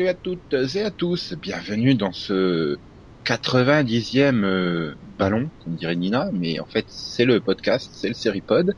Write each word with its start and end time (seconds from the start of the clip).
Salut 0.00 0.08
à 0.08 0.14
toutes 0.14 0.54
et 0.76 0.82
à 0.82 0.90
tous. 0.90 1.34
Bienvenue 1.34 1.94
dans 1.94 2.12
ce 2.12 2.78
90e 3.26 4.44
euh, 4.44 4.94
ballon, 5.18 5.50
comme 5.62 5.74
dirait 5.74 5.94
Nina, 5.94 6.30
mais 6.32 6.58
en 6.58 6.64
fait 6.64 6.86
c'est 6.88 7.26
le 7.26 7.38
podcast, 7.40 7.90
c'est 7.92 8.08
le 8.08 8.14
Seripod. 8.14 8.74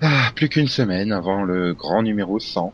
Ah, 0.00 0.30
plus 0.36 0.48
qu'une 0.48 0.68
semaine 0.68 1.10
avant 1.10 1.42
le 1.42 1.74
grand 1.74 2.04
numéro 2.04 2.38
100. 2.38 2.72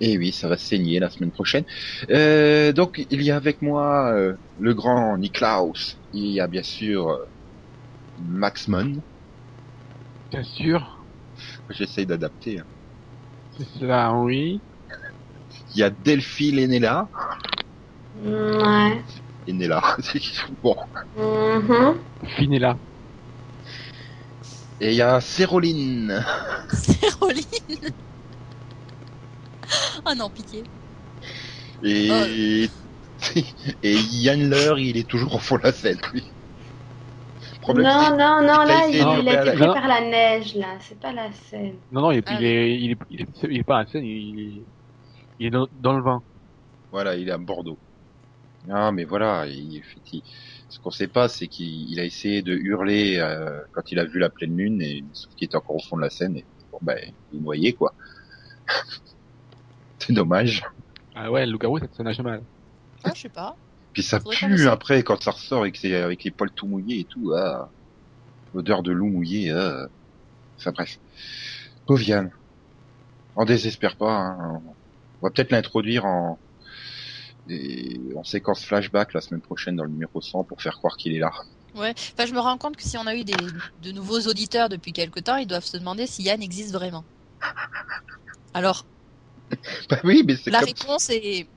Et 0.00 0.16
oui, 0.16 0.32
ça 0.32 0.48
va 0.48 0.56
saigner 0.56 0.98
la 0.98 1.10
semaine 1.10 1.30
prochaine. 1.30 1.64
Euh, 2.08 2.72
donc 2.72 3.04
il 3.10 3.20
y 3.20 3.30
a 3.30 3.36
avec 3.36 3.60
moi 3.60 4.10
euh, 4.14 4.32
le 4.58 4.72
grand 4.72 5.18
Niklaus. 5.18 5.98
Il 6.14 6.28
y 6.28 6.40
a 6.40 6.46
bien 6.46 6.62
sûr 6.62 7.18
Maxmon. 8.18 9.02
Bien 10.30 10.42
sûr. 10.42 11.04
J'essaye 11.68 12.06
d'adapter. 12.06 12.60
hein. 12.60 12.64
C'est 13.58 13.68
cela, 13.78 14.14
oui. 14.14 14.58
Il 15.74 15.78
y 15.80 15.82
a 15.82 15.90
Delphi 15.90 16.52
Lenella. 16.52 17.08
Ouais. 18.24 19.02
Lenella. 19.46 19.82
bon. 20.62 20.76
Mhm. 21.16 21.96
Finella. 22.36 22.76
Et 24.80 24.90
il 24.90 24.94
y 24.94 25.02
a 25.02 25.20
Céroline. 25.20 26.24
Céroline 26.72 27.92
Oh 30.04 30.12
non, 30.16 30.28
pitié. 30.28 30.64
Et, 31.84 32.08
et 33.82 33.94
Yann 33.94 34.50
Leur, 34.50 34.78
il 34.78 34.96
est 34.96 35.08
toujours 35.08 35.36
au 35.36 35.38
fond 35.38 35.56
de 35.56 35.62
la 35.62 35.72
scène, 35.72 35.98
lui. 36.12 36.24
Problème, 37.60 37.86
Non, 37.86 38.00
c'est- 38.02 38.10
non, 38.10 38.40
non, 38.42 38.64
là, 38.64 38.88
il, 38.88 38.96
il 38.96 39.28
a 39.28 39.40
été 39.40 39.44
la- 39.44 39.52
pris 39.52 39.66
Non. 39.66 39.72
par 39.74 39.86
la 39.88 40.00
neige, 40.00 40.54
là. 40.56 40.66
C'est 40.80 40.98
pas 40.98 41.12
la 41.12 41.30
scène. 41.32 41.74
Non, 41.92 42.02
non, 42.02 42.10
il, 42.10 42.22
Ah 42.26 42.36
il, 42.40 42.44
est, 42.44 42.76
il, 42.80 42.90
est, 42.90 42.96
il, 43.10 43.20
est, 43.22 43.28
il 43.44 43.58
est 43.58 43.62
pas 43.64 43.78
à 43.78 43.84
la 43.84 43.88
scène, 43.88 44.04
il 44.04 44.40
est, 44.40 44.62
il 45.42 45.46
est 45.46 45.50
dans, 45.50 45.66
dans 45.80 45.96
le 45.96 46.02
vin. 46.02 46.22
Voilà, 46.92 47.16
il 47.16 47.28
est 47.28 47.32
à 47.32 47.38
Bordeaux. 47.38 47.78
Ah, 48.70 48.92
mais 48.92 49.02
voilà, 49.02 49.44
il, 49.46 49.82
il- 50.12 50.22
ce 50.68 50.78
qu'on 50.78 50.92
sait 50.92 51.08
pas, 51.08 51.28
c'est 51.28 51.48
qu'il 51.48 51.90
il 51.90 51.98
a 51.98 52.04
essayé 52.04 52.42
de 52.42 52.54
hurler 52.54 53.16
euh, 53.18 53.60
quand 53.72 53.90
il 53.90 53.98
a 53.98 54.04
vu 54.04 54.20
la 54.20 54.30
pleine 54.30 54.56
lune, 54.56 54.80
et 54.80 55.04
sauf 55.12 55.34
qu'il 55.34 55.46
était 55.46 55.56
encore 55.56 55.76
au 55.76 55.80
fond 55.82 55.96
de 55.96 56.02
la 56.02 56.10
scène, 56.10 56.36
et 56.36 56.44
bon, 56.70 56.78
ben, 56.80 56.96
il 57.32 57.38
est 57.38 57.42
noyé, 57.42 57.72
quoi. 57.72 57.92
c'est 59.98 60.12
dommage. 60.12 60.62
Ah 61.14 61.30
ouais, 61.30 61.44
le 61.44 61.52
loup-garou, 61.52 61.78
ça, 61.80 61.86
ça 61.96 62.02
n'a 62.04 62.12
jamais 62.12 62.30
mal. 62.30 62.42
Ah, 63.04 63.10
je 63.14 63.22
sais 63.22 63.28
pas. 63.28 63.56
Puis 63.92 64.02
ça 64.04 64.20
Faudrait 64.20 64.36
pue 64.36 64.68
après 64.68 65.02
quand 65.02 65.20
ça 65.20 65.32
ressort 65.32 65.66
et 65.66 65.72
que 65.72 65.78
c'est 65.78 65.94
avec 65.96 66.22
les 66.24 66.30
poils 66.30 66.50
tout 66.52 66.66
mouillés 66.68 67.00
et 67.00 67.04
tout. 67.04 67.32
Ah, 67.36 67.68
l'odeur 68.54 68.82
de 68.84 68.92
loup 68.92 69.08
mouillé. 69.08 69.50
Ah. 69.50 69.88
Enfin 70.56 70.70
bref. 70.70 70.98
Pauvre 71.86 72.02
Yann. 72.02 72.30
On 73.36 73.44
désespère 73.44 73.96
pas. 73.96 74.12
hein. 74.18 74.62
On 75.22 75.26
va 75.28 75.30
peut-être 75.30 75.52
l'introduire 75.52 76.04
en 76.04 76.40
et 77.48 78.00
en 78.16 78.24
séquence 78.24 78.64
flashback 78.64 79.14
la 79.14 79.20
semaine 79.20 79.42
prochaine 79.42 79.76
dans 79.76 79.84
le 79.84 79.90
numéro 79.90 80.20
100 80.20 80.44
pour 80.44 80.60
faire 80.62 80.74
croire 80.76 80.96
qu'il 80.96 81.14
est 81.14 81.18
là. 81.20 81.30
Ouais. 81.74 81.92
Enfin, 82.16 82.26
je 82.26 82.32
me 82.34 82.40
rends 82.40 82.56
compte 82.58 82.76
que 82.76 82.82
si 82.82 82.96
on 82.98 83.06
a 83.06 83.14
eu 83.16 83.24
des, 83.24 83.36
de 83.78 83.92
nouveaux 83.92 84.20
auditeurs 84.22 84.68
depuis 84.70 84.92
quelque 84.94 85.20
temps, 85.20 85.36
ils 85.36 85.46
doivent 85.46 85.64
se 85.66 85.76
demander 85.76 86.06
si 86.06 86.22
Yann 86.22 86.42
existe 86.42 86.72
vraiment. 86.72 87.06
Alors, 88.54 88.86
Bah 89.90 90.00
oui, 90.04 90.22
mais 90.26 90.34
la 90.46 90.60
comme, 90.60 90.68
réponse 90.68 91.10
est 91.10 91.50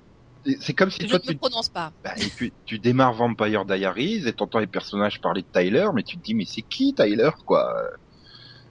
c'est 0.59 0.73
comme 0.73 0.91
si 0.91 1.05
je 1.05 1.07
toi 1.07 1.19
ne 1.23 1.27
me 1.27 1.33
tu, 1.33 1.39
prononce 1.39 1.69
pas. 1.69 1.93
bah, 2.03 2.13
et 2.19 2.31
puis, 2.31 2.55
tu 2.65 2.79
démarres 2.79 3.13
Vampire 3.13 3.65
Diaries 3.65 4.27
et 4.27 4.33
t'entends 4.33 4.59
les 4.59 4.67
personnages 4.67 5.21
parler 5.21 5.43
de 5.43 5.47
Tyler, 5.53 5.87
mais 5.95 6.03
tu 6.03 6.17
te 6.17 6.23
dis 6.23 6.35
mais 6.35 6.45
c'est 6.45 6.63
qui 6.63 6.95
Tyler 6.95 7.31
quoi? 7.45 7.73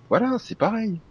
Voilà, 0.09 0.39
c'est 0.39 0.57
pareil. 0.57 1.03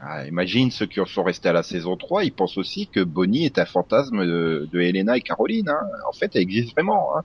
Ah, 0.00 0.26
imagine 0.26 0.70
ceux 0.70 0.86
qui 0.86 1.00
sont 1.06 1.24
restés 1.24 1.48
à 1.48 1.52
la 1.52 1.62
saison 1.64 1.96
3, 1.96 2.24
ils 2.24 2.32
pensent 2.32 2.56
aussi 2.56 2.86
que 2.86 3.00
Bonnie 3.00 3.44
est 3.44 3.58
un 3.58 3.64
fantasme 3.66 4.24
de, 4.24 4.68
de 4.72 4.80
Helena 4.80 5.16
et 5.16 5.20
Caroline. 5.20 5.68
Hein. 5.68 5.80
En 6.08 6.12
fait, 6.12 6.30
elle 6.36 6.42
existe 6.42 6.72
vraiment. 6.72 7.16
Hein. 7.16 7.22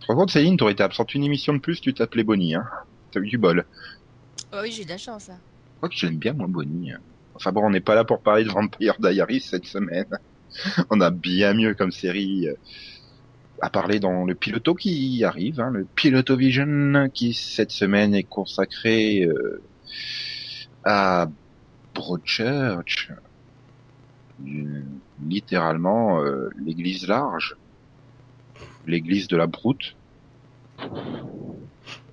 Tu 0.00 0.06
te 0.06 0.12
rends 0.12 0.18
compte, 0.18 0.30
Céline, 0.30 0.56
t'aurais 0.56 0.72
été 0.72 0.82
absente 0.82 1.14
une 1.14 1.24
émission 1.24 1.54
de 1.54 1.58
plus, 1.58 1.80
tu 1.80 1.92
t'appelais 1.92 2.22
Bonnie. 2.24 2.54
Hein. 2.54 2.64
T'as 3.10 3.20
eu 3.20 3.26
du 3.26 3.38
bol. 3.38 3.64
Ah 4.52 4.60
oui, 4.62 4.70
j'ai 4.70 4.84
de 4.84 4.90
la 4.90 4.98
chance. 4.98 5.28
Là. 5.28 5.34
Je 5.34 5.76
crois 5.78 5.88
que 5.88 5.96
j'aime 5.96 6.18
bien 6.18 6.32
moi 6.34 6.46
Bonnie. 6.48 6.92
hein. 6.92 7.00
Enfin 7.34 7.50
bon, 7.50 7.62
on 7.66 7.70
n'est 7.70 7.80
pas 7.80 7.96
là 7.96 8.04
pour 8.04 8.20
parler 8.22 8.44
de 8.44 8.50
Vampire 8.50 8.96
Diaries 9.00 9.40
cette 9.40 9.64
semaine. 9.66 10.06
on 10.90 11.00
a 11.00 11.10
bien 11.10 11.52
mieux 11.54 11.74
comme 11.74 11.90
série 11.90 12.46
euh, 12.46 12.54
à 13.60 13.70
parler 13.70 13.98
dans 13.98 14.24
le 14.24 14.36
piloto 14.36 14.74
qui 14.74 15.24
arrive, 15.24 15.58
hein, 15.60 15.70
le 15.72 15.84
Piloto 15.96 16.36
Vision 16.36 17.08
qui 17.12 17.34
cette 17.34 17.72
semaine 17.72 18.14
est 18.14 18.22
consacré 18.22 19.24
euh, 19.24 19.62
à 20.84 21.26
Broadchurch, 21.94 23.10
littéralement 25.18 26.20
euh, 26.22 26.48
l'église 26.56 27.06
large, 27.08 27.56
l'église 28.86 29.28
de 29.28 29.36
la 29.36 29.46
Broute. 29.46 29.96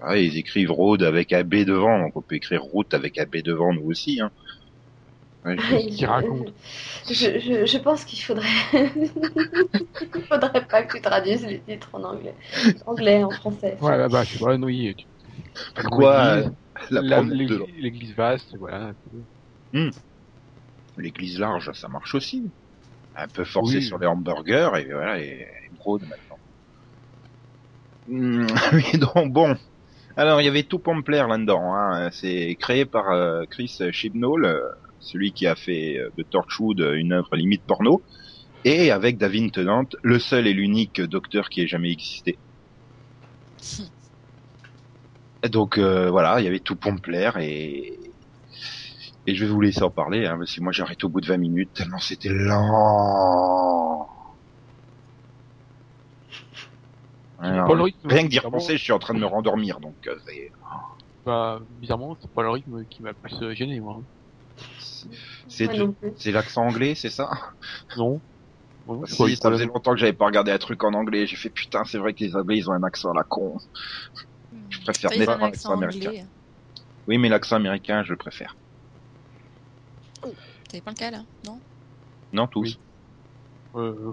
Ah, 0.02 0.18
ils 0.18 0.38
écrivent 0.38 0.72
road 0.72 1.04
avec 1.04 1.32
un 1.32 1.44
B 1.44 1.64
devant, 1.64 2.00
donc 2.00 2.16
on 2.16 2.22
peut 2.22 2.36
écrire 2.36 2.64
route 2.64 2.94
avec 2.94 3.18
un 3.20 3.26
B 3.26 3.38
devant 3.38 3.74
nous 3.74 3.84
aussi. 3.84 4.20
Hein. 4.20 4.32
Ouais, 5.46 5.58
je- 5.58 5.96
Qui 5.96 6.06
raconte 6.06 6.54
Je, 7.10 7.40
je, 7.40 7.66
je 7.66 7.78
pense 7.78 8.06
qu'il 8.06 8.20
faudrait... 8.22 8.48
Il 10.16 10.24
faudrait 10.24 10.66
pas 10.66 10.84
que 10.84 10.96
tu 10.98 11.02
traduises 11.02 11.46
les 11.46 11.60
titres 11.60 11.90
en 11.94 12.04
anglais. 12.04 12.36
Anglais, 12.86 13.24
en 13.24 13.32
français. 13.32 13.78
Ouais, 13.82 13.98
là, 13.98 14.08
bah, 14.08 14.24
je 14.24 14.34
sais 14.34 14.40
pas, 14.40 14.56
oui. 14.56 14.96
Tu... 14.96 15.06
L'église- 16.90 18.16
vaste, 18.16 18.56
voilà. 18.58 18.94
L'église 20.98 21.40
large, 21.40 21.72
ça 21.74 21.88
marche 21.88 22.16
aussi. 22.16 22.44
Un 23.16 23.28
peu 23.28 23.44
forcé 23.44 23.78
Oui. 23.78 23.84
sur 23.84 23.98
les 24.00 24.08
hamburgers 24.08 24.72
et 24.78 24.86
voilà, 24.92 25.20
et, 25.20 25.48
et 25.66 25.70
broad 25.78 26.02
maintenant. 26.04 26.38
Hmm, 28.08 28.48
oui, 28.74 28.98
donc 29.00 29.32
bon. 29.32 29.56
Alors, 30.18 30.42
il 30.42 30.46
y 30.46 30.48
avait 30.48 30.64
tout 30.64 30.80
Pompler 30.80 31.24
là-dedans. 31.28 31.74
Hein. 31.74 32.10
C'est 32.12 32.56
créé 32.60 32.86
par 32.86 33.10
euh, 33.12 33.44
Chris 33.50 33.80
Chibnall, 33.92 34.46
euh, 34.46 34.62
celui 35.00 35.32
qui 35.32 35.48
a 35.48 35.56
fait 35.56 35.98
euh, 35.98 36.10
de 36.18 36.24
Torchwood 36.24 36.82
euh, 36.82 36.94
une 36.96 37.14
œuvre 37.14 37.36
limite 37.36 37.64
porno, 37.64 38.02
et 38.66 38.92
avec 38.92 39.18
David 39.18 39.52
Tennant, 39.54 39.86
le 40.04 40.20
seul 40.20 40.48
et 40.48 40.54
l'unique 40.54 41.02
docteur 41.02 41.50
qui 41.50 41.62
ait 41.62 41.68
jamais 41.68 41.92
existé. 41.92 42.38
Donc 45.50 45.78
euh, 45.78 46.10
voilà, 46.10 46.40
il 46.40 46.44
y 46.46 46.48
avait 46.48 46.60
tout 46.60 46.76
Pompler 46.76 47.32
et 47.40 48.14
et 49.26 49.36
je 49.36 49.46
vais 49.46 49.52
vous 49.52 49.62
laisser 49.62 49.84
en 49.84 49.90
parler, 49.92 50.26
hein, 50.26 50.38
parce 50.38 50.54
que 50.56 50.62
moi 50.62 50.72
j'arrête 50.72 51.04
au 51.04 51.10
bout 51.10 51.22
de 51.22 51.28
20 51.28 51.38
minutes 51.38 51.74
tellement 51.74 52.00
c'était 52.00 52.30
lent. 52.30 54.08
Alors, 57.40 57.68
Pas 57.68 57.76
le 57.76 57.82
rythme, 57.84 58.08
rien 58.08 58.24
que 58.24 58.30
d'y 58.30 58.40
repenser, 58.40 58.78
je 58.78 58.84
suis 58.84 58.92
en 58.94 59.00
train 59.00 59.14
de 59.14 59.20
me 59.20 59.26
rendormir, 59.26 59.80
donc 59.80 59.98
euh, 60.08 60.16
c'est- 60.26 60.52
Bah, 61.26 61.60
bizarrement, 61.70 62.16
c'est 62.22 62.32
pas 62.32 62.44
le 62.44 62.50
rythme 62.52 62.86
qui 62.86 63.02
m'a 63.04 63.14
plus 63.14 63.42
euh, 63.42 63.54
gêné, 63.54 63.80
moi. 63.80 64.04
c'est 65.48 65.70
c'est 66.16 66.32
l'accent 66.32 66.64
anglais, 66.68 66.96
c'est 66.96 67.10
ça? 67.10 67.30
Non. 67.98 68.22
Si, 69.06 69.36
ça 69.38 69.50
faisait 69.52 69.66
longtemps 69.66 69.94
que 69.94 70.00
j'avais 70.00 70.14
pas 70.14 70.26
regardé 70.28 70.52
un 70.52 70.58
truc 70.60 70.84
en 70.84 70.94
anglais. 70.94 71.28
J'ai 71.28 71.36
fait 71.38 71.50
putain, 71.52 71.84
c'est 71.86 71.98
vrai 72.00 72.14
que 72.14 72.24
les 72.24 72.36
anglais 72.36 72.58
ils 72.58 72.70
ont 72.70 72.74
un 72.74 72.84
accent 72.84 73.12
à 73.12 73.16
la 73.16 73.24
con. 73.24 73.58
Je 74.72 74.80
préfère 74.82 75.12
nettement 75.12 75.26
l'accent 75.26 75.46
accent 75.46 75.72
américain. 75.74 76.10
anglais. 76.10 76.26
Oui, 77.08 77.18
mais 77.18 77.30
l'accent 77.30 77.56
américain, 77.58 78.04
je 78.04 78.12
le 78.12 78.18
préfère. 78.18 78.56
T'avais 80.70 80.82
pas 80.82 80.92
le 80.92 80.96
cas 80.96 81.12
là 81.12 81.24
Non? 81.46 81.60
Non, 82.34 82.48
tous. 82.48 82.78
Oui. 83.74 83.82
Euh... 83.82 84.12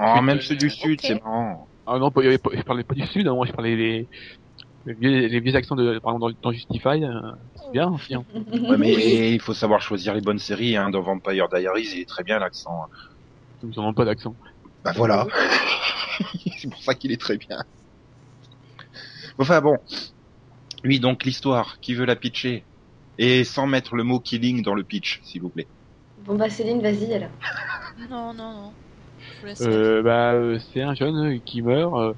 Oh, 0.00 0.20
même 0.22 0.40
ceux 0.40 0.56
du 0.56 0.70
sud, 0.70 1.00
c'est 1.00 1.14
marrant. 1.22 1.66
ah 1.86 1.98
non, 1.98 2.12
je 2.16 2.62
parlais 2.62 2.84
pas 2.84 2.94
du 2.94 3.06
sud, 3.06 3.26
hein, 3.26 3.34
moi 3.34 3.46
je 3.46 3.52
parlais 3.52 3.74
les, 3.74 4.08
les, 4.86 4.94
vieux, 4.94 5.26
les 5.26 5.40
vieux 5.40 5.54
accents 5.56 5.74
de, 5.76 5.98
par 5.98 6.14
exemple, 6.14 6.34
dans, 6.34 6.50
dans 6.50 6.52
Justify, 6.52 7.02
euh, 7.04 7.32
c'est 7.56 7.72
bien 7.72 7.90
aussi. 7.90 8.14
Hein. 8.14 8.24
Ouais, 8.52 8.76
mais 8.76 9.32
il 9.34 9.40
faut 9.40 9.54
savoir 9.54 9.80
choisir 9.80 10.14
les 10.14 10.20
bonnes 10.20 10.38
séries. 10.38 10.76
Hein. 10.76 10.90
Dans 10.90 11.00
Vampire 11.02 11.48
Diaries, 11.48 11.88
il 11.94 12.00
est 12.00 12.08
très 12.08 12.22
bien 12.22 12.38
l'accent. 12.38 12.84
hein. 12.84 12.88
Ils 13.62 13.70
n'ont 13.80 13.92
pas 13.94 14.04
d'accent. 14.04 14.36
Bah 14.84 14.92
voilà. 14.94 15.26
c'est 16.58 16.70
pour 16.70 16.80
ça 16.82 16.94
qu'il 16.94 17.10
est 17.10 17.20
très 17.20 17.36
bien. 17.36 17.58
Enfin 19.38 19.60
bon. 19.60 19.78
Oui, 20.82 20.98
donc 20.98 21.24
l'histoire, 21.24 21.78
qui 21.80 21.94
veut 21.94 22.04
la 22.04 22.16
pitcher? 22.16 22.66
Et 23.18 23.44
sans 23.44 23.66
mettre 23.68 23.96
le 23.96 24.02
mot 24.04 24.20
killing 24.20 24.62
dans 24.62 24.74
le 24.74 24.84
pitch, 24.84 25.20
s'il 25.24 25.42
vous 25.42 25.50
plaît. 25.50 25.68
Bon 26.18 26.34
bah 26.36 26.50
Céline, 26.50 26.82
vas-y 26.82 27.12
alors. 27.14 27.30
Non, 28.10 28.32
non, 28.34 28.52
non. 28.52 28.74
Laisse 29.42 29.60
Euh, 29.62 30.02
bah, 30.02 30.32
euh, 30.34 30.58
c'est 30.72 30.82
un 30.82 30.94
jeune 30.94 31.16
euh, 31.36 31.38
qui 31.44 31.62
meurt, 31.62 31.94
euh, 31.96 32.14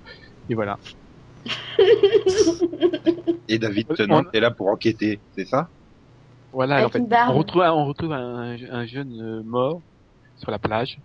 et 0.48 0.54
voilà. 0.54 0.78
Et 3.48 3.58
David 3.58 3.92
Tennant 3.94 4.22
on- 4.22 4.30
est 4.32 4.40
là 4.40 4.50
pour 4.50 4.68
enquêter, 4.68 5.22
c'est 5.32 5.44
ça? 5.44 5.70
Voilà, 6.52 6.76
Avec 6.76 6.86
en 6.86 6.90
fait, 6.90 7.04
on 7.26 7.34
retrouve, 7.34 7.62
un- 7.62 7.72
on 7.72 7.86
retrouve 7.86 8.12
un, 8.12 8.56
un 8.70 8.86
jeune 8.86 9.12
euh, 9.20 9.42
mort 9.44 9.82
sur 10.36 10.50
la 10.50 10.58
plage. 10.58 10.98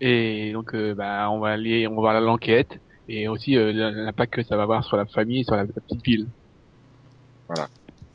Et 0.00 0.52
donc, 0.52 0.74
euh, 0.74 0.94
bah, 0.94 1.30
on 1.30 1.38
va 1.40 1.50
aller, 1.52 1.86
on 1.86 1.94
va 1.94 2.00
voir 2.00 2.20
l'enquête 2.20 2.78
et 3.08 3.28
aussi 3.28 3.56
euh, 3.56 3.72
l'impact 3.72 4.34
que 4.34 4.42
ça 4.42 4.56
va 4.56 4.62
avoir 4.64 4.84
sur 4.84 4.96
la 4.96 5.06
famille 5.06 5.40
et 5.40 5.44
sur 5.44 5.54
la, 5.56 5.64
la 5.64 5.72
petite 5.72 6.04
ville. 6.04 6.26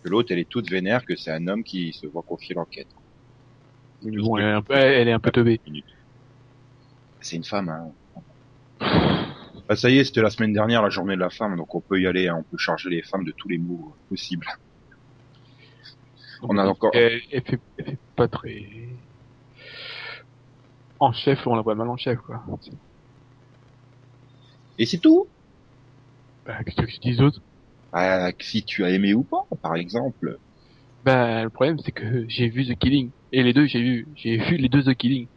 Que 0.04 0.10
l'autre, 0.10 0.32
elle 0.32 0.40
est 0.40 0.50
toute 0.50 0.70
vénère, 0.70 1.06
que 1.06 1.16
c'est 1.16 1.32
un 1.32 1.48
homme 1.48 1.64
qui 1.64 1.94
se 1.94 2.08
voit 2.08 2.22
confier 2.24 2.56
l'enquête. 2.56 2.88
Bon, 4.04 4.38
elle 4.38 4.46
est 4.46 4.52
un 4.52 4.62
peu, 4.62 4.74
elle 4.74 5.08
est 5.08 5.12
un 5.12 5.20
peu 5.20 5.32
teubée. 5.32 5.60
C'est 7.20 7.36
une 7.36 7.44
femme, 7.44 7.70
hein. 7.70 7.92
Ah, 9.70 9.76
ça 9.76 9.90
y 9.90 9.98
est, 9.98 10.06
c'était 10.06 10.22
la 10.22 10.30
semaine 10.30 10.54
dernière, 10.54 10.82
la 10.82 10.90
journée 10.90 11.16
de 11.16 11.20
la 11.20 11.30
femme, 11.30 11.58
donc 11.58 11.76
on 11.76 11.82
peut 11.82 12.00
y 12.00 12.08
aller, 12.08 12.30
hein, 12.30 12.38
on 12.40 12.44
peut 12.44 12.58
charger 12.58 12.90
les 12.90 13.02
femmes 13.02 13.26
de 13.26 13.32
tous 13.32 13.50
les 13.50 13.58
mots 13.58 13.94
possibles. 14.08 14.48
On 16.42 16.58
a 16.58 16.66
encore- 16.66 16.92
Elle, 16.94 17.20
elle 17.32 17.42
fait, 17.42 17.60
elle 17.78 17.86
fait 17.86 17.98
pas 18.16 18.28
très. 18.30 18.66
En 21.00 21.12
chef, 21.12 21.46
on 21.48 21.56
la 21.56 21.62
voit 21.62 21.76
mal 21.76 21.90
en 21.90 21.98
chef, 21.98 22.20
quoi. 22.20 22.44
Et 24.80 24.86
c'est 24.88 25.00
tout 25.00 25.30
Bah, 26.46 26.64
qu'est-ce 26.64 26.78
que 26.82 26.88
je 26.88 27.00
dis 27.00 27.16
d'autre 27.16 27.42
Ah, 27.92 28.32
Si 28.40 28.64
tu 28.64 28.86
as 28.86 28.92
aimé 28.92 29.14
ou 29.14 29.26
pas, 29.26 29.44
par 29.62 29.76
exemple. 29.76 30.40
Bah, 31.04 31.44
le 31.44 31.50
problème, 31.50 31.78
c'est 31.80 31.92
que 31.92 32.26
j'ai 32.28 32.50
vu 32.50 32.66
The 32.66 32.78
Killing. 32.78 33.12
Et 33.32 33.44
les 33.44 33.54
deux, 33.54 33.66
j'ai 33.68 33.82
vu, 33.82 34.08
j'ai 34.16 34.38
vu 34.38 34.58
les 34.58 34.70
deux 34.70 34.84
The 34.84 34.96
Killing. 34.96 35.28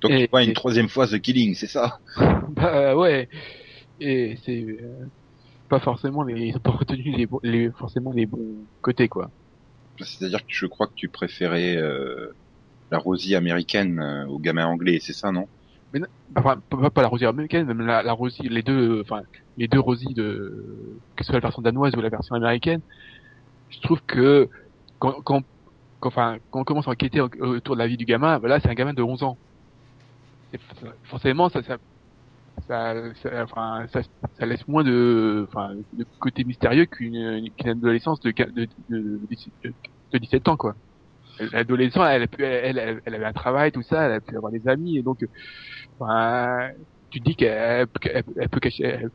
Donc 0.00 0.14
Et- 0.14 0.16
tu 0.16 0.26
vois 0.32 0.42
une 0.42 0.52
et- 0.52 0.54
troisième 0.54 0.88
fois 0.88 1.06
The 1.06 1.20
Killing, 1.20 1.54
c'est 1.54 1.66
ça? 1.66 2.00
Bah, 2.48 2.96
ouais. 2.96 3.28
Et 4.00 4.36
c'est 4.44 4.62
euh, 4.64 5.10
pas 5.68 5.80
forcément 5.80 6.22
les, 6.24 6.48
ils 6.48 6.56
ont 6.56 6.60
pas 6.60 6.72
retenu 6.72 7.12
les, 7.16 7.26
bons- 7.26 7.40
les, 7.42 7.70
forcément 7.72 8.12
les 8.12 8.26
bons 8.26 8.66
côtés, 8.82 9.08
quoi. 9.08 9.32
C'est-à-dire 10.00 10.40
que 10.40 10.46
je 10.48 10.64
crois 10.66 10.86
que 10.86 10.94
tu 10.96 11.10
préférais 11.10 11.76
euh, 11.76 12.32
la 12.90 12.98
Rosie 12.98 13.34
américaine 13.36 14.00
euh, 14.00 14.26
au 14.28 14.38
gamin 14.40 14.66
anglais, 14.66 15.00
c'est 15.02 15.12
ça, 15.14 15.32
non? 15.32 15.50
Enfin, 16.36 16.60
pas, 16.94 17.02
la 17.02 17.08
Rosie 17.08 17.24
américaine, 17.26 17.66
même 17.66 17.80
la, 17.86 18.02
la 18.02 18.12
Rosie, 18.12 18.42
les 18.48 18.62
deux, 18.62 19.00
enfin, 19.02 19.22
les 19.56 19.68
deux 19.68 19.80
Rosies 19.80 20.12
de, 20.14 21.00
que 21.16 21.24
ce 21.24 21.28
soit 21.28 21.34
la 21.34 21.40
version 21.40 21.62
danoise 21.62 21.94
ou 21.96 22.00
la 22.00 22.10
version 22.10 22.34
américaine, 22.34 22.82
je 23.70 23.80
trouve 23.82 24.00
que 24.06 24.48
quand, 24.98 25.22
quand, 25.24 25.42
enfin, 26.02 26.38
quand 26.50 26.60
on 26.62 26.64
commence 26.64 26.88
à 26.88 26.92
enquêter 26.92 27.20
au- 27.22 27.30
autour 27.40 27.76
de 27.76 27.80
la 27.80 27.88
vie 27.88 27.98
du 27.98 28.06
gamin, 28.06 28.38
bah 28.40 28.48
là, 28.48 28.60
c'est 28.60 28.68
un 28.70 28.74
gamin 28.74 28.94
de 28.94 29.02
11 29.02 29.22
ans. 29.24 29.38
Forcément, 31.04 31.48
ça, 31.48 31.62
ça, 31.62 31.78
ça, 32.68 32.94
enfin, 33.44 33.86
ça, 33.92 34.02
ça 34.38 34.46
laisse 34.46 34.66
moins 34.68 34.84
de, 34.84 35.46
enfin, 35.48 35.74
de 35.92 36.06
côté 36.20 36.44
mystérieux 36.44 36.86
qu'une, 36.86 37.50
qu'une 37.58 37.70
adolescence 37.70 38.20
de, 38.20 38.32
de, 38.32 38.68
de, 38.90 39.20
de 40.12 40.18
17 40.18 40.48
ans, 40.48 40.56
quoi. 40.56 40.74
L'adolescent, 41.38 42.04
elle, 42.06 42.22
a 42.22 42.26
pu- 42.28 42.44
elle, 42.44 42.78
elle, 42.78 43.00
elle 43.04 43.14
avait 43.14 43.26
un 43.26 43.32
travail, 43.32 43.72
tout 43.72 43.82
ça, 43.82 44.04
elle 44.06 44.12
a 44.12 44.20
pu 44.20 44.36
avoir 44.36 44.52
des 44.52 44.66
amis, 44.68 44.98
et 44.98 45.02
donc, 45.02 45.18
Enfin, 45.98 46.70
tu 47.10 47.20
te 47.20 47.24
dis 47.30 47.36
qu'elle 47.36 47.86
elle 48.38 48.48
peut 48.50 48.60
cacher, 48.60 48.84
elle, 48.84 49.10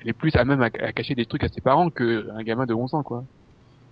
elle 0.00 0.08
est 0.10 0.12
plus 0.14 0.34
à 0.36 0.44
même 0.44 0.62
à, 0.62 0.66
à 0.66 0.92
cacher 0.92 1.14
des 1.14 1.26
trucs 1.26 1.44
à 1.44 1.48
ses 1.48 1.60
parents 1.60 1.90
qu'un 1.90 2.42
gamin 2.42 2.66
de 2.66 2.74
11 2.74 2.94
ans, 2.94 3.02
quoi. 3.02 3.24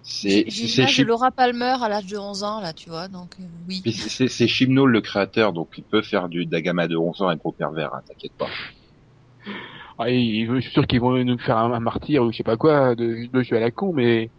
C'est 0.02 0.44
l'image 0.44 0.98
de 0.98 1.04
Laura 1.04 1.30
Palmer 1.30 1.76
à 1.82 1.88
l'âge 1.88 2.06
de 2.06 2.16
11 2.18 2.42
ans, 2.44 2.60
là, 2.60 2.72
tu 2.72 2.88
vois, 2.90 3.08
donc 3.08 3.34
euh, 3.40 3.44
oui. 3.68 3.82
c'est- 4.28 4.46
Chibnall 4.46 4.90
le 4.90 5.00
créateur, 5.00 5.52
donc 5.52 5.70
il 5.76 5.84
peut 5.84 6.02
faire 6.02 6.28
du 6.28 6.46
d'un 6.46 6.60
gamin 6.60 6.86
de 6.88 6.96
11 6.96 7.20
ans 7.20 7.28
un 7.28 7.36
gros 7.36 7.52
pervers, 7.52 7.94
hein, 7.94 8.00
t'inquiète 8.06 8.32
pas. 8.38 8.48
Ah, 9.98 10.10
il- 10.10 10.46
je 10.46 10.60
suis 10.60 10.70
sûr 10.72 10.86
qu'ils 10.86 11.00
vont 11.00 11.22
nous 11.24 11.38
faire 11.38 11.58
un, 11.58 11.72
un 11.72 11.80
martyr 11.80 12.22
ou 12.22 12.32
je 12.32 12.36
sais 12.36 12.42
pas 12.42 12.56
quoi 12.56 12.94
de, 12.94 13.26
de 13.30 13.42
jeu 13.42 13.56
à 13.56 13.60
la 13.60 13.70
con, 13.70 13.92
mais 13.92 14.30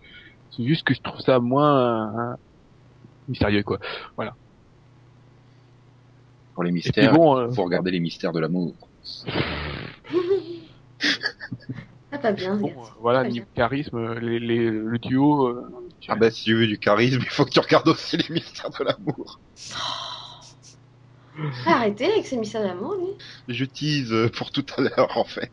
c'est 0.52 0.66
juste 0.66 0.84
que 0.86 0.94
je 0.94 1.02
trouve 1.02 1.22
ça 1.22 1.40
moins 1.40 2.08
hein, 2.16 2.38
mystérieux, 3.30 3.64
quoi. 3.64 3.80
Pour 6.54 6.64
les 6.64 6.72
mystères, 6.72 7.14
bon, 7.14 7.38
euh, 7.38 7.48
il 7.50 7.56
faut 7.56 7.64
regarder 7.64 7.92
les 7.92 8.00
mystères 8.00 8.34
de 8.34 8.40
l'amour. 8.40 8.76
Ah, 12.12 12.18
pas 12.18 12.32
bien. 12.32 12.56
bon, 12.56 12.70
euh, 12.70 12.86
voilà, 13.00 13.24
niveau 13.24 13.46
charisme, 13.56 14.16
les, 14.20 14.40
les, 14.40 14.70
le 14.70 14.98
duo. 14.98 15.48
euh, 15.48 15.64
Ah 16.08 16.16
ben 16.16 16.32
si 16.32 16.44
tu 16.46 16.56
veux 16.56 16.68
du 16.68 16.78
charisme, 16.80 17.20
il 17.24 17.30
faut 17.30 17.46
que 17.46 17.52
tu 17.52 17.60
regardes 17.60 17.88
aussi 17.88 18.18
les 18.18 18.30
mystères 18.34 18.72
de 18.72 18.84
l'amour. 18.84 19.40
Arrêtez 21.66 22.12
avec 22.12 22.26
ces 22.26 22.36
mystères 22.38 22.64
d'amour, 22.64 22.96
lui. 22.96 23.14
Je 23.48 23.64
tease 23.64 24.12
euh, 24.12 24.30
pour 24.30 24.52
tout 24.52 24.66
à 24.78 24.82
l'heure 24.82 25.18
en 25.18 25.24
fait. 25.24 25.52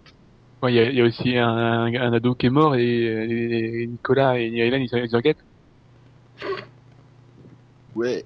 ouais, 0.62 0.72
il 0.72 0.76
y, 0.76 0.80
a, 0.80 0.90
il 0.90 0.96
y 0.96 1.00
a 1.00 1.04
aussi 1.04 1.36
un, 1.36 1.48
un, 1.48 1.94
un 1.94 2.12
ado 2.14 2.34
qui 2.34 2.46
est 2.46 2.50
mort 2.50 2.74
et, 2.74 3.82
et 3.82 3.86
Nicolas 3.86 4.40
et 4.40 4.46
Hélène 4.46 4.82
ils 4.82 4.98
ils 5.04 5.14
enquêtent. 5.16 5.44
Ouais. 7.96 8.24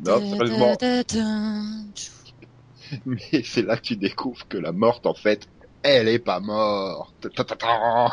Non, 0.00 0.18
sérieusement. 0.20 0.76
Mais 3.04 3.42
c'est 3.42 3.62
là 3.62 3.76
que 3.76 3.82
tu 3.82 3.96
découvres 3.96 4.46
que 4.48 4.56
la 4.56 4.72
morte, 4.72 5.04
en 5.06 5.14
fait, 5.14 5.48
elle 5.82 6.06
est 6.08 6.20
pas 6.20 6.38
morte. 6.38 7.26
Ta, 7.34 7.42
ta, 7.44 7.56
ta. 7.56 8.06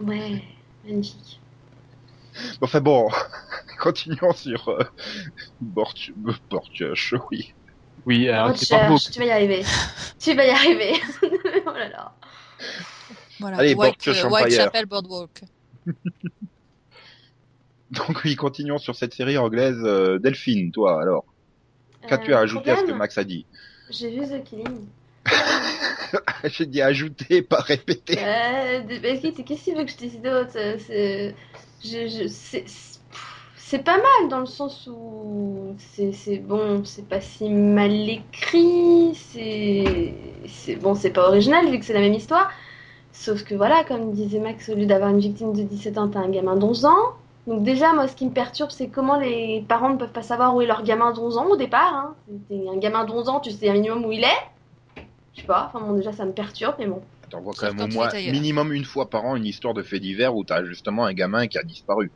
Ouais, 0.00 0.42
magnifique. 0.84 1.38
Enfin 2.62 2.80
bon, 2.80 3.10
continuons 3.78 4.32
sur 4.32 4.70
euh, 4.70 4.82
oui. 7.30 7.52
Oui, 8.06 8.30
alors 8.30 8.56
c'est 8.56 8.70
pas 8.70 8.88
beau. 8.88 8.96
cherche, 8.96 9.12
tu 9.12 9.18
vas 9.18 9.26
y 9.26 9.30
arriver. 9.30 9.62
tu 10.18 10.34
vas 10.34 10.46
y 10.46 10.50
arriver. 10.50 10.94
oh 11.66 11.72
là 11.72 11.90
là. 11.90 12.14
Voilà, 13.38 13.58
Allez, 13.58 13.74
White, 13.74 14.02
Borchio 14.06 14.26
euh. 14.26 14.30
Whitechapel 14.30 14.86
Boardwalk. 14.86 15.42
Donc 18.06 18.24
oui, 18.24 18.36
continuons 18.36 18.78
sur 18.78 18.96
cette 18.96 19.12
série 19.12 19.36
anglaise. 19.36 19.78
euh, 19.84 20.18
Delphine, 20.18 20.72
toi, 20.72 21.00
alors, 21.00 21.26
qu'as-tu 22.08 22.32
Euh, 22.32 22.36
à 22.36 22.40
ajouter 22.40 22.70
à 22.70 22.76
ce 22.76 22.84
que 22.84 22.92
Max 22.92 23.18
a 23.18 23.24
dit? 23.24 23.46
J'ai 23.90 24.10
vu 24.10 24.26
The 24.26 24.42
Killing. 24.44 24.86
J'ai 26.44 26.66
dit 26.66 26.80
ajouter, 26.80 27.42
pas 27.42 27.60
répéter. 27.60 28.18
Euh, 28.18 28.80
qu'est-ce 29.46 29.64
qu'il 29.64 29.76
veut 29.76 29.84
que 29.84 29.90
je 29.90 29.96
dise 29.96 30.20
d'autre? 30.22 30.52
C'est, 30.52 31.34
je, 31.84 32.08
je, 32.08 32.28
c'est, 32.28 33.84
pas 33.84 33.96
mal 33.96 34.28
dans 34.30 34.40
le 34.40 34.46
sens 34.46 34.88
où 34.90 35.76
c'est, 35.78 36.38
bon, 36.38 36.84
c'est 36.84 37.06
pas 37.08 37.20
si 37.20 37.48
mal 37.48 38.08
écrit, 38.08 39.14
c'est, 39.14 40.14
c'est 40.46 40.76
bon, 40.76 40.94
c'est 40.94 41.10
pas 41.10 41.28
original 41.28 41.70
vu 41.70 41.78
que 41.78 41.84
c'est 41.84 41.94
la 41.94 42.00
même 42.00 42.14
histoire. 42.14 42.50
Sauf 43.12 43.44
que 43.44 43.54
voilà, 43.54 43.84
comme 43.84 44.12
disait 44.12 44.40
Max, 44.40 44.68
au 44.70 44.74
lieu 44.74 44.86
d'avoir 44.86 45.10
une 45.10 45.20
victime 45.20 45.52
de 45.52 45.62
17 45.62 45.98
ans, 45.98 46.08
t'as 46.08 46.20
un 46.20 46.30
gamin 46.30 46.56
d'11 46.56 46.86
ans. 46.86 47.14
Donc 47.46 47.64
déjà, 47.64 47.92
moi, 47.92 48.06
ce 48.06 48.14
qui 48.14 48.26
me 48.26 48.32
perturbe, 48.32 48.70
c'est 48.70 48.88
comment 48.88 49.18
les 49.18 49.64
parents 49.68 49.90
ne 49.90 49.96
peuvent 49.96 50.12
pas 50.12 50.22
savoir 50.22 50.54
où 50.54 50.60
est 50.62 50.66
leur 50.66 50.82
gamin 50.84 51.12
d'11 51.12 51.38
ans 51.38 51.46
au 51.48 51.56
départ. 51.56 51.92
Hein. 51.94 52.16
Un 52.50 52.76
gamin 52.78 53.04
d'11 53.04 53.28
ans, 53.28 53.40
tu 53.40 53.50
sais 53.50 53.68
un 53.68 53.72
minimum 53.74 54.04
où 54.04 54.12
il 54.12 54.22
est. 54.22 54.40
Je 55.34 55.40
sais 55.40 55.46
pas, 55.46 55.66
enfin 55.72 55.84
bon, 55.84 55.94
déjà, 55.94 56.12
ça 56.12 56.24
me 56.24 56.32
perturbe, 56.32 56.76
mais 56.78 56.86
bon. 56.86 57.02
T'en 57.30 57.40
vois 57.40 57.54
Sauf 57.54 57.70
quand 57.70 57.74
même 57.74 57.90
au 57.90 57.92
moins 57.94 58.10
minimum 58.12 58.72
une 58.72 58.84
fois 58.84 59.08
par 59.08 59.24
an 59.24 59.36
une 59.36 59.46
histoire 59.46 59.74
de 59.74 59.82
fait 59.82 59.98
divers 59.98 60.36
où 60.36 60.44
t'as 60.44 60.64
justement 60.64 61.06
un 61.06 61.14
gamin 61.14 61.46
qui 61.48 61.58
a 61.58 61.62
disparu 61.62 62.12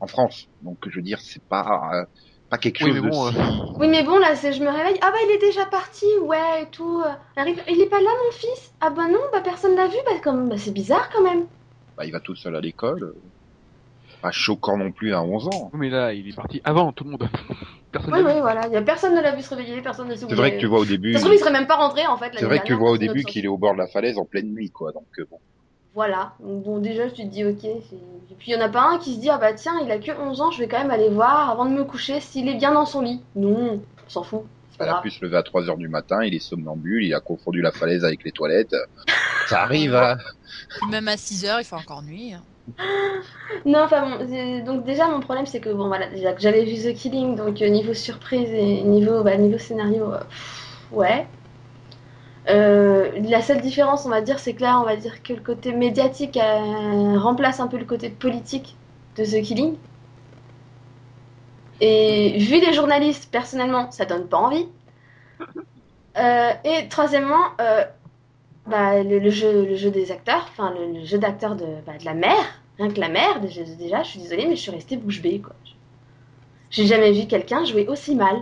en 0.00 0.06
France. 0.06 0.46
Donc 0.60 0.78
je 0.86 0.96
veux 0.96 1.02
dire, 1.02 1.18
c'est 1.20 1.42
pas 1.48 1.90
euh, 1.94 2.04
pas 2.50 2.58
quelque 2.58 2.84
Oui, 2.84 2.92
chose 2.92 3.00
mais 3.02 3.10
bon, 3.10 3.30
de 3.30 3.32
si... 3.32 3.38
Oui, 3.80 3.88
mais 3.88 4.02
bon, 4.04 4.18
là, 4.18 4.36
c'est 4.36 4.52
je 4.52 4.62
me 4.62 4.68
réveille. 4.70 4.98
Ah 5.02 5.10
bah, 5.10 5.18
il 5.24 5.30
est 5.32 5.38
déjà 5.38 5.64
parti, 5.66 6.04
ouais, 6.22 6.62
et 6.64 6.66
tout. 6.70 7.00
euh, 7.04 7.12
Arrive... 7.36 7.62
Il 7.68 7.80
est 7.80 7.88
pas 7.88 8.00
là, 8.00 8.10
mon 8.24 8.32
fils? 8.32 8.74
Ah 8.80 8.90
bah 8.90 9.08
non, 9.08 9.20
bah 9.32 9.40
personne 9.40 9.74
l'a 9.76 9.86
vu. 9.88 9.96
Bah, 10.06 10.18
comme... 10.22 10.48
bah 10.48 10.58
c'est 10.58 10.72
bizarre 10.72 11.08
quand 11.10 11.22
même. 11.22 11.46
Bah, 11.96 12.04
il 12.04 12.12
va 12.12 12.20
tout 12.20 12.34
seul 12.34 12.56
à 12.56 12.60
l'école. 12.60 13.14
Pas 14.22 14.30
choquant 14.30 14.76
non 14.76 14.92
plus 14.92 15.14
à 15.14 15.22
11 15.22 15.48
ans. 15.48 15.70
Mais 15.72 15.88
là, 15.88 16.12
il 16.12 16.28
est 16.28 16.36
parti 16.36 16.60
avant 16.64 16.92
tout 16.92 17.04
le 17.04 17.10
monde. 17.10 17.28
Personne 17.92 18.12
Oui, 18.14 18.20
vu. 18.20 18.26
oui, 18.26 18.40
voilà. 18.40 18.68
Y 18.68 18.76
a 18.76 18.82
personne 18.82 19.16
ne 19.16 19.20
l'a 19.20 19.34
vu 19.34 19.42
se 19.42 19.52
réveiller, 19.54 19.80
personne 19.82 20.06
ne 20.08 20.14
s'est 20.14 20.26
C'est 20.28 20.34
vrai 20.34 20.54
que 20.54 20.60
tu 20.60 20.66
vois 20.66 20.78
au 20.78 20.84
début... 20.84 21.12
Ça 21.14 21.18
se 21.18 21.24
trouve, 21.24 21.34
il 21.34 21.40
serait 21.40 21.50
même 21.50 21.66
pas 21.66 21.74
rentré 21.76 22.06
en 22.06 22.16
fait. 22.16 22.30
C'est 22.38 22.44
vrai 22.44 22.60
que 22.60 22.66
tu 22.66 22.74
vois 22.74 22.90
au 22.90 22.98
début 22.98 23.24
qu'il 23.24 23.44
est 23.44 23.48
au 23.48 23.58
bord 23.58 23.72
de 23.72 23.78
la 23.78 23.88
falaise 23.88 24.16
en 24.18 24.24
pleine 24.24 24.52
nuit, 24.52 24.70
quoi. 24.70 24.92
Donc 24.92 25.06
euh, 25.18 25.26
bon. 25.28 25.38
Voilà. 25.94 26.34
Donc, 26.38 26.62
bon, 26.62 26.78
déjà, 26.78 27.10
tu 27.10 27.22
te 27.24 27.28
dis, 27.28 27.44
ok. 27.44 27.64
Et 27.64 27.80
puis, 28.38 28.52
il 28.52 28.54
y 28.54 28.56
en 28.56 28.60
a 28.60 28.68
pas 28.68 28.82
un 28.82 28.98
qui 28.98 29.14
se 29.16 29.20
dit, 29.20 29.28
ah 29.28 29.38
bah 29.38 29.52
tiens, 29.54 29.72
il 29.82 29.90
a 29.90 29.98
que 29.98 30.12
11 30.12 30.40
ans, 30.40 30.50
je 30.52 30.60
vais 30.60 30.68
quand 30.68 30.78
même 30.78 30.92
aller 30.92 31.08
voir 31.08 31.50
avant 31.50 31.64
de 31.64 31.72
me 31.72 31.82
coucher 31.82 32.20
s'il 32.20 32.48
est 32.48 32.54
bien 32.54 32.72
dans 32.72 32.86
son 32.86 33.00
lit. 33.00 33.20
Non, 33.34 33.80
on 34.06 34.08
s'en 34.08 34.22
fout. 34.22 34.42
Il 34.78 34.86
a 34.86 35.00
pu 35.02 35.10
se 35.10 35.22
lever 35.24 35.36
à 35.36 35.42
3 35.42 35.68
heures 35.68 35.76
du 35.76 35.88
matin, 35.88 36.22
il 36.22 36.32
est 36.34 36.38
somnambule, 36.38 37.04
il 37.04 37.12
a 37.12 37.20
confondu 37.20 37.60
la 37.60 37.70
falaise 37.72 38.04
avec 38.04 38.24
les 38.24 38.30
toilettes. 38.32 38.74
Ça 39.48 39.62
arrive, 39.62 39.94
hein. 39.94 40.16
Puis 40.80 40.90
Même 40.90 41.08
à 41.08 41.16
6 41.16 41.44
heures, 41.44 41.60
il 41.60 41.64
fait 41.64 41.74
encore 41.74 42.02
nuit. 42.02 42.32
hein. 42.34 42.42
Non, 43.64 43.82
enfin 43.84 44.18
bon, 44.18 44.64
donc 44.64 44.84
déjà 44.84 45.08
mon 45.08 45.20
problème 45.20 45.46
c'est 45.46 45.60
que 45.60 45.70
bon 45.70 45.88
voilà, 45.88 46.08
déjà 46.08 46.32
que 46.32 46.40
j'avais 46.40 46.64
vu 46.64 46.76
The 46.76 46.94
Killing, 46.94 47.36
donc 47.36 47.60
euh, 47.60 47.68
niveau 47.68 47.94
surprise 47.94 48.48
et 48.50 48.82
niveau, 48.82 49.22
bah, 49.22 49.36
niveau 49.36 49.58
scénario, 49.58 50.12
euh, 50.12 50.20
ouais. 50.92 51.26
Euh, 52.48 53.10
la 53.28 53.42
seule 53.42 53.60
différence, 53.60 54.06
on 54.06 54.08
va 54.08 54.22
dire, 54.22 54.38
c'est 54.38 54.54
que 54.54 54.62
là, 54.62 54.80
on 54.80 54.84
va 54.84 54.96
dire 54.96 55.22
que 55.22 55.34
le 55.34 55.40
côté 55.40 55.72
médiatique 55.72 56.38
remplace 56.38 57.60
un 57.60 57.68
peu 57.68 57.76
le 57.76 57.84
côté 57.84 58.08
politique 58.08 58.76
de 59.16 59.24
The 59.24 59.42
Killing. 59.42 59.76
Et 61.82 62.38
vu 62.38 62.60
les 62.60 62.72
journalistes, 62.72 63.30
personnellement, 63.30 63.90
ça 63.90 64.04
donne 64.04 64.26
pas 64.26 64.38
envie. 64.38 64.66
Et 66.64 66.88
troisièmement, 66.88 67.50
bah, 68.70 69.02
le, 69.02 69.30
jeu, 69.30 69.90
des 69.90 70.12
acteurs, 70.12 70.46
enfin 70.50 70.72
le, 70.72 71.00
le 71.00 71.04
jeu 71.04 71.18
d'acteur 71.18 71.56
de, 71.56 71.66
bah, 71.86 71.98
de 71.98 72.04
la 72.04 72.14
mère, 72.14 72.62
rien 72.78 72.90
que 72.90 73.00
la 73.00 73.08
mère, 73.08 73.40
déjà, 73.40 73.62
déjà, 73.64 74.02
je 74.02 74.10
suis 74.10 74.20
désolée, 74.20 74.46
mais 74.46 74.56
je 74.56 74.62
suis 74.62 74.70
restée 74.70 74.96
bouche 74.96 75.20
bée, 75.22 75.40
quoi. 75.40 75.54
J'ai 76.70 76.86
jamais 76.86 77.12
vu 77.12 77.26
quelqu'un 77.26 77.64
jouer 77.64 77.86
aussi 77.88 78.14
mal. 78.14 78.36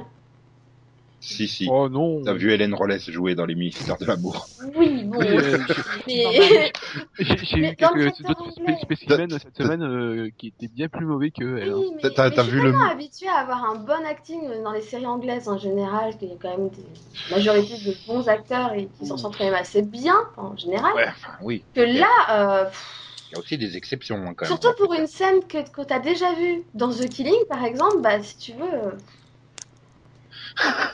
Si, 1.20 1.48
si. 1.48 1.66
Oh 1.70 1.88
non. 1.88 2.22
T'as 2.24 2.32
vu 2.32 2.52
Hélène 2.52 2.74
Rollès 2.74 3.10
jouer 3.10 3.34
dans 3.34 3.44
les 3.44 3.54
ministères 3.56 3.98
de 3.98 4.06
l'amour. 4.06 4.46
Oui, 4.76 5.02
bon. 5.04 5.20
Euh, 5.20 5.58
mais... 6.06 6.72
J'ai 7.18 7.58
eu 7.58 7.66
le 7.66 7.74
quelques 7.74 8.22
d'autres 8.26 8.50
spécimens 8.82 9.38
cette 9.38 9.56
semaine 9.56 9.82
euh, 9.82 10.30
qui 10.38 10.48
étaient 10.48 10.68
bien 10.68 10.88
plus 10.88 11.06
mauvais 11.06 11.30
que 11.30 11.58
elle. 11.58 11.70
hein. 11.70 11.74
Oui, 11.76 11.86
mais, 11.96 12.10
T'as- 12.10 12.30
mais 12.30 12.36
t'as 12.36 12.44
je 12.44 12.50
vu 12.50 12.56
suis 12.58 12.66
le- 12.66 12.70
tellement 12.70 12.88
habituée 12.90 13.28
à 13.28 13.36
avoir 13.38 13.64
un 13.64 13.74
bon 13.74 14.04
acting 14.06 14.40
dans 14.62 14.72
les 14.72 14.80
séries 14.80 15.06
anglaises 15.06 15.48
en 15.48 15.58
général, 15.58 16.16
qu'il 16.18 16.28
y 16.28 16.32
a 16.32 16.36
quand 16.40 16.56
même 16.56 16.68
des 16.70 16.84
majorité 17.30 17.74
de 17.84 17.94
bons 18.06 18.28
acteurs 18.28 18.72
et 18.74 18.88
qui 18.98 19.06
s'en 19.06 19.16
sortent 19.16 19.36
quand 19.36 19.44
même 19.44 19.54
assez 19.54 19.82
bien 19.82 20.16
en 20.36 20.56
général, 20.56 20.94
Ouais, 20.94 21.06
enfin, 21.08 21.32
oui. 21.42 21.64
que 21.74 21.80
là, 21.80 22.06
euh, 22.30 22.64
pff, 22.66 22.84
Il 23.30 23.34
y 23.34 23.36
a 23.36 23.38
aussi 23.40 23.58
des 23.58 23.76
exceptions, 23.76 24.16
hein, 24.16 24.34
quand 24.34 24.48
même. 24.48 24.58
surtout 24.58 24.74
pour 24.82 24.94
une 24.94 25.06
scène 25.08 25.40
que, 25.48 25.68
que 25.68 25.82
tu 25.84 25.92
as 25.92 25.98
déjà 25.98 26.32
vue 26.34 26.62
dans 26.74 26.90
The 26.90 27.08
Killing 27.10 27.44
par 27.48 27.64
exemple, 27.64 28.00
bah 28.00 28.22
si 28.22 28.38
tu 28.38 28.52
veux. 28.52 28.92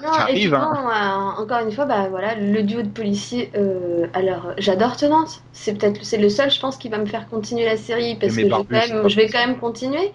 Non, 0.03 0.11
et 0.29 0.47
hein. 0.53 1.35
euh, 1.39 1.43
encore 1.43 1.61
une 1.61 1.73
fois, 1.73 1.87
bah 1.87 2.09
voilà, 2.11 2.35
le 2.35 2.63
duo 2.63 2.83
de 2.83 2.89
policiers. 2.89 3.51
Euh, 3.57 4.07
alors, 4.13 4.53
j'adore 4.59 4.97
Tenante. 4.97 5.43
C'est 5.53 5.75
peut-être 5.79 6.05
c'est 6.05 6.19
le 6.19 6.29
seul, 6.29 6.51
je 6.51 6.61
pense, 6.61 6.77
qui 6.77 6.89
va 6.89 6.99
me 6.99 7.07
faire 7.07 7.29
continuer 7.29 7.65
la 7.65 7.77
série 7.77 8.17
parce 8.17 8.35
Mais 8.37 8.43
que 8.43 8.49
je 8.51 8.57
vais, 8.57 8.65
quand 8.65 8.71
même, 8.71 9.09
je 9.09 9.17
vais 9.17 9.29
quand 9.29 9.47
même 9.47 9.59
continuer. 9.59 10.13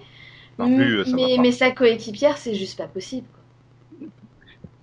Barbu, 0.57 1.03
ça 1.05 1.11
va 1.11 1.15
mais, 1.15 1.37
mais 1.39 1.51
sa 1.51 1.71
coéquipière, 1.71 2.37
c'est 2.37 2.53
juste 2.55 2.77
pas 2.77 2.87
possible. 2.87 3.27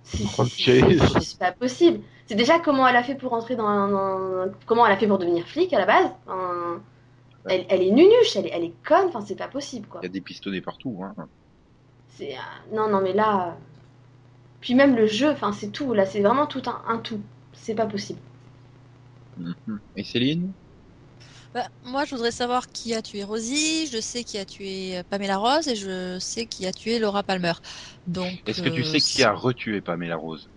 C'est 0.03 0.89
juste 1.19 1.39
pas 1.39 1.51
possible. 1.51 1.99
C'est 2.25 2.35
déjà 2.35 2.59
comment 2.59 2.87
elle 2.87 2.95
a 2.95 3.03
fait 3.03 3.15
pour 3.15 3.33
entrer 3.33 3.55
dans, 3.55 3.67
un- 3.67 4.51
comment 4.65 4.85
elle 4.85 4.93
a 4.93 4.97
fait 4.97 5.07
pour 5.07 5.17
devenir 5.17 5.47
flic 5.47 5.71
à 5.73 5.79
la 5.79 5.85
base. 5.85 6.09
Un- 6.27 6.81
Elle, 7.49 7.65
elle 7.69 7.81
est 7.83 7.91
nunuche, 7.91 8.35
elle 8.35 8.47
est, 8.47 8.51
elle 8.53 8.63
est 8.65 8.73
conne. 8.85 9.07
Enfin, 9.07 9.21
c'est 9.21 9.35
pas 9.37 9.47
possible 9.47 9.87
quoi. 9.87 10.01
Il 10.03 10.07
y 10.07 10.09
a 10.09 10.11
des 10.11 10.21
pistonnets 10.21 10.61
partout. 10.61 10.99
Hein. 11.03 11.15
C'est 12.07 12.33
euh, 12.33 12.75
non 12.75 12.89
non 12.89 13.01
mais 13.01 13.13
là. 13.13 13.57
Euh, 14.57 14.61
Puis 14.61 14.75
même 14.75 14.95
le 14.95 15.07
jeu, 15.07 15.29
enfin 15.31 15.51
c'est 15.51 15.71
tout. 15.71 15.93
Là, 15.93 16.05
c'est 16.05 16.21
vraiment 16.21 16.45
tout 16.47 16.61
un, 16.67 16.81
un 16.87 16.99
tout. 16.99 17.19
C'est 17.53 17.75
pas 17.75 17.87
possible. 17.87 18.19
Mhm. 19.37 19.79
Et 19.95 20.03
Céline? 20.03 20.53
Bah, 21.53 21.67
moi, 21.83 22.05
je 22.05 22.11
voudrais 22.15 22.31
savoir 22.31 22.67
qui 22.67 22.93
a 22.93 23.01
tué 23.01 23.23
Rosie. 23.23 23.87
Je 23.87 23.99
sais 23.99 24.23
qui 24.23 24.37
a 24.37 24.45
tué 24.45 25.01
Pamela 25.09 25.37
Rose 25.37 25.67
et 25.67 25.75
je 25.75 26.17
sais 26.19 26.47
qui 26.47 26.65
a 26.65 26.73
tué 26.73 26.99
Laura 26.99 27.23
Palmer. 27.23 27.53
Donc. 28.05 28.39
Est-ce 28.47 28.63
que 28.63 28.69
tu 28.69 28.83
euh, 28.83 28.83
sais 28.83 29.01
qui 29.01 29.21
a 29.21 29.31
retué 29.31 29.79
Pamela 29.81 30.15
Rose? 30.15 30.49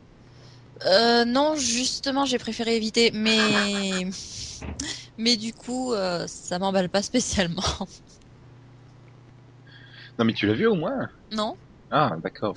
Euh, 0.86 1.24
non, 1.24 1.56
justement, 1.56 2.24
j'ai 2.24 2.38
préféré 2.38 2.76
éviter, 2.76 3.10
mais 3.12 4.06
mais 5.18 5.36
du 5.36 5.52
coup, 5.54 5.92
euh, 5.92 6.26
ça 6.28 6.58
m'emballe 6.58 6.88
pas 6.90 7.02
spécialement. 7.02 7.62
Non, 10.18 10.24
mais 10.24 10.34
tu 10.34 10.46
l'as 10.46 10.54
vu 10.54 10.66
au 10.66 10.74
moins? 10.76 11.08
Non, 11.30 11.58
Ah, 11.90 12.16
d'accord. 12.22 12.54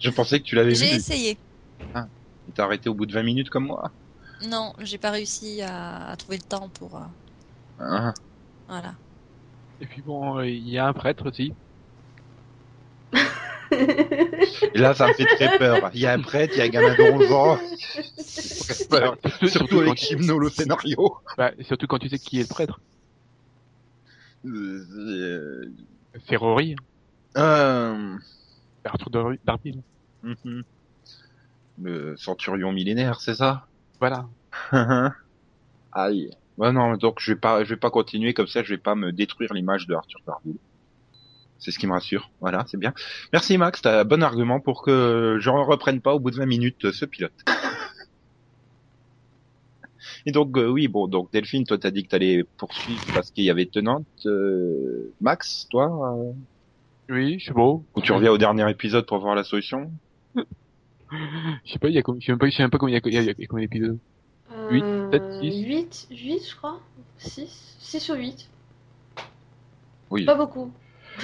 Je 0.00 0.10
pensais 0.10 0.40
que 0.40 0.44
tu 0.44 0.54
l'avais 0.54 0.70
vu. 0.70 0.76
j'ai 0.76 0.92
Et 0.92 0.96
essayé. 0.96 1.38
T'as 2.54 2.64
arrêté 2.64 2.88
au 2.88 2.94
bout 2.94 3.06
de 3.06 3.12
20 3.12 3.22
minutes 3.22 3.50
comme 3.50 3.66
moi 3.66 3.90
Non, 4.46 4.72
j'ai 4.80 4.98
pas 4.98 5.10
réussi 5.10 5.62
à, 5.62 6.08
à 6.10 6.16
trouver 6.16 6.36
le 6.38 6.42
temps 6.42 6.68
pour. 6.70 6.96
euh, 6.96 7.04
Ah. 7.78 8.12
voilà. 8.68 8.94
Et 9.80 9.86
puis 9.86 10.02
bon, 10.02 10.38
euh, 10.38 10.46
il 10.48 10.68
y 10.68 10.78
a 10.78 10.86
un 10.86 10.92
prêtre 10.92 11.28
aussi. 11.28 11.52
Et 14.74 14.78
là, 14.78 14.94
ça 14.94 15.08
me 15.08 15.14
fait 15.14 15.26
très 15.26 15.58
peur. 15.58 15.90
Il 15.94 16.00
y 16.00 16.06
a 16.06 16.12
un 16.12 16.20
prêtre, 16.20 16.54
il 16.56 16.58
y 16.58 16.62
a 16.62 16.64
un 16.64 16.68
gamin 16.68 16.94
de 16.94 17.02
11 17.02 17.32
ans. 17.32 17.58
Ça 18.18 18.74
fait 18.74 18.88
peur. 18.88 19.16
Surtout, 19.46 19.48
Surtout 19.48 19.80
avec 19.80 19.96
quand, 19.96 19.96
Chimno, 19.96 20.38
le 20.38 20.50
scénario. 20.50 21.16
bah, 21.36 21.52
surtout 21.62 21.86
quand 21.86 21.98
tu 21.98 22.08
sais 22.08 22.18
qui 22.18 22.38
est 22.38 22.42
le 22.42 22.48
prêtre. 22.48 22.80
Euh, 24.44 25.72
C'est 26.28 26.36
Rory, 26.36 26.76
euh, 27.36 28.16
Arthur 28.84 29.10
Dar- 29.10 29.32
Darby. 29.44 29.80
mhm. 30.22 30.62
Le 31.82 32.16
centurion 32.16 32.70
millénaire, 32.72 33.20
c'est 33.20 33.34
ça 33.34 33.66
Voilà. 33.98 34.26
Aïe. 35.92 36.30
Ouais, 36.56 36.70
non, 36.70 36.96
donc 36.96 37.18
je 37.20 37.32
vais 37.32 37.38
pas, 37.38 37.64
je 37.64 37.70
vais 37.70 37.76
pas 37.80 37.90
continuer 37.90 38.32
comme 38.32 38.46
ça, 38.46 38.62
je 38.62 38.68
vais 38.70 38.78
pas 38.78 38.94
me 38.94 39.10
détruire 39.10 39.52
l'image 39.52 39.86
de 39.88 39.94
Arthur 39.94 40.20
Darboul. 40.26 40.54
C'est 41.58 41.70
ce 41.72 41.78
qui 41.80 41.86
me 41.88 41.92
rassure. 41.92 42.30
Voilà, 42.40 42.64
c'est 42.68 42.76
bien. 42.76 42.92
Merci 43.32 43.58
Max, 43.58 43.82
t'as 43.82 44.00
un 44.02 44.04
bon 44.04 44.22
argument 44.22 44.60
pour 44.60 44.82
que 44.82 45.38
je 45.40 45.50
reprenne 45.50 46.00
pas 46.00 46.14
au 46.14 46.20
bout 46.20 46.30
de 46.30 46.36
20 46.36 46.46
minutes 46.46 46.92
ce 46.92 47.04
pilote. 47.04 47.32
Et 50.26 50.32
donc 50.32 50.56
euh, 50.56 50.68
oui, 50.68 50.88
bon, 50.88 51.06
donc 51.08 51.32
Delphine, 51.32 51.64
toi 51.64 51.76
t'as 51.78 51.90
dit 51.90 52.04
que 52.04 52.08
t'allais 52.08 52.44
poursuivre 52.56 53.02
parce 53.14 53.30
qu'il 53.30 53.44
y 53.44 53.50
avait 53.50 53.66
tenante. 53.66 54.06
euh, 54.26 55.12
Max, 55.20 55.66
toi, 55.70 56.16
euh, 56.18 56.32
Oui, 57.10 57.38
je 57.38 57.46
sais 57.46 57.52
pas. 57.54 57.60
ou 57.62 57.84
tu 58.02 58.12
reviens 58.12 58.30
au 58.30 58.38
dernier 58.38 58.68
épisode 58.70 59.06
pour 59.06 59.18
voir 59.18 59.34
la 59.34 59.44
solution 59.44 59.90
Je 61.12 61.72
sais 61.72 61.78
pas, 61.78 61.88
il 61.88 61.94
y 61.94 61.98
a 61.98 62.02
com- 62.02 62.16
je 62.20 62.26
sais 62.26 62.32
même 62.32 62.38
pas, 62.38 62.48
je 62.48 62.56
sais 62.56 62.62
même 62.62 62.70
pas 62.70 62.78
combien 62.78 62.98
il 63.04 63.12
y 63.12 63.16
a, 63.18 63.20
il 63.20 63.26
y 63.26 63.28
a- 63.30 63.32
il 63.32 63.40
y 63.40 63.44
a 63.44 63.46
combien 63.46 63.64
d'épisodes. 63.66 63.98
Huit, 64.70 64.84
peut-être 65.10 65.24
six. 65.38 65.64
8, 65.64 66.06
8 66.10 66.48
je 66.50 66.56
crois. 66.56 66.80
6, 67.18 67.76
6 67.78 68.08
ou 68.10 68.14
8. 68.14 68.48
Oui. 70.10 70.24
Pas 70.24 70.34
beaucoup. 70.34 70.72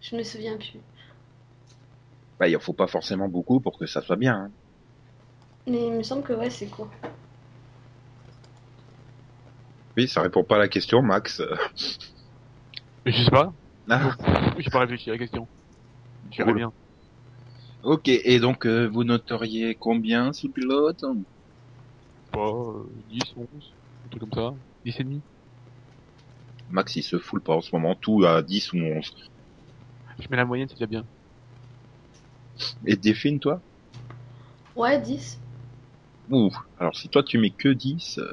je 0.00 0.16
me 0.16 0.22
souviens 0.22 0.56
plus. 0.56 0.80
Bah, 2.38 2.48
il 2.48 2.56
en 2.56 2.60
faut 2.60 2.72
pas 2.72 2.86
forcément 2.86 3.28
beaucoup 3.28 3.60
pour 3.60 3.78
que 3.78 3.86
ça 3.86 4.02
soit 4.02 4.16
bien. 4.16 4.34
hein. 4.34 4.50
Mais 5.66 5.86
il 5.86 5.92
me 5.92 6.02
semble 6.02 6.22
que 6.22 6.32
ouais, 6.32 6.50
c'est 6.50 6.66
court. 6.66 6.90
Oui, 9.96 10.08
ça 10.08 10.22
répond 10.22 10.42
pas 10.42 10.56
à 10.56 10.58
la 10.58 10.68
question, 10.68 11.02
Max. 11.02 11.42
Je 13.06 13.12
sais 13.24 13.30
pas. 13.30 13.52
Ah. 13.88 14.16
J'ai 14.58 14.70
pas 14.70 14.80
réfléchi 14.80 15.10
à 15.10 15.14
la 15.14 15.18
question. 15.18 15.48
Je 16.24 16.30
dirais 16.30 16.52
Cool. 16.52 16.54
bien. 16.54 16.72
Ok, 17.82 18.08
et 18.08 18.38
donc 18.40 18.64
euh, 18.66 18.86
vous 18.88 19.04
noteriez 19.04 19.74
combien 19.74 20.32
ce 20.32 20.46
pilote? 20.46 21.04
Pas, 22.32 22.40
euh, 22.50 22.88
10, 23.06 23.32
11, 23.36 23.76
un 24.04 24.08
truc 24.08 24.20
comme 24.22 24.32
ça. 24.32 24.54
10 24.84 24.98
et 25.00 25.04
demi. 25.04 25.22
Max 26.68 26.96
il 26.96 27.02
se 27.02 27.18
foule 27.18 27.42
pas 27.42 27.54
en 27.54 27.60
ce 27.60 27.68
moment, 27.74 27.94
tout 27.96 28.24
à 28.24 28.40
10 28.42 28.72
ou 28.72 28.78
11. 28.78 29.12
Je 30.18 30.26
mets 30.30 30.36
la 30.36 30.44
moyenne, 30.44 30.68
c'est 30.68 30.76
déjà 30.76 30.86
bien. 30.86 31.08
Et 32.86 32.96
Delphine, 32.96 33.40
toi? 33.40 33.62
Ouais, 34.74 34.98
10. 35.00 35.38
Ouh, 36.30 36.50
alors 36.78 36.96
si 36.96 37.10
toi 37.10 37.22
tu 37.22 37.36
mets 37.36 37.52
que 37.52 37.68
10, 37.68 38.16
euh, 38.16 38.32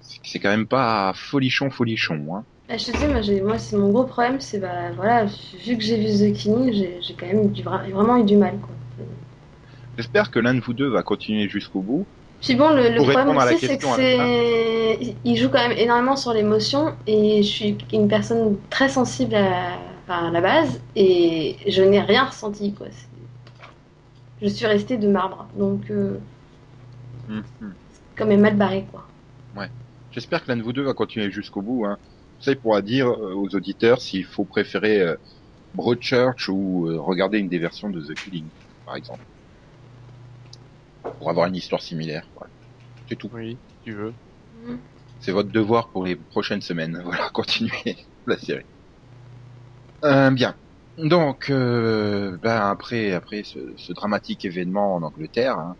c'est 0.00 0.18
c'est 0.24 0.40
quand 0.40 0.48
même 0.50 0.66
pas 0.66 1.12
folichon 1.14 1.70
folichon. 1.70 2.34
Hein. 2.34 2.46
Bah, 2.68 2.76
je 2.76 2.84
te 2.84 2.90
dis, 2.92 3.06
moi, 3.06 3.22
j'ai- 3.22 3.40
moi 3.40 3.58
c'est 3.58 3.76
mon 3.76 3.90
gros 3.90 4.04
problème, 4.04 4.40
c'est 4.40 4.58
bah 4.58 4.90
voilà, 4.94 5.24
vu 5.24 5.76
que 5.78 5.82
j'ai 5.82 5.96
vu 5.96 6.06
The 6.32 6.36
Killing, 6.36 6.72
j'ai 6.72 7.00
j'ai 7.00 7.14
quand 7.14 7.26
même 7.26 7.48
du- 7.50 7.62
vraiment 7.62 8.18
eu 8.18 8.24
du 8.24 8.36
mal 8.36 8.58
quoi. 8.60 8.74
J'espère 9.96 10.30
que 10.30 10.38
l'un 10.38 10.54
de 10.54 10.60
vous 10.60 10.74
deux 10.74 10.88
va 10.88 11.02
continuer 11.02 11.48
jusqu'au 11.48 11.80
bout. 11.80 12.06
Puis 12.40 12.54
bon, 12.54 12.70
le, 12.70 13.00
problème 13.00 13.36
aussi, 13.36 13.58
c'est 13.58 13.78
que 13.78 13.84
c'est. 13.84 14.98
Il- 15.24 15.36
joue 15.36 15.48
quand 15.48 15.66
même 15.66 15.76
énormément 15.78 16.16
sur 16.16 16.32
l'émotion 16.32 16.92
et 17.06 17.42
je 17.42 17.48
suis 17.48 17.78
une 17.92 18.06
personne 18.08 18.56
très 18.70 18.88
sensible 18.88 19.34
à, 19.34 19.78
enfin, 20.04 20.28
à 20.28 20.30
la 20.30 20.40
base 20.40 20.80
et 20.94 21.56
je 21.66 21.82
n'ai 21.82 22.00
rien 22.00 22.24
ressenti 22.24 22.72
quoi. 22.74 22.86
C'est- 22.90 23.06
Je 24.40 24.48
suis 24.48 24.66
restée 24.66 24.96
de 24.96 25.08
marbre 25.08 25.48
donc 25.56 25.90
euh, 25.90 26.18
Mhm. 27.28 27.74
quand 28.16 28.26
même 28.26 28.40
mal 28.40 28.56
barré 28.56 28.86
quoi. 28.90 29.06
J'espère 30.10 30.42
que 30.42 30.50
l'un 30.50 30.56
de 30.56 30.62
vous 30.62 30.72
deux 30.72 30.82
va 30.82 30.94
continuer 30.94 31.30
jusqu'au 31.30 31.60
bout. 31.62 31.84
Hein. 31.84 31.98
Ça, 32.40 32.52
il 32.52 32.60
pourra 32.60 32.82
dire 32.82 33.08
euh, 33.08 33.34
aux 33.34 33.54
auditeurs 33.54 34.00
s'il 34.00 34.24
faut 34.24 34.44
préférer 34.44 35.00
euh, 35.00 35.16
Broadchurch 35.74 36.48
ou 36.48 36.88
euh, 36.88 37.00
regarder 37.00 37.38
une 37.38 37.48
des 37.48 37.58
versions 37.58 37.90
de 37.90 38.00
The 38.00 38.16
Killing, 38.16 38.50
par 38.84 38.96
exemple. 38.96 39.24
Pour 41.02 41.30
avoir 41.30 41.46
une 41.46 41.56
histoire 41.56 41.82
similaire. 41.82 42.30
Voilà. 42.34 42.52
C'est 43.08 43.16
tout. 43.16 43.30
Oui, 43.32 43.58
si 43.68 43.76
tu 43.84 43.94
veux. 43.94 44.14
Mhm. 44.52 44.80
C'est 45.20 45.32
votre 45.32 45.50
devoir 45.50 45.90
pour 45.90 46.04
les 46.04 46.16
prochaines 46.16 46.60
semaines. 46.62 47.00
Voilà, 47.04 47.30
continuez 47.30 47.96
la 48.26 48.38
série. 48.38 48.64
Euh, 50.04 50.30
bien. 50.30 50.56
Donc, 50.96 51.50
euh, 51.50 52.36
ben 52.42 52.60
après, 52.60 53.12
après 53.12 53.42
ce, 53.44 53.58
ce 53.76 53.92
dramatique 53.92 54.44
événement 54.44 54.94
en 54.96 55.02
Angleterre, 55.02 55.58
hein, 55.58 55.76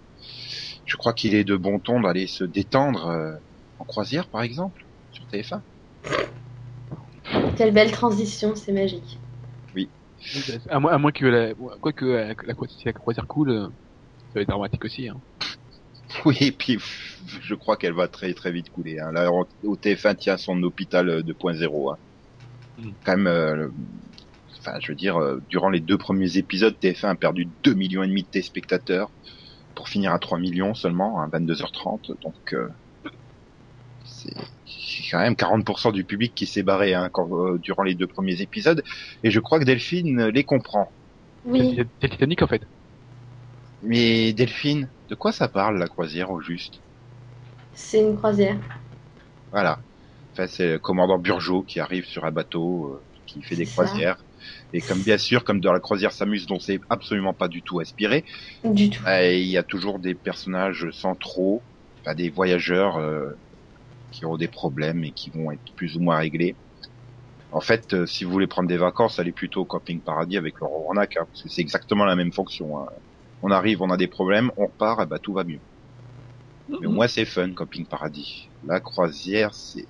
je 0.84 0.96
crois 0.96 1.12
qu'il 1.12 1.34
est 1.34 1.44
de 1.44 1.56
bon 1.56 1.80
ton 1.80 2.00
d'aller 2.00 2.26
se 2.26 2.44
détendre 2.44 3.06
euh, 3.08 3.36
en 3.78 3.84
croisière, 3.84 4.28
par 4.28 4.42
exemple, 4.42 4.86
sur 5.10 5.26
TF1. 5.26 5.62
Quelle 7.58 7.74
belle 7.74 7.90
transition, 7.90 8.54
c'est 8.54 8.72
magique. 8.72 9.18
À 10.68 10.80
moins, 10.80 10.92
à 10.92 10.98
moins 10.98 11.12
que 11.12 11.26
la, 11.26 11.54
quoi 11.54 11.92
que 11.92 12.04
la, 12.04 12.28
la, 12.28 12.54
cro- 12.54 12.68
si 12.68 12.84
la 12.86 12.92
croisière 12.92 13.26
coule, 13.26 13.50
euh, 13.50 13.66
ça 14.28 14.32
va 14.36 14.40
être 14.42 14.48
dramatique 14.48 14.84
aussi. 14.84 15.08
Hein. 15.08 15.20
Oui, 16.24 16.36
et 16.40 16.52
puis 16.52 16.78
je 17.42 17.54
crois 17.54 17.76
qu'elle 17.76 17.92
va 17.92 18.08
très 18.08 18.32
très 18.32 18.50
vite 18.50 18.70
couler. 18.70 18.98
Hein. 18.98 19.12
Là, 19.12 19.30
au 19.30 19.76
TF1 19.76 20.16
tient 20.16 20.38
son 20.38 20.62
hôpital 20.62 21.08
euh, 21.10 21.22
2.0. 21.22 21.92
Hein. 21.92 21.98
Mm. 22.78 22.90
Quand 23.04 23.16
même, 23.16 23.26
euh, 23.26 23.68
enfin, 24.58 24.78
je 24.80 24.92
veux 24.92 24.96
dire, 24.96 25.18
euh, 25.18 25.40
durant 25.50 25.68
les 25.68 25.80
deux 25.80 25.98
premiers 25.98 26.38
épisodes, 26.38 26.78
TF1 26.80 27.10
a 27.10 27.14
perdu 27.16 27.50
2 27.62 27.74
millions 27.74 28.02
et 28.02 28.08
demi 28.08 28.22
de 28.22 28.28
téléspectateurs 28.28 29.10
pour 29.74 29.88
finir 29.88 30.12
à 30.12 30.18
3 30.18 30.38
millions 30.38 30.74
seulement, 30.74 31.20
à 31.20 31.28
22h30. 31.28 32.12
Donc, 32.22 32.54
euh, 32.54 32.68
c'est 34.04 34.34
c'est 34.68 35.02
quand 35.10 35.20
même 35.20 35.36
40% 35.36 35.92
du 35.92 36.04
public 36.04 36.34
qui 36.34 36.46
s'est 36.46 36.62
barré 36.62 36.94
hein, 36.94 37.08
quand, 37.12 37.28
euh, 37.32 37.58
durant 37.58 37.82
les 37.82 37.94
deux 37.94 38.06
premiers 38.06 38.40
épisodes. 38.42 38.82
Et 39.22 39.30
je 39.30 39.40
crois 39.40 39.58
que 39.60 39.64
Delphine 39.64 40.26
les 40.28 40.44
comprend. 40.44 40.94
Oui, 41.44 41.76
C'est 42.00 42.10
Titanic 42.10 42.42
en 42.42 42.48
fait. 42.48 42.62
Mais 43.82 44.32
Delphine, 44.34 44.92
de 45.08 45.16
quoi 45.16 45.32
ça 45.32 45.48
parle 45.48 45.78
la 45.78 45.88
croisière 45.88 46.30
au 46.30 46.40
juste? 46.40 46.84
C'est 47.72 48.00
une 48.02 48.16
croisière. 48.16 48.58
Voilà. 49.52 49.82
Enfin, 50.32 50.46
c'est 50.46 50.72
le 50.72 50.78
commandant 50.78 51.18
Burgeot 51.18 51.64
qui 51.64 51.80
arrive 51.80 52.04
sur 52.06 52.24
un 52.24 52.30
bateau, 52.32 52.86
euh, 52.86 53.06
qui 53.26 53.42
fait 53.42 53.56
des 53.56 53.66
ça. 53.66 53.72
croisières. 53.72 54.26
Et 54.72 54.82
comme 54.82 55.02
bien 55.02 55.18
sûr, 55.18 55.44
comme 55.44 55.60
dans 55.60 55.72
la 55.72 55.80
croisière 55.80 56.12
s'amuse, 56.12 56.46
dont 56.46 56.60
c'est 56.60 56.80
absolument 56.90 57.34
pas 57.34 57.48
du 57.48 57.62
tout 57.62 57.80
inspiré, 57.80 58.24
Du 58.64 58.90
tout. 58.90 59.02
euh, 59.06 59.32
il 59.34 59.48
y 59.48 59.56
a 59.58 59.62
toujours 59.64 60.00
des 60.00 60.14
personnages 60.14 60.90
centraux, 60.92 61.66
enfin 62.04 62.14
des 62.14 62.30
voyageurs 62.30 62.98
euh, 62.98 63.32
qui 64.10 64.24
ont 64.26 64.36
des 64.36 64.48
problèmes 64.48 65.04
et 65.04 65.12
qui 65.12 65.30
vont 65.30 65.50
être 65.52 65.62
plus 65.76 65.96
ou 65.96 66.00
moins 66.00 66.18
réglés. 66.18 66.58
En 67.50 67.60
fait, 67.60 67.92
euh, 67.94 68.06
si 68.06 68.24
vous 68.24 68.30
voulez 68.32 68.46
prendre 68.46 68.68
des 68.68 68.78
vacances, 68.78 69.18
allez 69.18 69.32
plutôt 69.32 69.62
au 69.62 69.66
camping 69.66 70.02
paradis 70.02 70.36
avec 70.38 70.60
Laurent 70.60 70.80
Warnack, 70.86 71.16
hein, 71.18 71.26
parce 71.26 71.42
que 71.42 71.48
c'est 71.50 71.60
exactement 71.62 72.04
la 72.04 72.16
même 72.16 72.32
fonction. 72.32 72.78
hein. 72.80 72.86
On 73.42 73.50
arrive, 73.50 73.82
on 73.82 73.90
a 73.90 73.96
des 73.98 74.08
problèmes, 74.08 74.50
on 74.56 74.66
repart, 74.68 75.02
et 75.02 75.06
bah 75.06 75.18
tout 75.20 75.32
va 75.34 75.44
mieux. 75.44 75.62
Mais 76.80 76.86
au 76.86 76.92
moins 76.92 77.08
c'est 77.08 77.24
fun, 77.26 77.52
camping 77.54 77.86
paradis. 77.86 78.50
La 78.62 78.80
croisière, 78.80 79.54
c'est, 79.54 79.88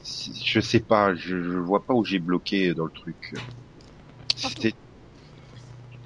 je 0.00 0.60
sais 0.60 0.80
pas, 0.80 1.14
je, 1.14 1.42
je 1.42 1.58
vois 1.58 1.86
pas 1.86 1.94
où 1.94 2.04
j'ai 2.04 2.18
bloqué 2.20 2.74
dans 2.74 2.84
le 2.86 2.92
truc. 2.92 3.34
C'était, 4.34 4.74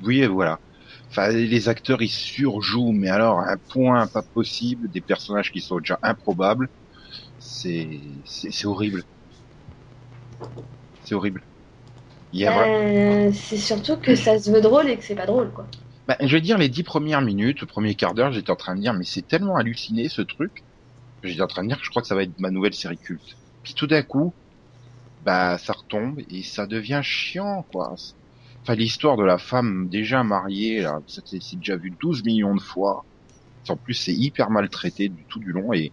oui, 0.01 0.27
voilà. 0.27 0.61
Enfin, 1.11 1.29
les 1.31 1.69
acteurs 1.69 2.03
ils 2.03 2.09
surjouent, 2.09 2.93
mais 2.93 3.09
alors 3.11 3.41
un 3.41 3.59
point 3.73 4.07
pas 4.09 4.23
possible, 4.23 4.91
des 4.91 5.01
personnages 5.03 5.53
qui 5.53 5.61
sont 5.61 5.79
déjà 5.79 5.99
improbables. 6.03 6.69
C'est, 7.53 8.65
horrible. 8.65 9.05
C'est 11.05 11.15
horrible. 11.15 11.43
Euh, 12.35 13.31
c'est 13.35 13.59
surtout 13.59 13.97
que 13.99 14.15
ça 14.17 14.39
se 14.39 14.51
veut 14.51 14.63
drôle 14.63 14.89
et 14.89 14.97
que 14.97 15.05
c'est 15.05 15.15
pas 15.15 15.27
drôle, 15.27 15.51
quoi. 15.51 15.67
Bah, 16.09 16.17
je 16.21 16.35
vais 16.35 16.41
dire 16.41 16.57
les 16.59 16.71
dix 16.71 16.83
premières 16.83 17.21
minutes, 17.21 17.61
le 17.61 17.67
premier 17.67 17.95
quart 17.95 18.15
d'heure, 18.15 18.33
j'étais 18.33 18.51
en 18.51 18.57
train 18.57 18.75
de 18.75 18.81
dire 18.81 18.95
mais 18.95 19.05
c'est 19.05 19.27
tellement 19.27 19.57
halluciné 19.57 20.09
ce 20.09 20.23
truc. 20.23 20.65
J'étais 21.23 21.43
en 21.43 21.47
train 21.47 21.63
de 21.63 21.69
dire 21.69 21.79
que 21.79 21.85
je 21.85 21.91
crois 21.91 22.03
que 22.03 22.09
ça 22.09 22.15
va 22.15 22.23
être 22.23 22.41
ma 22.41 22.51
nouvelle 22.51 22.75
série 22.75 22.99
culte. 22.99 23.37
Puis 23.63 23.75
tout 23.75 23.87
d'un 23.87 24.03
coup, 24.03 24.33
bah 25.25 25.59
ça 25.59 25.75
retombe 25.75 26.21
et 26.31 26.43
ça 26.43 26.67
devient 26.67 27.01
chiant 27.05 27.65
quoi. 27.71 27.95
Enfin 28.63 28.75
l'histoire 28.75 29.17
de 29.17 29.23
la 29.23 29.39
femme 29.39 29.89
déjà 29.89 30.25
mariée 30.25 30.81
là, 30.81 31.01
c'est 31.07 31.39
déjà 31.57 31.77
vu 31.77 31.93
12 32.01 32.25
millions 32.25 32.57
de 32.57 32.61
fois. 32.61 33.05
En 33.69 33.77
plus 33.77 33.95
c'est 33.95 34.15
hyper 34.15 34.51
maltraité 34.51 35.09
du 35.09 35.23
tout 35.29 35.39
du 35.39 35.53
long 35.53 35.73
et 35.73 35.93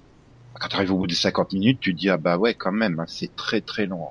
quand 0.59 0.69
tu 0.69 0.75
arrives 0.77 0.93
au 0.93 0.97
bout 0.97 1.07
de 1.07 1.13
50 1.15 1.53
minutes, 1.53 1.79
tu 1.81 1.93
te 1.95 1.99
dis 1.99 2.09
ah 2.09 2.17
bah 2.17 2.37
ouais 2.37 2.55
quand 2.55 2.71
même, 2.73 2.99
hein, 2.99 3.05
c'est 3.07 3.35
très 3.35 3.61
très 3.61 3.85
long. 3.87 4.09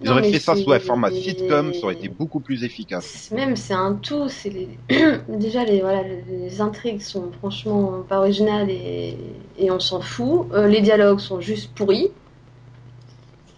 Ils 0.00 0.10
Non, 0.10 0.12
auraient 0.12 0.24
fait 0.24 0.40
ça 0.40 0.56
sous 0.56 0.72
un 0.72 0.80
format 0.80 1.10
sitcom, 1.12 1.74
ça 1.74 1.84
aurait 1.86 1.94
été 1.94 2.08
beaucoup 2.08 2.40
plus 2.40 2.64
efficace. 2.64 3.30
Même 3.30 3.56
c'est 3.56 3.74
un 3.74 3.94
tout. 3.94 4.28
C'est 4.28 4.50
les... 4.50 4.78
déjà 5.28 5.64
les 5.64 5.80
voilà 5.80 6.02
les 6.02 6.60
intrigues 6.60 7.00
sont 7.00 7.30
franchement 7.32 8.02
pas 8.08 8.18
originales 8.18 8.70
et, 8.70 9.16
et 9.58 9.70
on 9.70 9.80
s'en 9.80 10.00
fout. 10.00 10.48
Euh, 10.52 10.66
les 10.68 10.80
dialogues 10.80 11.20
sont 11.20 11.40
juste 11.40 11.74
pourris. 11.74 12.10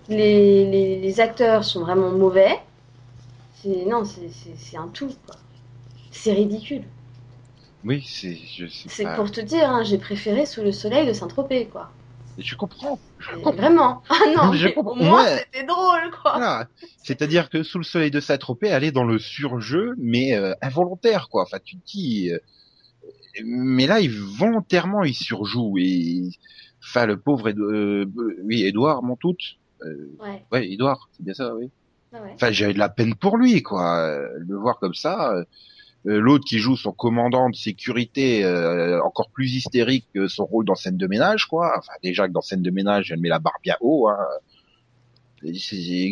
Les, 0.09 0.65
les, 0.71 1.01
les 1.01 1.21
acteurs 1.21 1.65
sont 1.65 1.81
vraiment 1.81 2.11
mauvais. 2.11 2.59
Non 3.65 4.05
c'est 4.05 4.77
un 4.77 4.89
tout. 4.89 5.15
C'est 6.11 6.33
ridicule. 6.35 6.85
Oui, 7.85 8.05
c'est 8.07 8.37
C'est 8.87 9.03
pas. 9.03 9.17
pour 9.17 9.31
te 9.33 9.41
dire, 9.41 9.69
hein, 9.71 9.83
j'ai 9.85 9.99
préféré 9.99 10.47
Sous 10.47 10.63
le 10.63 10.73
soleil 10.73 11.07
de 11.07 11.13
Saint-Tropez 11.13 11.69
quoi. 11.69 11.91
Je 12.39 12.55
comprends. 12.55 12.99
Je 13.19 13.31
Et 13.31 13.35
comprends. 13.35 13.53
Vraiment. 13.53 14.03
Ah 14.09 14.19
non, 14.37 14.53
Je 14.53 14.69
au 14.69 14.73
comprends. 14.73 14.95
moins 14.97 15.25
Ouais. 15.25 15.39
c'était 15.53 15.67
drôle 15.67 16.11
quoi. 16.23 16.33
Voilà. 16.37 16.69
C'est-à-dire 17.03 17.51
que 17.51 17.63
sous 17.63 17.79
le 17.79 17.85
soleil 17.85 18.11
de 18.13 18.21
Saint-Tropez, 18.21 18.69
elle 18.69 18.85
est 18.85 18.93
dans 18.93 19.05
le 19.05 19.19
surjeu, 19.19 19.95
mais 19.99 20.35
euh, 20.37 20.55
involontaire, 20.63 21.29
quoi. 21.31 21.43
Enfin, 21.43 21.59
tu 21.65 21.77
te 21.79 21.85
dis... 21.87 22.31
euh, 22.31 22.39
mais 23.45 23.87
là, 23.87 24.01
il, 24.01 24.11
volontairement, 24.13 25.03
il 25.05 25.15
surjoue. 25.15 25.77
Et... 25.79 26.31
Enfin, 26.83 27.07
le 27.07 27.17
pauvre... 27.19 27.49
Édo- 27.49 27.73
euh, 27.73 28.07
oui, 28.45 28.63
Édouard 28.65 29.03
Montout. 29.03 29.37
Euh, 29.83 30.11
Ouais. 30.21 30.45
ouais, 30.53 30.71
Édouard, 30.71 31.09
c'est 31.13 31.25
bien 31.25 31.35
ça, 31.35 31.55
oui. 31.55 31.71
Ah 32.13 32.23
ouais. 32.23 32.31
Enfin, 32.35 32.51
j'avais 32.53 32.73
de 32.75 32.79
la 32.79 32.89
peine 32.89 33.15
pour 33.15 33.37
lui, 33.37 33.63
quoi. 33.63 33.99
Euh, 34.07 34.29
Le 34.39 34.57
voir 34.57 34.79
comme 34.79 34.95
ça... 34.95 35.35
euh, 36.07 36.21
L'autre 36.21 36.45
qui 36.45 36.59
joue 36.59 36.77
son 36.77 36.93
commandant 36.93 37.51
de 37.51 37.57
sécurité 37.57 38.45
euh, 38.45 39.03
encore 39.03 39.31
plus 39.31 39.55
hystérique 39.57 40.07
que 40.15 40.29
son 40.29 40.45
rôle 40.45 40.65
dans 40.65 40.75
scène 40.75 40.97
de 40.97 41.07
ménage, 41.07 41.47
quoi. 41.47 41.73
Enfin, 41.79 41.93
déjà 42.03 42.29
que 42.29 42.33
dans 42.33 42.41
scène 42.41 42.63
de 42.63 42.71
ménage, 42.71 43.11
elle 43.11 43.21
met 43.21 43.29
la 43.29 43.39
barre 43.39 43.59
bien 43.63 43.77
haut. 43.81 44.09
Hein. 44.09 44.19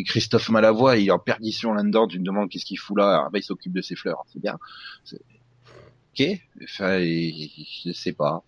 Christophe 0.05 0.49
Malavoie, 0.49 0.97
il 0.97 1.07
est 1.07 1.11
en 1.11 1.19
perdition 1.19 1.73
là-dedans. 1.73 2.07
Tu 2.07 2.19
me 2.19 2.25
demandes 2.25 2.49
qu'est-ce 2.49 2.65
qu'il 2.65 2.79
fout 2.79 2.97
là. 2.97 3.23
Ah, 3.25 3.29
bah, 3.31 3.39
il 3.39 3.43
s'occupe 3.43 3.73
de 3.73 3.81
ses 3.81 3.95
fleurs, 3.95 4.23
c'est 4.31 4.41
bien. 4.41 4.57
Ok. 6.13 6.25
Enfin, 6.63 6.99
je 6.99 7.91
sais 7.93 8.13
pas. 8.13 8.43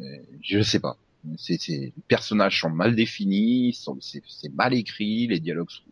Euh, 0.00 0.04
Je 0.40 0.62
sais 0.62 0.80
pas. 0.80 0.96
C'est, 1.36 1.58
les 1.68 1.92
personnages 2.08 2.60
sont 2.60 2.70
mal 2.70 2.96
définis, 2.96 3.74
sont, 3.74 3.96
c'est 4.00 4.52
mal 4.54 4.74
écrit, 4.74 5.28
les 5.28 5.38
dialogues 5.38 5.70
sont, 5.70 5.84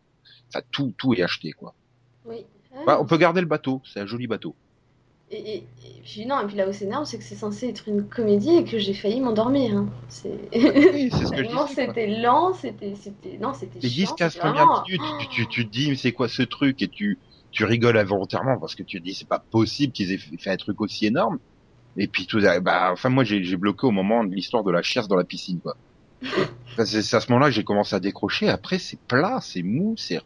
enfin, 0.49 0.61
tout, 0.71 0.93
tout 0.97 1.13
est 1.13 1.21
acheté, 1.21 1.53
quoi. 1.53 1.73
Oui. 2.25 2.45
Ah, 2.73 2.83
Bah, 2.85 2.97
on 3.01 3.05
peut 3.05 3.17
garder 3.17 3.41
le 3.41 3.47
bateau, 3.47 3.81
c'est 3.85 3.99
un 3.99 4.05
joli 4.05 4.27
bateau. 4.27 4.55
Et, 5.33 5.37
et, 5.37 5.55
et 5.57 6.01
puis 6.03 6.25
non, 6.25 6.41
et 6.41 6.45
puis 6.45 6.57
là 6.57 6.67
où 6.67 6.73
c'est 6.73 6.85
énorme, 6.85 7.05
c'est 7.05 7.17
que 7.17 7.23
c'est 7.23 7.35
censé 7.35 7.69
être 7.69 7.87
une 7.87 8.05
comédie 8.05 8.57
et 8.57 8.63
que 8.65 8.77
j'ai 8.77 8.93
failli 8.93 9.21
m'endormir. 9.21 9.77
Hein. 9.77 9.89
C'est... 10.09 10.37
Oui, 10.53 11.09
c'est 11.11 11.25
ce 11.25 11.31
que 11.31 11.43
je 11.43 11.73
c'était 11.73 12.07
lent, 12.07 12.53
c'était, 12.53 12.93
non, 13.39 13.53
c'était 13.53 13.79
Les 13.81 13.89
chiant. 13.89 14.13
10-15 14.15 14.29
c'était 14.29 14.39
premières 14.39 14.83
minutes, 14.83 15.01
tu, 15.19 15.27
tu, 15.29 15.47
tu 15.49 15.67
te 15.67 15.71
dis, 15.71 15.89
mais 15.89 15.95
c'est 15.95 16.11
quoi 16.11 16.27
ce 16.27 16.41
truc? 16.41 16.81
Et 16.81 16.89
tu, 16.89 17.17
tu 17.51 17.65
rigoles 17.65 17.97
involontairement 17.97 18.57
parce 18.59 18.75
que 18.75 18.83
tu 18.83 18.99
te 18.99 19.03
dis, 19.05 19.13
c'est 19.13 19.27
pas 19.27 19.39
possible 19.39 19.93
qu'ils 19.93 20.11
aient 20.11 20.17
fait 20.17 20.49
un 20.49 20.57
truc 20.57 20.81
aussi 20.81 21.05
énorme. 21.05 21.39
Et 21.97 22.07
puis 22.07 22.25
tout, 22.25 22.41
bah, 22.61 22.89
enfin, 22.91 23.09
moi, 23.09 23.23
j'ai, 23.23 23.55
bloqué 23.57 23.85
au 23.85 23.91
moment 23.91 24.23
de 24.23 24.33
l'histoire 24.33 24.63
de 24.63 24.71
la 24.71 24.81
chiasse 24.81 25.07
dans 25.07 25.17
la 25.17 25.25
piscine, 25.25 25.59
quoi. 25.59 25.75
Enfin, 26.73 26.85
c'est, 26.85 27.13
à 27.13 27.19
ce 27.19 27.29
moment-là 27.31 27.47
que 27.47 27.55
j'ai 27.55 27.65
commencé 27.65 27.93
à 27.93 27.99
décrocher. 27.99 28.47
Après, 28.47 28.79
c'est 28.79 28.97
plat, 28.97 29.39
c'est 29.41 29.61
mou, 29.61 29.95
c'est, 29.97 30.21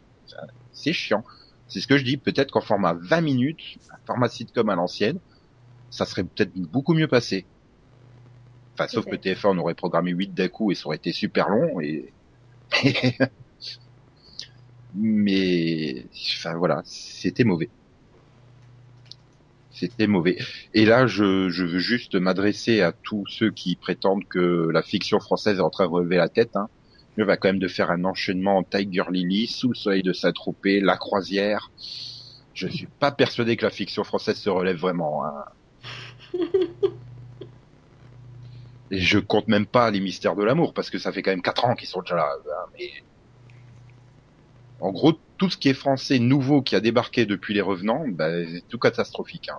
c'est 0.72 0.92
chiant. 0.92 1.24
C'est 1.68 1.80
ce 1.80 1.86
que 1.86 1.98
je 1.98 2.04
dis. 2.04 2.16
Peut-être 2.16 2.50
qu'en 2.50 2.60
format 2.60 2.94
20 2.94 3.20
minutes, 3.20 3.78
un 3.90 3.98
format 4.06 4.28
sitcom 4.28 4.68
à 4.68 4.74
l'ancienne, 4.74 5.18
ça 5.90 6.04
serait 6.04 6.24
peut-être 6.24 6.52
beaucoup 6.54 6.94
mieux 6.94 7.08
passé. 7.08 7.46
Enfin, 8.74 8.88
sauf 8.88 9.06
que 9.06 9.16
Peut-être. 9.16 9.40
TF1 9.40 9.54
on 9.54 9.58
aurait 9.58 9.74
programmé 9.74 10.10
8 10.10 10.34
d'un 10.34 10.48
coup 10.48 10.70
et 10.70 10.74
ça 10.74 10.86
aurait 10.86 10.96
été 10.96 11.12
super 11.12 11.48
long 11.48 11.80
et, 11.80 12.12
mais, 14.94 16.06
enfin 16.38 16.54
voilà, 16.56 16.82
c'était 16.84 17.44
mauvais. 17.44 17.70
C'était 19.70 20.06
mauvais. 20.06 20.38
Et 20.72 20.86
là, 20.86 21.06
je, 21.06 21.50
je 21.50 21.64
veux 21.64 21.78
juste 21.78 22.14
m'adresser 22.14 22.80
à 22.80 22.92
tous 22.92 23.26
ceux 23.28 23.50
qui 23.50 23.76
prétendent 23.76 24.26
que 24.26 24.68
la 24.72 24.82
fiction 24.82 25.20
française 25.20 25.58
est 25.58 25.62
en 25.62 25.70
train 25.70 25.84
de 25.84 25.90
relever 25.90 26.16
la 26.16 26.28
tête. 26.28 26.56
Hein. 26.56 26.68
Je 27.16 27.22
vais 27.24 27.36
quand 27.36 27.48
même 27.48 27.58
de 27.58 27.68
faire 27.68 27.90
un 27.90 28.04
enchaînement 28.04 28.62
Tiger 28.62 29.04
Lily, 29.10 29.46
Sous 29.46 29.68
le 29.68 29.74
soleil 29.74 30.02
de 30.02 30.12
Saint-Tropez, 30.12 30.80
La 30.80 30.96
Croisière. 30.96 31.70
Je 32.52 32.68
suis 32.68 32.86
pas 32.86 33.10
persuadé 33.10 33.56
que 33.56 33.64
la 33.64 33.70
fiction 33.70 34.04
française 34.04 34.36
se 34.38 34.50
relève 34.50 34.76
vraiment. 34.76 35.24
Hein. 35.24 35.44
Et 38.90 38.98
je 38.98 39.18
compte 39.18 39.48
même 39.48 39.66
pas 39.66 39.90
les 39.90 40.00
mystères 40.00 40.36
de 40.36 40.44
l'amour 40.44 40.72
parce 40.72 40.90
que 40.90 40.98
ça 40.98 41.10
fait 41.10 41.22
quand 41.22 41.32
même 41.32 41.42
quatre 41.42 41.64
ans 41.64 41.74
qu'ils 41.74 41.88
sont 41.88 42.02
déjà 42.02 42.16
là. 42.16 42.28
hein, 42.34 42.66
Mais 42.78 42.90
en 44.80 44.92
gros, 44.92 45.14
tout 45.38 45.50
ce 45.50 45.56
qui 45.56 45.68
est 45.70 45.74
français 45.74 46.18
nouveau 46.18 46.62
qui 46.62 46.76
a 46.76 46.80
débarqué 46.80 47.26
depuis 47.26 47.54
les 47.54 47.62
revenants, 47.62 48.04
ben, 48.06 48.46
c'est 48.48 48.68
tout 48.68 48.78
catastrophique. 48.78 49.48
Hein. 49.48 49.56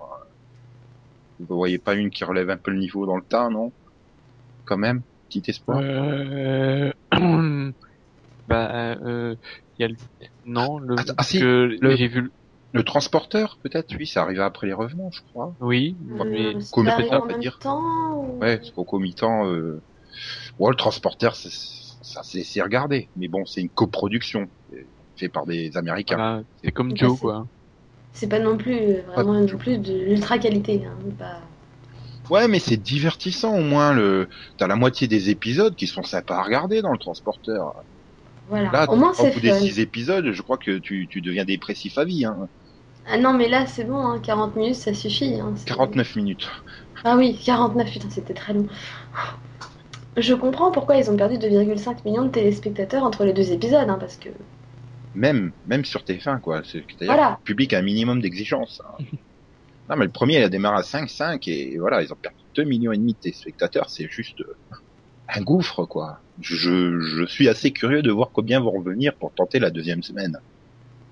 Vous 1.40 1.56
voyez 1.56 1.78
pas 1.78 1.94
une 1.94 2.10
qui 2.10 2.24
relève 2.24 2.50
un 2.50 2.56
peu 2.56 2.70
le 2.70 2.78
niveau 2.78 3.04
dans 3.06 3.16
le 3.16 3.22
tas, 3.22 3.48
non? 3.48 3.72
Quand 4.64 4.78
même, 4.78 5.02
petit 5.28 5.42
espoir. 5.48 5.80
Euh... 5.82 6.92
bah, 8.48 8.96
euh, 9.04 9.36
il 9.78 9.82
y 9.82 9.84
a 9.84 9.88
le... 9.88 9.96
non, 10.44 10.78
le, 10.78 10.96
ah, 10.98 11.14
parce 11.16 11.28
si, 11.30 11.38
que 11.40 11.76
le- 11.80 11.96
j'ai 11.96 12.08
vu, 12.08 12.22
le- 12.22 12.32
Le 12.72 12.82
transporteur, 12.82 13.58
peut-être, 13.62 13.94
oui, 13.98 14.06
ça 14.06 14.22
arrive 14.22 14.40
après 14.40 14.66
les 14.66 14.72
revenants, 14.72 15.10
je 15.10 15.20
crois. 15.30 15.54
oui, 15.60 15.96
Euh, 16.20 16.24
mais 16.24 16.54
arrivé 16.90 17.10
on 17.10 17.16
en 17.16 17.22
peut 17.22 17.28
même 17.28 17.40
dire. 17.40 17.58
temps 17.60 18.14
ou- 18.14 18.38
Ouais, 18.40 18.60
concomitant. 18.74 19.46
Euh... 19.46 19.80
Ouais, 20.58 20.70
le 20.70 20.76
transporteur, 20.76 21.36
c'est, 21.36 21.50
ça 22.02 22.22
c'est, 22.22 22.42
regardé, 22.62 23.10
mais 23.16 23.28
bon, 23.28 23.44
c'est 23.46 23.60
une 23.60 23.70
coproduction 23.70 24.48
euh, 24.72 24.82
fait 25.16 25.28
par 25.28 25.46
des 25.46 25.76
Américains. 25.76 26.16
voilà, 26.16 26.42
c'est 26.62 26.72
comme 26.72 26.90
Bah, 26.90 26.96
Joe, 26.96 27.14
c'est- 27.14 27.20
quoi. 27.22 27.46
C'est 28.12 28.28
pas 28.28 28.40
non 28.40 28.56
plus 28.56 28.74
euh, 28.74 29.02
vraiment 29.06 29.34
Pas 29.34 29.40
non 29.40 29.46
plus 29.58 29.78
de 29.78 29.92
l'ultra 29.92 30.38
qualité. 30.38 30.82
Hein, 30.84 30.96
pas... 31.18 31.40
Ouais, 32.30 32.48
mais 32.48 32.58
c'est 32.58 32.76
divertissant 32.76 33.54
au 33.56 33.62
moins. 33.62 33.92
Le, 33.94 34.28
t'as 34.56 34.66
la 34.66 34.76
moitié 34.76 35.08
des 35.08 35.30
épisodes 35.30 35.74
qui 35.74 35.86
sont 35.86 36.02
sympas 36.02 36.36
à 36.38 36.42
regarder 36.42 36.82
dans 36.82 36.92
le 36.92 36.98
transporteur. 36.98 37.72
Voilà. 38.48 38.70
Là, 38.72 38.90
Au 38.90 38.96
moins, 38.96 39.10
au 39.10 39.14
c'est 39.14 39.30
bout 39.32 39.40
des 39.40 39.50
fun. 39.50 39.58
6 39.60 39.78
épisodes, 39.80 40.32
je 40.32 40.42
crois 40.42 40.58
que 40.58 40.78
tu, 40.78 41.06
tu 41.10 41.20
deviens 41.20 41.44
dépressif 41.44 41.98
à 41.98 42.04
vie. 42.04 42.24
Hein. 42.24 42.48
Ah 43.06 43.18
non, 43.18 43.32
mais 43.34 43.48
là, 43.48 43.66
c'est 43.66 43.84
bon, 43.84 43.96
hein, 43.98 44.20
40 44.20 44.56
minutes, 44.56 44.74
ça 44.76 44.94
suffit. 44.94 45.40
Hein, 45.40 45.54
c'est- 45.56 45.66
49 45.68 46.16
minutes. 46.16 46.48
Ah 47.04 47.16
oui, 47.16 47.38
49, 47.44 47.90
putain, 47.92 48.10
c'était 48.10 48.34
très 48.34 48.52
long. 48.54 48.66
Je 50.18 50.34
comprends 50.34 50.70
pourquoi 50.70 50.96
ils 50.96 51.10
ont 51.10 51.16
perdu 51.16 51.38
2,5 51.38 52.04
millions 52.04 52.24
de 52.24 52.30
téléspectateurs 52.30 53.04
entre 53.04 53.24
les 53.24 53.32
deux 53.32 53.52
épisodes, 53.52 53.88
hein, 53.88 53.96
parce 53.98 54.16
que 54.18 54.28
Même, 55.14 55.52
même 55.66 55.84
sur 55.84 56.04
TF1, 56.04 56.40
quoi. 56.40 56.62
C'est- 56.64 56.84
C'est-à-dire 56.88 57.14
Voilà. 57.14 57.26
que 57.32 57.38
le 57.40 57.44
public 57.44 57.72
a 57.74 57.78
un 57.78 57.82
minimum 57.82 58.20
d'exigence. 58.20 58.80
non, 59.88 59.96
mais 59.96 60.04
le 60.06 60.12
premier, 60.12 60.36
il 60.38 60.42
a 60.42 60.48
démarré 60.48 60.78
à 60.78 60.82
5,5 60.82 61.48
et 61.48 61.78
voilà, 61.78 62.02
ils 62.02 62.12
ont 62.12 62.16
perdu 62.16 62.44
2 62.54 62.64
millions 62.64 62.92
et 62.92 62.98
demi 62.98 63.14
de 63.14 63.18
téléspectateurs. 63.18 63.90
C'est 63.90 64.08
juste 64.08 64.40
euh, 64.42 64.54
un 65.28 65.42
gouffre, 65.42 65.86
quoi. 65.86 66.24
Je, 66.40 67.00
je 67.00 67.26
suis 67.26 67.48
assez 67.48 67.72
curieux 67.72 68.02
de 68.02 68.10
voir 68.12 68.30
combien 68.32 68.60
vont 68.60 68.72
revenir 68.72 69.16
pour 69.18 69.34
tenter 69.34 69.58
la 69.60 69.70
deuxième 69.70 70.02
semaine. 70.02 70.38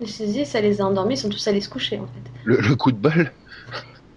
je 0.01 0.07
te 0.07 0.23
dis, 0.25 0.47
ça 0.47 0.61
les 0.61 0.81
a 0.81 0.87
endormis, 0.87 1.15
ils 1.15 1.19
sont 1.19 1.29
tous 1.29 1.47
allés 1.49 1.61
se 1.61 1.69
coucher, 1.69 1.99
en 1.99 2.07
fait. 2.07 2.33
Le, 2.43 2.61
le 2.61 2.77
coup 2.77 2.93
de 2.93 2.99
bol, 2.99 3.33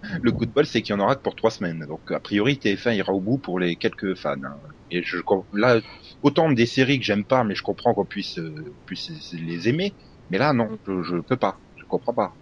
le 0.22 0.32
coup 0.32 0.46
de 0.46 0.52
bol, 0.52 0.66
c'est 0.66 0.82
qu'il 0.82 0.94
y 0.94 0.98
en 0.98 1.00
aura 1.02 1.16
que 1.16 1.22
pour 1.22 1.34
trois 1.36 1.50
semaines. 1.50 1.86
Donc, 1.86 2.10
a 2.10 2.20
priori, 2.20 2.58
TF1 2.58 2.94
ira 2.94 3.12
au 3.12 3.20
bout 3.20 3.38
pour 3.38 3.58
les 3.58 3.76
quelques 3.76 4.14
fans. 4.16 4.42
hein. 4.44 4.60
Et 4.90 5.02
je, 5.04 5.18
là, 5.52 5.80
autant 6.22 6.50
des 6.52 6.66
séries 6.66 6.98
que 6.98 7.04
j'aime 7.04 7.24
pas, 7.26 7.44
mais 7.44 7.54
je 7.54 7.62
comprends 7.62 7.94
qu'on 7.94 8.06
puisse, 8.06 8.38
euh, 8.38 8.76
puisse 8.86 9.10
les 9.32 9.68
aimer. 9.68 9.96
Mais 10.30 10.38
là, 10.38 10.52
non, 10.52 10.78
je, 10.86 11.02
je 11.02 11.16
peux 11.20 11.36
pas. 11.38 11.62
Je 11.76 11.84
comprends 11.88 12.14
pas. 12.14 12.38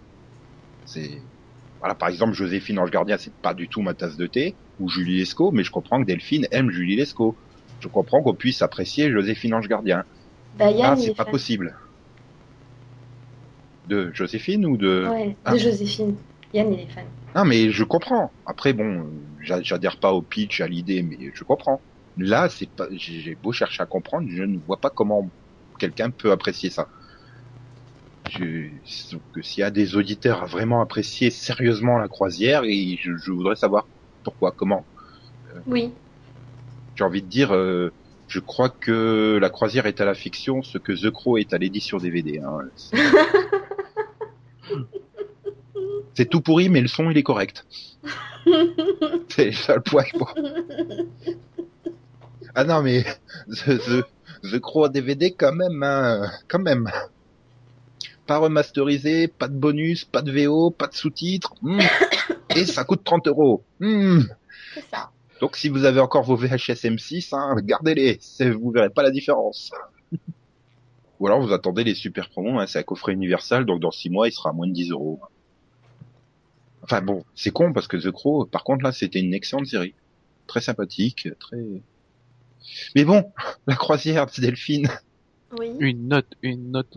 C'est, 0.85 1.29
voilà, 1.79 1.95
par 1.95 2.09
exemple, 2.09 2.33
Joséphine 2.33 2.79
Ange 2.79 2.91
Gardien, 2.91 3.17
c'est 3.17 3.33
pas 3.41 3.53
du 3.53 3.69
tout 3.69 3.81
ma 3.81 3.93
tasse 3.93 4.17
de 4.17 4.27
thé, 4.27 4.55
ou 4.79 4.89
Julie 4.89 5.17
Lescaut, 5.17 5.51
mais 5.51 5.63
je 5.63 5.71
comprends 5.71 6.01
que 6.01 6.05
Delphine 6.05 6.47
aime 6.51 6.69
Julie 6.71 6.95
Lescaut. 6.95 7.37
Je 7.79 7.87
comprends 7.87 8.21
qu'on 8.21 8.35
puisse 8.35 8.61
apprécier 8.61 9.11
Joséphine 9.11 9.53
Ange 9.53 9.67
Gardien. 9.67 10.03
Bah, 10.57 10.71
Yann, 10.71 10.93
Ah, 10.93 10.95
c'est 10.97 11.11
est 11.11 11.15
pas 11.15 11.25
possible. 11.25 11.75
De 13.87 14.11
Joséphine 14.13 14.65
ou 14.65 14.77
de... 14.77 15.07
Ouais, 15.09 15.35
Ah. 15.45 15.53
de 15.53 15.57
Joséphine. 15.57 16.15
Yann, 16.53 16.73
il 16.73 16.81
est 16.81 16.87
fan. 16.87 17.05
Non, 17.35 17.45
mais 17.45 17.71
je 17.71 17.83
comprends. 17.83 18.31
Après, 18.45 18.73
bon, 18.73 19.09
j'a- 19.41 19.61
j'adhère 19.61 19.97
pas 19.99 20.11
au 20.13 20.21
pitch, 20.21 20.61
à 20.61 20.67
l'idée, 20.67 21.01
mais 21.03 21.31
je 21.33 21.43
comprends. 21.43 21.81
Là, 22.17 22.49
c'est 22.49 22.69
pas. 22.71 22.87
J'ai 22.91 23.35
beau 23.35 23.51
chercher 23.51 23.83
à 23.83 23.85
comprendre, 23.85 24.27
je 24.29 24.43
ne 24.43 24.57
vois 24.59 24.81
pas 24.81 24.89
comment 24.89 25.31
quelqu'un 25.79 26.09
peut 26.09 26.31
apprécier 26.31 26.69
ça. 26.69 26.89
Que 28.37 29.41
s'il 29.41 29.61
y 29.61 29.63
a 29.63 29.71
des 29.71 29.95
auditeurs 29.95 30.43
à 30.43 30.45
vraiment 30.45 30.81
apprécier 30.81 31.29
sérieusement 31.29 31.97
la 31.97 32.07
croisière, 32.07 32.63
et 32.63 32.97
je, 33.01 33.15
je 33.17 33.31
voudrais 33.31 33.55
savoir 33.55 33.87
pourquoi, 34.23 34.51
comment. 34.51 34.85
Oui. 35.65 35.91
J'ai 36.95 37.03
envie 37.03 37.21
de 37.21 37.27
dire, 37.27 37.53
euh, 37.55 37.91
je 38.27 38.39
crois 38.39 38.69
que 38.69 39.37
la 39.41 39.49
croisière 39.49 39.85
est 39.85 40.01
à 40.01 40.05
la 40.05 40.13
fiction, 40.13 40.61
ce 40.61 40.77
que 40.77 40.91
The 40.91 41.09
Crow 41.11 41.37
est 41.37 41.53
à 41.53 41.57
l'édition 41.57 41.97
DVD. 41.97 42.39
Hein. 42.39 42.59
C'est- 46.13 46.25
tout 46.29 46.41
pourri, 46.41 46.69
mais 46.69 46.81
le 46.81 46.87
son 46.87 47.09
il 47.09 47.17
est 47.17 47.23
correct. 47.23 47.65
C'est 49.29 49.51
ça 49.53 49.75
le. 49.75 49.81
Bon. 50.17 50.25
Ah 52.55 52.63
non, 52.65 52.81
mais 52.81 53.03
The, 53.47 53.77
The, 53.77 54.03
The 54.51 54.59
Crow 54.59 54.89
DVD 54.89 55.31
quand 55.31 55.53
même, 55.53 55.81
hein, 55.83 56.29
quand 56.47 56.59
même. 56.59 56.89
Pas 58.29 58.37
remasterisé, 58.37 59.27
pas 59.27 59.47
de 59.47 59.55
bonus, 59.55 60.05
pas 60.05 60.21
de 60.21 60.31
VO, 60.31 60.69
pas 60.69 60.85
de 60.85 60.93
sous-titres. 60.93 61.55
Hmm. 61.63 61.79
Et 62.55 62.65
ça 62.65 62.83
coûte 62.83 63.03
30 63.03 63.27
euros. 63.27 63.63
Hmm. 63.79 64.21
C'est 64.75 64.85
ça. 64.93 65.09
Donc 65.41 65.57
si 65.57 65.67
vous 65.67 65.83
avez 65.83 65.99
encore 65.99 66.21
vos 66.21 66.35
VHS 66.35 66.85
M6, 66.85 67.33
hein, 67.33 67.55
gardez-les, 67.63 68.19
vous 68.51 68.69
verrez 68.69 68.91
pas 68.91 69.01
la 69.01 69.09
différence. 69.09 69.71
Ou 71.19 71.25
alors 71.25 71.41
vous 71.41 71.53
attendez 71.53 71.83
les 71.83 71.95
super 71.95 72.29
promos, 72.29 72.59
hein, 72.59 72.67
c'est 72.67 72.77
un 72.77 72.83
coffret 72.83 73.13
universal, 73.13 73.65
donc 73.65 73.79
dans 73.79 73.89
6 73.89 74.11
mois 74.11 74.27
il 74.27 74.31
sera 74.31 74.51
à 74.51 74.53
moins 74.53 74.67
de 74.67 74.73
10 74.73 74.91
euros. 74.91 75.19
Enfin 76.83 77.01
bon, 77.01 77.25
c'est 77.33 77.49
con 77.49 77.73
parce 77.73 77.87
que 77.87 77.97
The 77.97 78.11
Crow, 78.11 78.45
par 78.45 78.63
contre 78.63 78.83
là 78.83 78.91
c'était 78.91 79.21
une 79.21 79.33
excellente 79.33 79.65
série. 79.65 79.95
Très 80.45 80.61
sympathique, 80.61 81.29
très... 81.39 81.57
Mais 82.95 83.05
bon, 83.05 83.31
la 83.65 83.75
croisière 83.75 84.27
de 84.27 84.39
Delphine, 84.39 84.87
Oui. 85.57 85.71
Une 85.79 86.09
note, 86.09 86.31
une 86.43 86.69
note. 86.69 86.95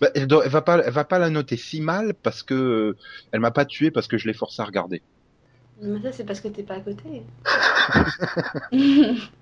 Bah, 0.00 0.10
elle, 0.14 0.26
doit- 0.26 0.44
elle 0.44 0.50
va 0.50 0.62
pas, 0.62 0.78
elle 0.84 0.92
va 0.92 1.04
pas 1.04 1.18
la 1.18 1.30
noter 1.30 1.56
si 1.56 1.80
mal 1.80 2.14
parce 2.14 2.42
que 2.42 2.54
euh, 2.54 2.98
elle 3.32 3.40
m'a 3.40 3.50
pas 3.50 3.64
tué 3.66 3.90
parce 3.90 4.08
que 4.08 4.18
je 4.18 4.26
l'ai 4.28 4.34
forcé 4.34 4.62
à 4.62 4.64
regarder. 4.64 5.02
Mais 5.82 6.00
ça, 6.02 6.12
c'est 6.12 6.24
parce 6.24 6.40
que 6.40 6.48
t'es 6.48 6.62
pas 6.62 6.74
à 6.74 6.80
côté. 6.80 7.22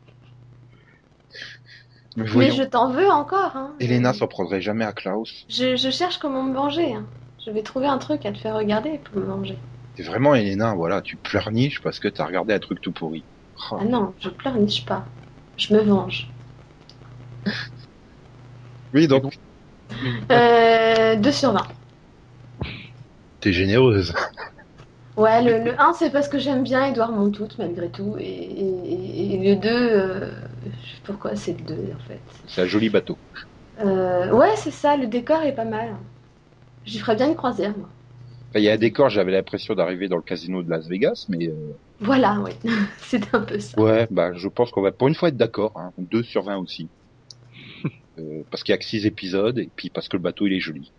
Mais 2.16 2.51
je 2.51 2.62
t'en 2.62 2.90
veux 2.90 3.09
encore. 3.11 3.57
Hein. 3.57 3.75
Elena 3.81 4.12
s'en 4.12 4.29
prendrait 4.29 4.61
jamais 4.61 4.85
à 4.85 4.92
Klaus. 4.92 5.47
Je, 5.49 5.77
je 5.77 5.90
cherche 5.90 6.18
comment 6.18 6.42
me 6.42 6.55
venger. 6.55 6.94
hein. 6.94 7.07
Je 7.44 7.51
vais 7.51 7.62
trouver 7.62 7.87
un 7.87 7.99
truc 7.99 8.25
à 8.27 8.33
te 8.33 8.38
faire 8.38 8.55
regarder 8.57 8.99
pour 8.99 9.18
me 9.18 9.27
venger. 9.27 9.57
C'est 9.97 10.03
vraiment 10.05 10.35
Elena, 10.35 10.75
voilà, 10.75 11.03
tu 11.03 11.16
pleurniches 11.18 11.83
parce 11.83 11.99
que 11.99 12.09
t'as 12.09 12.25
regardé 12.25 12.55
un 12.55 12.59
truc 12.59 12.81
tout 12.81 12.92
pourri. 12.92 13.27
Oh. 13.71 13.79
Ah 13.81 13.85
non, 13.85 14.14
je 14.21 14.29
pleurniche 14.29 14.85
pas. 14.85 15.07
Je 15.57 15.73
me 15.75 15.81
venge. 15.81 16.29
Oui, 18.92 19.07
donc. 19.09 19.35
Euh, 20.33 21.16
2 21.16 21.33
sur 21.33 21.53
20. 21.53 21.66
t'es 23.40 23.53
généreuse. 23.53 24.14
Ouais, 25.16 25.42
le, 25.42 25.64
le 25.64 25.81
1, 25.81 25.92
c'est 25.94 26.11
parce 26.11 26.29
que 26.29 26.38
j'aime 26.38 26.62
bien 26.62 26.87
Edouard 26.87 27.11
Montout, 27.12 27.48
malgré 27.59 27.90
tout. 27.90 28.16
Et, 28.18 28.24
et- 28.24 29.35
et 29.35 29.55
le 29.55 29.61
2, 29.61 29.68
euh, 29.68 30.31
je 30.64 30.68
sais 30.70 31.01
pourquoi 31.05 31.35
c'est 31.35 31.59
le 31.59 31.64
2, 31.64 31.92
en 31.94 31.98
fait? 32.07 32.20
C'est 32.46 32.62
un 32.62 32.66
joli 32.66 32.88
bateau. 32.90 33.16
Euh, 33.81 34.31
ouais, 34.33 34.55
c'est 34.57 34.70
ça, 34.70 34.96
le 34.96 35.07
décor 35.07 35.42
est 35.42 35.55
pas 35.55 35.64
mal. 35.64 35.94
J'y 36.87 36.98
ferais 36.98 37.16
bien 37.16 37.29
une 37.29 37.37
croisière, 37.37 37.77
moi. 37.77 37.88
Il 38.55 38.62
y 38.62 38.68
a 38.68 38.74
un 38.74 38.77
décor, 38.77 39.09
j'avais 39.09 39.33
l'impression 39.33 39.74
d'arriver 39.74 40.09
dans 40.09 40.16
le 40.16 40.22
casino 40.22 40.62
de 40.62 40.68
Las 40.68 40.87
Vegas, 40.87 41.24
mais 41.29 41.48
euh, 41.48 41.72
Voilà, 42.01 42.38
oui. 42.40 42.53
c'est 43.01 43.35
un 43.35 43.40
peu 43.40 43.59
ça. 43.59 43.77
ouais, 43.79 44.07
bah 44.11 44.33
je 44.35 44.48
pense 44.48 44.70
qu'on 44.70 44.83
va 44.83 44.92
pour 44.92 45.09
une 45.09 45.14
fois 45.14 45.29
être 45.29 45.37
d'accord. 45.37 45.72
Hein, 45.77 45.92
2 45.98 46.22
sur 46.22 46.42
20 46.42 46.59
aussi. 46.59 46.90
Euh, 48.18 48.42
parce 48.50 48.62
qu'il 48.62 48.72
y 48.72 48.74
a 48.74 48.78
que 48.78 48.85
6 48.85 49.07
épisodes 49.07 49.59
et 49.59 49.70
puis 49.74 49.90
parce 49.90 50.09
que 50.09 50.16
le 50.16 50.22
bateau 50.22 50.46
il 50.46 50.52
est 50.52 50.61
joli. 50.61 50.92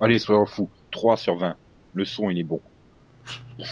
Allez, 0.00 0.18
soyons 0.18 0.46
fous. 0.46 0.70
3 0.90 1.16
sur 1.16 1.36
20. 1.36 1.56
Le 1.94 2.04
son 2.04 2.30
il 2.30 2.38
est 2.38 2.44
bon. 2.44 2.60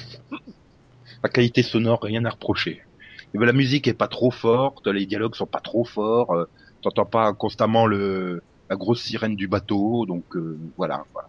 La 1.22 1.29
qualité 1.29 1.62
sonore, 1.62 2.02
rien 2.02 2.24
à 2.24 2.31
reprocher. 2.31 2.83
Et 3.35 3.38
la 3.38 3.52
musique 3.52 3.88
est 3.88 3.94
pas 3.94 4.09
trop 4.09 4.31
forte, 4.31 4.87
les 4.87 5.07
dialogues 5.07 5.35
sont 5.35 5.46
pas 5.46 5.61
trop 5.61 5.85
forts, 5.85 6.33
euh, 6.33 6.48
t'entends 6.83 7.05
pas 7.05 7.33
constamment 7.33 7.87
le 7.87 8.42
la 8.68 8.76
grosse 8.76 9.02
sirène 9.02 9.37
du 9.37 9.46
bateau, 9.46 10.07
donc 10.07 10.24
euh, 10.37 10.59
voilà, 10.76 11.05
voilà. 11.12 11.29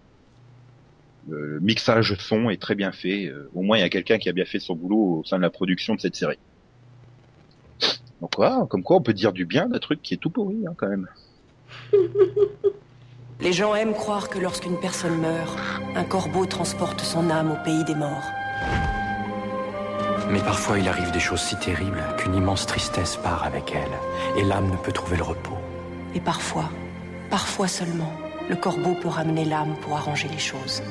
Le 1.30 1.60
mixage 1.60 2.16
son 2.20 2.50
est 2.50 2.62
très 2.62 2.76
bien 2.76 2.92
fait. 2.92 3.26
euh, 3.28 3.50
au 3.54 3.62
moins 3.62 3.78
il 3.78 3.82
y 3.82 3.84
a 3.84 3.90
quelqu'un 3.90 4.18
qui 4.18 4.30
a 4.30 4.32
bien 4.32 4.46
fait 4.46 4.60
son 4.60 4.76
boulot 4.76 5.20
au 5.20 5.24
sein 5.26 5.38
de 5.38 5.42
la 5.42 5.50
production 5.50 5.96
de 5.96 6.00
cette 6.00 6.16
série. 6.16 6.40
Donc 8.22 8.32
voilà, 8.38 8.66
comme 8.70 8.84
quoi 8.84 8.98
on 8.98 9.02
peut 9.02 9.14
dire 9.14 9.34
du 9.34 9.46
bien 9.46 9.68
d'un 9.68 9.80
truc 9.80 10.02
qui 10.02 10.14
est 10.14 10.18
tout 10.18 10.30
pourri 10.30 10.66
hein, 10.68 10.74
quand 10.78 10.88
même. 10.88 11.08
Les 13.40 13.54
gens 13.54 13.76
aiment 13.76 13.94
croire 13.94 14.30
que 14.30 14.40
lorsqu'une 14.40 14.80
personne 14.80 15.20
meurt, 15.20 15.58
un 15.96 16.04
corbeau 16.04 16.46
transporte 16.46 17.02
son 17.02 17.30
âme 17.30 17.52
au 17.52 17.64
pays 17.64 17.84
des 17.84 17.96
morts. 17.96 18.32
Mais 20.30 20.40
parfois 20.40 20.80
il 20.80 20.88
arrive 20.88 21.12
des 21.12 21.20
choses 21.20 21.42
si 21.42 21.56
terribles 21.58 22.04
qu'une 22.18 22.36
immense 22.36 22.66
tristesse 22.66 23.16
part 23.16 23.44
avec 23.44 23.74
elle, 23.76 24.42
et 24.42 24.44
l'âme 24.44 24.72
ne 24.72 24.78
peut 24.78 24.92
trouver 24.92 25.18
le 25.18 25.24
repos. 25.24 25.58
Et 26.16 26.20
parfois, 26.20 26.70
parfois 27.30 27.68
seulement, 27.68 28.12
le 28.50 28.56
corbeau 28.56 28.96
peut 28.96 29.08
ramener 29.08 29.46
l'âme 29.46 29.76
pour 29.82 29.96
arranger 29.96 30.28
les 30.30 30.40
choses. 30.40 30.82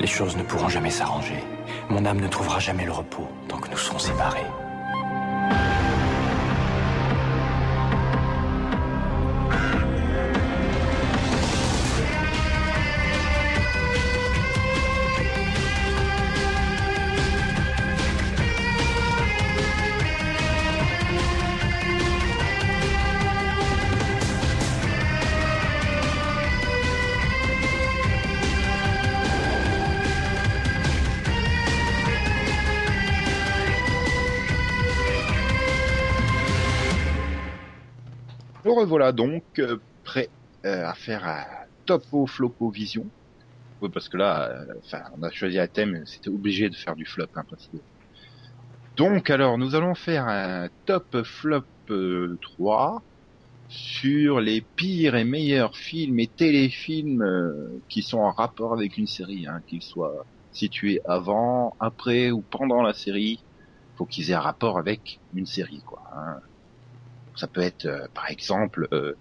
Les 0.00 0.06
choses 0.06 0.36
ne 0.36 0.42
pourront 0.42 0.68
jamais 0.68 0.90
s'arranger. 0.90 1.42
Mon 1.88 2.04
âme 2.04 2.20
ne 2.20 2.28
trouvera 2.28 2.58
jamais 2.58 2.84
le 2.84 2.92
repos 2.92 3.28
tant 3.48 3.58
que 3.58 3.70
nous 3.70 3.78
serons 3.78 3.98
séparés. 3.98 4.46
Revoilà 38.76 39.12
donc 39.12 39.44
euh, 39.58 39.78
prêt 40.04 40.32
euh, 40.66 40.84
à 40.86 40.94
faire 40.94 41.24
un 41.26 41.44
topo 41.86 42.26
flopo 42.26 42.70
vision. 42.70 43.12
Oui, 43.80 43.90
parce 43.92 44.08
que 44.08 44.18
là, 44.18 44.50
euh, 44.50 44.74
enfin, 44.84 45.04
on 45.18 45.22
a 45.22 45.30
choisi 45.32 45.58
un 45.60 45.68
thème, 45.68 46.02
c'était 46.06 46.30
obligé 46.30 46.70
de 46.70 46.76
faire 46.76 46.96
du 46.96 47.06
flop. 47.06 47.28
Hein, 47.36 47.44
parce. 47.50 47.68
Donc 48.96 49.30
alors, 49.30 49.58
nous 49.58 49.74
allons 49.74 49.94
faire 49.94 50.26
un 50.28 50.68
top 50.86 51.22
flop 51.24 51.64
euh, 51.90 52.38
3. 52.42 53.02
sur 53.68 54.40
les 54.40 54.62
pires 54.62 55.16
et 55.16 55.24
meilleurs 55.24 55.76
films 55.76 56.20
et 56.20 56.28
téléfilms 56.28 57.24
qui 57.88 58.02
sont 58.02 58.18
en 58.18 58.32
rapport 58.32 58.74
avec 58.74 58.96
une 58.98 59.06
série, 59.08 59.46
hein, 59.48 59.62
qu'ils 59.66 59.82
soient 59.82 60.26
situés 60.52 61.00
avant, 61.06 61.76
après 61.80 62.30
ou 62.32 62.42
pendant 62.42 62.82
la 62.82 62.94
série. 62.94 63.46
Faut 63.96 64.06
qu'ils 64.06 64.30
aient 64.30 64.34
un 64.34 64.40
rapport 64.40 64.78
avec 64.78 65.20
une 65.34 65.46
série, 65.46 65.82
quoi. 65.84 66.02
hein. 66.14 66.40
Ça 67.36 67.46
peut 67.46 67.60
être, 67.60 67.86
euh, 67.86 68.06
par 68.14 68.30
exemple, 68.30 68.88
euh, 68.92 69.12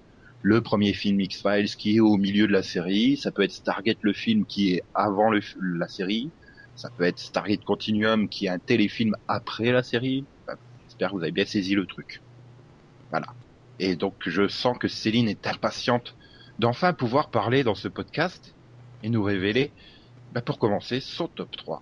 le 0.42 0.62
premier 0.62 0.94
film 0.94 1.20
X-Files 1.20 1.76
qui 1.76 1.98
est 1.98 2.00
au 2.00 2.18
milieu 2.18 2.48
de 2.48 2.54
la 2.54 2.64
série. 2.64 3.18
Ça 3.18 3.32
peut 3.32 3.44
être 3.44 3.52
Stargate 3.52 3.98
le 4.02 4.14
film 4.14 4.46
qui 4.46 4.74
est 4.74 4.84
avant 4.94 5.30
le, 5.30 5.42
la 5.60 5.88
série. 5.88 6.30
Ça 6.76 6.90
peut 6.90 7.04
être 7.04 7.20
Stargate 7.20 7.64
Continuum 7.64 8.30
qui 8.30 8.46
est 8.46 8.50
un 8.50 8.60
téléfilm 8.60 9.16
après 9.28 9.72
la 9.72 9.84
série. 9.84 10.24
Enfin, 10.44 10.58
J'espère 10.88 11.10
que 11.10 11.16
vous 11.16 11.24
avez 11.24 11.32
bien 11.32 11.46
saisi 11.46 11.76
le 11.76 11.86
truc. 11.86 12.22
Voilà. 13.12 13.28
Et 13.80 13.96
donc 13.96 14.14
je 14.26 14.48
sens 14.48 14.78
que 14.78 14.88
Céline 14.88 15.28
est 15.28 15.48
impatiente 15.48 16.16
d'enfin 16.60 16.94
pouvoir 16.94 17.30
parler 17.30 17.64
dans 17.64 17.76
ce 17.76 17.88
podcast 17.88 18.54
et 19.04 19.10
nous 19.10 19.24
révéler, 19.24 19.72
bah, 20.34 20.42
pour 20.42 20.58
commencer, 20.58 21.00
son 21.02 21.28
top 21.28 21.56
3. 21.58 21.82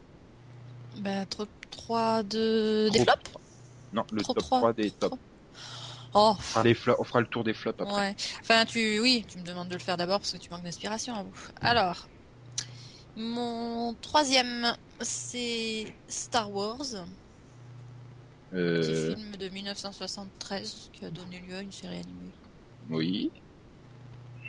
Bah, 0.99 1.25
top 1.27 1.49
3 1.71 2.23
de... 2.23 2.89
des 2.89 2.99
Trop- 2.99 3.05
flops? 3.05 3.31
Non, 3.93 4.03
le 4.11 4.21
Trop 4.23 4.33
top 4.33 4.43
trois. 4.43 4.57
3 4.59 4.73
des 4.73 4.91
tops. 4.91 5.17
Oh, 6.15 6.35
On 6.37 6.41
fera, 6.41 6.63
les 6.63 6.73
flo- 6.75 6.95
on 6.99 7.03
fera 7.03 7.21
le 7.21 7.27
tour 7.27 7.43
des 7.43 7.53
flops 7.53 7.81
après. 7.81 8.09
ouais. 8.09 8.15
Enfin, 8.41 8.65
tu... 8.65 8.99
Oui, 8.99 9.25
tu 9.27 9.37
me 9.39 9.43
demandes 9.43 9.69
de 9.69 9.73
le 9.73 9.79
faire 9.79 9.97
d'abord 9.97 10.19
parce 10.19 10.31
que 10.31 10.37
tu 10.37 10.49
manques 10.51 10.63
d'inspiration. 10.63 11.15
à 11.15 11.23
vous. 11.23 11.35
Alors, 11.61 12.09
mon 13.15 13.95
troisième, 13.95 14.75
c'est 15.01 15.95
Star 16.07 16.51
Wars, 16.51 17.07
petit 18.79 18.93
Euh, 18.93 19.15
film 19.15 19.35
de 19.37 19.49
1973 19.49 20.89
qui 20.93 21.05
a 21.05 21.11
donné 21.11 21.39
lieu 21.41 21.55
à 21.55 21.61
une 21.61 21.71
série 21.71 21.97
animée. 21.99 22.35
oui. 22.89 23.31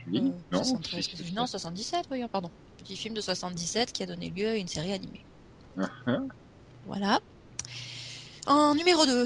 Oui, 0.06 0.18
Euh, 0.18 0.38
non, 0.50 0.62
73, 0.64 1.02
si, 1.08 1.16
si, 1.16 1.24
si. 1.24 1.32
non, 1.32 1.46
77, 1.46 2.06
voyons, 2.08 2.28
pardon. 2.28 2.50
Petit 2.76 2.96
film 2.96 3.14
de 3.14 3.20
77 3.22 3.92
qui 3.92 4.02
a 4.02 4.06
donné 4.06 4.30
lieu 4.30 4.48
à 4.48 4.56
une 4.56 4.68
série 4.68 4.92
animée. 4.92 5.26
Uh-huh. 5.76 6.28
Voilà. 6.84 7.20
En 8.46 8.74
numéro 8.74 9.06
2, 9.06 9.24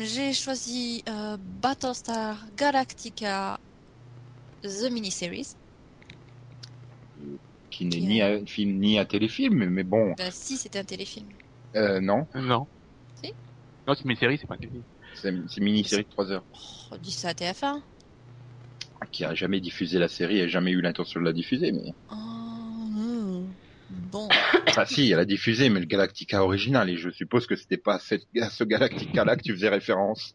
j'ai 0.00 0.32
choisi 0.32 1.02
euh, 1.08 1.36
Battlestar 1.40 2.46
Galactica 2.54 3.60
The 4.62 4.88
Miniseries. 4.90 5.56
Qui 7.70 7.84
n'est 7.84 8.00
ni 8.00 8.20
un 8.20 8.44
film 8.46 8.78
ni 8.78 8.98
un 8.98 9.04
téléfilm, 9.04 9.64
mais- 9.70 9.84
bon, 9.84 10.12
Bah, 10.18 10.30
si, 10.30 10.56
c'était 10.56 10.78
un 10.80 10.84
téléfilm. 10.84 11.28
euh, 11.76 12.00
non, 12.00 12.26
Non. 12.34 12.68
Si. 13.14 13.32
Non, 13.86 13.94
c'est 13.94 14.04
mes 14.06 14.16
séries, 14.16 14.38
c'est 14.38 14.46
pas 14.46 14.54
un 14.54 14.58
téléfilm. 14.58 14.84
c'est 15.14 15.32
c'est 15.48 15.58
une 15.58 15.64
mini-série 15.64 16.02
de 16.04 16.08
3 16.08 16.30
heures. 16.32 16.46
Oh, 16.90 16.96
dis 16.98 17.12
ça 17.12 17.28
à 17.30 17.34
TF1. 17.34 17.82
Qui 19.12 19.24
a 19.24 19.34
jamais 19.34 19.60
diffusé 19.60 19.98
la 19.98 20.08
série 20.08 20.38
et 20.38 20.48
jamais 20.48 20.72
eu 20.72 20.80
l'intention 20.80 21.20
de 21.20 21.24
la 21.24 21.32
diffuser, 21.32 21.72
mais. 21.72 21.92
Oh. 22.10 22.39
Bon, 23.90 24.28
Ah 24.76 24.86
si, 24.86 25.10
elle 25.10 25.18
a 25.18 25.24
diffusé, 25.24 25.68
mais 25.68 25.80
le 25.80 25.86
Galactica 25.86 26.44
original, 26.44 26.88
et 26.90 26.96
je 26.96 27.10
suppose 27.10 27.46
que 27.46 27.56
c'était 27.56 27.76
pas 27.76 27.94
à 27.94 27.98
cette- 27.98 28.26
à 28.40 28.48
ce 28.50 28.64
Galactica-là 28.64 29.36
que 29.36 29.42
tu 29.42 29.52
faisais 29.52 29.68
référence. 29.68 30.32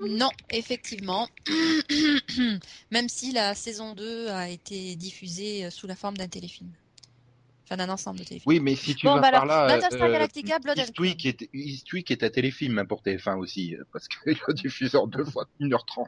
non, 0.00 0.30
effectivement. 0.50 1.28
Même 2.90 3.08
si 3.08 3.32
la 3.32 3.54
saison 3.54 3.94
2 3.94 4.28
a 4.28 4.48
été 4.48 4.96
diffusée 4.96 5.64
euh, 5.66 5.70
sous 5.70 5.86
la 5.86 5.94
forme 5.96 6.16
d'un 6.16 6.28
téléfilm. 6.28 6.70
Enfin, 7.64 7.76
d'un 7.76 7.88
ensemble 7.88 8.18
de 8.18 8.24
téléfilms. 8.24 8.48
Oui, 8.52 8.60
mais 8.60 8.74
si 8.74 8.94
tu 8.94 9.06
Bon, 9.06 9.14
vas 9.14 9.20
bah 9.20 9.30
par 9.30 9.42
alors, 9.42 9.66
là, 9.66 9.76
Battlestar 9.76 10.08
euh, 10.08 10.12
Galactica, 10.12 10.58
Blood 10.58 10.78
and 10.78 10.82
Eastwick 10.82 11.26
est, 11.26 11.48
Eastwick 11.52 12.10
est 12.10 12.22
un 12.24 12.30
téléfilm 12.30 12.78
hein, 12.78 12.84
pour 12.84 13.02
TF1 13.02 13.36
aussi, 13.38 13.76
euh, 13.76 13.84
parce 13.92 14.08
qu'il 14.08 14.16
a 14.48 14.52
diffusé 14.52 14.96
en 14.96 15.06
deux 15.06 15.24
fois 15.24 15.46
1h30. 15.60 16.06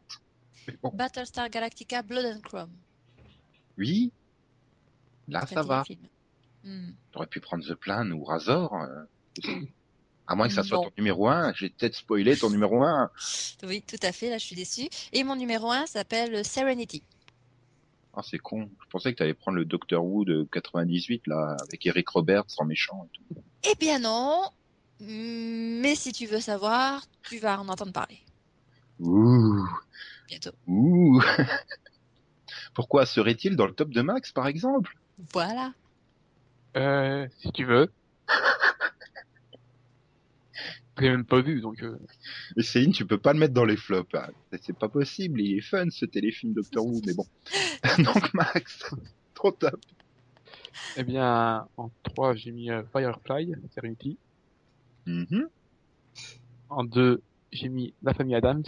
Mais 0.66 0.76
bon, 0.82 0.90
Battlestar 0.94 1.48
Galactica 1.50 2.02
Blood 2.02 2.24
and 2.36 2.40
Chrome. 2.40 2.72
oui, 3.78 4.12
là 5.28 5.46
ça 5.46 5.62
va. 5.62 5.84
téléfilm. 5.84 6.08
Hmm. 6.64 6.92
T'aurais 7.12 7.26
pu 7.26 7.40
prendre 7.40 7.64
The 7.64 7.74
Plan 7.74 8.10
ou 8.10 8.24
Razor. 8.24 8.74
euh, 8.74 9.04
à 10.26 10.34
moins 10.34 10.48
que 10.48 10.54
ça 10.54 10.62
soit 10.62 10.78
Bon. 10.78 10.84
ton 10.84 10.92
numéro 10.96 11.28
1, 11.28 11.52
j'ai 11.54 11.68
peut-être 11.68 11.94
spoilé 11.96 12.36
ton 12.36 12.48
numéro 12.50 12.82
1. 12.82 13.10
Oui, 13.64 13.82
tout 13.82 13.98
à 14.02 14.12
fait, 14.12 14.30
là 14.30 14.38
je 14.38 14.46
suis 14.46 14.56
déçue. 14.56 14.88
Et 15.12 15.22
mon 15.24 15.36
numéro 15.36 15.70
1 15.70 15.84
s'appelle 15.86 16.44
Serenity. 16.44 17.02
Ah, 18.16 18.22
c'est 18.22 18.38
con. 18.38 18.70
Je 18.82 18.88
pensais 18.90 19.12
que 19.12 19.18
t'allais 19.18 19.34
prendre 19.34 19.58
le 19.58 19.64
Doctor 19.66 20.02
Who 20.04 20.24
de 20.24 20.48
98, 20.52 21.26
là, 21.26 21.56
avec 21.60 21.84
Eric 21.84 22.08
Roberts 22.08 22.44
en 22.58 22.64
méchant 22.64 23.06
et 23.12 23.16
tout. 23.34 23.42
Eh 23.70 23.74
bien 23.78 23.98
non, 23.98 24.48
mais 25.00 25.94
si 25.96 26.12
tu 26.12 26.24
veux 26.26 26.40
savoir, 26.40 27.02
tu 27.22 27.38
vas 27.38 27.60
en 27.60 27.68
entendre 27.68 27.92
parler 27.92 28.20
Ouh, 29.00 29.66
bientôt. 30.28 30.52
ouh. 30.68 31.20
Pourquoi 32.74 33.04
serait-il 33.06 33.56
dans 33.56 33.66
le 33.66 33.74
top 33.74 33.90
de 33.90 34.00
Max, 34.02 34.32
par 34.32 34.46
exemple? 34.46 34.96
Voilà. 35.32 35.72
Euh, 36.76 37.26
si 37.38 37.52
tu 37.52 37.64
veux. 37.64 37.88
J'ai 40.98 41.10
même 41.10 41.24
pas 41.24 41.40
vu, 41.42 41.60
donc 41.60 41.82
euh, 41.82 41.98
Et 42.56 42.62
Céline, 42.62 42.92
tu 42.92 43.04
peux 43.04 43.18
pas 43.18 43.32
le 43.32 43.40
mettre 43.40 43.52
dans 43.54 43.64
les 43.64 43.76
flops. 43.76 44.14
hein. 44.14 44.28
C'est 44.62 44.78
pas 44.78 44.88
possible, 44.88 45.40
il 45.40 45.58
est 45.58 45.60
fun 45.60 45.86
ce 45.90 46.04
téléfilm 46.04 46.52
Doctor 46.54 46.86
Who, 46.86 47.00
mais 47.04 47.14
bon. 47.14 47.26
Donc 47.98 48.32
Max, 48.32 48.84
trop 49.34 49.50
top. 49.50 49.80
eh 50.96 51.02
bien, 51.02 51.66
en 51.76 51.90
3, 52.04 52.36
j'ai 52.36 52.52
mis 52.52 52.70
euh, 52.70 52.84
Firefly, 52.92 53.54
Serenity. 53.74 54.18
Mhm. 55.06 55.48
En 56.70 56.84
2, 56.84 57.22
j'ai 57.50 57.68
mis 57.68 57.92
La 58.02 58.14
Famille 58.14 58.36
Adams, 58.36 58.62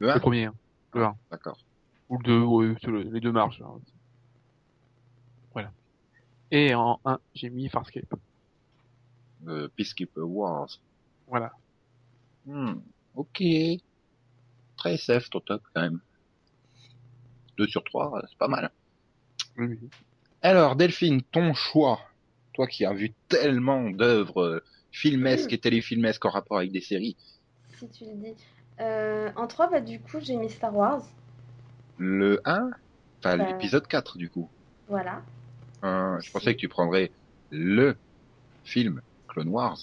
Le 0.00 0.12
le 0.14 0.20
premier, 0.20 0.46
hein. 0.46 0.54
le 0.94 1.04
1. 1.04 1.16
D'accord. 1.30 1.58
Ou 2.08 2.16
le 2.18 2.24
2, 2.24 2.40
ouais, 2.40 2.74
les 3.12 3.20
deux 3.20 3.32
marches. 3.32 3.60
hein. 3.60 3.78
Et 6.50 6.74
en 6.74 7.00
1, 7.04 7.18
j'ai 7.34 7.50
mis 7.50 7.68
Farscape. 7.68 8.14
Euh, 9.48 9.68
Peacekeeper 9.76 10.24
Wars. 10.28 10.68
Voilà. 11.28 11.52
Hmm, 12.46 12.74
Ok. 13.14 13.42
Très 14.76 14.96
safe 14.98 15.30
ton 15.30 15.40
top 15.40 15.62
quand 15.74 15.80
même. 15.80 16.00
2 17.58 17.66
sur 17.66 17.82
3, 17.82 18.22
c'est 18.28 18.38
pas 18.38 18.48
mal. 18.48 18.70
Oui, 19.58 19.66
oui. 19.80 19.88
Alors 20.42 20.76
Delphine, 20.76 21.22
ton 21.22 21.54
choix. 21.54 22.00
Toi 22.52 22.66
qui 22.66 22.84
as 22.84 22.92
vu 22.92 23.12
tellement 23.28 23.90
d'œuvres 23.90 24.42
euh, 24.42 24.64
filmesques 24.92 25.52
et 25.52 25.58
téléfilmesques 25.58 26.24
en 26.24 26.30
rapport 26.30 26.58
avec 26.58 26.72
des 26.72 26.80
séries. 26.80 27.16
Si 27.78 27.88
tu 27.88 28.04
le 28.04 28.14
dis. 28.14 28.34
Euh, 28.80 29.30
en 29.36 29.46
3, 29.46 29.70
bah, 29.70 29.80
du 29.80 29.98
coup, 30.00 30.20
j'ai 30.20 30.36
mis 30.36 30.50
Star 30.50 30.74
Wars. 30.76 31.02
Le 31.98 32.40
1, 32.44 32.70
enfin 33.18 33.36
Bah. 33.38 33.46
l'épisode 33.52 33.86
4 33.86 34.18
du 34.18 34.28
coup. 34.28 34.48
Voilà. 34.88 35.22
Euh, 35.84 36.18
je 36.20 36.30
pensais 36.30 36.54
que 36.54 36.60
tu 36.60 36.68
prendrais 36.68 37.12
le 37.50 37.96
film 38.64 39.00
Clone 39.28 39.48
Wars. 39.48 39.78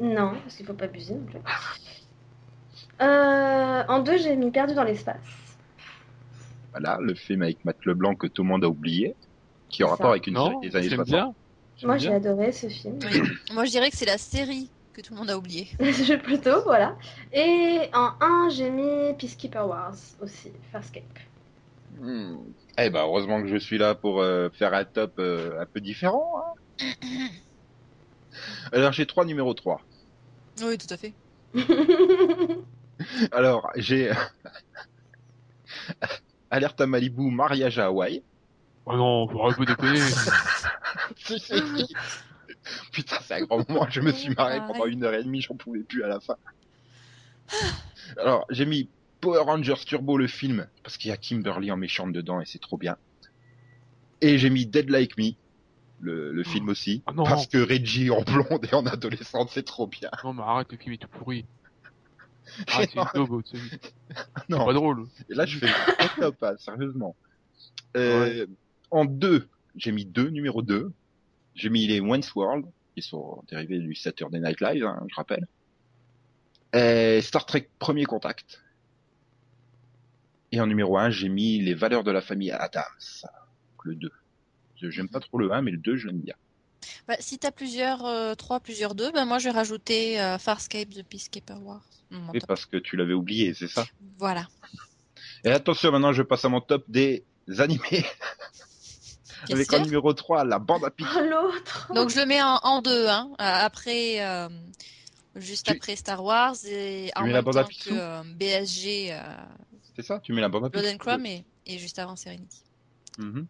Non, 0.00 0.32
parce 0.42 0.56
qu'il 0.56 0.66
faut 0.66 0.72
pas 0.74 0.86
abuser 0.86 1.14
non 1.14 1.24
plus. 1.24 1.38
Euh, 3.00 3.82
en 3.88 4.00
2, 4.00 4.18
j'ai 4.18 4.36
mis 4.36 4.50
Perdu 4.50 4.74
dans 4.74 4.84
l'espace. 4.84 5.16
Voilà, 6.72 6.98
le 7.00 7.14
film 7.14 7.42
avec 7.42 7.64
Matt 7.64 7.84
Leblanc 7.84 8.14
que 8.14 8.26
tout 8.26 8.42
le 8.42 8.48
monde 8.48 8.64
a 8.64 8.68
oublié, 8.68 9.14
qui 9.68 9.82
a 9.82 9.86
C'est 9.86 9.90
rapport 9.90 10.10
avec 10.10 10.26
une 10.26 10.34
Non, 10.34 10.60
série 10.60 10.70
des 10.70 10.76
années 10.76 10.88
j'aime 10.88 11.04
60. 11.04 11.06
bien. 11.06 11.34
J'aime 11.76 11.88
Moi, 11.88 11.98
j'ai 11.98 12.12
adoré 12.14 12.52
ce 12.52 12.68
film. 12.68 12.98
Oui. 13.02 13.20
Moi 13.52 13.64
je 13.64 13.70
dirais 13.70 13.90
que 13.90 13.96
c'est 13.96 14.06
la 14.06 14.18
série 14.18 14.70
que 14.92 15.00
tout 15.00 15.12
le 15.14 15.18
monde 15.18 15.30
a 15.30 15.38
oublié. 15.38 15.68
Je 15.80 16.16
plutôt, 16.16 16.62
voilà. 16.64 16.96
Et 17.32 17.88
en 17.94 18.12
1, 18.20 18.50
j'ai 18.50 18.70
mis 18.70 19.14
Peacekeeper 19.18 19.66
Wars 19.66 19.94
aussi, 20.20 20.52
Farscape. 20.70 21.18
Hmm. 22.00 22.36
Eh 22.78 22.90
ben, 22.90 23.00
heureusement 23.02 23.42
que 23.42 23.48
je 23.48 23.56
suis 23.56 23.78
là 23.78 23.94
pour 23.94 24.20
euh, 24.22 24.48
faire 24.50 24.72
un 24.74 24.84
top 24.84 25.14
euh, 25.18 25.60
un 25.60 25.66
peu 25.66 25.80
différent. 25.80 26.42
hein. 26.80 26.92
Alors, 28.72 28.92
j'ai 28.92 29.06
trois 29.06 29.24
numéros 29.24 29.54
3. 29.54 29.80
Oui, 30.62 30.78
tout 30.78 30.92
à 30.92 30.96
fait. 30.96 31.12
Alors, 33.32 33.70
j'ai 33.76 34.10
Alerte 36.50 36.80
à 36.80 36.86
Malibu, 36.86 37.30
mariage 37.30 37.78
à 37.78 37.86
Hawaï. 37.86 38.22
Oh 38.86 38.96
non, 38.96 39.28
faut 39.28 39.44
un 39.46 39.52
peu 39.52 39.64
déconner. 39.64 40.00
Si, 41.16 41.38
si, 41.38 41.54
si. 41.76 41.94
Putain, 42.92 43.16
c'est 43.22 43.34
un 43.34 43.42
grand 43.42 43.66
moment. 43.68 43.86
Je 43.88 44.00
me 44.00 44.12
suis 44.12 44.34
marré 44.34 44.58
pendant 44.66 44.86
une 44.86 45.04
heure 45.04 45.14
et 45.14 45.22
demie, 45.22 45.40
j'en 45.40 45.54
pouvais 45.54 45.80
plus 45.80 46.02
à 46.04 46.08
la 46.08 46.20
fin. 46.20 46.36
Alors, 48.18 48.44
j'ai 48.50 48.66
mis 48.66 48.88
Power 49.22 49.44
Rangers 49.46 49.82
Turbo, 49.86 50.18
le 50.18 50.26
film, 50.26 50.66
parce 50.82 50.98
qu'il 50.98 51.08
y 51.08 51.12
a 51.12 51.16
Kimberly 51.16 51.70
en 51.70 51.76
méchante 51.78 52.12
dedans 52.12 52.40
et 52.40 52.44
c'est 52.44 52.58
trop 52.60 52.76
bien. 52.76 52.96
Et 54.20 54.36
j'ai 54.36 54.50
mis 54.50 54.66
Dead 54.66 54.90
Like 54.90 55.16
Me, 55.16 55.30
le, 56.00 56.32
le 56.32 56.44
film 56.44 56.68
aussi, 56.68 57.02
Ah 57.06 57.12
non. 57.12 57.24
parce 57.24 57.46
que 57.46 57.58
Reggie 57.58 58.10
en 58.10 58.22
blonde 58.22 58.66
et 58.70 58.74
en 58.74 58.84
adolescente, 58.86 59.48
c'est 59.50 59.62
trop 59.64 59.86
bien. 59.86 60.10
non, 60.24 60.34
mais 60.34 60.42
arrête, 60.42 60.70
le 60.72 60.76
film 60.76 60.92
est 60.94 60.98
tout 60.98 61.08
pourri. 61.08 61.44
Arrête, 62.66 62.90
c'est 62.94 64.48
Non. 64.48 64.64
pas 64.66 64.72
drôle. 64.72 65.06
Et 65.30 65.34
là, 65.34 65.46
je 65.46 65.58
fais 65.58 65.68
top, 66.20 66.36
hein, 66.42 66.54
sérieusement. 66.58 67.14
Euh, 67.96 68.46
En 68.90 69.04
deux, 69.04 69.48
j'ai 69.76 69.92
mis 69.92 70.04
deux, 70.04 70.28
numéro 70.30 70.60
2. 70.62 70.92
J'ai 71.54 71.68
mis 71.70 71.86
les 71.86 72.00
Wayne's 72.00 72.34
World, 72.34 72.66
qui 72.96 73.02
sont 73.02 73.42
dérivés 73.48 73.78
du 73.78 73.94
Saturday 73.94 74.40
Night 74.40 74.60
Live, 74.60 74.84
hein, 74.84 75.04
je 75.08 75.14
rappelle. 75.14 75.46
Et 76.74 77.20
Star 77.22 77.46
Trek 77.46 77.68
Premier 77.78 78.04
Contact. 78.04 78.60
Et 80.52 80.60
en 80.60 80.66
numéro 80.66 80.98
1, 80.98 81.10
j'ai 81.10 81.28
mis 81.28 81.58
Les 81.60 81.74
valeurs 81.74 82.04
de 82.04 82.10
la 82.10 82.20
famille 82.20 82.50
Adams. 82.50 82.84
Le 83.84 83.94
2. 83.96 84.10
J'aime 84.90 85.08
pas 85.08 85.20
trop 85.20 85.38
le 85.38 85.52
1, 85.52 85.62
mais 85.62 85.70
le 85.70 85.78
2, 85.78 85.96
je 85.96 86.06
l'aime 86.08 86.20
bien. 86.20 86.34
Bah, 87.08 87.14
si 87.20 87.38
t'as 87.38 87.50
plusieurs 87.52 88.04
euh, 88.04 88.34
3, 88.34 88.60
plusieurs 88.60 88.94
2, 88.94 89.12
ben 89.12 89.24
moi 89.24 89.38
je 89.38 89.44
vais 89.44 89.54
rajouter 89.54 90.20
euh, 90.20 90.38
Farscape 90.38 90.90
The 90.90 91.02
Peacekeeper 91.04 91.60
Wars. 91.62 91.84
Et 92.34 92.40
parce 92.40 92.66
que 92.66 92.76
tu 92.76 92.96
l'avais 92.96 93.14
oublié, 93.14 93.54
c'est 93.54 93.68
ça? 93.68 93.86
Voilà. 94.18 94.46
Et 95.44 95.50
attention, 95.50 95.90
maintenant, 95.92 96.12
je 96.12 96.22
passe 96.22 96.44
à 96.44 96.48
mon 96.48 96.60
top 96.60 96.84
des 96.88 97.24
animés. 97.58 98.04
Avec 99.50 99.72
en 99.72 99.80
numéro 99.80 100.12
3, 100.12 100.44
la 100.44 100.58
bande 100.58 100.84
à 100.84 100.90
Picsou. 100.90 101.18
Oh, 101.18 101.22
l'autre. 101.24 101.90
Donc 101.94 102.10
je 102.10 102.18
le 102.20 102.26
mets 102.26 102.42
en, 102.42 102.58
en 102.62 102.82
deux, 102.82 103.08
hein, 103.08 103.30
euh, 103.32 103.34
après, 103.44 104.24
euh, 104.24 104.48
juste 105.34 105.66
Tu- 105.66 105.72
après 105.72 105.96
Star 105.96 106.22
Wars 106.22 106.54
et 106.66 107.10
en 107.16 107.20
mets 107.22 107.26
même 107.28 107.34
la 107.36 107.42
bande 107.42 107.56
à 107.58 107.62
temps 107.64 107.70
que 107.84 107.90
euh, 107.90 108.22
BSG, 108.24 109.12
C'est 109.96 110.02
ça 110.02 110.20
Tu 110.20 110.32
mets 110.32 110.40
la 110.40 110.48
bande 110.48 110.64
à 110.64 110.68
Blood 110.68 110.82
Picsou 110.84 110.94
and 110.94 110.98
Crumb 110.98 111.26
et, 111.26 111.44
et 111.66 111.78
juste 111.78 111.98
avant 111.98 112.16
Serenity. 112.16 112.62
Mhm. 113.18 113.46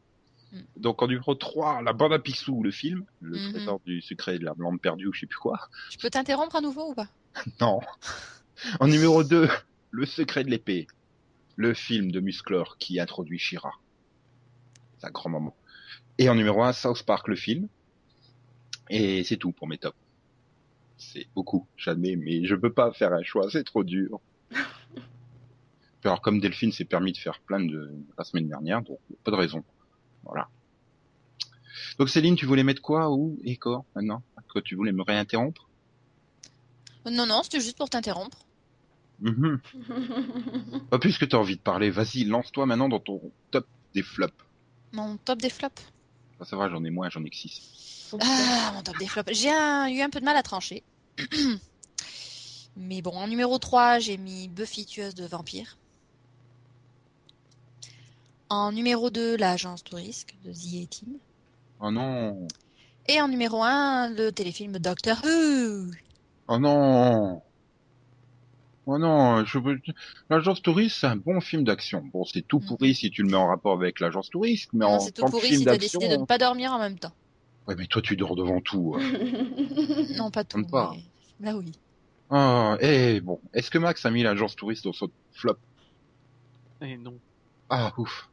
Mm. 0.53 0.61
Donc 0.77 1.01
en 1.03 1.07
numéro 1.09 1.35
3, 1.35 1.83
la 1.83 1.93
bande 1.93 2.13
à 2.13 2.19
Picsou, 2.19 2.63
le 2.63 2.71
film, 2.71 3.05
le 3.21 3.39
Mhm. 3.39 3.53
trésor 3.53 3.81
du 3.87 4.03
secret 4.03 4.39
de 4.39 4.45
la 4.45 4.55
lampe 4.59 4.81
perdue 4.83 5.07
ou 5.07 5.13
je 5.13 5.21
sais 5.21 5.27
plus 5.27 5.39
quoi. 5.39 5.59
Tu 5.91 5.99
peux 5.99 6.11
t'interrompre 6.11 6.57
à 6.57 6.61
nouveau 6.61 6.91
ou 6.91 6.95
pas? 6.95 7.09
Non. 7.61 7.81
En 8.81 8.87
numéro 8.89 9.25
2, 9.25 9.49
le 9.91 10.07
secret 10.07 10.45
de 10.45 10.51
l'épée, 10.51 10.87
le 11.57 11.75
film 11.75 12.11
de 12.13 12.21
Musclor 12.21 12.77
qui 12.79 13.01
introduit 13.01 13.39
Shira. 13.39 13.73
C'est 14.99 15.07
un 15.07 15.11
grand 15.11 15.31
moment. 15.31 15.57
Et 16.19 16.29
en 16.29 16.35
numéro 16.35 16.63
1, 16.63 16.73
South 16.73 17.03
Park, 17.05 17.29
le 17.29 17.37
film. 17.37 17.69
Et 18.91 19.25
c'est 19.25 19.37
tout 19.37 19.53
pour 19.53 19.67
mes 19.69 19.79
tops. 19.79 19.97
C'est 20.99 21.27
beaucoup, 21.35 21.67
j'admets, 21.77 22.17
mais 22.17 22.45
je 22.45 22.55
peux 22.55 22.73
pas 22.73 22.93
faire 22.93 23.13
un 23.13 23.23
choix, 23.23 23.51
c'est 23.51 23.65
trop 23.65 23.83
dur. 23.85 24.21
Alors 26.05 26.21
comme 26.21 26.41
Delphine 26.41 26.73
s'est 26.73 26.85
permis 26.85 27.13
de 27.13 27.19
faire 27.19 27.41
plein 27.41 27.61
de 27.65 27.95
la 28.19 28.25
semaine 28.25 28.49
dernière, 28.49 28.83
donc 28.83 28.99
pas 29.25 29.31
de 29.31 29.37
raison. 29.37 29.65
Voilà. 30.25 30.49
Donc 31.99 32.09
Céline, 32.09 32.37
tu 32.37 32.47
voulais 32.47 32.65
mettre 32.65 32.83
quoi 32.83 33.11
ou 33.11 33.39
et 33.45 33.57
quoi 33.57 33.85
maintenant? 33.95 34.23
Que 34.53 34.59
tu 34.59 34.75
voulais 34.75 34.93
me 34.93 35.03
réinterrompre? 35.03 35.69
Non, 37.07 37.27
non, 37.27 37.43
c'était 37.43 37.61
juste 37.61 37.79
pour 37.79 37.91
t'interrompre. 37.91 38.39
Mhm. 39.21 39.61
Pas 40.91 40.99
plus 40.99 41.19
que 41.19 41.25
t'as 41.25 41.39
envie 41.39 41.57
de 41.57 41.61
parler, 41.61 41.91
vas-y, 41.91 42.25
lance-toi 42.25 42.67
maintenant 42.67 42.89
dans 42.89 43.01
ton 43.01 43.33
top 43.51 43.67
des 43.95 44.03
flops. 44.03 44.35
Mon 44.93 45.17
top 45.17 45.41
des 45.41 45.51
flops? 45.51 45.83
Ah, 46.41 46.45
ça 46.45 46.57
va, 46.57 46.69
j'en 46.69 46.85
ai 46.85 46.91
moins, 46.91 47.09
j'en 47.09 47.25
ai 47.25 47.31
que 47.31 47.37
6. 47.37 48.15
Ah, 48.21 48.73
mon 48.75 48.83
top 48.83 48.99
des 48.99 49.07
flops. 49.07 49.33
J'ai 49.33 49.49
eu 49.49 50.01
un 50.01 50.11
peu 50.11 50.21
de 50.21 50.25
mal 50.25 50.37
à 50.37 50.43
trancher. 50.43 50.83
Mais 52.77 53.03
bon, 53.03 53.13
en 53.13 53.29
numéro 53.29 53.59
3, 53.59 53.99
j'ai 54.01 54.17
mis 54.17 54.49
Buffy 54.49 54.87
tueuse 54.87 55.15
de 55.15 55.27
vampires. 55.27 55.77
En 58.55 58.71
numéro 58.71 59.09
2, 59.09 59.39
l'agence 59.39 59.83
touriste 59.83 60.35
de 60.45 60.53
The 60.53 60.85
A-Team. 60.85 61.19
Oh 61.81 61.91
non, 61.91 62.47
Et 63.09 63.19
en 63.19 63.29
numéro 63.29 63.63
1, 63.63 64.11
le 64.11 64.31
téléfilm 64.31 64.79
Doctor 64.79 65.17
Who. 65.25 65.91
oh 66.49 66.59
non, 66.59 67.41
oh 68.87 68.99
non, 68.99 69.43
je 69.47 69.59
l'agence 70.29 70.61
touriste, 70.61 70.99
c'est 71.01 71.07
un 71.07 71.17
bon 71.17 71.41
film 71.41 71.65
d'action. 71.65 72.05
Bon, 72.13 72.25
c'est 72.25 72.43
tout 72.43 72.61
pourri 72.61 72.95
si 72.95 73.11
tu 73.11 73.23
le 73.23 73.29
mets 73.29 73.37
en 73.37 73.47
rapport 73.47 73.73
avec 73.73 74.01
l'agence 74.01 74.29
touriste, 74.29 74.69
mais 74.75 74.85
Non, 74.85 74.97
en 74.97 74.99
c'est 74.99 75.13
tout 75.13 75.25
pourri 75.25 75.57
si 75.57 75.65
t'as 75.65 75.79
décidé 75.79 76.09
de 76.09 76.17
ne 76.17 76.27
pas 76.27 76.37
dormir 76.37 76.73
en 76.73 76.79
même 76.79 76.99
temps. 76.99 77.13
Ouais, 77.67 77.75
mais 77.77 77.87
toi, 77.87 78.03
tu 78.03 78.17
dors 78.17 78.37
devant 78.37 78.61
tout. 78.61 78.97
hein. 78.99 79.01
Non, 80.19 80.31
pas 80.31 80.45
tout. 80.45 80.59
Même 80.59 80.67
pas. 80.71 80.93
mais 81.41 81.47
Là, 81.47 81.57
oui. 81.57 81.73
Ah, 82.31 82.77
eh, 82.81 83.21
bon, 83.21 83.41
est-ce 83.55 83.71
que 83.71 83.79
Max 83.79 84.05
a 84.05 84.11
mis 84.11 84.23
l'agence 84.23 84.57
touriste 84.57 84.85
dans 84.85 84.93
son 84.93 85.09
flop? 85.33 85.57
Et 86.81 86.97
non. 86.97 87.15
Ah, 87.71 87.93
ouf, 87.99 88.29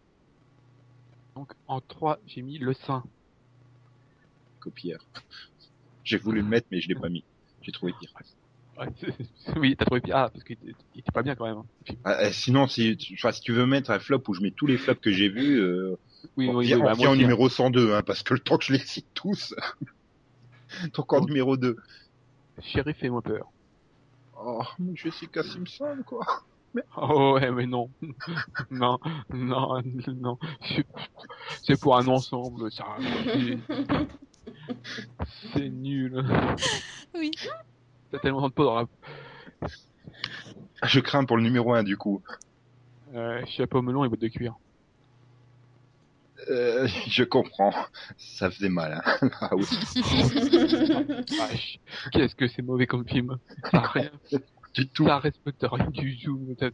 Donc 1.40 1.54
en 1.68 1.80
3, 1.80 2.20
j'ai 2.28 2.42
mis 2.42 2.58
le 2.58 2.74
sein. 2.74 3.02
copière. 4.60 5.00
J'ai 6.04 6.18
voulu 6.18 6.42
le 6.42 6.48
mettre, 6.48 6.68
mais 6.70 6.82
je 6.82 6.90
l'ai 6.90 6.96
pas 6.96 7.08
mis. 7.08 7.24
J'ai 7.62 7.72
trouvé 7.72 7.94
pire. 7.98 8.12
Ouais, 8.78 8.88
oui, 9.58 9.76
t'as 9.78 9.86
trouvé 9.86 10.02
pire. 10.02 10.18
Ah, 10.18 10.30
parce 10.34 10.44
qu'il 10.44 10.58
était, 10.96 11.12
pas 11.14 11.22
bien 11.24 11.36
quand 11.36 11.46
même. 11.46 11.60
hein. 11.60 11.94
Ah, 12.04 12.18
eh, 12.28 12.34
sinon, 12.34 12.68
si 12.68 12.98
enfin, 13.14 13.32
si 13.32 13.40
tu 13.42 13.54
veux 13.54 13.66
mettre 13.66 13.90
un 13.92 14.00
flop 14.00 14.24
où 14.28 14.34
je 14.34 14.42
mets 14.42 14.52
tous 14.52 14.66
les 14.68 14.78
flops 14.78 15.00
que 15.02 15.12
j'ai 15.12 15.30
vus, 15.30 15.60
euh, 15.62 15.96
Oui, 16.36 16.50
on 16.50 16.56
oui, 16.58 16.66
vient, 16.66 16.78
oui, 16.78 16.82
on 16.82 16.86
bah, 16.86 16.94
vient 16.94 17.12
aussi, 17.12 17.20
hein. 17.20 17.22
numéro 17.22 17.48
102, 17.48 17.94
hein, 17.94 18.02
parce 18.04 18.24
que 18.24 18.34
le 18.34 18.40
temps 18.42 18.58
que 18.58 18.66
je 18.66 18.74
les 18.74 18.80
cite 18.80 19.08
tous. 19.14 19.54
Donc 20.94 21.14
en 21.14 21.22
Oh. 21.22 21.26
numéro 21.26 21.56
2. 21.56 21.78
Chéri, 22.62 22.94
fais-moi 22.96 23.22
peur. 23.22 23.50
Oh, 24.38 24.64
Jessica 24.96 25.44
Simpson, 25.44 26.04
quoi. 26.06 26.26
Oh 26.98 27.34
ouais, 27.36 27.52
mais 27.52 27.66
non. 27.66 27.90
non, 28.72 29.00
non, 29.34 29.82
non. 30.08 30.38
C'est- 31.64 31.80
pour 31.80 31.98
un 31.98 32.08
ensemble, 32.08 32.72
ça. 32.72 32.86
C'est- 33.26 33.58
C'est 35.54 35.70
nul. 35.70 36.24
Oui. 37.16 37.32
T'as 38.12 38.20
tellement 38.20 38.48
de 38.48 38.54
peau 38.54 38.66
dans 38.66 38.76
la... 38.76 38.86
Je 40.84 41.00
crains 41.00 41.26
pour 41.26 41.38
le 41.38 41.44
numéro 41.44 41.74
1, 41.74 41.84
du 41.84 41.98
coup. 41.98 42.22
Euh, 43.14 43.44
chapeau 43.48 43.82
melon 43.82 44.06
et 44.06 44.10
bottes 44.10 44.22
de 44.22 44.28
cuir. 44.28 44.56
Euh, 46.50 46.88
je 47.08 47.24
comprends. 47.24 47.74
Ça 48.18 48.50
faisait 48.50 48.70
mal, 48.70 49.02
hein. 49.06 49.30
Ah 49.42 49.56
oui. 49.56 49.66
Vache. 51.38 51.80
Qu'est-ce 52.12 52.36
que 52.36 52.48
c'est 52.48 52.62
mauvais 52.62 52.88
comme 52.88 53.08
film. 53.08 53.38
Ça, 53.72 53.78
a 53.78 53.88
rien, 53.88 54.12
Du 54.74 54.88
tout. 54.88 55.06
ça 55.08 55.20
respecte 55.20 55.66
rien 55.70 55.90
du 55.90 56.18
tout. 56.18 56.56
Ça, 56.60 56.70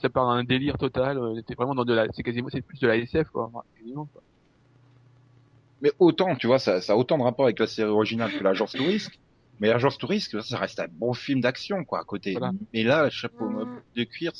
ça, 0.00 0.08
part 0.10 0.28
d'un 0.34 0.44
délire 0.44 0.78
total. 0.78 1.18
euh, 1.18 1.40
C'est 1.48 1.54
vraiment 1.56 1.74
dans 1.74 1.84
de 1.84 1.92
la, 1.94 2.06
c'est 2.12 2.22
quasiment, 2.22 2.48
c'est 2.50 2.62
plus 2.62 2.78
de 2.80 2.86
la 2.86 2.96
SF, 2.96 3.28
quoi. 3.30 3.46
Enfin, 3.52 3.62
quasiment, 3.78 4.06
quoi. 4.06 4.22
Mais 5.80 5.90
autant, 5.98 6.36
tu 6.36 6.46
vois, 6.46 6.58
ça, 6.60 6.80
ça 6.80 6.92
a 6.92 6.96
autant 6.96 7.18
de 7.18 7.22
rapport 7.24 7.44
avec 7.46 7.58
la 7.58 7.66
série 7.66 7.90
originale 7.90 8.30
que 8.32 8.42
l'agence 8.44 8.72
touriste. 8.72 9.10
Mais 9.60 9.68
l'agence 9.68 9.98
touriste, 9.98 10.40
ça 10.40 10.58
reste 10.58 10.78
un 10.80 10.86
bon 10.90 11.12
film 11.12 11.40
d'action, 11.40 11.84
quoi, 11.84 12.00
à 12.00 12.04
côté. 12.04 12.32
Voilà. 12.32 12.52
Mais 12.72 12.82
là, 12.84 13.10
chapeau 13.10 13.48
Mm. 13.48 13.80
de 13.96 14.04
cuir, 14.04 14.32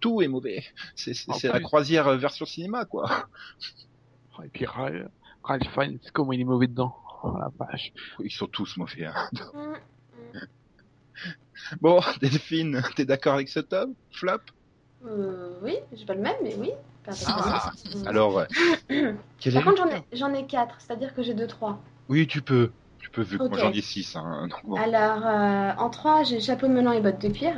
tout 0.00 0.20
est 0.22 0.28
mauvais. 0.28 0.64
C'est 0.94 1.14
c'est 1.14 1.48
la 1.48 1.54
plus. 1.54 1.62
croisière 1.64 2.06
euh, 2.08 2.16
version 2.16 2.44
cinéma, 2.46 2.84
quoi. 2.84 3.28
Oh, 4.38 4.42
Et 4.42 4.48
puis 4.48 4.66
Ralph, 4.66 5.08
Ralph 5.42 5.68
Fiennes, 5.72 5.98
comment 6.12 6.32
il 6.32 6.40
est 6.40 6.44
mauvais 6.44 6.66
dedans. 6.66 6.94
Oh 7.22 7.34
la 7.38 7.50
vache. 7.58 7.92
Ils 8.20 8.30
sont 8.30 8.46
tous 8.46 8.76
mauvais, 8.76 9.06
hein. 9.06 9.28
Bon, 11.80 12.00
Delphine, 12.20 12.82
t'es 12.96 13.04
d'accord 13.04 13.34
avec 13.34 13.48
ce 13.48 13.60
top 13.60 13.90
Flop? 14.10 14.38
Euh, 15.04 15.58
oui, 15.62 15.76
j'ai 15.92 16.04
pas 16.04 16.14
le 16.14 16.20
même, 16.22 16.36
mais 16.42 16.54
oui. 16.58 16.70
Ah. 17.26 17.72
Alors, 18.06 18.46
quel 19.38 19.54
Par 19.54 19.64
contre, 19.64 19.88
j'en 20.12 20.34
ai, 20.34 20.40
ai 20.40 20.46
4, 20.46 20.76
c'est-à-dire 20.80 21.14
que 21.14 21.22
j'ai 21.22 21.34
2-3. 21.34 21.76
Oui, 22.08 22.26
tu 22.26 22.42
peux. 22.42 22.72
Tu 22.98 23.10
peux, 23.10 23.22
vu 23.22 23.38
que 23.38 23.44
moi 23.44 23.58
j'en 23.58 23.72
ai 23.72 23.80
6. 23.80 24.16
Hein, 24.16 24.48
donc 24.48 24.58
bon. 24.64 24.76
Alors, 24.76 25.24
euh, 25.24 25.72
en 25.78 25.90
3, 25.90 26.24
j'ai 26.24 26.40
chapeau 26.40 26.66
de 26.66 26.72
melon 26.72 26.92
et 26.92 27.00
bottes 27.00 27.20
de 27.20 27.28
cuir. 27.28 27.54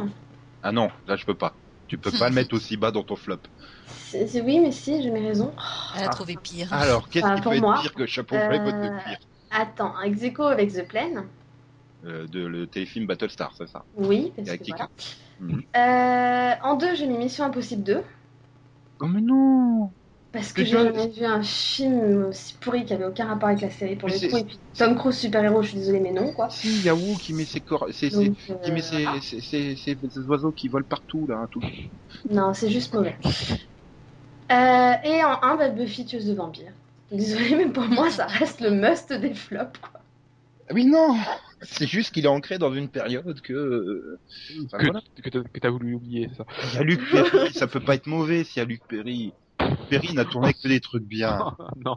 Ah 0.62 0.72
non, 0.72 0.90
là 1.06 1.16
je 1.16 1.24
peux 1.24 1.34
pas. 1.34 1.54
Tu 1.86 1.96
peux 1.96 2.10
pas 2.10 2.28
le 2.28 2.34
mettre 2.34 2.54
aussi 2.54 2.76
bas 2.76 2.90
dans 2.90 3.02
ton 3.02 3.16
flop. 3.16 3.38
Oui, 4.12 4.60
mais 4.60 4.72
si, 4.72 5.02
j'ai 5.02 5.10
mes 5.10 5.20
raisons. 5.26 5.52
Elle 5.96 6.04
a 6.04 6.08
Ah. 6.08 6.14
trouvé 6.14 6.36
pire. 6.36 6.72
Alors, 6.72 7.08
qu'est-ce 7.08 7.24
Enfin, 7.24 7.36
qui 7.36 7.42
peut 7.42 7.54
être 7.54 7.62
moi, 7.62 7.80
pire 7.80 7.94
que 7.94 8.06
chapeau 8.06 8.36
blanc 8.36 8.52
et 8.52 8.58
bottes 8.58 8.82
de 8.82 8.88
euh, 8.88 8.98
cuir? 9.02 9.18
Attends, 9.50 10.00
ex 10.02 10.22
aequo 10.22 10.42
avec 10.44 10.72
The 10.72 10.86
Plane. 10.86 11.24
Euh, 12.04 12.26
De 12.28 12.46
le 12.46 12.66
téléfilm 12.66 13.06
Battlestar, 13.06 13.54
c'est 13.56 13.68
ça? 13.68 13.84
Oui, 13.94 14.32
parce 14.36 14.50
que 14.52 14.64
voilà. 14.68 14.88
Mhm. 15.38 15.62
Euh, 15.76 16.54
en 16.62 16.76
2, 16.76 16.94
j'ai 16.94 17.06
mis 17.06 17.18
Mission 17.18 17.44
Impossible 17.44 17.82
2. 17.82 18.04
Oh 19.00 19.06
mais 19.08 19.20
non 19.20 19.92
Parce 20.32 20.52
que 20.52 20.62
j'ai 20.64 20.72
jamais 20.72 21.08
vu 21.08 21.24
un 21.24 21.42
film 21.42 22.26
aussi 22.26 22.54
pourri 22.60 22.84
qui 22.84 22.92
avait 22.92 23.06
aucun 23.06 23.26
rapport 23.26 23.48
avec 23.48 23.62
la 23.62 23.70
série 23.70 23.96
pour 23.96 24.08
Mais 24.08 24.14
le 24.18 24.28
coup. 24.28 24.36
Et 24.36 24.44
puis 24.44 24.60
Tom 24.76 24.94
Cruise 24.96 25.16
super-héros, 25.18 25.62
je 25.62 25.68
suis 25.68 25.78
désolée, 25.78 26.00
mais 26.00 26.12
non, 26.12 26.32
quoi. 26.32 26.48
Si, 26.50 26.80
Yahoo 26.82 27.16
qui 27.16 27.32
met 27.32 27.44
ses 27.44 27.60
corps, 27.60 27.86
ses, 27.92 28.10
ses- 28.10 28.16
Donc, 28.16 28.36
qui 28.62 28.72
met 28.72 28.82
ses, 28.82 29.04
ah, 29.06 29.14
oiseaux 30.28 30.52
qui 30.52 30.68
volent 30.68 30.86
partout 30.88 31.26
là, 31.26 31.36
hein, 31.38 31.48
tout. 31.50 31.60
non, 32.30 32.54
c'est 32.54 32.70
juste 32.70 32.92
mauvais. 32.94 33.16
Euh, 34.50 34.92
et 35.04 35.24
en 35.24 35.42
1, 35.42 35.56
bah, 35.56 35.68
Buffy 35.70 36.04
tueuse 36.06 36.26
de 36.26 36.34
vampires. 36.34 36.72
Désolée, 37.10 37.54
mais 37.56 37.68
pour 37.70 37.84
moi, 37.84 38.10
ça 38.10 38.26
reste 38.26 38.60
le 38.60 38.70
must 38.70 39.12
des 39.12 39.34
flops, 39.34 39.78
quoi. 39.80 40.00
Ah 40.70 40.74
oui 40.74 40.86
non, 40.86 41.16
c'est 41.62 41.86
juste 41.86 42.12
qu'il 42.14 42.24
est 42.24 42.28
ancré 42.28 42.58
dans 42.58 42.72
une 42.72 42.88
période 42.88 43.40
que 43.40 43.52
euh, 43.52 44.18
enfin, 44.66 44.78
que, 44.78 44.84
voilà. 44.84 45.00
que 45.22 45.28
t'as- 45.30 45.42
que 45.42 45.58
t'as 45.60 45.70
voulu 45.70 45.94
oublier, 45.94 46.30
ça. 46.36 46.44
Il 46.72 46.74
y 46.74 46.78
a 46.78 46.82
Luc 46.82 47.00
Perry, 47.10 47.52
ça 47.54 47.66
peut 47.66 47.80
pas 47.80 47.94
être 47.96 48.06
mauvais 48.06 48.44
s'il 48.44 48.58
y 48.58 48.62
a 48.62 48.64
Luc 48.64 48.82
Perry. 48.88 49.32
Perry 49.90 50.14
n'a 50.14 50.24
tourné 50.24 50.54
que 50.54 50.68
des 50.68 50.80
trucs 50.80 51.04
bien. 51.04 51.56
non, 51.76 51.96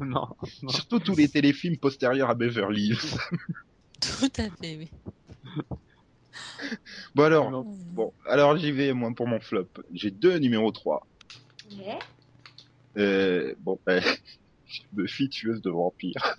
non, 0.00 0.06
non, 0.06 0.28
non. 0.62 0.68
Surtout 0.68 1.00
tous 1.00 1.16
les 1.16 1.28
téléfilms 1.28 1.76
postérieurs 1.76 2.30
à 2.30 2.34
Beverly 2.34 2.88
Hills. 2.90 3.16
Tout 4.00 4.32
à 4.38 4.44
fait, 4.60 4.76
oui. 4.78 4.90
Bon 7.14 7.24
alors, 7.24 7.50
Non. 7.50 7.62
bon, 7.92 8.12
alors 8.26 8.56
j'y 8.56 8.72
vais 8.72 8.92
moi 8.92 9.10
pour 9.14 9.26
mon 9.26 9.40
flop. 9.40 9.68
J'ai 9.92 10.10
deux 10.10 10.38
numéros 10.38 10.70
3. 10.72 11.06
Ouais. 11.78 11.98
Euh, 12.96 13.54
bon, 13.60 13.78
ben, 13.86 14.02
Buffy 14.92 15.28
tueuse 15.28 15.60
de 15.62 15.70
vampires. 15.70 16.36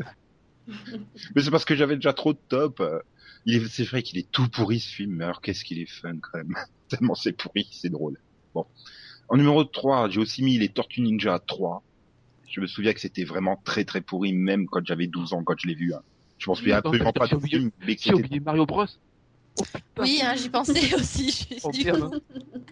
Mais 1.36 1.42
c'est 1.44 1.52
parce 1.52 1.66
que 1.66 1.76
j'avais 1.76 1.96
déjà 1.96 2.14
trop 2.14 2.34
de 2.34 2.40
top. 2.50 2.80
euh. 2.80 3.00
Il 3.46 3.56
est, 3.56 3.68
c'est 3.68 3.84
vrai 3.84 4.04
qu'il 4.04 4.18
est 4.18 4.32
tout 4.32 4.48
pourri 4.48 4.80
ce 4.80 4.88
film, 4.94 5.16
mais 5.16 5.26
alors 5.26 5.42
qu'est-ce 5.42 5.66
qu'il 5.66 5.80
est 5.80 5.90
fun 5.90 6.18
quand 6.22 6.38
même. 6.38 6.56
Tellement 6.88 7.16
c'est 7.16 7.34
pourri, 7.34 7.68
c'est 7.72 7.90
drôle. 7.90 8.18
Bon. 8.54 8.66
En 9.30 9.38
numéro 9.38 9.64
3, 9.64 10.10
j'ai 10.10 10.20
aussi 10.20 10.44
mis 10.44 10.58
les 10.58 10.70
Tortues 10.70 11.02
Ninja 11.02 11.40
3. 11.40 11.84
Je 12.50 12.62
me 12.62 12.68
souviens 12.68 12.94
que 12.94 13.00
c'était 13.02 13.24
vraiment 13.24 13.60
très 13.66 13.84
très 13.84 14.00
pourri, 14.02 14.32
même 14.34 14.68
quand 14.68 14.86
j'avais 14.86 15.08
12 15.08 15.34
ans, 15.34 15.44
quand 15.44 15.56
je 15.58 15.68
l'ai 15.68 15.76
vu. 15.76 15.94
hein. 15.94 16.02
Je 16.38 16.50
m'en 16.50 16.56
souviens 16.56 16.78
absolument 16.78 17.12
pas 17.14 17.28
du 17.28 17.40
film, 17.48 17.72
mais 17.86 17.98
oublié 18.14 18.40
Mario 18.40 18.66
Bros. 18.66 18.86
Oh. 19.60 19.64
Oui, 20.00 20.20
hein, 20.24 20.36
j'y 20.36 20.50
pensais 20.50 20.94
aussi. 20.96 21.48
Je 21.52 21.56
Oh, 21.64 21.72
suis 21.74 21.84
merde. 21.86 22.22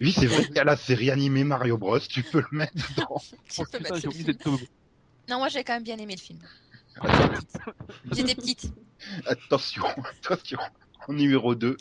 Oui, 0.00 0.12
c'est 0.12 0.26
vrai 0.26 0.44
qu'il 0.46 0.56
y 0.56 0.58
a 0.58 0.64
la 0.64 0.76
série 0.76 1.10
animée 1.10 1.44
Mario 1.44 1.78
Bros, 1.78 1.98
tu 2.00 2.22
peux 2.22 2.40
le 2.50 2.58
mettre 2.58 2.72
dedans. 2.96 3.20
tu 3.48 3.60
Oh, 3.60 3.64
peux 3.70 3.78
putain, 3.78 3.94
mettre. 3.94 4.48
Non, 5.28 5.38
moi 5.38 5.48
j'ai 5.48 5.62
quand 5.64 5.74
même 5.74 5.84
bien 5.84 5.96
aimé 5.98 6.14
le 6.16 6.20
film. 6.20 6.40
J'étais 8.12 8.34
petite. 8.34 8.72
Attention, 9.26 9.84
attention. 10.22 10.58
En 11.08 11.12
numéro 11.12 11.54
2, 11.54 11.76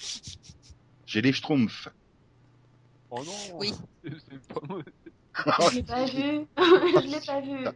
j'ai 1.05 1.22
les 1.22 1.32
Schtroumpfs. 1.32 1.89
Oh 3.12 3.24
non. 3.24 3.57
Oui. 3.57 3.74
C'est 4.03 4.47
pas 4.47 4.62
moi. 4.68 4.82
Je 5.70 5.76
l'ai 5.76 5.84
pas 5.84 6.05
vu. 6.05 6.47
je 6.57 7.07
l'ai 7.07 7.26
pas 7.26 7.41
vu. 7.41 7.68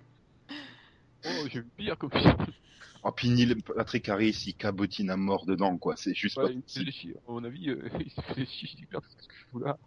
Oh, 1.26 1.48
j'ai 1.52 1.62
pire 1.78 1.98
comme 1.98 2.12
film. 2.12 2.36
Oh, 3.04 3.12
puis 3.12 3.30
Neil 3.30 3.56
Patrick 3.56 4.10
Harris, 4.10 4.44
il 4.48 4.56
cabotine 4.56 5.12
à 5.12 5.18
mort 5.18 5.46
dedans, 5.46 5.78
quoi. 5.78 5.96
C'est 5.96 6.16
juste 6.16 6.36
pas 6.36 6.46
Ouais, 6.46 6.54
il 6.54 6.64
se 6.66 6.80
possible. 6.80 6.86
fait 6.86 6.92
chier. 6.92 7.16
À 7.28 7.32
mon 7.32 7.44
avis, 7.44 7.70
euh, 7.70 7.88
il 8.00 8.10
se 8.12 8.22
fait 8.22 8.46
chier. 8.48 8.70
Il 8.80 8.88
perd 8.88 9.04
ce 9.08 9.16
que 9.28 9.34
je 9.34 9.46
fous 9.52 9.60
là. 9.60 9.78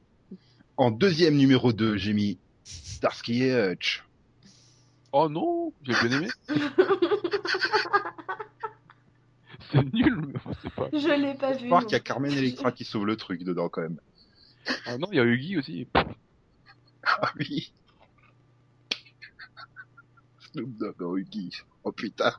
En 0.77 0.93
deuxième 0.93 1.35
numéro 1.37 1.73
2, 1.73 1.97
j'ai 1.97 2.13
mis 2.13 2.39
Starsky 2.63 3.43
et 3.43 3.73
Hutch. 3.73 4.05
Oh 5.13 5.29
non, 5.29 5.73
j'ai 5.83 5.93
bien 6.09 6.19
aimé. 6.19 6.29
C'est 9.71 9.93
nul, 9.93 10.17
mais 10.17 10.33
bon, 10.45 10.53
c'est 10.63 10.73
pas. 10.73 10.89
Je 10.93 11.21
l'ai 11.21 11.35
pas 11.35 11.53
Je 11.53 11.63
vu. 11.63 11.67
crois 11.67 11.81
non. 11.81 11.87
qu'il 11.87 11.93
y 11.93 11.97
a 11.97 12.01
Carmen 12.01 12.33
Electra 12.33 12.73
qui 12.73 12.85
sauve 12.85 13.05
le 13.05 13.17
truc 13.17 13.43
dedans, 13.45 13.69
quand 13.69 13.83
même. 13.83 14.01
Ah 14.87 14.97
non, 14.97 15.09
il 15.13 15.17
y 15.17 15.21
a 15.21 15.25
Huggy 15.25 15.59
aussi. 15.59 15.87
Ah 15.95 17.33
oui. 17.39 17.73
Snoop 20.53 20.77
Dogg 20.79 21.03
en 21.03 21.17
Huggy. 21.17 21.51
Oh 21.85 21.93
putain. 21.93 22.33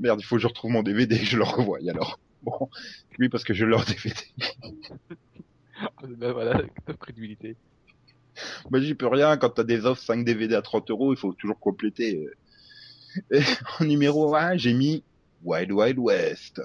Merde, 0.00 0.20
il 0.20 0.24
faut 0.24 0.36
que 0.36 0.42
je 0.42 0.46
retrouve 0.48 0.72
mon 0.72 0.82
DVD 0.82 1.14
et 1.16 1.20
que 1.20 1.24
je 1.24 1.36
le 1.36 1.44
revoie 1.44 1.78
alors. 1.88 2.18
Bon, 2.42 2.68
oui, 3.20 3.28
parce 3.28 3.44
que 3.44 3.54
je 3.54 3.64
l'ai 3.64 3.76
en 3.76 3.84
DVD. 3.84 4.14
Ah, 5.80 5.90
ben 6.02 6.32
voilà, 6.32 6.60
ta 6.84 6.94
crédibilité. 6.94 7.56
Moi, 8.70 8.80
j'y 8.80 8.94
peux 8.94 9.06
rien. 9.08 9.36
Quand 9.36 9.50
t'as 9.50 9.64
des 9.64 9.84
offres 9.86 10.02
5 10.02 10.24
DVD 10.24 10.54
à 10.54 10.62
30 10.62 10.90
euros, 10.90 11.12
il 11.12 11.16
faut 11.18 11.32
toujours 11.34 11.58
compléter. 11.60 12.26
Et 13.30 13.42
en 13.80 13.84
numéro 13.84 14.34
1, 14.34 14.56
j'ai 14.56 14.72
mis 14.72 15.04
Wild 15.42 15.70
Wild 15.72 15.98
West. 15.98 16.62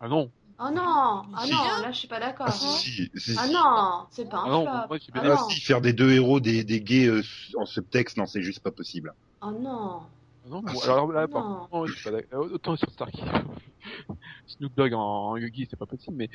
Ah 0.00 0.08
non. 0.08 0.30
Oh 0.60 0.70
non, 0.72 1.24
ah 1.34 1.42
Si. 1.44 1.50
non, 1.50 1.58
là 1.82 1.90
je 1.90 1.98
suis 1.98 2.06
pas 2.06 2.20
d'accord. 2.20 2.46
Ah 2.48 2.52
si, 2.52 3.10
si, 3.16 3.34
Ah 3.36 3.46
si. 3.48 3.52
non, 3.52 4.06
c'est 4.12 4.28
pas 4.28 4.42
Ah 4.44 4.46
un 4.46 4.50
non, 4.50 4.62
flop. 4.64 4.96
Ah. 5.14 5.20
Ah 5.20 5.28
non. 5.28 5.48
si, 5.48 5.60
faire 5.60 5.80
des 5.80 5.92
deux 5.92 6.12
héros 6.12 6.38
des, 6.38 6.62
des 6.62 6.80
gays 6.80 7.08
euh, 7.08 7.22
en 7.56 7.66
subtexte, 7.66 8.16
non, 8.18 8.26
c'est 8.26 8.40
juste 8.40 8.60
pas 8.60 8.70
possible. 8.70 9.12
Oh 9.42 9.50
non. 9.50 10.02
Ah 10.44 10.48
non, 10.48 10.62
Ah, 10.64 10.72
bon, 10.72 10.80
alors 10.82 11.10
là, 11.12 11.26
par 11.26 11.42
Non. 11.44 11.66
contre, 11.66 11.88
je 11.88 11.94
suis 11.94 12.04
pas 12.04 12.12
d'accord. 12.12 12.46
Autant 12.52 12.76
sur 12.76 12.88
Starky. 12.92 13.20
Snoop 14.46 14.72
Dogg 14.76 14.94
en, 14.94 15.00
en 15.30 15.36
Huggy, 15.36 15.66
c'est 15.68 15.76
pas 15.78 15.86
possible, 15.86 16.16
mais, 16.16 16.28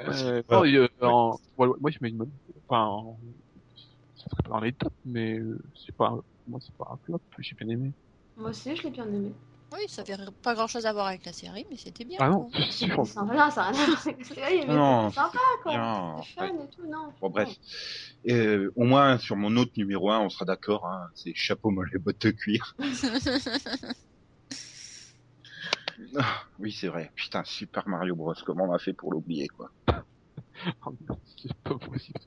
euh, 0.00 0.36
Ouais. 0.38 0.44
non, 0.50 0.64
et, 0.64 0.76
euh, 0.76 0.88
en, 1.02 1.38
ouais, 1.58 1.66
ouais, 1.66 1.76
moi 1.78 1.90
je 1.90 1.98
mets 2.00 2.08
une 2.08 2.16
bonne, 2.16 2.30
enfin, 2.68 2.84
en- 2.86 3.18
ça 4.26 4.30
serait 4.36 4.42
pas 4.42 4.50
dans 4.50 4.60
les 4.60 4.72
tops, 4.72 4.94
mais, 5.04 5.38
euh, 5.38 5.58
c'est 5.74 5.94
pas, 5.96 6.08
un- 6.08 6.22
moi 6.46 6.60
c'est 6.62 6.74
pas 6.76 6.88
un 6.92 6.96
flop, 7.04 7.20
j'ai 7.38 7.56
bien 7.56 7.68
aimé. 7.68 7.92
Moi 8.36 8.50
aussi, 8.50 8.76
je 8.76 8.82
l'ai 8.82 8.90
bien 8.90 9.06
aimé. 9.06 9.32
Oui, 9.72 9.80
ça 9.88 10.02
avait 10.02 10.16
pas 10.42 10.54
grand 10.54 10.66
chose 10.68 10.86
à 10.86 10.92
voir 10.92 11.06
avec 11.08 11.24
la 11.24 11.32
série, 11.32 11.66
mais 11.70 11.76
c'était 11.76 12.04
bien. 12.04 12.18
Ah 12.20 12.28
non, 12.28 12.48
c'est 12.54 12.70
sûr. 12.86 13.06
sympa. 13.06 13.34
Non, 13.34 13.50
ça 13.50 13.64
a 13.64 13.70
rien 13.70 13.82
à 13.82 13.86
voir 13.86 14.00
avec 14.06 14.18
la 14.28 14.34
série, 14.34 14.66
mais 14.66 14.74
Non, 14.74 15.10
c'est 15.10 15.14
sympa 15.16 15.38
quoi. 15.62 16.22
Fun 16.34 16.46
et 16.46 16.68
tout, 16.70 16.86
non. 16.88 17.12
Bon, 17.20 17.30
bref. 17.30 17.48
Euh, 18.28 18.70
au 18.76 18.84
moins, 18.84 19.18
sur 19.18 19.36
mon 19.36 19.56
autre 19.56 19.72
numéro 19.76 20.10
1, 20.10 20.20
on 20.20 20.28
sera 20.28 20.44
d'accord, 20.44 20.86
hein, 20.86 21.08
c'est 21.14 21.32
chapeau 21.34 21.70
mollet 21.70 21.98
bottes 21.98 22.20
de 22.26 22.30
cuir. 22.30 22.74
Ah, 26.18 26.42
oui, 26.58 26.72
c'est 26.72 26.88
vrai. 26.88 27.10
Putain, 27.14 27.42
Super 27.44 27.88
Mario 27.88 28.14
Bros. 28.14 28.34
Comment 28.44 28.64
on 28.64 28.72
a 28.72 28.78
fait 28.78 28.92
pour 28.92 29.12
l'oublier, 29.12 29.48
quoi. 29.48 29.70
Oh, 30.84 30.94
c'est 31.38 31.54
pas 31.62 31.78
possible. 31.78 32.18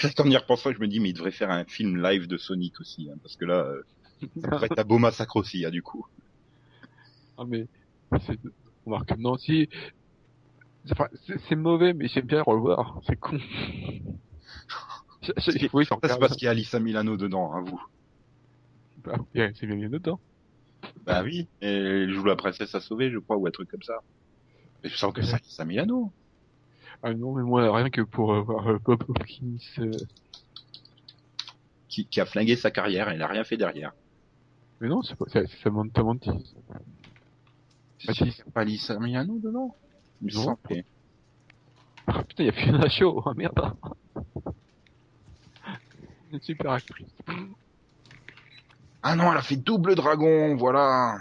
Peut-être 0.00 0.20
en 0.20 0.30
y 0.30 0.36
repensant, 0.36 0.72
je 0.72 0.78
me 0.80 0.88
dis, 0.88 1.00
mais 1.00 1.10
il 1.10 1.14
devrait 1.14 1.30
faire 1.30 1.50
un 1.50 1.64
film 1.64 2.02
live 2.02 2.26
de 2.26 2.36
Sonic 2.36 2.80
aussi, 2.80 3.08
hein, 3.10 3.16
parce 3.22 3.36
que 3.36 3.44
là, 3.44 3.64
euh, 3.66 3.82
ça 4.42 4.48
devrait 4.50 4.66
être 4.66 4.78
un 4.78 4.84
beau 4.84 4.98
massacre 4.98 5.36
aussi, 5.36 5.64
hein, 5.64 5.70
du 5.70 5.82
coup. 5.82 6.06
Ah, 7.36 7.44
mais, 7.46 7.66
c'est, 8.26 8.38
on 8.86 8.90
remarque, 8.90 9.16
non, 9.18 9.36
si, 9.36 9.68
c'est 10.84 10.96
pas- 10.96 11.10
c'est 11.48 11.56
mauvais, 11.56 11.92
mais 11.94 12.08
j'aime 12.08 12.26
bien 12.26 12.42
revoir, 12.42 13.00
c'est 13.06 13.16
con. 13.16 13.38
Je- 15.22 15.32
je- 15.36 15.50
C'est- 15.50 15.74
oui, 15.74 15.84
Ça, 15.84 15.96
c'est 16.08 16.18
parce 16.18 16.34
qu'il 16.36 16.46
y 16.46 16.48
a 16.48 16.52
Alissa 16.52 16.80
Milano 16.80 17.16
dedans, 17.16 17.52
hein, 17.52 17.62
vous. 17.62 17.80
Bah, 19.04 19.18
c'est 19.34 19.66
bien 19.66 19.76
bien 19.76 19.88
dedans. 19.90 20.20
Bah 21.04 21.22
oui. 21.22 21.48
Et 21.60 21.66
elle 21.68 22.12
joue 22.12 22.24
la 22.24 22.36
princesse 22.36 22.74
à 22.74 22.80
sauver, 22.80 23.10
je 23.10 23.18
crois, 23.18 23.36
ou 23.36 23.46
un 23.46 23.50
truc 23.50 23.70
comme 23.70 23.82
ça. 23.82 23.98
Mais 24.82 24.90
je 24.90 24.96
sens 24.96 25.12
que 25.12 25.22
c'est 25.22 25.36
Alissa 25.36 25.64
Milano. 25.64 26.12
Ah 27.02 27.14
non, 27.14 27.34
mais 27.34 27.42
moi, 27.42 27.74
rien 27.74 27.88
que 27.90 28.02
pour 28.02 28.32
euh, 28.32 28.42
voir 28.42 28.68
euh, 28.68 28.78
Bob 28.78 29.02
Hopkins, 29.08 29.56
euh, 29.78 29.90
Qui, 31.88 32.06
qui 32.06 32.20
a 32.20 32.26
flingué 32.26 32.56
sa 32.56 32.70
carrière, 32.70 33.08
elle 33.08 33.18
n'a 33.18 33.26
rien 33.26 33.42
fait 33.44 33.56
derrière. 33.56 33.92
mais 34.80 34.88
non, 34.88 35.02
c'est 35.02 35.16
pas, 35.16 35.24
c'est 35.28 35.46
c'est 35.48 35.58
Samantha 35.62 36.02
Mantis. 36.02 36.54
C'est 37.98 38.12
sûr 38.12 38.26
qu'il 38.26 38.36
y 38.36 38.40
a 38.40 38.50
pas 38.52 38.60
Alissa 38.60 38.98
Milano 38.98 39.38
dedans? 39.38 39.74
Il 40.22 40.36
me. 40.38 40.82
Ah 42.06 42.22
putain, 42.24 42.44
il 42.44 42.46
y 42.46 42.48
a 42.48 42.52
Fiona 42.52 42.88
Shaw, 42.88 43.22
oh 43.24 43.34
merde. 43.34 43.72
Une 46.32 46.40
super 46.40 46.72
actrice. 46.72 47.08
Ah 49.02 49.16
non, 49.16 49.32
elle 49.32 49.38
a 49.38 49.42
fait 49.42 49.56
double 49.56 49.94
dragon, 49.94 50.56
voilà. 50.56 51.16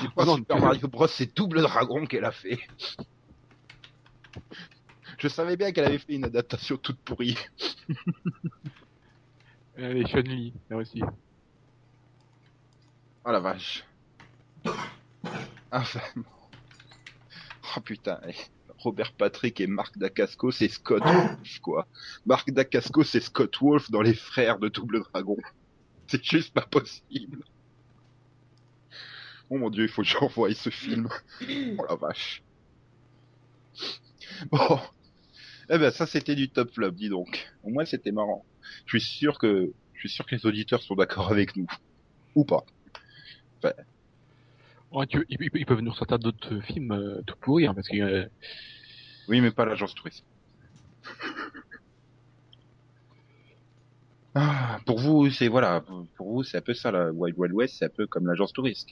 C'est 0.00 0.10
pas 0.12 0.22
Ah 0.22 0.24
non, 0.26 0.36
Super 0.36 0.60
Mario 0.60 0.88
Bros, 0.88 1.06
c'est 1.08 1.34
double 1.36 1.62
dragon 1.62 2.06
qu'elle 2.06 2.24
a 2.24 2.32
fait. 2.32 2.58
Je 5.18 5.28
savais 5.28 5.56
bien 5.56 5.72
qu'elle 5.72 5.86
avait 5.86 5.98
fait 5.98 6.14
une 6.14 6.24
adaptation 6.24 6.76
toute 6.76 6.98
pourrie. 6.98 7.38
Elle 9.76 9.98
est 9.98 10.06
Chun-Li, 10.06 10.52
là 10.70 10.76
aussi. 10.76 11.02
Oh 13.24 13.30
la 13.30 13.40
vache. 13.40 13.84
Enfin. 15.70 16.00
Oh 17.76 17.80
putain. 17.80 18.20
Robert 18.78 19.12
Patrick 19.12 19.60
et 19.60 19.66
Marc 19.66 19.98
Dacasco, 19.98 20.50
c'est 20.50 20.68
Scott 20.68 21.02
Wolf, 21.02 21.58
quoi. 21.60 21.86
Marc 22.24 22.50
Dacasco, 22.50 23.02
c'est 23.02 23.20
Scott 23.20 23.56
Wolf 23.60 23.90
dans 23.90 24.02
Les 24.02 24.14
Frères 24.14 24.58
de 24.58 24.68
Double 24.68 25.02
Dragon. 25.02 25.36
C'est 26.06 26.22
juste 26.22 26.54
pas 26.54 26.62
possible. 26.62 27.42
Oh 29.50 29.58
mon 29.58 29.70
dieu, 29.70 29.84
il 29.84 29.88
faut 29.88 30.02
que 30.02 30.08
j'envoie 30.08 30.54
ce 30.54 30.70
film. 30.70 31.08
Oh 31.78 31.84
la 31.88 31.96
vache. 31.96 32.42
Bon. 34.50 34.80
Eh 35.70 35.78
ben, 35.78 35.90
ça, 35.90 36.06
c'était 36.06 36.34
du 36.34 36.50
top 36.50 36.70
flop, 36.72 36.92
dis 36.92 37.08
donc. 37.08 37.48
Au 37.62 37.70
moins, 37.70 37.84
c'était 37.84 38.12
marrant. 38.12 38.44
Je 38.86 38.98
suis 38.98 39.18
sûr 39.18 39.38
que, 39.38 39.72
je 39.94 40.00
suis 40.00 40.08
sûr 40.08 40.26
que 40.26 40.34
les 40.36 40.46
auditeurs 40.46 40.82
sont 40.82 40.94
d'accord 40.94 41.30
avec 41.30 41.56
nous. 41.56 41.66
Ou 42.34 42.44
pas. 42.44 42.64
Ouais, 44.92 45.06
tu, 45.06 45.24
ils, 45.28 45.38
ils 45.54 45.66
peuvent 45.66 45.80
nous 45.80 45.92
sortir 45.92 46.18
d'autres 46.18 46.60
films 46.60 46.92
euh, 46.92 47.22
tout 47.26 47.34
pourris, 47.40 47.66
hein, 47.66 47.74
parce 47.74 47.88
que 47.88 47.96
euh, 47.96 48.26
Oui, 49.28 49.40
mais 49.40 49.50
pas 49.52 49.64
l'agence 49.64 49.94
touriste. 49.94 50.24
Ah, 54.34 54.80
pour 54.86 54.98
vous, 55.00 55.30
c'est 55.30 55.48
voilà, 55.48 55.82
pour 56.16 56.32
vous, 56.32 56.42
c'est 56.44 56.58
un 56.58 56.60
peu 56.60 56.74
ça, 56.74 56.90
la 56.90 57.10
Wild 57.12 57.36
Wild 57.38 57.54
West, 57.54 57.76
c'est 57.78 57.86
un 57.86 57.90
peu 57.96 58.06
comme 58.06 58.26
l'agence 58.26 58.52
touriste. 58.52 58.90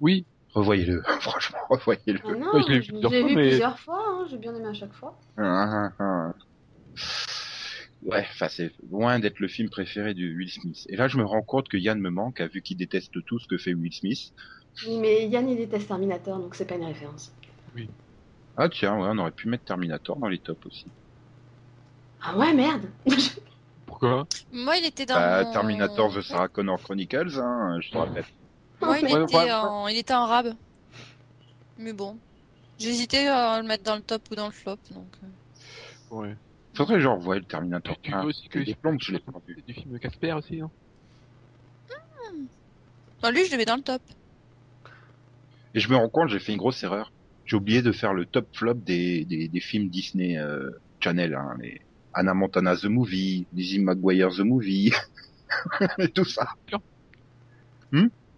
oui, 0.00 0.26
Revoyez-le, 0.58 1.02
franchement, 1.20 1.58
revoyez-le. 1.70 2.18
Ah 2.26 2.32
non, 2.32 2.52
Ouais, 2.52 2.62
je 2.62 2.72
l'ai 2.72 2.80
vu 2.80 2.88
plusieurs 2.88 3.12
fois, 3.12 3.28
vu 3.28 3.34
mais- 3.36 3.48
plusieurs 3.48 3.78
fois, 3.78 4.04
hein, 4.08 4.26
j'ai 4.28 4.38
bien 4.38 4.54
aimé 4.56 4.66
à 4.66 4.74
chaque 4.74 4.92
fois. 4.92 5.16
Ah, 5.36 5.42
ah, 5.44 5.90
ah. 6.00 6.32
Ouais, 8.02 8.26
enfin, 8.30 8.48
c'est 8.48 8.72
loin 8.90 9.20
d'être 9.20 9.38
le 9.38 9.46
film 9.48 9.70
préféré 9.70 10.14
de 10.14 10.22
Will 10.22 10.50
Smith. 10.50 10.78
Et 10.88 10.96
là, 10.96 11.06
je 11.06 11.16
me 11.16 11.24
rends 11.24 11.42
compte 11.42 11.68
que 11.68 11.76
Yann 11.76 12.00
me 12.00 12.10
manque, 12.10 12.40
vu 12.40 12.60
qu'il 12.62 12.76
déteste 12.76 13.12
tout 13.26 13.38
ce 13.38 13.46
que 13.46 13.56
fait 13.56 13.74
Will 13.74 13.92
Smith. 13.92 14.32
Oui, 14.84 14.98
mais 14.98 15.28
Yann 15.28 15.48
il 15.48 15.56
déteste 15.56 15.86
Terminator, 15.88 16.38
donc 16.38 16.54
c'est 16.56 16.66
pas 16.66 16.76
une 16.76 16.84
référence. 16.84 17.32
Ah 18.56 18.68
tiens, 18.68 18.96
ouais, 18.98 19.08
on 19.12 19.18
aurait 19.18 19.30
pu 19.30 19.48
mettre 19.48 19.64
Terminator 19.64 20.16
dans 20.18 20.28
les 20.28 20.40
tops 20.40 20.66
aussi. 20.66 20.90
Ah 22.20 22.36
ouais, 22.36 22.52
merde 22.52 22.90
pourquoi? 23.86 24.26
Moi, 24.52 24.76
il 24.78 24.86
était 24.86 25.06
dans 25.06 25.14
Bah, 25.14 25.44
mon... 25.44 25.52
Terminator 25.52 26.12
The 26.12 26.22
Sarah 26.22 26.48
Connor 26.48 26.82
Chronicles, 26.82 27.38
hein, 27.38 27.78
je 27.80 27.90
te 27.90 27.98
rappelle. 27.98 28.24
Moi, 28.80 28.98
il, 29.00 29.04
Ouais, 29.06 29.22
était 29.24 29.36
ouais. 29.36 29.52
en... 29.52 29.88
il 29.88 29.96
était 29.98 30.14
en 30.14 30.26
rab. 30.26 30.54
Mais 31.78 31.92
bon. 31.92 32.16
J'hésitais 32.78 33.26
à 33.26 33.60
le 33.60 33.66
mettre 33.66 33.84
dans 33.84 33.96
le 33.96 34.02
top 34.02 34.22
ou 34.30 34.34
dans 34.36 34.46
le 34.46 34.52
flop, 34.52 34.78
donc... 34.92 35.06
euh. 35.24 36.14
Ouais. 36.16 36.36
Faudrait 36.74 36.94
que 36.94 37.00
je 37.00 37.08
revoie 37.08 37.36
le 37.36 37.44
Terminator. 37.44 37.96
Tu 38.00 38.12
Ah, 38.14 38.22
veux 38.22 38.28
aussi 38.28 38.48
que 38.48 38.60
des 38.60 38.74
plombes, 38.74 38.98
je 39.00 39.12
l'ai 39.12 39.18
pas 39.18 39.32
vu. 39.46 39.56
C'est 39.56 39.66
du 39.66 39.74
film 39.74 39.98
Casper 39.98 40.32
aussi, 40.34 40.60
hein 40.60 40.70
Bah, 43.20 43.32
lui, 43.32 43.44
je 43.46 43.50
le 43.50 43.56
mets 43.56 43.64
dans 43.64 43.76
le 43.76 43.82
top. 43.82 44.02
Et 45.74 45.80
je 45.80 45.88
me 45.90 45.96
rends 45.96 46.08
compte, 46.08 46.28
j'ai 46.28 46.38
fait 46.38 46.52
une 46.52 46.58
grosse 46.58 46.82
erreur. 46.84 47.12
J'ai 47.46 47.56
oublié 47.56 47.82
de 47.82 47.90
faire 47.92 48.14
le 48.14 48.26
top 48.26 48.46
flop 48.54 48.74
des, 48.74 49.24
des, 49.24 49.48
des 49.48 49.60
films 49.60 49.88
Disney 49.88 50.38
euh, 50.38 50.70
Channel, 51.00 51.34
hein, 51.34 51.56
les 51.60 51.80
Anna 52.14 52.32
Montana 52.34 52.76
the 52.76 52.84
Movie, 52.84 53.46
Lizzie 53.52 53.80
McGuire 53.80 54.30
the 54.30 54.40
Movie, 54.40 54.92
et 55.98 56.08
tout 56.08 56.24
ça. 56.24 56.48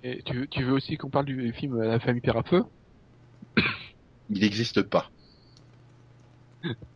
Et 0.03 0.23
tu, 0.25 0.37
veux- 0.37 0.47
tu 0.47 0.63
veux 0.63 0.73
aussi 0.75 0.97
qu'on 0.99 1.09
parle 1.11 1.25
du 1.27 1.53
film 1.55 1.81
La 1.81 1.99
famille 2.01 2.21
Père 2.21 2.37
à 2.37 2.43
Feu? 2.43 2.65
Il 4.31 4.41
n'existe 4.41 4.81
pas. 4.81 5.11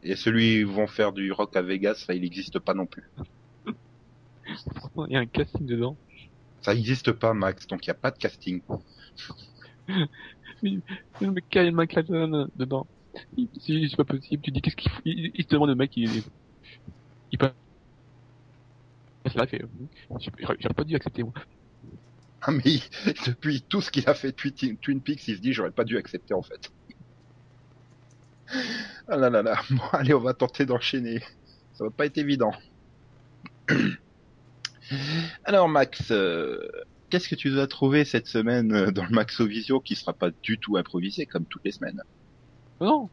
Et 0.04 0.14
celui 0.14 0.62
où 0.64 0.68
ils 0.70 0.74
vont 0.76 0.86
faire 0.86 1.12
du 1.12 1.32
rock 1.32 1.56
à 1.56 1.62
Vegas, 1.62 1.96
ça, 2.06 2.14
il 2.14 2.22
n'existe 2.22 2.60
pas 2.60 2.74
non 2.74 2.86
plus. 2.86 3.10
Il 5.06 5.12
y 5.12 5.16
a 5.16 5.20
un 5.20 5.26
casting 5.26 5.66
dedans. 5.66 5.96
Ça 6.62 6.74
n'existe 6.74 7.12
pas, 7.12 7.32
Max, 7.32 7.68
donc 7.68 7.86
il 7.86 7.90
n'y 7.90 7.92
a 7.92 7.94
pas 7.94 8.10
de 8.10 8.18
casting. 8.18 8.60
Mais 10.62 10.82
mais 11.20 11.42
Kyle 11.50 11.72
MacLachlan 11.72 12.48
dedans. 12.56 12.86
Il- 13.36 13.48
C'est 13.60 13.96
pas 13.96 14.04
possible. 14.04 14.42
Tu 14.42 14.50
dis 14.50 14.60
qu'est-ce 14.62 14.76
qu'il 14.76 14.90
faut 14.90 15.00
il, 15.04 15.30
il 15.34 15.42
se 15.44 15.48
demande 15.48 15.68
le 15.70 15.74
mec, 15.76 15.96
il, 15.96 16.24
il 17.32 17.38
passe 17.38 17.54
là, 19.34 19.44
il 19.44 19.48
fait. 19.48 19.62
J'aurais 20.38 20.56
j'aurais 20.60 20.74
pas 20.74 20.84
dû 20.84 20.94
accepter 20.94 21.22
moi. 21.22 21.32
Mais 22.52 22.62
il- 22.64 22.82
depuis 23.26 23.62
tout 23.62 23.80
ce 23.80 23.90
qu'il 23.90 24.08
a 24.08 24.14
fait 24.14 24.28
depuis 24.28 24.52
Twin 24.76 25.00
Peaks, 25.00 25.28
il 25.28 25.36
se 25.36 25.40
dit 25.40 25.52
j'aurais 25.52 25.70
pas 25.70 25.84
dû 25.84 25.96
accepter 25.96 26.34
en 26.34 26.42
fait. 26.42 26.70
Ah 29.08 29.16
là 29.16 29.28
là 29.30 29.42
là. 29.42 29.60
Bon, 29.70 29.82
allez, 29.92 30.14
on 30.14 30.20
va 30.20 30.32
tenter 30.34 30.64
d'enchaîner. 30.66 31.20
Ça 31.74 31.84
va 31.84 31.90
pas 31.90 32.06
être 32.06 32.18
évident. 32.18 32.52
Alors 35.44 35.68
Max, 35.68 36.10
euh, 36.10 36.58
qu'est-ce 37.10 37.28
que 37.28 37.34
tu 37.34 37.50
nous 37.50 37.58
as 37.58 37.66
trouvé 37.66 38.04
cette 38.04 38.26
semaine 38.26 38.72
euh, 38.72 38.90
dans 38.90 39.04
le 39.04 39.10
Maxovisio 39.10 39.80
qui 39.80 39.94
sera 39.96 40.12
pas 40.12 40.30
du 40.42 40.58
tout 40.58 40.76
improvisé 40.76 41.26
comme 41.26 41.44
toutes 41.46 41.64
les 41.64 41.72
semaines? 41.72 42.02
Non. 42.80 43.10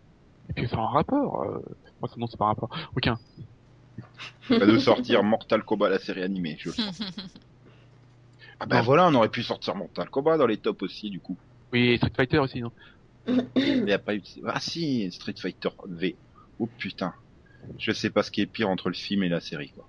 Et 0.50 0.54
puis 0.54 0.68
c'est 0.70 0.76
un 0.76 0.86
rapport. 0.88 1.44
Euh... 1.44 1.60
Moi, 2.02 2.10
ça, 2.10 2.16
non, 2.18 2.28
c'est 2.28 2.38
pas 2.38 2.46
un 2.46 2.50
rapport. 2.50 2.70
Aucun. 2.96 3.20
Bah, 4.50 4.66
De 4.66 4.78
sortir 4.80 5.24
Mortal 5.24 5.64
Kombat 5.64 5.90
la 5.90 6.00
série 6.00 6.24
animée. 6.24 6.58
Je... 6.60 6.72
Ah 8.70 8.78
Non. 8.78 8.82
voilà, 8.84 9.08
on 9.08 9.14
aurait 9.16 9.30
pu 9.30 9.42
sortir 9.42 9.76
Mortal 9.76 10.10
Kombat 10.10 10.38
dans 10.38 10.46
les 10.46 10.58
tops 10.58 10.84
aussi 10.84 11.10
du 11.10 11.20
coup. 11.20 11.36
Oui, 11.74 11.98
Street 11.98 12.12
Fighter 12.16 12.38
aussi, 12.38 12.62
non? 12.62 12.72
Mais 13.28 13.44
il 13.56 13.88
y 13.90 13.94
a 13.94 14.00
pas 14.00 14.14
eu... 14.16 14.22
Ah 14.46 14.60
si, 14.60 15.12
Street 15.12 15.34
Fighter 15.38 15.70
V. 15.88 16.16
Oh 16.60 16.68
putain. 16.78 17.14
Je 17.80 17.92
sais 17.92 18.10
pas 18.12 18.22
ce 18.24 18.30
qui 18.32 18.42
est 18.42 18.46
pire 18.46 18.70
entre 18.70 18.90
le 18.90 18.96
film 18.96 19.24
et 19.24 19.30
la 19.30 19.40
série 19.40 19.70
quoi. 19.70 19.88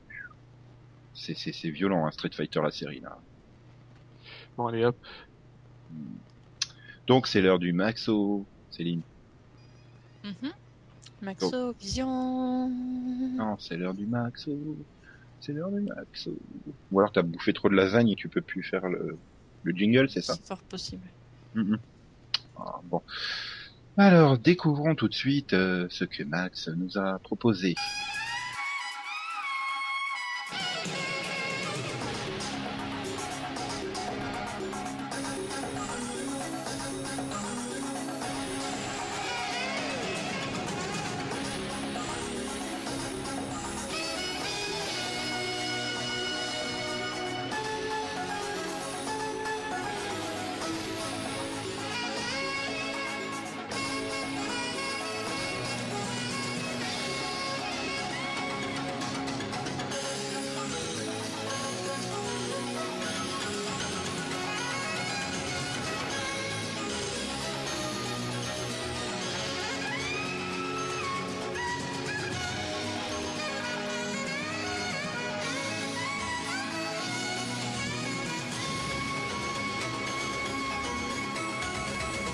C'est 1.15 1.35
c'est 1.37 1.53
c'est 1.53 1.69
violent 1.71 2.07
hein, 2.07 2.11
Street 2.13 2.31
Fighter 2.33 2.61
la 2.63 2.71
série 2.71 3.01
là. 3.01 3.19
Bon, 4.57 4.67
allez 4.69 4.85
hop. 4.85 4.97
Donc 7.07 7.27
c'est 7.27 7.43
l'heure 7.43 7.59
du 7.59 7.73
Maxo, 7.73 8.47
Céline. 8.71 9.03
Mhm. 10.25 10.53
Maxo 11.21 11.73
Vision. 11.73 12.69
Non, 12.69 13.57
c'est 13.59 13.77
l'heure 13.77 13.95
du 13.95 14.07
Maxo. 14.07 14.57
C'est 15.43 15.53
l'heure 15.53 15.73
du 15.73 15.81
Maxo. 15.81 16.39
Ou 16.93 17.01
alors 17.01 17.11
t'as 17.11 17.23
bouffé 17.23 17.53
trop 17.53 17.69
de 17.69 17.75
lasagne 17.75 18.11
et 18.11 18.15
tu 18.15 18.29
peux 18.29 18.41
plus 18.41 18.63
faire 18.63 18.89
le, 18.89 19.19
le 19.65 19.73
jingle, 19.73 20.09
c'est 20.09 20.23
ça 20.23 20.35
C'est 20.35 20.47
fort 20.47 20.63
possible. 20.63 21.03
Ah, 22.57 22.81
Bon. 22.85 23.03
Alors, 23.97 24.39
découvrons 24.39 24.95
tout 24.95 25.09
de 25.09 25.15
suite 25.15 25.53
euh, 25.53 25.87
ce 25.91 26.05
que 26.05 26.23
Max 26.23 26.69
nous 26.69 26.97
a 26.97 27.19
proposé. 27.19 27.75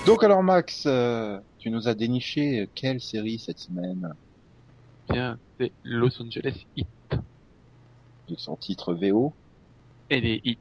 Donc 0.09 0.23
alors 0.23 0.41
Max, 0.41 0.85
euh, 0.87 1.39
tu 1.59 1.69
nous 1.69 1.87
as 1.87 1.93
déniché 1.93 2.67
quelle 2.73 2.99
série 2.99 3.37
cette 3.37 3.59
semaine? 3.59 4.15
Bien, 5.07 5.37
c'est 5.59 5.71
Los 5.83 6.19
Angeles 6.19 6.65
Hit. 6.75 6.87
de 8.27 8.35
son 8.35 8.55
titre 8.55 8.95
VO, 8.95 9.31
Et 10.09 10.19
les 10.19 10.41
hits. 10.43 10.57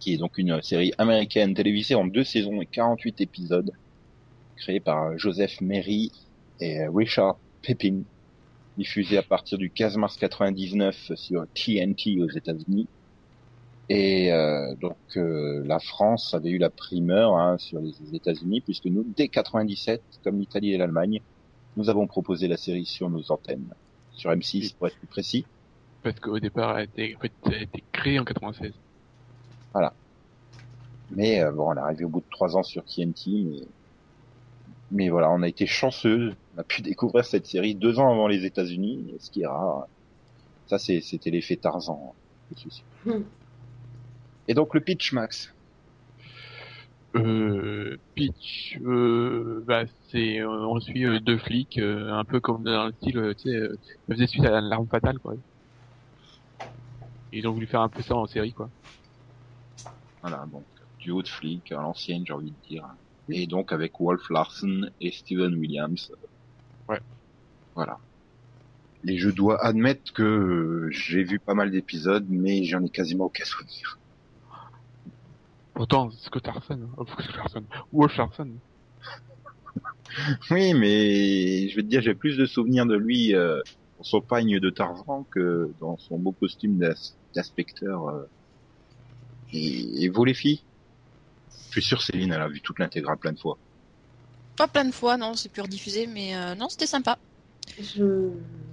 qui 0.00 0.14
est 0.14 0.16
donc 0.16 0.38
une 0.38 0.62
série 0.62 0.94
américaine 0.96 1.52
télévisée 1.52 1.96
en 1.96 2.06
deux 2.06 2.24
saisons 2.24 2.62
et 2.62 2.66
48 2.66 3.20
épisodes, 3.20 3.72
créée 4.56 4.80
par 4.80 5.18
Joseph 5.18 5.60
Mary 5.60 6.10
et 6.58 6.88
Richard 6.88 7.36
Pepin, 7.60 8.04
diffusée 8.78 9.18
à 9.18 9.22
partir 9.22 9.58
du 9.58 9.68
15 9.68 9.98
mars 9.98 10.16
99 10.16 11.12
sur 11.14 11.44
TNT 11.52 12.22
aux 12.22 12.30
États-Unis. 12.30 12.88
Et 13.88 14.32
euh, 14.32 14.74
donc 14.74 14.96
euh, 15.16 15.62
la 15.64 15.78
France 15.78 16.34
avait 16.34 16.50
eu 16.50 16.58
la 16.58 16.70
primeur 16.70 17.36
hein, 17.36 17.56
sur 17.58 17.80
les 17.80 17.94
États-Unis 18.12 18.60
puisque 18.60 18.86
nous, 18.86 19.04
dès 19.16 19.28
97, 19.28 20.02
comme 20.24 20.38
l'Italie 20.38 20.72
et 20.72 20.78
l'Allemagne, 20.78 21.20
nous 21.76 21.88
avons 21.88 22.06
proposé 22.06 22.48
la 22.48 22.56
série 22.56 22.86
sur 22.86 23.08
nos 23.10 23.30
antennes, 23.30 23.68
sur 24.12 24.30
M6 24.30 24.74
pour 24.74 24.88
être 24.88 24.96
plus 24.96 25.06
précis. 25.06 25.46
Parce 26.02 26.18
qu'au 26.18 26.40
départ, 26.40 26.78
elle 26.78 26.80
a 26.80 26.82
été, 26.84 27.16
en 27.16 27.20
fait, 27.20 27.32
elle 27.46 27.54
a 27.54 27.62
été 27.62 27.84
créée 27.92 28.18
en 28.18 28.24
96. 28.24 28.72
Mais 31.10 31.40
euh, 31.40 31.52
bon, 31.52 31.72
elle 31.72 31.78
est 31.78 31.82
arrivée 31.82 32.04
au 32.04 32.08
bout 32.08 32.20
de 32.20 32.30
trois 32.30 32.56
ans 32.56 32.62
sur 32.62 32.84
TNT, 32.84 33.44
mais 33.44 33.60
mais 34.92 35.08
voilà, 35.08 35.30
on 35.30 35.42
a 35.42 35.48
été 35.48 35.66
chanceux, 35.66 36.34
on 36.56 36.60
a 36.60 36.62
pu 36.62 36.80
découvrir 36.80 37.24
cette 37.24 37.46
série 37.46 37.74
deux 37.74 37.98
ans 37.98 38.10
avant 38.10 38.28
les 38.28 38.44
États-Unis, 38.44 39.14
ce 39.18 39.30
qui 39.30 39.42
est 39.42 39.46
rare. 39.46 39.88
Ça, 40.68 40.78
c'est 40.78 41.00
c'était 41.00 41.30
l'effet 41.30 41.56
Tarzan, 41.56 42.14
je 42.52 42.60
suis 42.60 42.70
sûr. 42.70 42.84
Hmm. 43.04 43.22
Et 44.48 44.54
donc 44.54 44.74
le 44.74 44.80
pitch, 44.80 45.12
Max. 45.12 45.52
Euh, 47.14 47.96
pitch, 48.14 48.78
euh, 48.84 49.64
bah, 49.66 49.84
c'est, 50.10 50.40
euh, 50.40 50.48
on 50.48 50.78
suit 50.80 51.06
euh, 51.06 51.18
deux 51.18 51.38
flics, 51.38 51.78
euh, 51.78 52.12
un 52.12 52.24
peu 52.24 52.40
comme 52.40 52.62
dans 52.62 52.86
le 52.86 52.92
style, 52.92 53.18
euh, 53.18 53.34
tu 53.34 53.48
sais, 53.48 53.56
euh, 53.56 53.78
ça 53.84 54.14
faisait 54.14 54.26
suite 54.26 54.44
à 54.44 54.60
l'arme 54.60 54.86
fatale, 54.86 55.18
quoi. 55.18 55.34
Ils 57.32 57.48
ont 57.48 57.52
voulu 57.52 57.66
faire 57.66 57.80
un 57.80 57.88
peu 57.88 58.02
ça 58.02 58.14
en 58.14 58.26
série, 58.26 58.52
quoi. 58.52 58.68
Voilà, 60.20 60.44
bon, 60.46 60.62
duo 60.98 61.22
de 61.22 61.28
flics 61.28 61.72
à 61.72 61.76
l'ancienne, 61.76 62.24
j'ai 62.26 62.32
envie 62.34 62.50
de 62.50 62.68
dire. 62.68 62.84
Et 63.28 63.46
donc 63.46 63.72
avec 63.72 63.92
Wolf 63.98 64.28
Larson 64.30 64.90
et 65.00 65.10
Steven 65.10 65.54
Williams. 65.54 66.12
Ouais. 66.88 67.00
Voilà. 67.74 67.98
Et 69.06 69.18
je 69.18 69.30
dois 69.30 69.64
admettre 69.64 70.12
que 70.12 70.88
j'ai 70.90 71.22
vu 71.22 71.38
pas 71.38 71.54
mal 71.54 71.70
d'épisodes, 71.70 72.26
mais 72.28 72.64
j'en 72.64 72.84
ai 72.84 72.88
quasiment 72.88 73.24
aucun 73.24 73.44
souvenir. 73.44 73.98
Pourtant, 75.76 76.10
Scott 76.10 76.46
Larson, 76.46 76.80
hein. 76.82 76.94
oh, 76.96 77.04
Scott 77.06 77.36
Larson, 77.36 77.64
Wolf 77.92 78.16
Larson. 78.16 78.48
Oui, 80.50 80.72
mais 80.72 81.68
je 81.68 81.76
vais 81.76 81.82
te 81.82 81.88
dire, 81.88 82.00
j'ai 82.00 82.14
plus 82.14 82.38
de 82.38 82.46
souvenirs 82.46 82.86
de 82.86 82.96
lui 82.96 83.34
euh, 83.34 83.60
dans 83.98 84.04
son 84.04 84.22
pagne 84.22 84.58
de 84.58 84.70
Tarzan 84.70 85.26
que 85.30 85.70
dans 85.78 85.98
son 85.98 86.18
beau 86.18 86.32
costume 86.32 86.78
d'inspecteur. 87.34 88.08
euh. 88.08 88.22
Et, 89.52 90.04
et 90.04 90.08
vous 90.08 90.24
les 90.24 90.32
filles 90.32 90.62
Je 91.66 91.72
suis 91.72 91.82
sûr 91.82 92.00
Céline, 92.00 92.32
elle 92.32 92.40
a 92.40 92.48
vu 92.48 92.62
toute 92.62 92.78
l'intégrale 92.78 93.18
plein 93.18 93.32
de 93.32 93.38
fois. 93.38 93.58
Pas 94.56 94.68
plein 94.68 94.86
de 94.86 94.92
fois, 94.92 95.18
non, 95.18 95.34
c'est 95.34 95.50
plus 95.50 95.60
rediffusé, 95.60 96.06
mais 96.06 96.34
euh, 96.34 96.54
non, 96.54 96.70
c'était 96.70 96.86
sympa. 96.86 97.18
Je... 97.78 98.30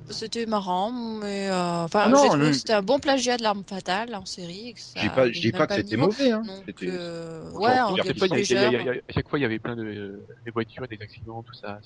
C'était 0.09 0.45
marrant, 0.45 0.91
mais 0.91 1.49
euh, 1.49 1.83
enfin, 1.85 2.11
Ah 2.13 2.35
le- 2.37 2.47
que 2.47 2.53
c'était 2.53 2.73
un 2.73 2.81
bon 2.81 2.99
plagiat 2.99 3.37
de 3.37 3.43
l'arme 3.43 3.63
fatale 3.67 4.13
en 4.15 4.25
série. 4.25 4.75
Je 4.95 4.99
dis 5.01 5.09
pas, 5.09 5.31
je 5.31 5.39
dis 5.39 5.51
pas 5.51 5.65
que 5.65 5.75
c'était 5.75 5.97
mauvais, 5.97 6.31
hein. 6.31 6.43
Donc, 6.45 6.63
C'était- 6.65 6.89
euh, 6.89 7.51
Genre, 7.51 7.61
ouais, 7.61 7.81
on 7.81 7.91
il 7.91 7.97
y 7.97 7.99
a 7.99 8.03
À 8.03 8.05
chaque, 8.07 8.17
fois, 8.17 8.27
il 8.27 8.29
y 8.29 8.33
avait- 8.33 8.39
légère. 8.41 8.67
il 8.69 8.73
y 8.73 8.75
a- 8.75 8.81
il 8.81 8.85
y 8.85 8.89
a- 8.89 9.01
à 9.07 9.13
chaque 9.13 9.29
fois, 9.29 9.39
il 9.39 9.41
y 9.41 9.45
avait 9.45 9.59
plein 9.59 9.75
de 9.75 9.83
euh, 9.83 10.27
des 10.45 10.51
voitures, 10.51 10.87
des 10.87 10.99
accidents, 11.01 11.41
tout 11.43 11.53
ça. 11.53 11.79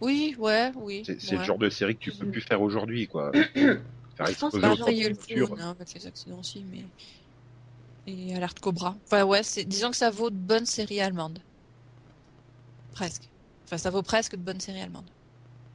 Oui, 0.00 0.34
ouais, 0.38 0.72
oui. 0.76 1.02
C'est 1.06 1.32
ouais. 1.32 1.38
le 1.38 1.44
genre 1.44 1.58
de 1.58 1.70
série 1.70 1.94
que 1.96 2.00
tu 2.00 2.12
peux 2.12 2.26
Mhm. 2.26 2.32
plus 2.32 2.40
faire 2.42 2.60
aujourd'hui, 2.60 3.06
quoi. 3.06 3.30
Faire 4.16 4.26
Je 4.26 4.32
pense 4.32 4.54
exploser 4.54 4.60
pas, 4.60 4.72
autant 4.72 4.86
de 4.86 4.90
il 4.92 4.98
y 4.98 5.02
a 5.02 5.06
eu 5.06 5.08
le 5.10 5.14
voitures. 5.14 5.46
clown, 5.46 5.60
hein, 5.60 5.70
avec 5.70 5.94
les 5.94 6.06
accidents 6.06 6.38
aussi, 6.40 6.64
mais. 6.70 6.84
Et 8.06 8.34
Alerte 8.34 8.58
Cobra. 8.60 8.96
Enfin, 9.04 9.24
ouais, 9.24 9.40
disons 9.66 9.90
que 9.90 9.96
ça 9.96 10.10
vaut 10.10 10.30
de 10.30 10.36
bonnes 10.36 10.66
séries 10.66 11.00
allemandes. 11.00 11.38
Presque. 12.92 13.28
Enfin, 13.64 13.78
ça 13.78 13.90
vaut 13.90 14.02
presque 14.02 14.32
de 14.36 14.42
bonnes 14.42 14.60
séries 14.60 14.80
allemandes. 14.80 15.08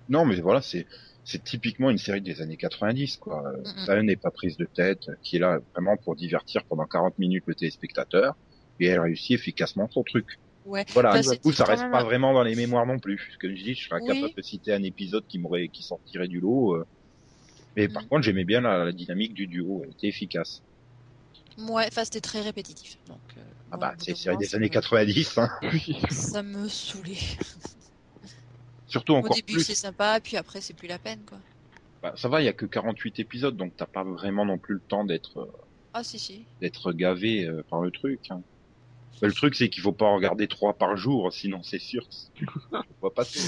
Non, 0.09 0.25
mais 0.25 0.39
voilà, 0.41 0.61
c'est 0.61 0.85
c'est 1.25 1.43
typiquement 1.43 1.89
une 1.89 1.97
série 1.97 2.21
des 2.21 2.39
années 2.41 2.55
90, 2.55 3.17
quoi. 3.17 3.43
Mhm. 3.65 3.85
Ça 3.85 4.01
n'est 4.01 4.15
pas 4.15 4.31
prise 4.31 4.55
de 4.57 4.65
tête, 4.73 5.01
qui 5.23 5.35
est 5.35 5.39
là 5.39 5.59
vraiment 5.73 5.97
pour 5.97 6.15
divertir 6.15 6.63
pendant 6.69 6.85
40 6.85 7.17
minutes 7.17 7.43
le 7.47 7.55
téléspectateur, 7.55 8.35
et 8.79 8.85
elle 8.85 8.99
réussit 9.01 9.31
efficacement 9.31 9.89
son 9.91 10.03
truc. 10.03 10.27
Ouais. 10.63 10.85
Voilà, 10.93 11.21
du 11.21 11.27
coup, 11.39 11.51
ça 11.51 11.65
reste 11.65 11.83
même 11.83 11.91
pas 11.91 12.03
vraiment 12.03 12.33
dans 12.33 12.43
les 12.43 12.55
mémoires 12.55 12.85
non 12.85 12.99
plus. 12.99 13.19
Ce 13.33 13.37
que 13.39 13.53
je 13.53 13.61
dis, 13.61 13.73
je 13.75 13.87
serais 13.87 14.01
Oui. 14.01 14.07
capable 14.07 14.33
de 14.37 14.41
citer 14.41 14.71
un 14.73 14.83
épisode 14.83 15.25
qui 15.27 15.39
m'aurait, 15.39 15.67
qui 15.69 15.83
sortirait 15.83 16.27
du 16.27 16.39
lot. 16.39 16.75
euh. 16.75 16.85
Mais 17.75 17.87
par 17.89 18.03
Mhm. 18.03 18.09
contre, 18.09 18.23
j'aimais 18.23 18.45
bien 18.45 18.61
la, 18.61 18.85
la 18.85 18.91
dynamique 18.91 19.33
du 19.33 19.47
duo, 19.47 19.81
elle 19.83 19.91
était 19.91 20.07
efficace. 20.07 20.61
Ouais, 21.57 21.85
enfin 21.87 22.03
c'était 22.03 22.21
très 22.21 22.41
répétitif. 22.41 22.97
Donc, 23.07 23.21
euh, 23.37 23.41
Ah 23.71 23.77
bah, 23.77 23.95
c'est 23.97 24.15
série 24.15 24.37
des 24.37 24.55
années 24.55 24.67
me- 24.67 24.73
90, 24.73 25.37
hein. 25.37 25.49
Ça 26.11 26.43
me 26.43 26.67
saoulait. 26.67 27.17
Surtout 28.95 29.11
Au 29.13 29.17
encore 29.17 29.35
début 29.35 29.55
plus. 29.55 29.63
c'est 29.65 29.75
sympa, 29.75 30.19
puis 30.23 30.37
après 30.37 30.61
c'est 30.61 30.73
plus 30.73 30.87
la 30.87 30.97
peine 30.97 31.19
quoi. 31.27 31.37
Bah, 32.01 32.13
ça 32.15 32.29
va, 32.29 32.41
il 32.41 32.45
y 32.45 32.47
a 32.47 32.53
que 32.53 32.65
48 32.65 33.19
épisodes, 33.19 33.57
donc 33.57 33.73
t'as 33.75 33.85
pas 33.87 34.03
vraiment 34.05 34.45
non 34.45 34.57
plus 34.57 34.75
le 34.75 34.79
temps 34.79 35.03
d'être, 35.03 35.39
euh, 35.39 35.51
Ah 35.93 36.01
si 36.01 36.17
si. 36.17 36.45
d'être 36.61 36.93
gavé 36.93 37.43
euh, 37.45 37.61
par 37.69 37.81
le 37.81 37.91
truc. 37.91 38.21
hein. 38.31 38.41
Mais 39.21 39.27
le 39.27 39.33
truc, 39.33 39.53
c'est 39.55 39.67
qu'il 39.67 39.81
faut 39.83 39.91
pas 39.91 40.05
en 40.05 40.15
regarder 40.15 40.47
trois 40.47 40.73
par 40.77 40.95
jour, 40.95 41.33
sinon 41.33 41.61
c'est 41.61 41.79
sûr, 41.79 42.07
tu 42.35 42.47
vois 43.01 43.13
pas 43.13 43.25
tout. 43.25 43.31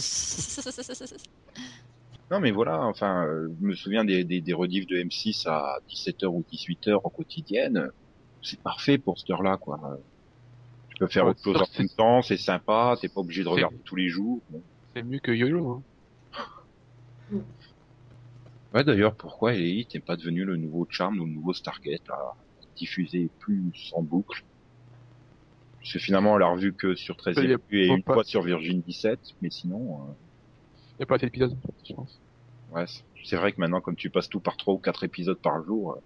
Non, 2.29 2.41
mais 2.41 2.51
voilà, 2.51 2.81
enfin, 2.83 3.25
euh, 3.25 3.47
je 3.61 3.65
me 3.65 3.73
souviens 3.73 4.03
des, 4.03 4.25
des, 4.25 4.41
des 4.41 4.53
rediffs 4.53 4.85
de 4.87 4.97
M6 4.97 5.47
à 5.47 5.77
17h 5.89 6.25
ou 6.25 6.43
18h 6.51 6.99
en 7.01 7.09
quotidienne. 7.09 7.89
C'est 8.43 8.59
parfait 8.59 8.97
pour 8.97 9.17
cette 9.17 9.29
heure-là, 9.29 9.55
quoi. 9.55 9.97
Tu 10.89 10.97
peux 10.97 11.07
faire 11.07 11.25
autre 11.25 11.41
chose 11.41 11.55
en 11.55 11.67
même 11.79 11.87
temps, 11.89 12.21
c'est 12.21 12.35
sympa, 12.35 12.97
t'es 12.99 13.07
pas 13.07 13.21
obligé 13.21 13.43
de 13.45 13.47
regarder 13.47 13.77
tous 13.85 13.95
les 13.95 14.09
jours. 14.09 14.41
Bon. 14.49 14.61
C'est 14.97 15.03
mieux 15.03 15.19
que 15.19 15.31
YOLO. 15.31 15.83
Hein. 16.31 16.43
Ouais, 18.73 18.83
d'ailleurs, 18.83 19.15
pourquoi 19.15 19.53
Elite 19.53 19.93
n'est 19.93 20.01
pas 20.01 20.17
devenu 20.17 20.43
le 20.43 20.57
nouveau 20.57 20.87
Charm 20.89 21.19
ou 21.19 21.25
le 21.25 21.31
nouveau 21.31 21.53
Stargate, 21.53 22.01
là, 22.09 22.17
diffusé 22.75 23.31
plus 23.39 23.91
en 23.93 24.01
boucle? 24.01 24.43
Parce 25.79 25.93
que 25.93 25.99
finalement, 25.99 26.33
on 26.33 26.37
l'a 26.37 26.47
revu 26.47 26.75
que 26.75 26.95
sur 26.95 27.15
13 27.15 27.37
Il 27.37 27.49
y 27.49 27.53
a 27.53 27.57
et 27.71 27.87
une 27.87 28.03
pas- 28.03 28.13
fois 28.15 28.23
sur 28.23 28.41
Virgin 28.41 28.81
17, 28.81 29.21
mais 29.41 29.51
sinon, 29.51 30.09
euh, 30.09 30.13
Il 30.75 31.01
n'y 31.01 31.03
a 31.03 31.05
pas 31.05 31.15
assez 31.15 31.27
d'épisodes, 31.27 31.55
je 31.87 31.93
pense. 31.93 32.19
ouais, 32.69 32.85
c'est- 33.23 33.37
vrai 33.37 33.51
que 33.53 33.61
maintenant, 33.61 33.81
comme 33.81 33.95
tu 33.95 34.09
passes 34.09 34.29
tout 34.29 34.41
par 34.41 34.57
trois 34.57 34.73
ou 34.73 34.79
quatre 34.79 35.03
épisodes 35.03 35.39
par 35.39 35.63
jour, 35.63 35.93
euh, 35.93 35.99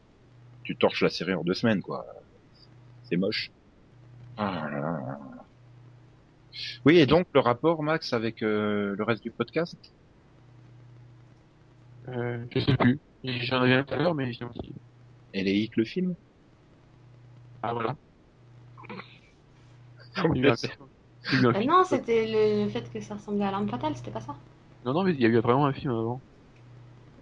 tu 0.64 0.76
torches 0.78 1.02
la 1.02 1.10
série 1.10 1.34
en 1.34 1.44
deux 1.44 1.54
semaines, 1.56 1.82
quoi. 1.82 2.06
C'est 3.04 3.18
moche. 3.18 3.52
Ah 4.38 4.70
là 4.70 4.80
là 4.80 4.82
là. 4.82 5.41
Oui, 6.86 6.98
et 7.00 7.06
donc, 7.06 7.28
le 7.34 7.40
rapport, 7.40 7.84
Max, 7.84 8.14
avec 8.14 8.42
euh, 8.44 8.96
le 8.98 9.04
reste 9.04 9.24
du 9.24 9.32
podcast? 9.32 9.76
Euh, 12.08 12.46
je 12.52 12.60
sais 12.60 12.76
plus. 12.78 13.00
J'en 13.24 13.62
avais 13.62 13.84
tout 13.84 13.94
à 13.94 13.98
l'heure, 13.98 14.16
mais 14.16 14.32
j'ai 14.34 14.46
oublié. 14.46 14.76
Elite, 15.34 15.76
le 15.78 15.86
film? 15.86 16.16
Ah 17.62 17.74
voilà. 17.74 17.98
Ah, 20.16 20.24
J'ai 20.34 20.42
eu 20.42 20.50
un- 20.50 20.56
j'ai 21.30 21.38
eu 21.38 21.48
un 21.48 21.54
film. 21.54 21.74
non, 21.74 21.84
c'était 21.84 22.28
le, 22.28 22.64
le 22.66 22.70
fait 22.70 22.92
que 22.92 23.00
ça 23.02 23.16
ressemblait 23.16 23.46
à 23.46 23.52
l'arme 23.52 23.70
fatale, 23.70 23.96
c'était 23.96 24.12
pas 24.12 24.22
ça? 24.22 24.36
Non, 24.84 24.94
non, 24.94 25.04
mais 25.04 25.14
il 25.14 25.22
y 25.22 25.26
a 25.26 25.30
eu 25.30 25.40
vraiment 25.40 25.66
un 25.66 25.74
film 25.74 25.92
avant. 25.92 26.24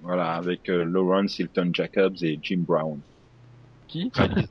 Voilà, 0.01 0.33
avec 0.35 0.67
euh, 0.69 0.83
Lawrence 0.83 1.37
Hilton 1.39 1.69
Jacobs 1.73 2.15
et 2.23 2.39
Jim 2.41 2.63
Brown. 2.65 3.01
Qui? 3.87 4.11
Réalisé, 4.13 4.47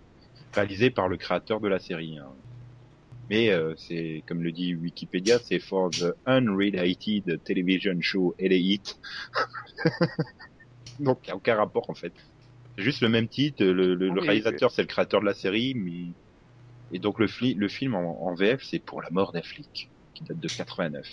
réalisé 0.55 0.91
par 0.91 1.09
le 1.09 1.17
créateur 1.17 1.61
de 1.61 1.69
la 1.69 1.79
série. 1.81 2.19
hein. 2.19 2.37
Mais 3.29 3.51
euh, 3.51 3.75
c'est, 3.77 4.25
comme 4.27 4.43
le 4.43 4.53
dit 4.53 4.75
Wikipédia, 4.75 5.39
c'est 5.39 5.59
for 5.59 5.91
the 5.91 6.15
unrelated 6.27 7.43
television 7.45 8.01
show 8.01 8.35
Elite. 8.39 8.97
Donc, 10.99 11.21
il 11.25 11.31
n'y 11.31 11.33
a 11.33 11.37
aucun 11.37 11.57
rapport 11.57 11.89
en 11.91 11.95
fait. 11.95 12.15
Juste 12.77 13.01
le 13.03 13.09
même 13.09 13.29
titre, 13.29 13.65
le, 13.65 13.73
le- 13.73 13.95
le 13.95 14.11
Ah 14.11 14.15
oui, 14.21 14.27
réalisateur 14.29 14.71
c'est 14.71 14.83
le 14.83 14.89
créateur 14.89 15.21
de 15.21 15.27
la 15.27 15.35
série, 15.35 15.75
mais... 15.75 16.15
Et 16.91 16.99
donc 17.01 17.19
le, 17.19 17.27
fli- 17.27 17.57
le 17.57 17.69
film 17.69 17.95
en, 17.95 18.27
en 18.27 18.35
VF 18.35 18.63
c'est 18.65 18.79
pour 18.79 19.03
la 19.03 19.11
mort 19.11 19.33
d'un 19.33 19.43
flic, 19.43 19.91
qui 20.15 20.25
date 20.25 20.39
de 20.39 20.49
89. 20.49 21.07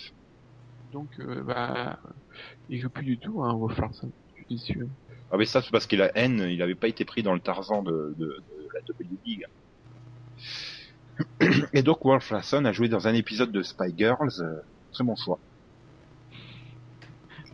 Donc, 0.92 1.10
euh, 1.18 1.42
bah, 1.42 2.00
il 2.68 2.80
joue 2.80 2.88
plus 2.90 3.04
du 3.04 3.18
tout, 3.18 3.42
hein, 3.42 3.54
Wolf 3.54 3.78
Larson. 3.78 4.12
Je 4.28 4.34
suis 4.34 4.46
déçu. 4.48 4.88
Ah 5.30 5.36
mais 5.36 5.44
ça 5.46 5.60
c'est 5.60 5.70
parce 5.70 5.86
qu'il 5.86 6.00
a 6.02 6.16
haine, 6.16 6.46
il 6.48 6.62
avait 6.62 6.74
pas 6.76 6.88
été 6.88 7.04
pris 7.04 7.22
dans 7.22 7.34
le 7.34 7.40
Tarzan 7.40 7.82
de, 7.82 8.14
de, 8.16 8.26
de 8.26 8.68
la 8.74 8.80
WWE. 8.88 9.42
Et 11.72 11.82
donc 11.82 12.04
Wolf 12.04 12.30
Larson 12.30 12.64
a 12.64 12.72
joué 12.72 12.88
dans 12.88 13.08
un 13.08 13.14
épisode 13.14 13.52
de 13.52 13.62
Spy 13.62 13.94
Girls, 13.96 14.32
euh, 14.40 14.60
très 14.92 15.04
bon 15.04 15.16
choix. 15.16 15.38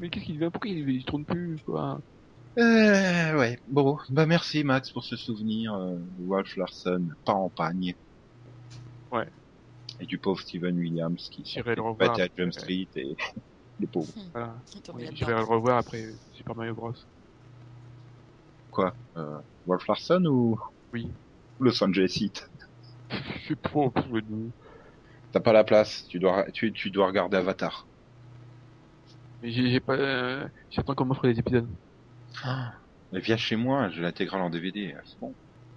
Mais 0.01 0.09
qu'est-ce 0.09 0.25
qu'il 0.25 0.35
devient 0.39 0.51
Pourquoi 0.51 0.71
il, 0.71 0.89
il 0.89 1.05
tourne 1.05 1.25
plus, 1.25 1.59
quoi? 1.65 2.01
Euh, 2.59 3.39
ouais, 3.39 3.59
bon, 3.69 3.99
bah 4.11 4.27
merci 4.27 4.63
Max 4.63 4.91
pour 4.91 5.05
ce 5.05 5.17
souvenir 5.17 5.75
euh, 5.75 5.97
Wolf 6.21 6.57
Larson, 6.57 7.03
pas 7.25 7.33
en 7.33 7.49
pagne. 7.49 7.95
Ouais. 9.11 9.27
Et 10.01 10.07
du 10.07 10.19
pauvre 10.19 10.41
Steven 10.41 10.77
Williams 10.77 11.29
qui 11.31 11.43
J'irai 11.47 11.75
le 11.75 11.83
revoir 11.83 12.11
battait 12.11 12.23
à. 12.23 12.29
Jump 12.37 12.53
Street 12.53 12.89
et 12.97 13.17
les 13.81 13.87
pauvres. 13.87 14.13
Voilà. 14.33 14.55
Il 14.73 14.79
est 14.79 14.81
tombé 14.83 15.07
Oui. 15.09 15.17
J'irai 15.17 15.33
le 15.33 15.45
revoir 15.45 15.79
après 15.79 16.09
Super 16.35 16.55
Mario 16.55 16.75
Bros. 16.75 16.93
Quoi 18.71 18.95
euh, 19.17 19.39
Wolf 19.67 19.87
Larson 19.87 20.25
ou 20.27 20.59
Oui. 20.93 21.09
Los 21.61 21.83
Angeles 21.83 22.19
Heat? 22.21 22.51
Je 23.13 23.49
sais 23.49 23.57
pas 23.57 23.91
le 24.11 24.23
deux. 24.23 24.51
T'as 25.33 25.41
pas 25.41 25.53
la 25.53 25.65
place, 25.65 26.07
tu 26.09 26.19
dois, 26.19 26.51
tu, 26.53 26.73
tu 26.73 26.91
dois 26.91 27.07
regarder 27.07 27.37
Avatar. 27.39 27.87
Mais 29.43 29.51
j'ai 29.51 29.71
j'ai 29.71 29.81
pas. 29.81 29.95
Euh, 29.95 30.47
J'attends 30.71 30.95
qu'on 30.95 31.05
m'offre 31.07 31.27
des 31.27 31.39
épisodes. 31.39 31.69
Mais 33.13 33.21
viens 33.21 33.37
chez 33.37 33.57
moi, 33.57 33.89
j'ai 33.91 34.03
l'intégrale 34.03 34.41
en 34.43 34.51
DVD, 34.51 34.95
c'est 35.05 35.19
bon. 35.19 35.35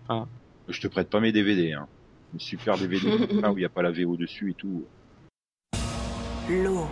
Ah. 0.08 0.26
Je 0.68 0.80
te 0.82 0.88
prête 0.88 1.10
pas 1.10 1.20
mes 1.20 1.32
DVD, 1.32 1.74
hein. 1.74 1.88
Mes 2.34 2.40
super 2.40 2.78
DVD, 2.78 3.18
là 3.42 3.52
où 3.54 3.58
il 3.58 3.62
y 3.62 3.66
a 3.66 3.70
pas 3.70 3.82
la 3.82 3.92
VO 3.92 4.18
dessus 4.18 4.52
et 4.52 4.54
tout. 4.54 4.86
L'eau, 6.50 6.88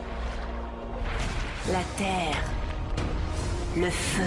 la 1.72 1.84
terre, 1.98 2.44
le 3.78 3.90
feu, 3.90 4.24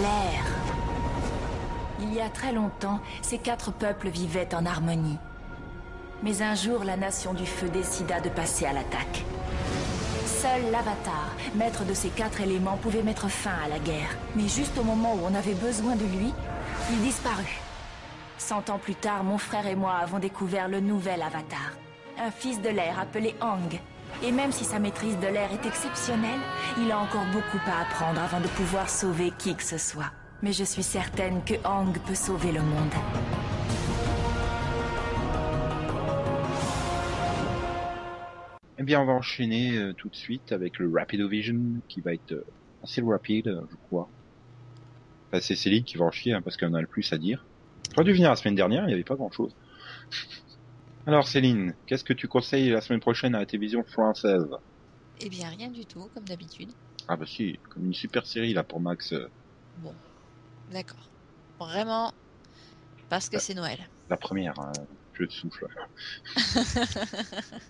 l'air. 0.00 0.65
Il 2.08 2.14
y 2.14 2.20
a 2.20 2.28
très 2.28 2.52
longtemps, 2.52 3.00
ces 3.20 3.38
quatre 3.38 3.72
peuples 3.72 4.08
vivaient 4.08 4.54
en 4.54 4.64
harmonie. 4.64 5.18
Mais 6.22 6.40
un 6.40 6.54
jour, 6.54 6.84
la 6.84 6.96
nation 6.96 7.34
du 7.34 7.44
feu 7.44 7.68
décida 7.68 8.20
de 8.20 8.28
passer 8.28 8.64
à 8.64 8.72
l'attaque. 8.72 9.24
Seul 10.24 10.70
l'Avatar, 10.70 11.34
maître 11.56 11.84
de 11.84 11.94
ces 11.94 12.08
quatre 12.10 12.40
éléments, 12.40 12.76
pouvait 12.76 13.02
mettre 13.02 13.28
fin 13.28 13.56
à 13.64 13.68
la 13.68 13.78
guerre. 13.78 14.16
Mais 14.36 14.48
juste 14.48 14.78
au 14.78 14.84
moment 14.84 15.14
où 15.14 15.20
on 15.24 15.34
avait 15.34 15.54
besoin 15.54 15.96
de 15.96 16.04
lui, 16.04 16.32
il 16.92 17.00
disparut. 17.02 17.60
Cent 18.38 18.70
ans 18.70 18.78
plus 18.78 18.94
tard, 18.94 19.24
mon 19.24 19.38
frère 19.38 19.66
et 19.66 19.74
moi 19.74 19.94
avons 19.94 20.20
découvert 20.20 20.68
le 20.68 20.80
nouvel 20.80 21.22
Avatar. 21.22 21.72
Un 22.18 22.30
fils 22.30 22.60
de 22.60 22.68
l'air 22.68 23.00
appelé 23.00 23.34
Ang. 23.40 23.80
Et 24.22 24.30
même 24.30 24.52
si 24.52 24.64
sa 24.64 24.78
maîtrise 24.78 25.18
de 25.18 25.26
l'air 25.26 25.50
est 25.52 25.66
exceptionnelle, 25.66 26.40
il 26.78 26.92
a 26.92 26.98
encore 26.98 27.26
beaucoup 27.32 27.58
à 27.66 27.82
apprendre 27.82 28.20
avant 28.22 28.40
de 28.40 28.48
pouvoir 28.48 28.88
sauver 28.88 29.32
qui 29.36 29.56
que 29.56 29.64
ce 29.64 29.78
soit. 29.78 30.12
Mais 30.46 30.52
je 30.52 30.62
suis 30.62 30.84
certaine 30.84 31.42
que 31.42 31.54
Ang 31.64 31.92
peut 32.06 32.14
sauver 32.14 32.52
le 32.52 32.60
monde. 32.60 32.92
Eh 38.78 38.84
bien, 38.84 39.00
on 39.00 39.06
va 39.06 39.14
enchaîner 39.14 39.76
euh, 39.76 39.92
tout 39.92 40.08
de 40.08 40.14
suite 40.14 40.52
avec 40.52 40.78
le 40.78 40.88
Rapidovision 40.88 41.82
qui 41.88 42.00
va 42.00 42.14
être 42.14 42.30
euh, 42.30 42.46
assez 42.84 43.02
rapide, 43.02 43.48
euh, 43.48 43.66
je 43.68 43.76
crois. 43.88 44.08
Enfin, 45.32 45.40
c'est 45.40 45.56
Céline 45.56 45.82
qui 45.82 45.96
va 45.96 46.04
en 46.04 46.12
chier 46.12 46.34
hein, 46.34 46.42
parce 46.42 46.56
qu'elle 46.56 46.68
en 46.68 46.74
a 46.74 46.80
le 46.80 46.86
plus 46.86 47.12
à 47.12 47.18
dire. 47.18 47.44
J'aurais 47.90 48.04
dû 48.04 48.12
venir 48.12 48.30
la 48.30 48.36
semaine 48.36 48.54
dernière, 48.54 48.84
il 48.84 48.86
n'y 48.86 48.94
avait 48.94 49.02
pas 49.02 49.16
grand 49.16 49.32
chose. 49.32 49.52
Alors 51.08 51.26
Céline, 51.26 51.74
qu'est-ce 51.88 52.04
que 52.04 52.12
tu 52.12 52.28
conseilles 52.28 52.70
la 52.70 52.82
semaine 52.82 53.00
prochaine 53.00 53.34
à 53.34 53.40
la 53.40 53.46
télévision 53.46 53.82
française? 53.82 54.46
Eh 55.18 55.28
bien 55.28 55.48
rien 55.48 55.70
du 55.70 55.84
tout, 55.86 56.08
comme 56.14 56.24
d'habitude. 56.24 56.70
Ah 57.08 57.16
bah 57.16 57.26
si, 57.26 57.58
comme 57.68 57.86
une 57.86 57.94
super 57.94 58.26
série 58.26 58.52
là 58.52 58.62
pour 58.62 58.78
Max, 58.78 59.12
Bon, 59.78 59.92
d'accord. 60.68 61.10
Vraiment, 61.58 62.12
parce 63.08 63.28
que 63.28 63.38
c'est 63.38 63.54
Noël. 63.54 63.88
la 64.08 64.16
première, 64.16 64.58
hein, 64.58 64.72
je 65.12 65.24
te 65.24 65.32
souffle. 65.32 65.66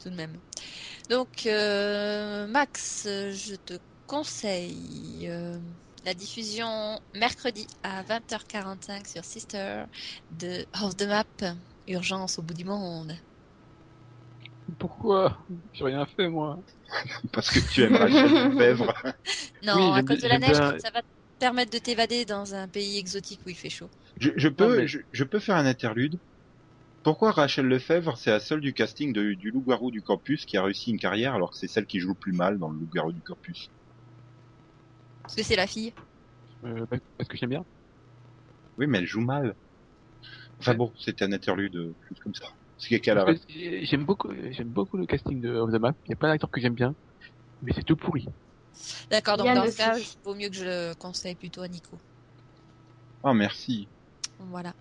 tout 0.00 0.10
de 0.10 0.14
même. 0.14 0.40
Donc, 1.10 1.46
euh, 1.46 2.46
Max, 2.46 3.02
je 3.04 3.56
te 3.56 3.78
conseille 4.06 5.26
euh, 5.28 5.58
la 6.04 6.14
diffusion 6.14 7.00
mercredi 7.14 7.66
à 7.82 8.02
20h45 8.04 9.08
sur 9.08 9.24
Sister 9.24 9.84
de 10.30 10.66
Off 10.82 10.96
the 10.96 11.02
Map, 11.02 11.26
Urgence 11.88 12.38
au 12.38 12.42
bout 12.42 12.54
du 12.54 12.64
monde. 12.64 13.16
Pourquoi? 14.78 15.46
J'ai 15.72 15.84
rien 15.84 16.06
fait, 16.06 16.28
moi. 16.28 16.62
Parce 17.32 17.50
que 17.50 17.60
tu 17.60 17.82
aimes 17.82 17.96
Rachel 17.96 18.32
Lefebvre. 18.32 18.92
Non, 19.62 19.74
Oui, 19.74 19.98
à 19.98 20.02
cause 20.02 20.18
de 20.20 20.28
la 20.28 20.30
j'aime 20.30 20.40
neige, 20.40 20.56
bien- 20.56 20.78
ça 20.78 20.90
va 20.90 21.02
te 21.02 21.06
permettre 21.38 21.72
de 21.72 21.78
t'évader 21.78 22.24
dans 22.24 22.54
un 22.54 22.68
pays 22.68 22.98
exotique 22.98 23.40
où 23.46 23.48
il 23.48 23.54
fait 23.56 23.70
chaud. 23.70 23.90
Je, 24.20 24.30
je 24.36 24.48
peux, 24.48 24.68
Non, 24.68 24.76
mais- 24.82 24.88
je, 24.88 24.98
je 25.12 25.24
peux 25.24 25.38
faire 25.38 25.56
un 25.56 25.66
interlude 25.66 26.18
Pourquoi 27.02 27.32
Rachel 27.32 27.66
Lefebvre, 27.66 28.18
c'est 28.18 28.30
la 28.30 28.40
seule 28.40 28.60
du 28.60 28.74
casting 28.74 29.12
de- 29.12 29.34
du 29.34 29.50
loup-garou 29.50 29.90
du 29.90 30.02
campus 30.02 30.46
qui 30.46 30.56
a 30.58 30.62
réussi 30.64 30.90
une 30.90 30.98
carrière 31.00 31.34
alors 31.34 31.52
que 31.52 31.58
c'est 31.58 31.68
celle 31.68 31.86
qui 31.86 32.00
joue 32.00 32.10
le 32.10 32.16
plus 32.16 32.32
mal 32.32 32.58
dans 32.58 32.70
le 32.70 32.78
loup-garou 32.78 33.12
du 33.12 33.22
campus? 33.22 33.70
Parce 35.22 35.36
que 35.36 35.42
c'est 35.42 35.56
la 35.56 35.66
fille. 35.66 35.92
Euh, 36.64 36.86
bah, 36.90 36.98
parce 37.16 37.28
que 37.28 37.36
j'aime 37.36 37.50
bien. 37.50 37.64
Oui, 38.78 38.86
mais 38.86 38.98
elle 38.98 39.06
joue 39.06 39.20
mal. 39.20 39.54
Enfin 40.58 40.74
bon, 40.74 40.92
c'était 40.98 41.24
un 41.24 41.32
interlude, 41.32 41.76
euh, 41.76 41.96
juste 42.08 42.20
comme 42.22 42.34
ça. 42.34 42.46
Que 42.78 43.84
J'aime 43.84 44.04
beaucoup, 44.04 44.30
j'aime 44.50 44.68
beaucoup 44.68 44.96
le 44.96 45.06
casting 45.06 45.40
de 45.40 45.54
Of 45.54 45.72
the 45.72 45.80
Map. 45.80 45.94
Il 46.06 46.10
y 46.10 46.12
a 46.12 46.16
pas 46.16 46.28
d'acteur 46.28 46.50
que 46.50 46.60
j'aime 46.60 46.74
bien, 46.74 46.94
mais 47.62 47.72
c'est 47.74 47.84
tout 47.84 47.96
pourri. 47.96 48.26
D'accord, 49.10 49.38
donc 49.38 49.54
dans 49.54 49.70
ce 49.70 49.76
cas, 49.76 49.98
il 49.98 50.06
vaut 50.22 50.34
mieux 50.34 50.48
que 50.48 50.54
je 50.56 50.64
le 50.64 50.94
conseille 50.94 51.34
plutôt 51.34 51.62
à 51.62 51.68
Nico. 51.68 51.98
Ah, 53.22 53.32
merci. 53.32 53.88
Voilà. 54.38 54.74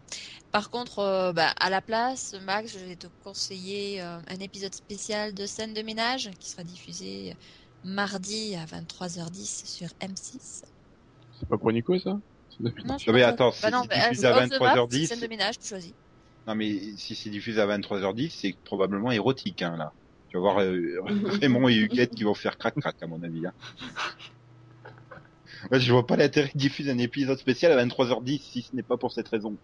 Par 0.51 0.69
contre, 0.69 0.99
euh, 0.99 1.31
bah, 1.31 1.53
à 1.57 1.69
la 1.69 1.81
place, 1.81 2.35
Max, 2.41 2.73
je 2.73 2.79
vais 2.79 2.97
te 2.97 3.07
conseiller 3.23 4.01
euh, 4.01 4.19
un 4.27 4.39
épisode 4.39 4.73
spécial 4.73 5.33
de 5.33 5.45
scène 5.45 5.73
de 5.73 5.81
ménage 5.81 6.29
qui 6.39 6.49
sera 6.49 6.63
diffusé 6.63 7.35
mardi 7.83 8.55
à 8.55 8.65
23h10 8.65 9.65
sur 9.65 9.87
M6. 10.01 10.63
C'est 11.31 11.47
pas 11.47 11.57
pour 11.57 11.71
Nico 11.71 11.97
ça? 11.97 12.19
Non, 12.59 12.71
Non, 12.85 12.97
mais 13.07 13.23
attends, 13.23 13.49
bah 13.49 13.55
c'est 13.61 13.71
bah, 13.71 14.09
diffusé 14.09 14.27
à 14.27 14.47
the 14.47 14.59
Map, 14.59 14.75
23h10, 14.75 15.07
Scène 15.07 15.19
de 15.19 15.27
ménage, 15.27 15.59
tu 15.59 15.67
choisis. 15.67 15.93
Non, 16.47 16.55
mais 16.55 16.79
si 16.97 17.15
c'est 17.15 17.29
diffusé 17.29 17.59
à 17.59 17.65
23h10, 17.67 18.29
c'est 18.29 18.55
probablement 18.65 19.11
érotique, 19.11 19.61
hein, 19.61 19.75
là. 19.77 19.93
Tu 20.29 20.37
vas 20.37 20.41
voir 20.41 20.59
euh, 20.61 20.99
Raymond 21.41 21.69
et 21.69 21.75
Huguette 21.75 22.13
qui 22.13 22.23
vont 22.23 22.33
faire 22.33 22.57
crac-crac, 22.57 22.95
à 23.01 23.07
mon 23.07 23.21
avis. 23.23 23.47
Hein. 23.47 23.53
Ouais, 25.71 25.79
je 25.79 25.91
vois 25.91 26.05
pas 26.05 26.15
l'intérêt 26.17 26.51
de 26.53 26.59
diffuser 26.59 26.91
un 26.91 26.97
épisode 26.97 27.39
spécial 27.39 27.71
à 27.71 27.83
23h10 27.83 28.39
si 28.41 28.61
ce 28.61 28.75
n'est 28.75 28.83
pas 28.83 28.97
pour 28.97 29.11
cette 29.11 29.27
raison. 29.27 29.55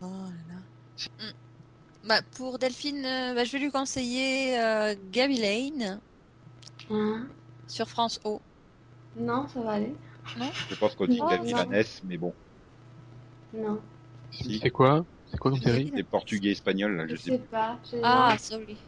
Oh 0.00 0.06
là 0.06 0.54
là. 0.54 1.26
Mm. 1.26 1.32
Bah, 2.08 2.20
pour 2.36 2.58
Delphine, 2.58 3.04
euh, 3.04 3.34
bah, 3.34 3.44
je 3.44 3.52
vais 3.52 3.58
lui 3.58 3.70
conseiller 3.70 4.58
euh, 4.58 4.94
Gabby 5.10 5.38
Lane 5.38 6.00
Hein? 6.90 7.26
Sur 7.66 7.88
France 7.88 8.20
O. 8.24 8.40
Non, 9.16 9.48
ça 9.48 9.60
va 9.60 9.72
aller. 9.72 9.94
Je 10.70 10.74
pense 10.76 10.94
qu'on 10.94 11.06
dit 11.06 11.20
Oh, 11.22 11.28
la 11.30 11.38
non. 11.38 11.44
vilanesse, 11.44 12.02
mais 12.04 12.16
bon. 12.18 12.34
Non. 13.54 13.80
Si, 14.30 14.58
C'est 14.62 14.70
quoi? 14.70 15.04
C'est 15.34 15.38
quoi 15.38 15.50
comme 15.50 15.60
série 15.60 15.92
c'est 15.94 16.02
portugais 16.04 16.50
espagnol, 16.52 16.96
là, 16.96 17.06
Je 17.06 17.14
je 17.14 17.20
sais 17.20 17.30
sais 17.30 17.38
pas. 17.38 17.80
Ah, 18.02 18.36
sorry. 18.38 18.78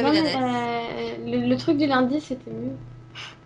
Non, 0.00 0.12
mais, 0.12 0.34
euh, 0.36 1.16
le, 1.30 1.48
le 1.48 1.56
truc 1.56 1.78
du 1.78 1.86
lundi, 1.86 2.20
c'était 2.20 2.50
mieux. 2.50 2.76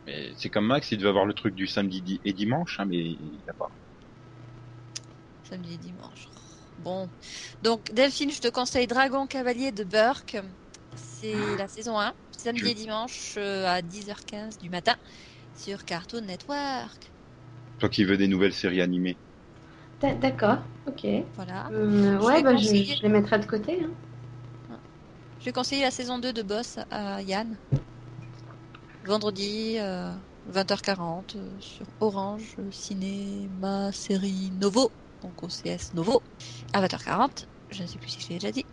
Mais 0.07 0.33
c'est 0.37 0.51
comme 0.51 0.67
Max, 0.67 0.91
il 0.93 0.99
devait 0.99 1.09
avoir 1.11 1.27
le 1.27 1.35
truc 1.35 1.55
du 1.55 1.67
samedi 1.67 2.03
di- 2.03 2.21
et 2.25 2.33
dimanche, 2.33 2.81
hein, 2.81 2.87
mais 2.87 2.97
il 2.99 3.43
a 3.49 3.55
pas. 3.55 3.71
Samedi 5.43 5.75
et 5.75 5.79
dimanche. 5.79 6.29
Bon. 6.79 7.11
Donc, 7.63 7.91
Delphine, 7.93 8.31
je 8.31 8.41
te 8.41 8.49
conseille 8.49 8.87
Dragon 8.87 9.27
Cavalier 9.27 9.73
de 9.73 9.85
Burke. 9.85 10.37
C'est 10.95 11.57
la 11.57 11.69
saison 11.69 11.99
1. 11.99 12.15
Samedi 12.31 12.71
et 12.71 12.75
dimanche 12.75 13.35
euh, 13.39 13.67
à 13.67 13.81
10h15 13.83 14.59
du 14.59 14.69
matin 14.71 14.97
sur 15.55 15.85
Cartoon 15.85 16.23
Network. 16.23 17.15
Toi 17.79 17.89
qui 17.89 18.05
veux 18.05 18.19
des 18.19 18.29
nouvelles 18.29 18.53
séries 18.53 18.83
animées. 18.83 19.19
D'a- 20.01 20.15
D'accord, 20.15 20.59
ok. 20.87 21.07
Voilà. 21.37 21.69
Euh, 21.71 22.19
Je 22.21 22.25
ouais, 22.27 22.37
vais 22.37 22.43
bah, 22.43 22.57
je, 22.57 22.57
conseiller. 22.57 22.95
je 22.97 23.03
les 23.03 23.09
mettrai 23.09 23.39
de 23.39 23.47
côté. 23.47 23.83
Hein. 23.83 23.91
Je 25.39 25.45
vais 25.47 25.53
conseiller 25.53 25.83
la 25.83 25.91
saison 25.91 26.19
2 26.19 26.33
de 26.33 26.43
Boss 26.43 26.79
à 26.91 27.23
Yann. 27.23 27.59
Vendredi, 29.05 29.77
euh, 29.79 30.13
20h40 30.45 31.37
euh, 31.37 31.57
sur 31.61 31.87
Orange 32.01 32.57
euh, 32.59 32.71
Cinéma 32.73 33.93
Série 33.93 34.51
Novo. 34.53 34.93
Donc 35.23 35.43
OCS 35.43 35.95
Novo. 35.95 36.23
À 36.73 36.81
20h40. 36.81 37.47
Je 37.71 37.83
ne 37.83 37.87
sais 37.89 37.99
plus 37.99 38.11
si 38.11 38.21
je 38.21 38.29
l'ai 38.29 38.35
déjà 38.39 38.53
dit. 38.53 38.67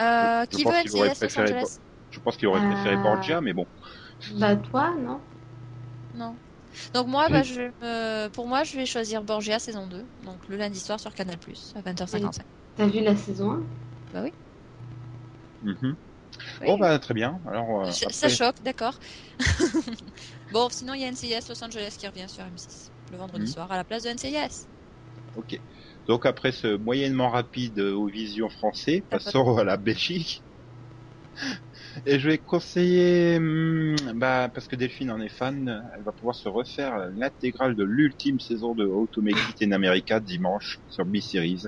Euh, 0.00 0.46
Je 0.50 0.56
qui 0.56 0.62
pense 0.62 0.72
veut 0.74 0.82
qu'il 0.82 0.92
aurait 0.94 1.08
NCIS 1.08 1.20
Los 1.22 1.28
préféré 1.28 1.54
Angeles? 1.54 1.78
Je 2.10 2.20
pense 2.20 2.36
qu'il 2.36 2.48
aurait 2.48 2.60
préféré 2.60 2.96
Euh. 2.96 3.02
Borgia, 3.02 3.40
mais 3.40 3.52
bon. 3.52 3.66
Bah, 4.38 4.56
toi, 4.56 4.94
non 5.00 5.20
Non. 6.14 6.36
Donc 6.94 7.06
moi, 7.06 7.28
bah, 7.28 7.42
je, 7.42 8.28
pour 8.28 8.46
moi, 8.46 8.64
je 8.64 8.76
vais 8.76 8.86
choisir 8.86 9.22
Borgia 9.22 9.58
saison 9.58 9.86
2. 9.86 10.04
Donc 10.22 10.46
le 10.48 10.56
lundi 10.56 10.80
soir 10.80 11.00
sur 11.00 11.14
Canal+, 11.14 11.36
à 11.74 11.80
20h55. 11.82 12.42
T'as 12.76 12.86
vu 12.86 13.00
la 13.02 13.16
saison 13.16 13.50
1 13.52 13.62
Mhm. 15.62 15.96
Oui. 16.60 16.66
Bon, 16.66 16.78
bah, 16.78 16.98
très 16.98 17.14
bien. 17.14 17.40
Alors, 17.46 17.84
euh, 17.86 17.90
Ça- 17.92 18.28
choque, 18.28 18.62
d'accord. 18.62 18.98
bon, 20.52 20.68
sinon 20.70 20.94
il 20.94 21.00
y 21.00 21.04
a 21.04 21.08
NCIS 21.08 21.48
Los 21.48 21.62
Angeles 21.64 21.96
qui 21.98 22.06
revient 22.06 22.26
sur 22.28 22.44
M6 22.44 22.92
le 23.10 23.16
vendredi 23.16 23.44
Mhm. 23.44 23.52
soir 23.52 23.70
à 23.72 23.76
la 23.76 23.84
place 23.84 24.02
de 24.04 24.10
NCIS. 24.10 24.68
Ok. 25.34 25.60
Donc 26.06 26.26
après 26.26 26.52
ce 26.52 26.76
moyennement 26.76 27.30
rapide 27.30 27.80
au 27.80 28.06
vision 28.06 28.48
français, 28.48 29.04
passons 29.08 29.56
à 29.58 29.64
la 29.64 29.76
Belgique. 29.76 30.44
Et 32.06 32.18
je 32.18 32.28
vais 32.28 32.38
conseiller, 32.38 33.36
hum, 33.36 33.96
bah, 34.16 34.50
parce 34.52 34.66
que 34.68 34.76
Delphine 34.76 35.10
en 35.10 35.20
est 35.20 35.28
fan, 35.28 35.82
elle 35.96 36.02
va 36.02 36.12
pouvoir 36.12 36.34
se 36.34 36.48
refaire 36.48 37.08
l'intégrale 37.14 37.74
de 37.74 37.84
l'ultime 37.84 38.40
saison 38.40 38.74
de 38.74 38.84
How 38.84 39.06
to 39.08 39.22
Make 39.22 39.36
It 39.50 39.62
in 39.62 39.72
America 39.72 40.20
dimanche 40.20 40.80
sur 40.88 41.04
B-Series. 41.04 41.62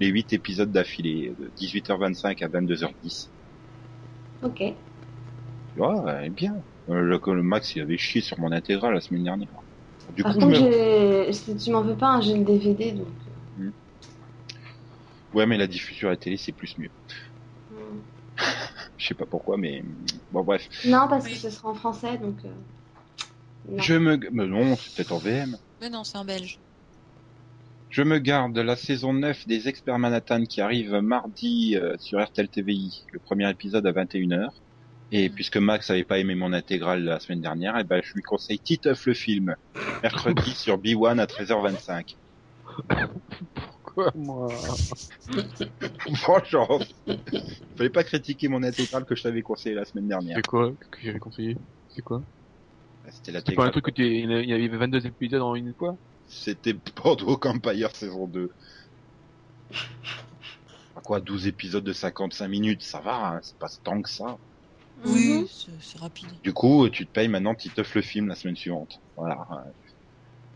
Les 0.00 0.08
8 0.08 0.32
épisodes 0.34 0.70
d'affilée, 0.70 1.34
de 1.38 1.50
18h25 1.56 2.42
à 2.42 2.48
22h10. 2.48 3.30
Ok. 4.42 4.60
Elle 5.76 6.24
est 6.24 6.30
bien. 6.30 6.54
Euh, 6.88 7.00
le, 7.00 7.20
le 7.34 7.42
Max, 7.42 7.74
il 7.74 7.82
avait 7.82 7.98
chié 7.98 8.20
sur 8.20 8.38
mon 8.38 8.52
intégrale 8.52 8.94
la 8.94 9.00
semaine 9.00 9.24
dernière. 9.24 9.48
Du 10.10 10.22
Par 10.22 10.34
coup, 10.34 10.40
contre, 10.40 10.54
je 10.54 10.62
me- 10.62 11.24
j'ai- 11.24 11.32
si 11.32 11.56
tu 11.56 11.70
m'en 11.70 11.82
veux 11.82 11.96
pas, 11.96 12.08
hein, 12.08 12.20
j'ai 12.20 12.36
le 12.36 12.44
DVD, 12.44 12.92
donc... 12.92 13.08
ouais, 15.34 15.46
mais 15.46 15.56
la 15.58 15.66
diffusion 15.66 16.08
à 16.08 16.12
la 16.12 16.16
télé, 16.16 16.36
c'est 16.36 16.52
plus 16.52 16.76
mieux. 16.78 16.90
Je 18.96 19.06
sais 19.06 19.14
pas 19.14 19.26
pourquoi, 19.26 19.56
mais 19.56 19.82
bon, 20.30 20.42
bref. 20.42 20.68
Non, 20.86 21.06
parce 21.08 21.26
que 21.28 21.34
ce 21.34 21.50
sera 21.50 21.70
en 21.70 21.74
français, 21.74 22.18
donc... 22.18 22.44
euh, 22.44 22.52
non. 23.68 23.82
Je 23.82 23.94
me, 23.94 24.18
mais 24.32 24.46
non, 24.46 24.76
c'est 24.76 24.94
peut-être 24.94 25.12
en 25.12 25.18
VM. 25.18 25.56
Mais 25.80 25.90
non, 25.90 26.04
c'est 26.04 26.18
en 26.18 26.24
belge. 26.24 26.60
Je 27.88 28.02
me 28.02 28.18
garde 28.18 28.58
la 28.58 28.76
saison 28.76 29.12
9 29.12 29.46
des 29.46 29.68
Experts 29.68 29.98
Manhattan 29.98 30.44
qui 30.44 30.60
arrive 30.60 30.92
mardi 30.96 31.76
euh, 31.76 31.96
sur 31.98 32.22
RTL 32.22 32.48
TVI, 32.48 33.04
le 33.12 33.20
premier 33.20 33.48
épisode 33.50 33.86
à 33.86 33.92
21h. 33.92 34.48
Et 35.12 35.28
Mhm. 35.28 35.34
puisque 35.34 35.56
Max 35.56 35.88
avait 35.90 36.04
pas 36.04 36.18
aimé 36.18 36.34
mon 36.34 36.52
intégrale 36.52 37.04
la 37.04 37.20
semaine 37.20 37.40
dernière, 37.40 37.78
et 37.78 37.84
ben 37.84 38.02
je 38.04 38.12
lui 38.14 38.22
conseille 38.22 38.58
Titeuf 38.58 39.06
le 39.06 39.14
film, 39.14 39.54
mercredi 40.02 40.50
sur 40.56 40.78
B1 40.78 41.18
à 41.18 41.26
13h25. 41.26 42.16
Quoi, 43.96 44.12
moi 44.14 44.46
Franchement, 46.16 46.78
fallait 47.78 47.88
pas 47.88 48.04
critiquer 48.04 48.48
mon 48.48 48.62
intégrale 48.62 49.06
que 49.06 49.14
je 49.14 49.22
t'avais 49.22 49.40
conseillé 49.40 49.74
la 49.74 49.86
semaine 49.86 50.06
dernière. 50.06 50.36
C'est 50.36 50.46
quoi 50.46 50.70
que 50.90 51.00
j'avais 51.00 51.18
conseillé? 51.18 51.56
C'est 51.88 52.02
quoi? 52.02 52.22
C'était 53.10 53.32
C'est 53.32 53.54
pas 53.54 53.64
un 53.64 53.70
truc 53.70 53.86
que 53.86 53.90
tu... 53.90 54.04
il 54.04 54.30
y 54.30 54.52
avait 54.52 54.68
22 54.68 55.06
épisodes 55.06 55.40
en 55.40 55.54
une 55.54 55.72
fois? 55.72 55.96
C'était 56.28 56.74
Bordeaux 56.94 57.40
Empire 57.42 57.96
saison 57.96 58.26
2. 58.26 58.50
À 60.94 61.00
quoi 61.02 61.20
12 61.20 61.46
épisodes 61.46 61.84
de 61.84 61.94
55 61.94 62.48
minutes, 62.48 62.82
ça 62.82 63.00
va, 63.00 63.28
hein, 63.28 63.40
c'est 63.42 63.56
pas 63.58 63.68
tant 63.82 64.02
que 64.02 64.10
ça. 64.10 64.36
Mhm. 65.06 65.46
c'est 65.80 65.98
rapide. 65.98 66.28
Du 66.42 66.52
coup, 66.52 66.86
tu 66.90 67.06
te 67.06 67.12
payes 67.12 67.28
maintenant 67.28 67.54
Titeuf 67.54 67.94
le 67.94 68.02
film 68.02 68.28
la 68.28 68.34
semaine 68.34 68.56
suivante. 68.56 69.00
Voilà. 69.16 69.38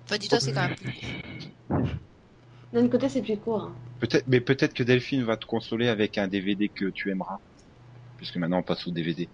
Enfin, 0.04 0.18
dis-toi, 0.18 0.40
c'est 0.40 0.52
quand 0.52 0.68
même. 0.68 1.90
D'un 2.72 2.88
côté, 2.88 3.08
c'est 3.08 3.22
plus 3.22 3.36
court. 3.38 3.62
hein. 3.62 3.74
Peut-être, 3.98 4.26
mais 4.26 4.40
peut-être 4.40 4.72
que 4.74 4.82
Delphine 4.82 5.24
va 5.24 5.36
te 5.36 5.44
consoler 5.46 5.88
avec 5.88 6.16
un 6.18 6.26
DVD 6.28 6.68
que 6.68 6.86
tu 6.86 7.10
aimeras. 7.10 7.38
Puisque 8.16 8.36
maintenant 8.36 8.58
on 8.58 8.62
passe 8.62 8.86
au 8.86 8.90
DVD. 8.90 9.28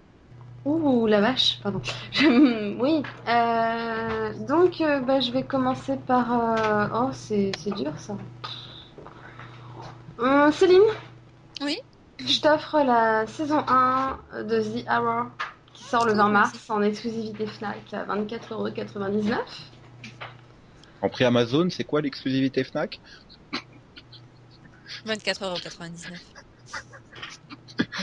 Ouh, 0.64 1.07
la 1.07 1.20
vache, 1.20 1.61
pardon. 1.62 1.80
Je- 2.12 2.76
oui, 2.80 3.03
euh, 3.28 4.47
donc 4.47 4.80
euh, 4.80 5.01
bah, 5.01 5.20
je 5.20 5.30
vais 5.30 5.45
commencer 5.45 5.97
par... 5.97 6.32
euh, 6.32 6.89
Oh, 6.95 7.11
c'est 7.12 7.53
c'est 7.59 7.74
dur 7.74 7.93
ça. 7.99 8.16
Hum, 10.18 10.51
Céline? 10.53 10.80
Oui 11.61 11.78
Je 12.18 12.41
t'offre 12.41 12.78
la 12.84 13.26
saison 13.26 13.62
1 13.68 14.18
de 14.43 14.61
The 14.61 14.89
Hour 14.91 15.26
qui 15.74 15.84
sort 15.84 16.07
le 16.07 16.14
20 16.14 16.28
mars 16.30 16.70
en 16.70 16.82
exclusivité 16.82 17.47
FNAC 17.47 17.93
à 17.93 18.05
24,99€. 18.07 19.37
En 21.03 21.09
prix 21.11 21.24
Amazon, 21.24 21.68
c'est 21.70 21.84
quoi 21.84 22.01
l'exclusivité 22.01 22.64
Fnac? 22.64 23.01
24,99€. 25.05 26.20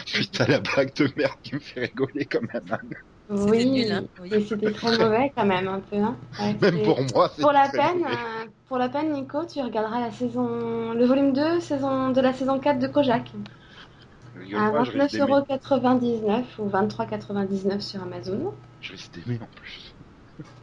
Putain, 0.05 0.45
la 0.47 0.59
blague 0.59 0.93
de 0.95 1.09
merde 1.15 1.35
qui 1.43 1.55
me 1.55 1.59
fait 1.59 1.81
rigoler 1.81 2.25
quand 2.25 2.41
même. 2.41 2.63
hein. 2.71 2.77
Oui, 3.29 3.65
nul, 3.65 3.91
hein, 3.91 4.03
oui. 4.19 4.29
et 4.33 4.41
c'était 4.41 4.71
très 4.71 4.97
mauvais 4.97 5.31
quand 5.35 5.45
même 5.45 5.67
un 5.67 5.79
peu. 5.79 5.95
Hein. 5.95 6.15
Ouais, 6.39 6.53
Même 6.61 6.81
pour 6.83 7.01
moi, 7.15 7.31
c'est 7.33 7.41
Pour 7.41 7.51
la 7.51 7.69
très 7.69 7.77
peine, 7.77 8.03
mauvais. 8.03 8.15
euh, 8.15 8.45
pour 8.67 8.77
la 8.77 8.89
peine, 8.89 9.13
Nico, 9.13 9.45
tu 9.45 9.61
regarderas 9.61 10.01
la 10.01 10.11
saison, 10.11 10.93
le 10.93 11.05
volume 11.05 11.33
2 11.33 11.59
saison, 11.61 12.09
de 12.09 12.21
la 12.21 12.33
saison 12.33 12.59
4 12.59 12.79
de 12.79 12.87
Kojak 12.87 13.31
à 14.55 14.71
pas, 14.71 14.83
je 14.83 14.91
risque 14.91 15.11
d'aimer. 15.11 15.31
29,99€ 15.31 16.45
ou 16.59 16.69
23,99€ 16.69 17.81
sur 17.81 18.01
Amazon. 18.03 18.53
Je 18.81 18.91
risque 18.91 19.11
d'aimer 19.13 19.39
en 19.41 19.47
plus. 19.55 19.95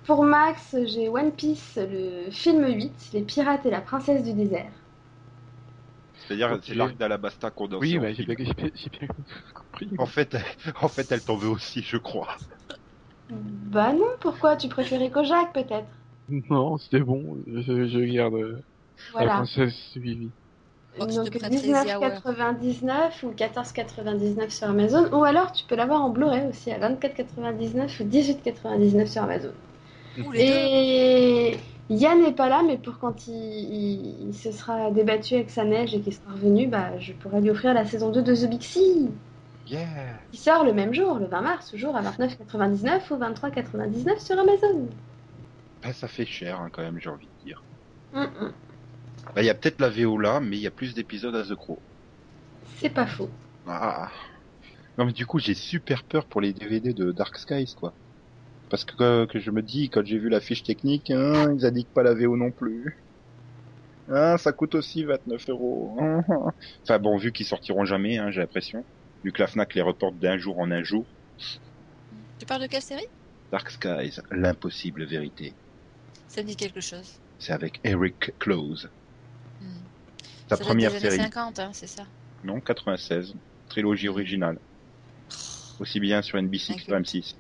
Pour 0.05 0.25
Max, 0.25 0.77
j'ai 0.87 1.09
One 1.09 1.33
Piece, 1.33 1.79
le 1.79 2.31
film 2.31 2.67
8, 2.67 3.11
Les 3.13 3.23
pirates 3.23 3.65
et 3.67 3.71
la 3.71 3.81
princesse 3.81 4.23
du 4.23 4.35
désert. 4.35 4.80
C'est-à-dire, 6.31 6.59
c'est 6.63 6.75
l'arc 6.75 6.97
d'Alabasta 6.97 7.51
condensé. 7.51 7.87
Oui, 7.87 7.99
en 7.99 8.03
mais 8.03 8.15
j'ai 8.15 8.25
bien, 8.25 8.37
j'ai 8.39 8.55
bien- 8.55 8.71
j'ai 8.75 8.91
bien 9.01 9.09
compris. 9.55 9.93
En 9.99 10.07
fait, 10.07 10.37
en 10.81 10.89
fait, 10.89 11.11
elle 11.13 11.23
t'en 11.23 11.37
veut 11.37 11.49
aussi, 11.49 11.83
je 11.83 11.97
crois. 11.97 12.39
Bah 13.31 13.93
non, 13.93 14.07
pourquoi? 14.21 14.57
Tu 14.57 14.69
préférais 14.69 15.11
Kojak 15.11 15.53
peut-être 15.53 15.89
Non, 16.29 16.79
c'était 16.79 17.01
bon. 17.01 17.43
Je, 17.47 17.87
je 17.89 17.99
garde 18.15 18.35
euh, 18.35 18.63
la 19.19 19.29
princesse 19.31 19.97
Vivi. 19.97 20.33
Oh, 20.99 21.07
Donc 21.07 21.31
prêterai 21.31 21.77
The 21.81 21.87
Hour. 21.97 22.23
19,99 22.61 23.25
ou 23.25 23.31
14,99 23.33 24.51
sur 24.51 24.69
Amazon. 24.69 25.09
Ou 25.13 25.25
alors 25.25 25.53
tu 25.53 25.65
peux 25.65 25.75
l'avoir 25.77 26.03
en 26.03 26.11
Blu-ray 26.11 26.47
aussi 26.49 26.71
à 26.71 26.79
24,99 26.79 28.01
ou 28.01 28.05
18,99 28.05 29.11
sur 29.11 29.23
Amazon. 29.23 29.53
Ou 30.25 30.33
les 30.33 30.45
deux. 30.45 30.55
Et 30.55 31.57
Yann 31.91 32.23
n'est 32.23 32.33
pas 32.33 32.49
là, 32.49 32.63
mais 32.67 32.79
pour 32.79 32.99
quand 32.99 33.27
il, 33.27 33.35
il- 33.35 34.29
il 34.29 34.35
se 34.35 34.53
sera 34.53 34.91
débattu 34.91 35.35
avec 35.35 35.51
sa 35.51 35.65
neige 35.65 35.95
et 35.95 36.01
qu'il 36.01 36.15
sera 36.15 36.33
revenu, 36.33 36.67
bah, 36.69 36.99
je 36.99 37.13
pourrais 37.13 37.41
lui 37.41 37.51
offrir 37.51 37.75
la 37.75 37.85
saison 37.85 38.11
2 38.11 38.23
de 38.23 38.35
The 38.35 38.49
Big 38.49 38.63
Sea, 38.63 39.09
Yeah. 39.67 39.89
qui 40.33 40.37
sort 40.39 40.65
le 40.65 40.73
même 40.73 40.93
jour, 40.95 41.19
le 41.19 41.27
20 41.27 41.41
mars, 41.43 41.71
toujours 41.71 41.97
à 41.97 42.03
29,99 42.03 43.11
ou 43.11 43.17
23,99 43.17 44.19
sur 44.19 44.39
Amazon. 44.39 44.89
Bah, 45.83 45.93
ça 45.93 46.09
fait 46.09 46.27
cher, 46.27 46.61
hein, 46.61 46.69
quand 46.73 46.83
même, 46.83 46.99
j'ai 47.01 47.11
envie 47.11 47.27
de 47.27 47.45
dire. 47.45 47.63
Bah, 48.13 49.43
il 49.43 49.45
y 49.45 49.51
a 49.51 49.55
peut-être 49.55 49.81
la 49.81 49.91
VO 49.91 50.19
là, 50.19 50.41
mais 50.41 50.57
il 50.57 50.63
y 50.63 50.67
a 50.67 50.71
plus 50.73 50.95
d'épisodes 50.95 51.35
à 51.37 51.43
The 51.45 51.55
Crow. 51.55 51.79
C'est 52.79 52.89
pas 52.91 53.07
faux. 53.07 53.29
Ah. 53.67 54.11
Non, 54.99 55.07
mais 55.07 55.13
du 55.13 55.27
coup, 55.27 55.39
j'ai 55.39 55.55
super 55.55 56.03
peur 56.05 56.25
pour 56.27 56.41
les 56.41 56.53
DVD 56.53 56.93
de 56.93 57.13
Dark 57.13 57.37
Skies, 57.39 57.75
quoi. 57.77 57.93
Parce 58.71 58.85
que, 58.85 59.03
euh, 59.03 59.27
que 59.27 59.41
je 59.41 59.51
me 59.51 59.63
dis, 59.63 59.91
quand 59.91 60.07
j'ai 60.07 60.19
vu 60.19 60.29
la 60.29 60.41
fiche 60.41 60.63
technique, 60.63 61.11
hein, 61.11 61.53
ils 61.53 61.67
indiquent 61.67 61.93
pas 61.93 62.05
la 62.05 62.15
VO 62.15 62.37
non 62.37 62.53
plus. 62.53 62.97
Ah, 64.09 64.39
ça 64.39 64.53
coûte 64.53 64.77
aussi 64.77 65.05
29 65.05 65.51
euros. 65.51 65.97
Enfin 66.83 66.99
bon, 66.99 67.17
vu 67.17 67.33
qu'ils 67.33 67.47
sortiront 67.47 67.85
jamais, 67.85 68.19
hein, 68.19 68.31
j'ai 68.31 68.41
l'impression. 68.41 68.85
Vu 69.25 69.33
que 69.33 69.43
la 69.43 69.49
FNAC 69.49 69.75
les 69.75 69.83
reporte 69.83 70.19
d'un 70.19 70.39
jour 70.39 70.59
en 70.61 70.71
un 70.71 70.83
jour. 70.83 71.05
Tu 72.39 72.47
parles 72.47 72.63
de 72.63 72.67
quelle 72.69 72.83
série? 72.83 73.07
Dark 73.51 73.69
Skies, 73.71 74.21
l'impossible 74.31 75.05
vérité. 75.05 75.53
Ça 76.29 76.43
me 76.43 76.47
dit 76.47 76.57
quelque 76.57 76.81
chose. 76.81 77.19
C'est 77.39 77.53
avec 77.53 77.81
Eric 77.83 78.33
Close. 78.39 78.89
Hmm. 79.61 79.67
Sa 80.49 80.57
Ça 80.57 80.65
première 80.65 80.93
des 80.93 81.01
série. 81.01 81.17
50, 81.17 81.59
hein, 81.59 81.71
c'est 81.73 81.89
ça. 81.89 82.05
Non, 82.45 82.61
96. 82.61 83.35
Trilogie 83.69 84.09
originale. 84.09 84.59
Aussi 85.81 85.99
bien 85.99 86.23
sur 86.23 86.41
NBC 86.41 86.77
que 86.77 86.83
sur 86.83 86.95
M6. 86.95 87.35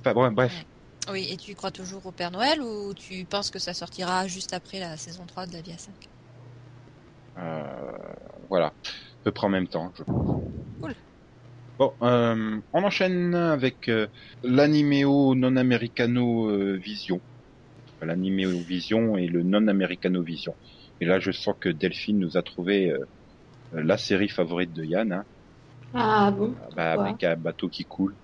Enfin 0.00 0.14
bon, 0.14 0.30
bref. 0.32 0.64
Oui, 1.10 1.26
et 1.30 1.36
tu 1.36 1.54
crois 1.54 1.70
toujours 1.70 2.06
au 2.06 2.12
Père 2.12 2.30
Noël 2.30 2.60
ou 2.62 2.94
tu 2.94 3.24
penses 3.26 3.50
que 3.50 3.58
ça 3.58 3.74
sortira 3.74 4.26
juste 4.26 4.52
après 4.52 4.78
la 4.78 4.96
saison 4.96 5.26
3 5.26 5.46
de 5.46 5.52
la 5.52 5.60
vie 5.60 5.72
à 5.72 5.78
5 5.78 5.94
Euh, 7.38 7.92
voilà. 8.48 8.68
À 8.68 8.72
peu 9.24 9.32
près 9.32 9.46
en 9.46 9.50
même 9.50 9.68
temps, 9.68 9.92
je 9.96 10.02
pense. 10.04 10.42
Cool. 10.80 10.94
Bon, 11.78 11.92
euh, 12.02 12.60
on 12.72 12.82
enchaîne 12.84 13.34
avec 13.34 13.88
euh, 13.88 14.06
l'animéo 14.42 15.34
non 15.34 15.56
americano 15.56 16.48
euh, 16.48 16.76
vision. 16.76 17.20
L'animéo 18.00 18.50
vision 18.60 19.16
et 19.16 19.26
le 19.26 19.42
non 19.42 19.66
americano 19.68 20.22
vision. 20.22 20.56
Et 21.00 21.06
là, 21.06 21.18
je 21.18 21.32
sens 21.32 21.54
que 21.60 21.68
Delphine 21.68 22.18
nous 22.18 22.36
a 22.36 22.42
trouvé 22.42 22.90
euh, 22.90 22.98
la 23.72 23.98
série 23.98 24.28
favorite 24.28 24.72
de 24.72 24.84
Yann, 24.84 25.12
hein, 25.12 25.24
Ah 25.94 26.30
bon 26.30 26.54
bah, 26.76 26.92
avec 26.92 27.24
un 27.24 27.36
bateau 27.36 27.68
qui 27.68 27.84
coule. 27.84 28.16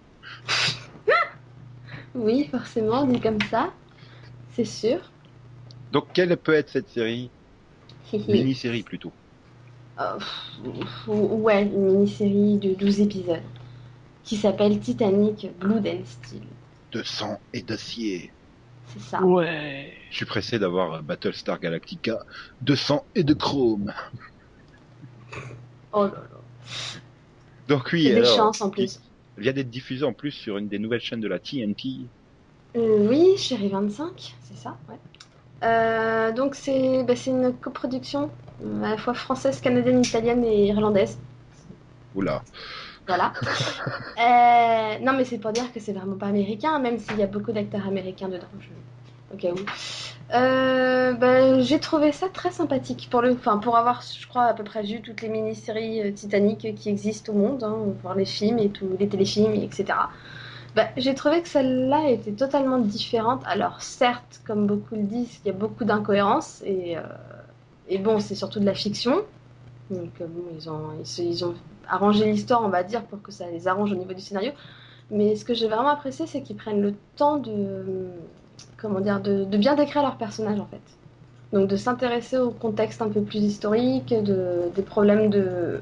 Oui, 2.15 2.49
forcément, 2.51 3.05
dit 3.07 3.21
comme 3.21 3.41
ça. 3.51 3.71
C'est 4.55 4.65
sûr. 4.65 4.99
Donc, 5.93 6.07
quelle 6.13 6.37
peut 6.37 6.55
être 6.55 6.71
cette 6.71 6.89
série 6.89 7.31
Mini-série 8.13 8.83
plutôt. 8.83 9.13
Euh, 10.01 10.19
ouais, 11.07 11.63
une 11.65 11.87
mini-série 11.87 12.59
de 12.59 12.75
12 12.75 13.01
épisodes 13.01 13.43
qui 14.25 14.37
s'appelle 14.37 14.79
Titanic 14.81 15.49
Blood 15.59 15.87
and 15.87 16.05
Steel. 16.05 16.43
De 16.93 17.03
sang 17.03 17.39
et 17.53 17.63
d'acier. 17.63 18.33
C'est 18.87 19.01
ça. 19.01 19.23
Ouais. 19.23 19.93
Je 20.11 20.17
suis 20.17 20.27
pressé 20.27 20.59
d'avoir 20.59 20.95
euh, 20.95 21.03
Battlestar 21.03 21.61
Galactica 21.61 22.19
de 22.61 22.75
sang 22.75 23.05
et 23.15 23.23
de 23.23 23.35
chrome. 23.35 23.93
Oh 25.93 26.05
là 26.05 26.11
là. 26.11 26.41
Donc 27.69 27.91
oui, 27.93 28.05
C'est 28.05 28.15
des 28.15 28.17
alors, 28.19 28.37
chances 28.37 28.61
en 28.63 28.71
plus. 28.71 29.01
Il 29.41 29.45
vient 29.45 29.53
d'être 29.55 29.70
diffusé 29.70 30.05
en 30.05 30.12
plus 30.12 30.30
sur 30.32 30.59
une 30.59 30.68
des 30.68 30.78
nouvelles 30.78 31.01
chaînes 31.01 31.20
de 31.20 31.28
la 31.28 31.41
TNT. 31.41 32.11
Euh, 32.76 33.09
oui, 33.09 33.36
Chérie 33.36 33.68
25, 33.68 34.34
c'est 34.43 34.57
ça, 34.57 34.76
ouais. 34.88 34.99
Euh, 35.64 36.32
donc 36.32 36.55
c'est 36.55 37.05
bah, 37.05 37.14
une 37.26 37.55
coproduction 37.59 38.30
à 38.82 38.91
la 38.91 38.99
fois 38.99 39.14
française, 39.14 39.61
canadienne, 39.61 40.03
italienne 40.03 40.45
et 40.45 40.68
irlandaise. 40.68 41.18
Oula. 42.14 42.45
Voilà. 43.07 43.32
Euh, 44.18 44.99
non, 45.01 45.14
mais 45.14 45.24
c'est 45.24 45.38
pour 45.38 45.53
dire 45.53 45.72
que 45.72 45.80
c'est 45.80 45.93
vraiment 45.93 46.16
pas 46.18 46.26
américain, 46.26 46.78
même 46.78 46.99
s'il 46.99 47.18
y 47.18 47.22
a 47.22 47.26
beaucoup 47.26 47.53
d'acteurs 47.53 47.86
américains 47.86 48.28
dedans, 48.28 48.49
je- 48.59 48.74
au 49.33 49.37
cas 49.37 49.51
où. 49.51 50.35
Euh, 50.35 51.12
bah, 51.14 51.61
j'ai 51.61 51.81
trouvé 51.81 52.12
ça 52.12 52.28
très 52.28 52.53
sympathique 52.53 53.09
pour 53.11 53.20
le, 53.20 53.33
enfin 53.33 53.59
pour 53.59 53.76
avoir, 53.76 54.03
je 54.03 54.28
crois 54.28 54.45
à 54.45 54.55
peu 54.55 54.62
près 54.62 54.83
vu 54.83 55.01
toutes 55.01 55.22
les 55.22 55.28
mini-séries 55.28 56.03
euh, 56.03 56.12
Titanic 56.12 56.74
qui 56.76 56.89
existent 56.89 57.33
au 57.33 57.37
monde, 57.37 57.64
hein, 57.64 57.76
voir 58.03 58.14
les 58.14 58.24
films 58.24 58.59
et 58.59 58.68
tous 58.68 58.97
les 58.99 59.09
téléfilms, 59.09 59.55
et 59.55 59.64
etc. 59.64 59.87
Bah, 60.76 60.87
j'ai 60.97 61.14
trouvé 61.16 61.43
que 61.43 61.49
celle-là 61.49 62.11
était 62.11 62.33
totalement 62.33 62.78
différente. 62.78 63.43
Alors 63.45 63.83
certes, 63.83 64.41
comme 64.47 64.66
beaucoup 64.66 64.95
le 64.95 65.03
disent, 65.03 65.41
il 65.45 65.49
y 65.49 65.51
a 65.51 65.55
beaucoup 65.55 65.85
d'incohérences 65.85 66.62
et, 66.64 66.97
euh, 66.97 67.99
bon, 67.99 68.20
c'est 68.20 68.37
surtout 68.37 68.61
de 68.61 68.66
la 68.66 68.74
fiction. 68.74 69.16
Donc 69.91 70.12
euh, 70.20 70.26
bon, 70.28 70.45
ils 70.55 70.70
ont 71.45 71.55
arrangé 71.89 72.31
l'histoire, 72.31 72.62
on 72.62 72.68
va 72.68 72.85
dire, 72.85 73.03
pour 73.05 73.20
que 73.20 73.33
ça 73.33 73.51
les 73.51 73.66
arrange 73.66 73.91
au 73.93 73.97
niveau 73.97 74.12
du 74.12 74.20
scénario. 74.20 74.53
Mais 75.11 75.35
ce 75.35 75.45
que 75.45 75.55
j'ai 75.55 75.66
vraiment 75.66 75.89
apprécié, 75.89 76.28
c'est 76.28 76.43
qu'ils 76.43 76.57
prennent 76.57 76.81
le 76.81 76.95
temps 77.16 77.39
de, 77.39 78.07
comment 78.77 79.01
dire, 79.01 79.21
de, 79.21 79.45
de 79.45 79.57
bien 79.57 79.75
décrire 79.75 80.03
leurs 80.03 80.17
personnages 80.17 80.61
en 80.61 80.67
fait. 80.67 80.81
Donc 81.53 81.69
de 81.69 81.77
s'intéresser 81.77 82.39
au 82.39 82.51
contexte 82.51 83.03
un 83.03 83.09
peu 83.09 83.23
plus 83.23 83.41
historique, 83.41 84.15
de, 84.15 84.71
des 84.75 84.83
problèmes 84.83 85.31
de, 85.31 85.81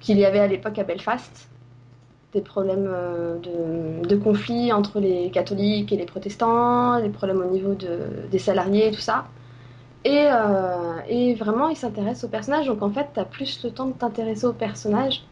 qu'il 0.00 0.18
y 0.18 0.24
avait 0.24 0.38
à 0.38 0.46
l'époque 0.46 0.78
à 0.78 0.84
Belfast, 0.84 1.48
des 2.32 2.40
problèmes 2.40 2.88
euh, 2.88 3.38
de, 4.04 4.16
conflits 4.16 4.72
entre 4.72 5.00
les 5.00 5.30
catholiques 5.30 5.92
et 5.92 5.96
les 5.96 6.06
protestants, 6.06 7.00
des 7.00 7.08
problèmes 7.08 7.40
au 7.40 7.50
niveau 7.50 7.74
de, 7.74 7.98
des 8.30 8.38
salariés 8.38 8.88
et 8.88 8.90
tout 8.90 9.00
ça. 9.00 9.26
Et, 10.04 10.26
euh, 10.26 10.98
et 11.08 11.34
vraiment, 11.34 11.68
ils 11.68 11.76
s'intéressent 11.76 12.24
aux 12.24 12.28
personnages. 12.28 12.66
Donc 12.66 12.82
en 12.82 12.90
fait, 12.90 13.08
tu 13.14 13.20
as 13.20 13.24
plus 13.24 13.62
le 13.64 13.70
temps 13.70 13.86
de 13.86 13.92
t'intéresser 13.92 14.46
aux 14.46 14.52
personnages. 14.52 15.24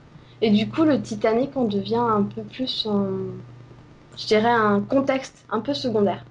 Et 0.43 0.51
du 0.51 0.69
coup, 0.69 0.85
le 0.85 1.01
Titanic, 1.01 1.57
on 1.57 1.65
devient 1.65 1.97
un 1.97 2.23
peu 2.23 2.43
plus, 2.43 2.89
je 4.17 4.27
dirais, 4.27 4.51
un 4.51 4.81
contexte 4.81 5.45
un 5.51 5.61
peu 5.61 5.75
secondaire. 5.75 6.25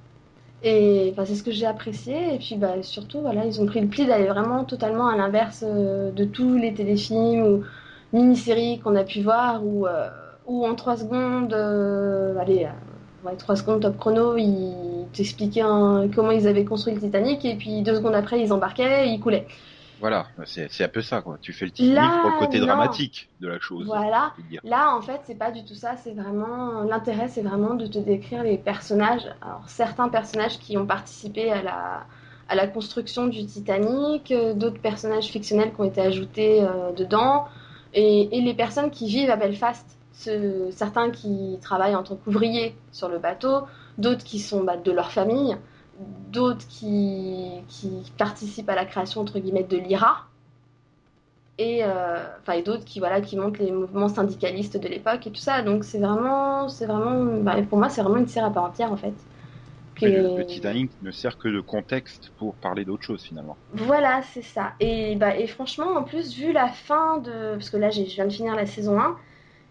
Et 0.62 1.10
enfin, 1.14 1.26
c'est 1.26 1.36
ce 1.36 1.44
que 1.44 1.52
j'ai 1.52 1.66
apprécié. 1.66 2.36
Et 2.36 2.40
puis 2.40 2.58
bah, 2.58 2.82
surtout, 2.84 3.22
voilà, 3.22 3.46
ils 3.46 3.62
ont 3.62 3.66
pris 3.66 3.80
le 3.82 3.88
pli 3.88 4.06
d'aller 4.06 4.28
vraiment 4.28 4.66
totalement 4.66 5.08
à 5.08 5.16
l'inverse 5.18 5.64
euh, 5.66 6.12
de 6.12 6.26
tous 6.26 6.58
les 6.58 6.74
téléfilms 6.74 7.42
ou 7.44 7.64
mini-séries 8.12 8.80
qu'on 8.80 8.96
a 8.96 9.04
pu 9.06 9.22
voir 9.22 9.66
où, 9.66 9.88
euh, 9.88 10.10
en 10.46 10.76
3 10.76 10.98
secondes, 10.98 11.54
euh, 11.54 12.36
allez, 12.38 12.68
ouais, 13.24 13.38
3 13.38 13.56
secondes 13.56 13.82
top 13.82 13.98
chrono, 13.98 14.36
ils 14.38 15.10
t'expliquaient 15.14 15.62
un- 15.62 16.10
comment 16.14 16.32
ils 16.32 16.48
avaient 16.48 16.66
construit 16.66 16.94
le 16.96 17.00
Titanic 17.02 17.46
et 17.46 17.56
puis 17.58 17.82
deux 17.84 17.96
secondes 17.96 18.16
après, 18.16 18.42
ils 18.42 18.52
embarquaient 18.54 19.08
et 19.08 19.12
ils 19.12 19.20
coulaient. 19.20 19.48
Voilà, 20.00 20.32
c'est 20.46 20.84
un 20.84 20.88
peu 20.90 21.02
ça, 21.02 21.22
quoi. 21.22 21.38
Tu 21.42 21.52
fais 21.54 21.66
le 21.66 21.72
Là, 21.80 22.20
pour 22.22 22.30
le 22.30 22.36
côté 22.36 22.60
non. 22.60 22.66
dramatique 22.68 23.30
de 23.40 23.48
la 23.48 23.60
chose. 23.60 23.88
Voilà. 23.88 24.34
Là, 24.64 24.96
en 24.96 25.02
fait, 25.02 25.22
c'est 25.26 25.36
pas 25.36 25.52
du 25.52 25.64
tout 25.66 25.76
ça. 25.76 25.96
C'est 25.98 26.14
vraiment 26.14 26.84
l'intérêt, 26.84 27.28
c'est 27.28 27.42
vraiment 27.42 27.76
de 27.76 27.86
te 27.88 27.98
décrire 28.00 28.44
les 28.44 28.58
personnages. 28.58 29.28
Alors, 29.42 29.64
certains 29.68 30.10
personnages 30.10 30.60
qui 30.60 30.78
ont 30.78 30.86
participé 30.86 31.52
à 31.52 31.62
la 31.62 32.06
à 32.52 32.56
la 32.56 32.66
construction 32.68 33.28
du 33.28 33.46
Titanic, 33.46 34.32
euh, 34.32 34.56
d'autres 34.56 34.82
personnages 34.82 35.26
fictionnels 35.28 35.72
qui 35.72 35.82
ont 35.82 35.84
été 35.84 36.02
ajoutés 36.02 36.64
euh, 36.64 36.92
dedans, 36.94 37.46
et, 37.94 38.38
et 38.38 38.42
les 38.42 38.56
personnes 38.56 38.90
qui 38.92 39.08
vivent 39.08 39.30
à 39.30 39.36
Belfast. 39.36 39.86
Ce- 40.14 40.70
certains 40.72 41.12
qui 41.12 41.60
travaillent 41.62 41.96
en 41.96 42.02
tant 42.04 42.16
qu'ouvriers 42.16 42.76
sur 42.92 43.08
le 43.08 43.20
bateau, 43.20 43.68
d'autres 44.00 44.24
qui 44.24 44.40
sont 44.40 44.64
bah, 44.64 44.78
de 44.78 44.92
leur 44.92 45.12
famille, 45.12 45.56
d'autres 46.32 46.68
qui, 46.68 47.64
qui 47.68 48.12
participent 48.18 48.70
à 48.70 48.76
la 48.76 48.86
création 48.86 49.22
entre 49.22 49.40
guillemets 49.40 49.64
de 49.64 49.78
l'IRA 49.78 50.28
et 51.58 51.84
euh, 51.84 52.18
enfin 52.42 52.54
et 52.54 52.62
d'autres 52.64 52.86
qui 52.86 53.00
voilà 53.00 53.20
qui 53.22 53.36
montrent 53.38 53.60
les 53.62 53.72
mouvements 53.72 54.08
syndicalistes 54.08 54.78
de 54.78 54.88
l'époque 54.88 55.28
et 55.28 55.32
tout 55.32 55.42
ça. 55.42 55.62
Donc 55.62 55.84
c'est 55.84 56.00
vraiment 56.00 56.70
c'est 56.70 56.86
vraiment 56.86 57.42
bah, 57.42 57.62
pour 57.70 57.78
moi 57.78 57.90
c'est 57.90 58.02
vraiment 58.02 58.18
une 58.18 58.28
série 58.28 58.46
à 58.46 58.50
part 58.50 58.64
entière 58.66 58.92
en 58.92 58.98
fait. 58.98 59.14
Que- 59.96 60.08
Le, 60.10 60.28
le 60.34 60.46
Titanic 60.46 61.00
ne 61.02 61.12
sert 61.12 61.38
que 61.38 61.48
de 61.48 61.62
contexte 61.62 62.32
pour 62.38 62.58
parler 62.58 62.86
d'autre 62.86 63.06
chose 63.06 63.24
finalement. 63.24 63.60
voilà 63.72 64.22
c'est 64.24 64.42
ça. 64.42 64.74
Et 64.80 65.16
bah 65.16 65.36
et 65.38 65.48
franchement 65.48 65.96
en 65.96 66.04
plus 66.04 66.34
vu 66.36 66.52
la 66.52 66.68
fin 66.70 67.18
de 67.20 67.52
parce 67.54 67.70
que 67.70 67.78
là 67.78 67.90
je 67.92 68.02
viens 68.02 68.26
de 68.26 68.34
finir 68.34 68.56
la 68.56 68.66
saison 68.66 69.00
1 69.00 69.16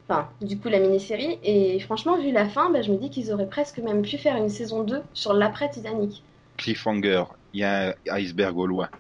enfin 0.09 0.28
du 0.40 0.59
coup 0.59 0.68
la 0.68 0.80
mini-série 0.80 1.38
et 1.42 1.78
franchement 1.80 2.18
vu 2.18 2.32
la 2.32 2.48
fin 2.48 2.70
bah, 2.70 2.82
je 2.82 2.90
me 2.92 2.98
dis 2.98 3.11
qu'ils 3.11 3.32
auraient 3.32 3.48
presque 3.48 3.78
même 3.78 4.02
pu 4.02 4.18
faire 4.18 4.36
une 4.36 4.48
saison 4.48 4.82
2 4.82 5.02
sur 5.12 5.32
l'après 5.32 5.70
Titanic 5.70 6.22
Cliffhanger, 6.59 7.24
il 7.52 7.61
y 7.61 7.64
a 7.64 7.88
un 7.90 7.94
iceberg 8.16 8.56
au 8.59 8.66
loin. 8.66 8.90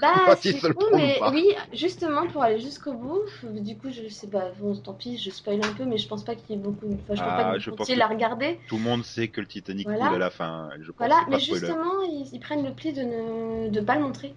Bah, 0.00 0.10
c'est 0.40 0.52
ça 0.52 0.68
le 0.68 0.74
con, 0.74 0.84
prend 0.84 0.98
ou 0.98 1.00
mais 1.06 1.20
oui, 1.30 1.46
justement, 1.72 2.26
pour 2.26 2.42
aller 2.42 2.58
jusqu'au 2.58 2.94
bout, 2.94 3.20
du 3.44 3.76
coup, 3.78 3.90
je 3.90 4.08
sais 4.08 4.26
pas, 4.28 4.50
bon, 4.58 4.74
tant 4.74 4.94
pis, 4.94 5.16
je 5.18 5.30
spoil 5.30 5.60
un 5.62 5.72
peu, 5.74 5.84
mais 5.84 5.98
je 5.98 6.08
pense 6.08 6.24
pas 6.24 6.34
qu'il 6.34 6.56
y 6.56 6.58
ait 6.58 6.62
beaucoup. 6.62 6.86
Enfin, 7.04 7.14
je 7.14 7.22
pense 7.22 7.22
Ah, 7.22 7.36
pas 7.36 7.44
que 7.44 7.60
je 7.60 7.64
vous 7.70 7.76
pense 7.76 7.78
comptiez 7.78 7.94
que- 7.94 8.00
la 8.00 8.06
regarder. 8.08 8.58
Tout 8.66 8.76
le 8.78 8.82
monde 8.82 9.04
sait 9.04 9.28
que 9.28 9.40
le 9.40 9.46
Titanic 9.46 9.86
Voilà. 9.86 10.00
coule 10.00 10.14
à 10.14 10.18
la 10.18 10.30
fin. 10.30 10.70
Je 10.80 10.90
pense 10.90 10.98
Voilà, 10.98 11.24
mais 11.28 11.38
justement, 11.38 12.02
ils, 12.02 12.28
ils 12.32 12.40
prennent 12.40 12.64
le 12.64 12.72
pli 12.74 12.92
de 12.92 13.02
ne 13.02 13.68
de 13.70 13.80
pas 13.80 13.96
le 13.96 14.02
montrer. 14.02 14.34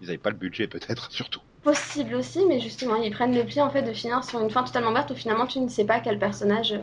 Ils 0.00 0.08
avaient 0.10 0.18
pas 0.18 0.28
le 0.28 0.36
budget 0.36 0.68
peut-être 0.68 1.10
surtout. 1.12 1.40
Possible 1.62 2.16
aussi, 2.16 2.44
mais 2.46 2.58
justement, 2.58 2.96
ils 2.96 3.12
prennent 3.12 3.34
le 3.34 3.44
pli 3.44 3.60
en 3.60 3.70
fait 3.70 3.82
de 3.82 3.92
finir 3.92 4.24
sur 4.24 4.40
une 4.40 4.50
fin 4.50 4.64
totalement 4.64 4.90
ouverte 4.90 5.10
où 5.12 5.14
finalement 5.14 5.46
tu 5.46 5.60
ne 5.60 5.68
sais 5.68 5.84
pas 5.84 6.00
quel 6.00 6.18
personnage, 6.18 6.72
euh, 6.72 6.80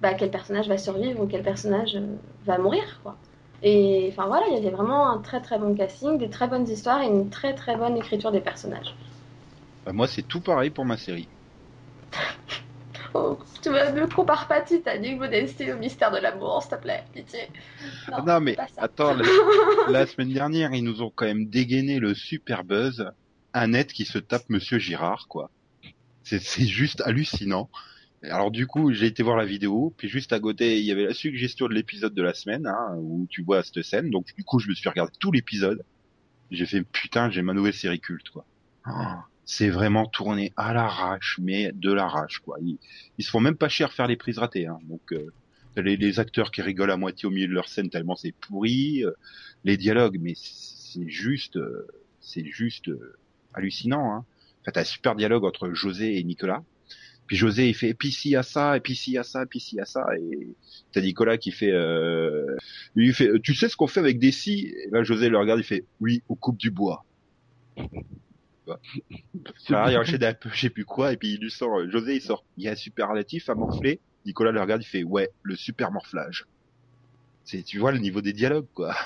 bah, 0.00 0.14
quel 0.14 0.30
personnage 0.30 0.68
va 0.68 0.78
survivre 0.78 1.20
ou 1.20 1.26
quel 1.26 1.42
personnage 1.42 1.96
euh, 1.96 2.16
va 2.46 2.56
mourir, 2.56 3.00
quoi. 3.02 3.16
Et 3.62 4.08
enfin 4.10 4.26
voilà, 4.26 4.46
il 4.48 4.54
y 4.54 4.56
avait 4.56 4.74
vraiment 4.74 5.10
un 5.10 5.18
très 5.18 5.40
très 5.40 5.58
bon 5.58 5.74
casting, 5.74 6.18
des 6.18 6.30
très 6.30 6.48
bonnes 6.48 6.68
histoires 6.68 7.02
et 7.02 7.06
une 7.06 7.28
très 7.28 7.54
très 7.54 7.76
bonne 7.76 7.96
écriture 7.96 8.32
des 8.32 8.40
personnages. 8.40 8.94
Bah, 9.84 9.92
moi 9.92 10.06
c'est 10.06 10.22
tout 10.22 10.40
pareil 10.40 10.70
pour 10.70 10.84
ma 10.84 10.96
série. 10.96 11.28
Oh, 13.14 13.38
tu 13.62 13.70
me 13.70 13.98
ne 13.98 14.04
compare 14.04 14.46
pas 14.46 14.60
Titanic, 14.60 15.18
Modesty 15.18 15.72
au 15.72 15.78
mystère 15.78 16.10
de 16.10 16.18
l'amour, 16.18 16.60
s'il 16.60 16.76
te 16.76 16.82
plaît, 16.82 17.02
pitié. 17.14 17.48
Ah 18.12 18.22
non 18.26 18.40
mais 18.40 18.56
attends, 18.76 19.14
la, 19.14 19.24
la 19.88 20.06
semaine 20.06 20.34
dernière 20.34 20.74
ils 20.74 20.84
nous 20.84 21.00
ont 21.00 21.10
quand 21.14 21.24
même 21.24 21.46
dégainé 21.46 21.98
le 21.98 22.14
super 22.14 22.62
buzz. 22.62 23.10
Annette 23.56 23.94
qui 23.94 24.04
se 24.04 24.18
tape 24.18 24.50
Monsieur 24.50 24.78
Girard 24.78 25.28
quoi. 25.28 25.50
C'est 26.24 26.66
juste 26.66 27.00
hallucinant. 27.00 27.70
Alors 28.22 28.50
du 28.50 28.66
coup 28.66 28.92
j'ai 28.92 29.06
été 29.06 29.22
voir 29.22 29.38
la 29.38 29.46
vidéo, 29.46 29.94
puis 29.96 30.08
juste 30.08 30.34
à 30.34 30.40
côté 30.40 30.78
il 30.78 30.84
y 30.84 30.92
avait 30.92 31.06
la 31.06 31.14
suggestion 31.14 31.66
de 31.66 31.72
l'épisode 31.72 32.12
de 32.12 32.22
la 32.22 32.34
semaine 32.34 32.66
hein, 32.66 32.96
où 32.98 33.26
tu 33.30 33.42
vois 33.42 33.62
cette 33.62 33.82
scène. 33.82 34.10
Donc 34.10 34.26
du 34.36 34.44
coup 34.44 34.58
je 34.58 34.68
me 34.68 34.74
suis 34.74 34.88
regardé 34.90 35.12
tout 35.18 35.32
l'épisode. 35.32 35.82
J'ai 36.50 36.66
fait 36.66 36.82
putain 36.82 37.30
j'ai 37.30 37.40
ma 37.40 37.54
nouvelle 37.54 37.72
série 37.72 37.98
culte 37.98 38.28
quoi. 38.28 38.44
Ah, 38.84 39.24
c'est 39.46 39.70
vraiment 39.70 40.04
tourné 40.04 40.52
à 40.56 40.74
l'arrache, 40.74 41.38
mais 41.42 41.72
de 41.72 41.92
l'arrache 41.92 42.40
quoi. 42.40 42.58
Ils, 42.60 43.24
se 43.24 43.30
font 43.30 43.40
même 43.40 43.56
pas 43.56 43.70
cher 43.70 43.90
faire 43.94 44.06
les 44.06 44.16
prises 44.16 44.38
ratées. 44.38 44.66
Hein. 44.66 44.80
Donc 44.84 45.12
euh, 45.12 45.32
les, 45.76 45.96
les 45.96 46.20
acteurs 46.20 46.50
qui 46.50 46.60
rigolent 46.60 46.90
à 46.90 46.98
moitié 46.98 47.26
au 47.26 47.30
milieu 47.30 47.48
de 47.48 47.54
leur 47.54 47.68
scène 47.68 47.88
tellement 47.88 48.16
c'est 48.16 48.32
pourri, 48.32 49.02
euh, 49.02 49.12
les 49.64 49.78
dialogues, 49.78 50.18
mais 50.20 50.34
c'est 50.36 51.08
juste, 51.08 51.58
c'est 52.20 52.44
juste 52.44 52.88
euh, 52.88 53.16
hallucinant. 53.56 54.12
Hein. 54.12 54.24
En 54.60 54.64
fait, 54.64 54.78
un 54.78 54.84
super 54.84 55.14
dialogue 55.14 55.44
entre 55.44 55.72
José 55.72 56.18
et 56.18 56.24
Nicolas. 56.24 56.62
Puis 57.26 57.36
José 57.36 57.68
il 57.68 57.74
fait 57.74 57.88
et 57.88 57.94
puis 57.94 58.16
y 58.26 58.36
a 58.36 58.42
ça, 58.42 58.76
et 58.76 58.80
puis 58.80 59.00
y 59.08 59.18
a 59.18 59.24
ça, 59.24 59.42
et 59.42 59.46
puis 59.46 59.64
y 59.72 59.80
a 59.80 59.84
ça, 59.84 60.06
et 60.16 60.54
t'as 60.92 61.00
Nicolas 61.00 61.38
qui 61.38 61.50
fait, 61.50 61.72
euh, 61.72 62.56
il 62.94 63.12
fait, 63.12 63.40
tu 63.40 63.54
sais 63.54 63.68
ce 63.68 63.76
qu'on 63.76 63.88
fait 63.88 63.98
avec 63.98 64.20
des 64.20 64.30
scies 64.30 64.72
Et 64.84 64.90
là 64.90 65.02
José 65.02 65.28
le 65.28 65.38
regarde, 65.38 65.58
il 65.58 65.64
fait, 65.64 65.84
oui, 66.00 66.22
on 66.28 66.36
coupe 66.36 66.56
du 66.56 66.70
bois. 66.70 67.04
Ah, 68.68 69.90
il 69.90 69.96
enchaîne 69.96 70.24
un 70.24 70.34
peu, 70.34 70.50
je 70.52 70.60
sais 70.60 70.70
plus 70.70 70.84
quoi, 70.84 71.12
et 71.12 71.16
puis 71.16 71.34
il 71.34 71.40
lui 71.40 71.50
sort, 71.50 71.78
euh, 71.78 71.90
José 71.90 72.16
il 72.16 72.22
sort, 72.22 72.44
il 72.56 72.64
y 72.64 72.68
a 72.68 72.72
un 72.72 72.76
superlatif 72.76 73.48
à 73.48 73.54
morfler. 73.54 74.00
Nicolas 74.24 74.50
le 74.50 74.60
regarde, 74.60 74.82
il 74.82 74.86
fait, 74.86 75.04
ouais, 75.04 75.30
le 75.42 75.54
super 75.54 75.92
morflage. 75.92 76.46
C'est, 77.44 77.62
tu 77.62 77.78
vois 77.78 77.92
le 77.92 77.98
niveau 77.98 78.20
des 78.20 78.32
dialogues, 78.32 78.66
quoi. 78.74 78.96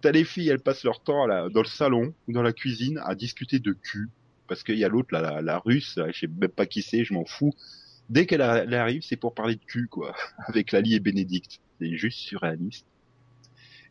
T'as 0.00 0.12
les 0.12 0.24
filles, 0.24 0.48
elles 0.48 0.60
passent 0.60 0.84
leur 0.84 1.02
temps 1.02 1.26
dans 1.50 1.62
le 1.62 1.68
salon 1.68 2.14
ou 2.28 2.32
dans 2.32 2.42
la 2.42 2.52
cuisine 2.52 3.00
à 3.04 3.14
discuter 3.14 3.58
de 3.58 3.72
cul. 3.72 4.08
Parce 4.46 4.62
qu'il 4.62 4.76
y 4.76 4.84
a 4.84 4.88
l'autre, 4.88 5.08
là, 5.12 5.20
la, 5.22 5.40
la 5.40 5.58
russe, 5.58 5.98
je 6.12 6.18
sais 6.18 6.26
même 6.26 6.50
pas 6.50 6.66
qui 6.66 6.82
c'est, 6.82 7.04
je 7.04 7.14
m'en 7.14 7.24
fous. 7.24 7.54
Dès 8.10 8.26
qu'elle 8.26 8.42
arrive, 8.42 9.02
c'est 9.02 9.16
pour 9.16 9.34
parler 9.34 9.54
de 9.56 9.64
cul, 9.64 9.88
quoi. 9.88 10.14
Avec 10.46 10.72
Lali 10.72 10.94
et 10.94 11.00
Bénédicte. 11.00 11.60
C'est 11.80 11.96
juste 11.96 12.18
surréaliste. 12.18 12.86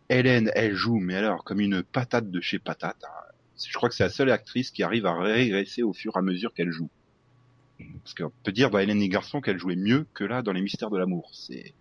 Hélène, 0.10 0.52
elle 0.54 0.76
joue, 0.76 1.00
mais 1.00 1.16
alors, 1.16 1.44
comme 1.44 1.60
une 1.60 1.82
patate 1.82 2.30
de 2.30 2.40
chez 2.40 2.60
patate. 2.60 3.04
hein. 3.04 3.32
Je 3.68 3.74
crois 3.74 3.90
que 3.90 3.96
c'est 3.96 4.04
la 4.04 4.10
seule 4.10 4.30
actrice 4.32 4.72
qui 4.72 4.84
arrive 4.84 5.06
à 5.06 5.14
régresser 5.20 5.82
au 5.84 5.94
fur 5.94 6.14
et 6.16 6.20
à 6.20 6.22
mesure 6.22 6.54
qu'elle 6.54 6.72
joue. 6.72 6.90
Parce 8.04 8.14
qu'on 8.14 8.32
peut 8.44 8.52
dire 8.52 8.70
dans 8.70 8.80
Hélène 8.80 9.02
et 9.02 9.10
Garçon 9.10 9.42
qu'elle 9.42 9.58
jouait 9.58 9.76
mieux 9.76 10.06
que 10.14 10.24
là 10.24 10.42
dans 10.42 10.52
Les 10.54 10.62
Mystères 10.62 10.90
de 10.90 10.98
l'amour. 10.98 11.30
C'est 11.34 11.74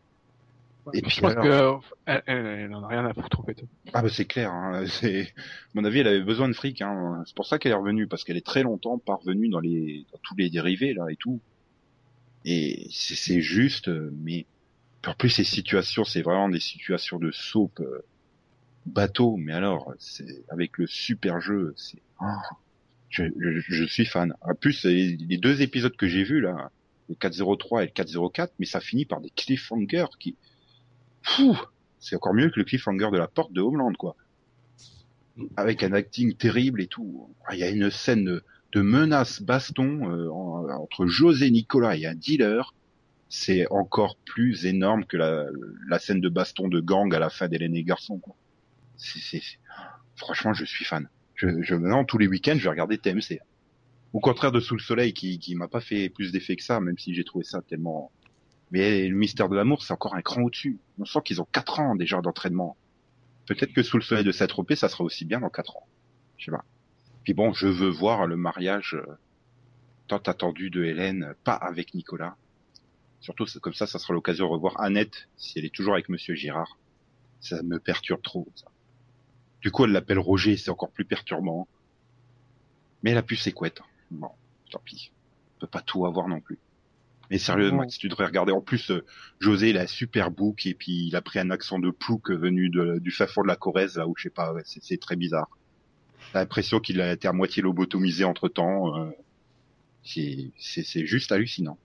Et 0.95 0.99
je 0.99 1.05
puis 1.07 1.21
pense 1.21 1.33
alors- 1.33 1.45
que 1.45 1.49
euh, 1.49 1.79
elle, 2.07 2.23
elle, 2.27 2.47
elle 2.47 2.75
en 2.75 2.83
a 2.83 2.89
rien 2.89 3.05
à 3.07 3.15
foutre 3.15 3.41
en 3.41 3.45
fait. 3.45 3.63
ah 3.93 4.03
bah 4.03 4.09
c'est 4.09 4.25
clair. 4.25 4.51
Hein. 4.53 4.85
C'est 4.89 5.23
à 5.23 5.33
mon 5.75 5.85
avis, 5.85 6.01
elle 6.01 6.09
avait 6.09 6.23
besoin 6.23 6.49
de 6.49 6.55
fric. 6.55 6.83
Hein. 6.83 7.23
C'est 7.27 7.37
pour 7.37 7.47
ça 7.47 7.59
qu'elle 7.59 7.73
est 7.73 7.77
revenue 7.77 8.07
parce 8.09 8.25
qu'elle 8.25 8.37
est 8.37 8.45
très 8.47 8.63
longtemps 8.63 8.99
pas 8.99 9.15
revenue 9.15 9.49
dans 9.49 9.61
les 9.61 10.07
dans 10.13 10.19
tous 10.23 10.35
les 10.37 10.51
dérivés 10.51 10.95
là 10.95 11.07
et 11.11 11.17
tout. 11.17 11.41
Et 12.45 12.89
c'est 12.91 13.41
juste, 13.41 13.89
euh, 13.89 14.11
mais 14.21 14.47
en 15.07 15.15
plus 15.15 15.31
ces 15.31 15.45
situations, 15.45 16.05
c'est 16.05 16.23
vraiment 16.23 16.49
des 16.49 16.59
situations 16.61 17.19
de 17.21 17.31
soap 17.31 17.79
euh, 17.81 18.05
bateau. 18.87 19.37
Mais 19.37 19.53
alors, 19.53 19.93
c'est 19.99 20.45
avec 20.49 20.79
le 20.79 20.87
super 20.89 21.41
jeu, 21.41 21.73
c'est 21.77 22.03
ah, 22.19 22.41
je, 23.11 23.25
je, 23.39 23.61
je 23.61 23.85
suis 23.85 24.07
fan. 24.07 24.35
En 24.41 24.55
plus, 24.55 24.85
les, 24.85 25.17
les 25.17 25.39
deux 25.39 25.63
épisodes 25.63 25.95
que 25.97 26.09
j'ai 26.09 26.25
vus 26.25 26.41
là, 26.41 26.71
le 27.09 27.15
403 27.15 27.83
et 27.83 27.87
le 27.87 27.93
404, 27.93 28.55
mais 28.59 28.67
ça 28.67 28.81
finit 28.81 29.05
par 29.05 29.21
des 29.21 29.31
cliffhangers 29.31 30.07
qui, 30.19 30.37
c'est 31.99 32.17
encore 32.17 32.35
mieux 32.35 32.51
que 32.51 32.59
le 32.59 32.65
cliffhanger 32.65 33.11
de 33.13 33.19
la 33.19 33.29
porte 33.29 33.53
de 33.53 33.61
Homeland 33.61 33.93
quoi. 33.95 34.17
Avec 35.57 35.83
un 35.83 35.93
acting 35.93 36.35
terrible 36.35 36.81
et 36.83 36.87
tout. 36.89 37.35
Il 37.53 37.59
y 37.59 37.63
a 37.63 37.71
une 37.71 37.91
scène 37.91 38.25
de, 38.73 38.81
menace 38.81 39.41
baston 39.43 40.11
euh, 40.11 40.29
en- 40.31 40.69
entre 40.71 41.07
José 41.07 41.51
Nicolas 41.51 41.97
et 41.97 42.07
un 42.07 42.15
dealer. 42.15 42.75
C'est 43.29 43.67
encore 43.71 44.17
plus 44.27 44.67
énorme 44.67 45.07
que 45.07 45.17
la, 45.17 45.47
la 45.89 45.99
scène 45.99 46.21
de 46.21 46.29
baston 46.29 46.69
de 46.69 46.81
gang 46.81 47.15
à 47.15 47.19
la 47.19 47.31
fin 47.31 47.49
d'Hélène 47.49 47.75
et 47.75 47.83
Garçon. 47.83 48.19
Quoi. 48.19 48.37
Franchement, 50.17 50.53
je 50.53 50.65
suis 50.67 50.85
fan. 50.85 51.09
Je, 51.35 51.63
je, 51.63 51.75
maintenant, 51.75 52.05
tous 52.05 52.19
les 52.19 52.27
week-ends, 52.27 52.57
je 52.59 52.65
vais 52.65 52.69
regarder 52.71 52.99
TMC. 52.99 53.41
Au 54.13 54.21
contraire 54.21 54.53
de 54.53 54.61
Sous 54.61 54.77
le 54.77 54.83
Soleil, 54.83 55.15
qui, 55.15 55.39
qui 55.39 55.55
m'a 55.55 55.69
pas 55.69 55.81
fait 55.81 56.11
plus 56.11 56.31
d'effet 56.31 56.57
que 56.57 56.63
ça, 56.63 56.79
même 56.81 56.99
si 56.99 57.15
j'ai 57.15 57.25
trouvé 57.25 57.45
ça 57.45 57.63
tellement... 57.63 58.13
Mais 58.73 59.07
le 59.07 59.15
mystère 59.15 59.51
de 59.51 59.55
l'amour, 59.55 59.83
c'est 59.83 59.93
encore 59.93 60.15
un 60.15 60.23
cran 60.23 60.43
au-dessus. 60.43 60.79
On 60.99 61.05
sent 61.05 61.21
qu'ils 61.25 61.43
ont 61.43 61.47
quatre 61.53 61.79
ans 61.79 61.95
déjà 61.95 62.21
d'entraînement. 62.23 62.77
Peut-être 63.47 63.75
que 63.75 63.83
Sous 63.83 63.99
le 63.99 64.03
Soleil 64.03 64.25
de 64.25 64.33
Saint-Tropez, 64.33 64.77
ça 64.77 64.89
sera 64.89 65.05
aussi 65.05 65.27
bien 65.27 65.41
dans 65.41 65.51
quatre 65.51 65.77
ans. 65.77 65.87
Je 66.39 66.47
sais 66.47 66.51
pas. 66.51 66.65
Puis 67.23 67.35
bon, 67.35 67.53
je 67.53 67.69
veux 67.69 67.91
voir 67.91 68.27
le 68.27 68.37
mariage 68.37 68.95
euh, 68.95 69.19
tant 70.09 70.17
attendu 70.17 70.71
de 70.71 70.85
Hélène, 70.85 71.35
pas 71.45 71.53
avec 71.53 71.95
Nicolas. 71.95 72.35
Surtout, 73.21 73.45
comme 73.61 73.75
ça, 73.75 73.87
ça 73.87 73.99
sera 73.99 74.15
l'occasion 74.15 74.47
de 74.47 74.53
revoir 74.53 74.81
Annette, 74.81 75.29
si 75.37 75.59
elle 75.59 75.67
est 75.67 75.75
toujours 75.75 75.93
avec 75.93 76.09
Monsieur 76.09 76.35
Girard. 76.35 76.79
Ça 77.41 77.63
me 77.63 77.79
perturbe 77.79 78.23
trop. 78.23 78.49
Du 79.61 79.71
coup, 79.71 79.85
elle 79.85 79.93
l'appelle 79.93 80.19
Roger, 80.19 80.57
c'est 80.57 80.71
encore 80.71 80.91
plus 80.91 81.05
perturbant. 81.05 81.69
Mais 83.03 83.11
elle 83.11 83.19
a 83.19 83.23
pu 83.23 83.37
ses 83.37 83.53
couettes. 83.53 83.83
Bon, 84.11 84.31
tant 84.71 84.81
pis. 84.85 85.13
On 85.57 85.61
peut 85.61 85.67
pas 85.67 85.83
tout 85.83 86.07
avoir 86.07 86.27
non 86.27 86.41
plus. 86.41 86.59
Mais 87.33 87.39
sérieux, 87.39 87.71
Non. 87.71 87.79
Max, 87.79 87.97
tu 87.99 88.09
devrais 88.09 88.27
regarder. 88.27 88.53
En 88.53 88.61
plus, 88.61 88.91
euh, 88.91 89.05
José, 89.41 89.71
il 89.71 89.79
a 89.79 89.83
un 89.83 89.87
super 89.87 90.31
bouc 90.31 90.67
et 90.67 90.75
puis 90.75 91.07
il 91.07 91.17
a 91.17 91.23
pris 91.23 91.39
un 91.39 91.51
accent 91.51 91.79
de 91.79 91.91
plouc 91.91 92.31
venu 92.31 92.69
de, 92.69 92.99
du 92.99 93.11
fin 93.11 93.27
fond 93.27 93.43
de 93.43 93.49
la 93.49 93.57
Corrèze, 93.57 93.97
là 93.97 94.07
où 94.07 94.15
je 94.17 94.25
sais 94.25 94.31
pas, 94.31 94.53
ouais, 94.53 94.63
c'est 94.67 95.01
très 95.01 95.17
bizarre. 95.17 95.49
T'as 96.35 96.41
l'impression 96.41 96.79
qu'il 96.79 97.01
a 97.01 97.11
été 97.13 97.27
à 97.29 97.33
moitié 97.33 97.63
lobotomisé 97.63 98.25
entre 98.25 98.49
temps. 98.49 98.99
Euh, 98.99 99.11
c'est 100.05 100.51
c'est- 100.59 100.83
c'est 100.85 101.07
juste 101.07 101.33
hallucinant. 101.33 101.79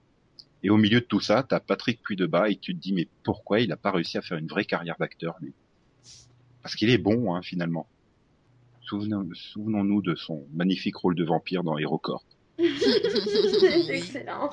Et 0.62 0.70
au 0.70 0.76
milieu 0.76 1.00
de 1.00 1.06
tout 1.06 1.20
ça, 1.20 1.42
t'as 1.42 1.60
Patrick 1.60 2.02
Puydebas 2.02 2.48
et 2.50 2.56
tu 2.56 2.74
te 2.74 2.78
dis 2.80 2.92
mais 2.92 3.08
pourquoi 3.22 3.60
il 3.60 3.72
a 3.72 3.76
pas 3.78 3.90
réussi 3.90 4.18
à 4.18 4.22
faire 4.22 4.36
une 4.38 4.48
vraie 4.48 4.64
carrière 4.66 4.96
d'acteur 5.00 5.36
lui? 5.40 5.54
Parce 6.62 6.74
qu'il 6.74 6.90
est 6.90 6.98
bon 6.98 7.34
hein, 7.34 7.40
finalement. 7.42 7.86
Souvenons- 8.82 9.28
Souvenons-nous 9.34 10.02
de 10.02 10.14
son 10.14 10.46
magnifique 10.52 10.96
rôle 10.96 11.14
de 11.14 11.24
vampire 11.24 11.62
dans 11.64 11.78
HeroCorp. 11.78 12.24
C'est 12.58 13.88
excellent. 13.96 14.50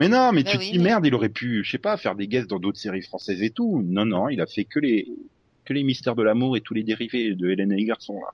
Mais 0.00 0.08
non, 0.08 0.32
mais 0.32 0.42
Bah 0.42 0.50
tu 0.52 0.58
oui, 0.58 0.66
te 0.68 0.72
dis 0.72 0.78
mais- 0.78 0.84
merde, 0.84 1.06
il 1.06 1.14
aurait 1.14 1.28
pu, 1.28 1.62
je 1.64 1.70
sais 1.70 1.78
pas, 1.78 1.96
faire 1.96 2.14
des 2.14 2.26
guests 2.28 2.48
dans 2.48 2.58
d'autres 2.58 2.78
séries 2.80 3.02
françaises 3.02 3.42
et 3.42 3.50
tout. 3.50 3.82
Non, 3.86 4.04
non, 4.04 4.28
il 4.28 4.40
a 4.40 4.46
fait 4.46 4.64
que 4.64 4.78
les 4.78 5.06
que 5.64 5.72
les 5.72 5.84
mystères 5.84 6.16
de 6.16 6.22
l'amour 6.24 6.56
et 6.56 6.60
tous 6.60 6.74
les 6.74 6.82
dérivés 6.82 7.34
de 7.34 7.48
Hélène 7.50 7.70
et 7.72 7.76
les 7.76 7.84
garçons 7.84 8.14
là. 8.20 8.30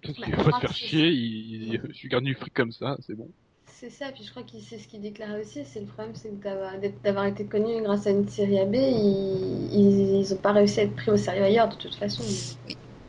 Peut-être 0.00 0.18
Bah, 0.20 0.26
qu'il 0.26 0.34
va 0.36 0.44
pas 0.44 0.52
se 0.56 0.60
faire 0.60 0.70
c'est- 0.74 0.86
chier, 0.86 1.08
il, 1.08 1.74
il, 1.74 1.80
il 2.02 2.08
gagne 2.08 2.24
du 2.24 2.34
fric 2.34 2.54
comme 2.54 2.72
ça, 2.72 2.96
c'est 3.06 3.14
bon. 3.14 3.28
C'est 3.66 3.90
ça, 3.90 4.12
puis 4.12 4.24
je 4.24 4.30
crois 4.30 4.42
qu'il 4.42 4.60
sait 4.62 4.78
ce 4.78 4.86
qu'il 4.88 5.00
déclarait 5.00 5.40
aussi. 5.40 5.60
C'est 5.64 5.80
le 5.80 5.86
problème, 5.86 6.14
c'est 6.14 6.32
d'avoir 7.02 7.26
été 7.26 7.44
connu 7.46 7.82
grâce 7.82 8.06
à 8.06 8.10
une 8.10 8.28
série 8.28 8.58
AB, 8.58 8.74
ils, 8.74 10.20
ils, 10.20 10.34
ont 10.34 10.36
pas 10.36 10.52
réussi 10.52 10.80
à 10.80 10.82
être 10.84 10.94
pris 10.96 11.10
au 11.10 11.16
sérieux 11.16 11.42
ailleurs 11.44 11.68
de 11.68 11.76
toute 11.76 11.94
façon. 11.94 12.22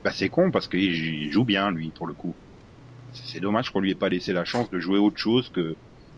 Bah 0.03 0.11
c'est 0.13 0.29
con 0.29 0.49
parce 0.51 0.67
qu'il 0.67 0.81
il 0.81 1.31
joue 1.31 1.43
bien 1.45 1.71
lui 1.71 1.91
pour 1.91 2.07
le 2.07 2.13
coup. 2.13 2.33
C'est 3.13 3.39
dommage 3.39 3.69
qu'on 3.69 3.79
lui 3.79 3.91
ait 3.91 3.95
pas 3.95 4.09
laissé 4.09 4.33
la 4.33 4.45
chance 4.45 4.69
de 4.69 4.79
jouer 4.79 4.97
autre 4.97 5.17
chose 5.17 5.49
que 5.49 5.75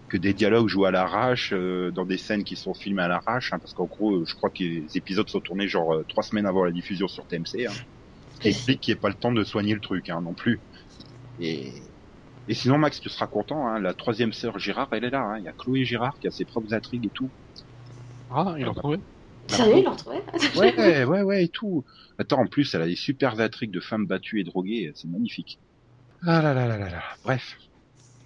que 0.09 0.17
des 0.17 0.33
dialogues 0.33 0.67
joués 0.67 0.89
à 0.89 0.91
l'arrache 0.91 1.51
euh, 1.53 1.89
dans 1.89 2.05
des 2.05 2.17
scènes 2.17 2.43
qui 2.43 2.55
sont 2.55 2.75
filmées 2.75 3.01
à 3.01 3.07
l'arrache 3.07 3.51
hein, 3.51 3.57
parce 3.57 3.73
qu'en 3.73 3.85
gros 3.85 4.17
euh, 4.17 4.25
je 4.27 4.35
crois 4.35 4.51
que 4.51 4.63
les 4.63 4.85
épisodes 4.95 5.27
sont 5.27 5.39
tournés 5.39 5.67
genre 5.67 5.91
euh, 5.95 6.05
trois 6.07 6.21
semaines 6.21 6.45
avant 6.45 6.63
la 6.63 6.71
diffusion 6.71 7.07
sur 7.07 7.25
TMC 7.25 7.65
hein, 7.67 7.73
explique 8.43 8.81
qu'il 8.81 8.93
n'y 8.93 8.99
ait 8.99 9.01
pas 9.01 9.07
le 9.07 9.15
temps 9.15 9.31
de 9.31 9.43
soigner 9.43 9.73
le 9.73 9.79
truc 9.79 10.11
hein, 10.11 10.21
non 10.21 10.33
plus 10.33 10.59
et 11.39 11.71
et 12.47 12.53
sinon 12.53 12.77
Max 12.77 13.01
tu 13.01 13.09
seras 13.09 13.25
content 13.25 13.67
hein, 13.67 13.79
la 13.79 13.95
troisième 13.95 14.33
sœur 14.33 14.59
Girard 14.59 14.89
elle 14.91 15.05
est 15.05 15.09
là 15.09 15.21
hein. 15.21 15.39
il 15.39 15.45
y 15.45 15.47
a 15.47 15.53
Chloé 15.53 15.83
Girard 15.83 16.19
qui 16.19 16.27
a 16.27 16.31
ses 16.31 16.45
propres 16.45 16.75
intrigues 16.75 17.07
et 17.07 17.11
tout 17.11 17.29
Ah, 18.29 18.53
il 18.59 18.67
en 18.67 18.75
trouvé 18.75 18.99
Sérieux, 19.47 19.77
il 19.79 19.83
l'a 19.83 19.91
retrouvé 19.91 20.17
Ouais, 20.55 21.03
ouais, 21.03 21.21
ouais, 21.21 21.43
et 21.43 21.47
tout. 21.49 21.83
Attends, 22.17 22.39
en 22.39 22.47
plus, 22.47 22.73
elle 22.73 22.81
a 22.81 22.87
des 22.87 22.95
super 22.95 23.39
intrigues 23.39 23.71
de 23.71 23.81
femmes 23.81 24.05
battues 24.05 24.39
et 24.39 24.43
droguées, 24.45 24.91
c'est 24.95 25.09
magnifique. 25.09 25.59
Ah 26.25 26.41
là 26.41 26.53
là 26.53 26.67
là 26.67 26.77
là 26.77 26.89
là. 26.89 27.03
Bref. 27.23 27.55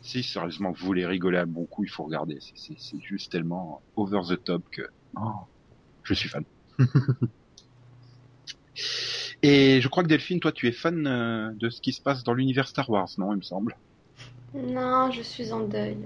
Si, 0.01 0.23
sérieusement, 0.23 0.71
vous 0.73 0.85
voulez 0.85 1.05
rigoler 1.05 1.39
à 1.39 1.45
bon 1.47 1.67
coup, 1.67 1.83
il 1.85 1.89
faut 1.89 2.05
regarder. 2.05 2.37
C'est- 2.41 2.99
juste 3.01 3.31
tellement 3.31 3.83
over 3.95 4.21
the 4.29 4.43
top 4.43 4.63
que... 4.71 4.83
Oh, 5.17 5.33
je 6.03 6.13
suis 6.15 6.29
fan. 6.29 6.45
et 9.41 9.81
je 9.81 9.87
crois 9.87 10.03
que 10.03 10.07
Delphine, 10.09 10.39
toi, 10.39 10.51
tu 10.51 10.67
es 10.67 10.71
fan 10.71 11.07
euh, 11.07 11.51
de 11.55 11.69
ce 11.69 11.81
qui 11.81 11.93
se 11.93 12.01
passe 12.01 12.23
dans 12.23 12.33
l'univers 12.33 12.67
Star 12.67 12.89
Wars, 12.89 13.09
non, 13.17 13.33
il 13.33 13.37
me 13.37 13.41
semble? 13.41 13.75
Non, 14.53 15.09
je 15.11 15.21
suis 15.21 15.53
en 15.53 15.61
deuil. 15.61 15.97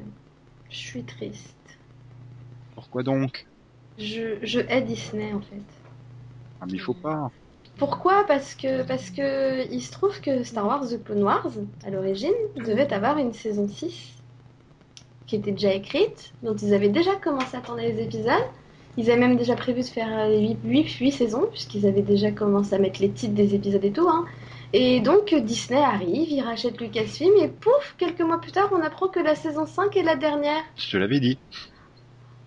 Je 0.70 0.78
suis 0.78 1.04
triste. 1.04 1.56
Pourquoi 2.72 3.04
donc? 3.04 3.48
Je, 3.98 4.38
je 4.46 4.60
hais 4.60 4.82
Disney 4.82 5.32
en 5.32 5.40
fait. 5.40 5.64
Ah, 6.60 6.66
mais 6.68 6.78
il 6.78 6.80
faut 6.82 6.94
pas. 6.94 7.30
Pourquoi? 7.82 8.26
Parce 8.28 8.54
que 8.54 8.84
parce 8.84 9.10
que 9.10 9.68
il 9.74 9.82
se 9.82 9.92
trouve 9.92 10.22
que 10.22 10.44
Star 10.44 10.68
Wars 10.68 10.88
The 10.88 11.04
Clone 11.04 11.24
Wars, 11.24 11.48
à 11.84 11.90
l'origine, 11.90 12.38
devait 12.56 12.94
avoir 12.94 13.18
une 13.18 13.34
saison 13.34 13.68
6 13.68 14.18
qui 15.26 15.36
était 15.38 15.52
déjà 15.52 15.74
écrite, 15.74 16.32
dont 16.44 16.56
ils 16.56 16.76
avaient 16.76 16.90
déjà 16.90 17.16
commencé 17.16 17.58
à 17.58 17.62
tourner 17.62 17.92
les 17.92 18.04
épisodes. 18.04 18.46
Ils 18.98 19.10
avaient 19.10 19.20
même 19.20 19.36
déjà 19.36 19.56
prévu 19.56 19.82
de 19.82 19.88
faire 19.88 20.30
8, 20.64 21.12
saisons, 21.12 21.48
puisqu'ils 21.50 21.88
avaient 21.88 22.04
déjà 22.04 22.30
commencé 22.32 22.76
à 22.76 22.78
mettre 22.78 23.02
les 23.02 23.10
titres 23.10 23.34
des 23.34 23.56
épisodes 23.56 23.84
et 23.84 23.92
tout. 23.92 24.08
Hein. 24.08 24.26
Et 24.74 25.00
donc 25.00 25.34
Disney 25.34 25.82
arrive, 25.82 26.30
il 26.30 26.42
rachète 26.42 26.80
Lucasfilm, 26.80 27.34
et 27.42 27.48
pouf, 27.48 27.96
quelques 27.98 28.22
mois 28.22 28.40
plus 28.40 28.52
tard, 28.52 28.70
on 28.74 28.82
apprend 28.84 29.08
que 29.08 29.20
la 29.20 29.34
saison 29.34 29.66
5 29.66 29.98
est 29.98 30.04
la 30.04 30.16
dernière. 30.16 30.62
Je 30.78 30.92
te 30.92 30.98
l'avais 30.98 31.20
dit. 31.20 31.40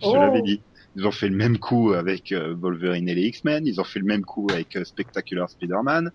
Je 0.00 0.06
te 0.06 0.10
Oh. 0.10 0.14
l'avais 0.14 0.42
dit. 0.42 0.60
Ils 0.96 1.06
ont 1.06 1.10
fait 1.10 1.28
le 1.28 1.36
même 1.36 1.58
coup 1.58 1.92
avec 1.92 2.30
euh, 2.32 2.54
Wolverine 2.56 3.08
et 3.08 3.14
les 3.14 3.22
X-Men. 3.22 3.66
Ils 3.66 3.80
ont 3.80 3.84
fait 3.84 3.98
le 3.98 4.04
même 4.06 4.24
coup 4.24 4.46
avec 4.50 4.76
euh, 4.76 4.84
Spectacular 4.84 5.50
Spider-Man. 5.50 6.10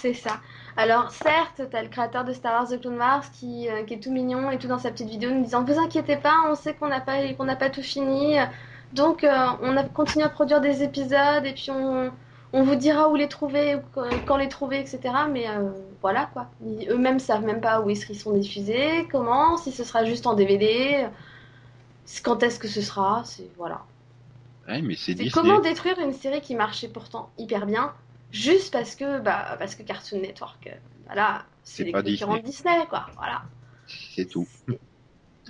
C'est 0.00 0.14
ça. 0.14 0.40
Alors 0.76 1.10
certes, 1.10 1.62
t'as 1.70 1.82
le 1.82 1.88
créateur 1.88 2.24
de 2.24 2.32
Star 2.32 2.52
Wars 2.52 2.68
The 2.68 2.80
Clone 2.80 2.98
Wars 2.98 3.30
qui, 3.32 3.68
euh, 3.68 3.84
qui 3.84 3.94
est 3.94 4.00
tout 4.00 4.12
mignon 4.12 4.50
et 4.50 4.58
tout 4.58 4.68
dans 4.68 4.78
sa 4.78 4.90
petite 4.90 5.08
vidéo 5.08 5.30
nous 5.30 5.42
disant 5.44 5.64
vous 5.64 5.78
inquiétez 5.78 6.16
pas, 6.16 6.34
on 6.50 6.54
sait 6.54 6.74
qu'on 6.74 6.88
n'a 6.88 7.00
pas 7.00 7.32
qu'on 7.32 7.46
pas 7.46 7.70
tout 7.70 7.82
fini, 7.82 8.36
donc 8.92 9.24
on 9.24 9.76
a 9.76 9.84
continué 9.84 10.24
à 10.24 10.28
produire 10.28 10.60
des 10.60 10.82
épisodes 10.82 11.44
et 11.46 11.54
puis 11.54 11.70
on, 11.70 12.12
vous 12.52 12.74
dira 12.74 13.08
où 13.08 13.16
les 13.16 13.28
trouver, 13.28 13.76
ou 13.76 13.80
quand- 14.26 14.36
les 14.36 14.48
trouver, 14.48 14.80
etc. 14.80 15.00
Mais 15.32 15.46
voilà 16.02 16.28
quoi. 16.32 16.50
Eux-mêmes 16.90 17.18
savent 17.18 17.44
même 17.44 17.60
pas 17.62 17.80
où 17.80 17.88
ils 17.88 17.96
sont 17.96 18.36
diffusés, 18.36 19.08
comment, 19.10 19.56
si 19.56 19.72
ce 19.72 19.82
sera 19.82 20.04
juste 20.04 20.26
en 20.26 20.34
DVD, 20.34 21.06
quand 22.22 22.42
est-ce 22.42 22.58
que 22.58 22.68
ce 22.68 22.80
sera, 22.82 23.22
c'est 23.24 23.48
voilà. 23.56 23.84
Ouais, 24.68 24.82
mais 24.82 24.94
c'est 24.96 25.06
C'est 25.06 25.14
Disney. 25.14 25.30
comment 25.30 25.60
détruire 25.60 25.98
une 26.00 26.12
série 26.12 26.40
qui 26.40 26.54
marchait 26.54 26.88
pourtant 26.88 27.30
hyper 27.38 27.66
bien 27.66 27.92
juste 28.32 28.72
parce 28.72 28.96
que 28.96 29.20
bah 29.20 29.56
parce 29.58 29.74
que 29.76 29.82
Cartoon 29.84 30.20
Network 30.20 30.66
euh, 30.66 30.70
voilà 31.06 31.44
C'est 31.62 31.84
les 31.84 31.92
pas 31.92 32.02
concurrents 32.02 32.36
de 32.38 32.42
Disney 32.42 32.84
quoi 32.88 33.06
voilà 33.14 33.42
C'est 33.86 34.24
tout. 34.28 34.48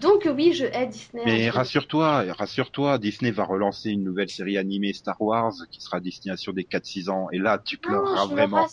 donc 0.02 0.28
oui 0.34 0.52
je 0.52 0.66
hais 0.66 0.86
Disney 0.86 1.22
Mais 1.24 1.48
rassure-toi, 1.50 2.26
rassure-toi, 2.34 2.98
Disney 2.98 3.30
va 3.30 3.44
relancer 3.44 3.88
une 3.90 4.04
nouvelle 4.04 4.28
série 4.28 4.58
animée 4.58 4.92
Star 4.92 5.20
Wars 5.20 5.54
qui 5.70 5.80
sera 5.80 6.00
destinée 6.00 6.36
sur 6.36 6.52
des 6.52 6.64
4-6 6.64 7.08
ans. 7.08 7.28
Et 7.32 7.38
là, 7.38 7.58
tu 7.58 7.76
non 7.76 7.80
pleureras 7.88 8.24
je 8.24 8.28
me 8.28 8.32
vraiment. 8.34 8.66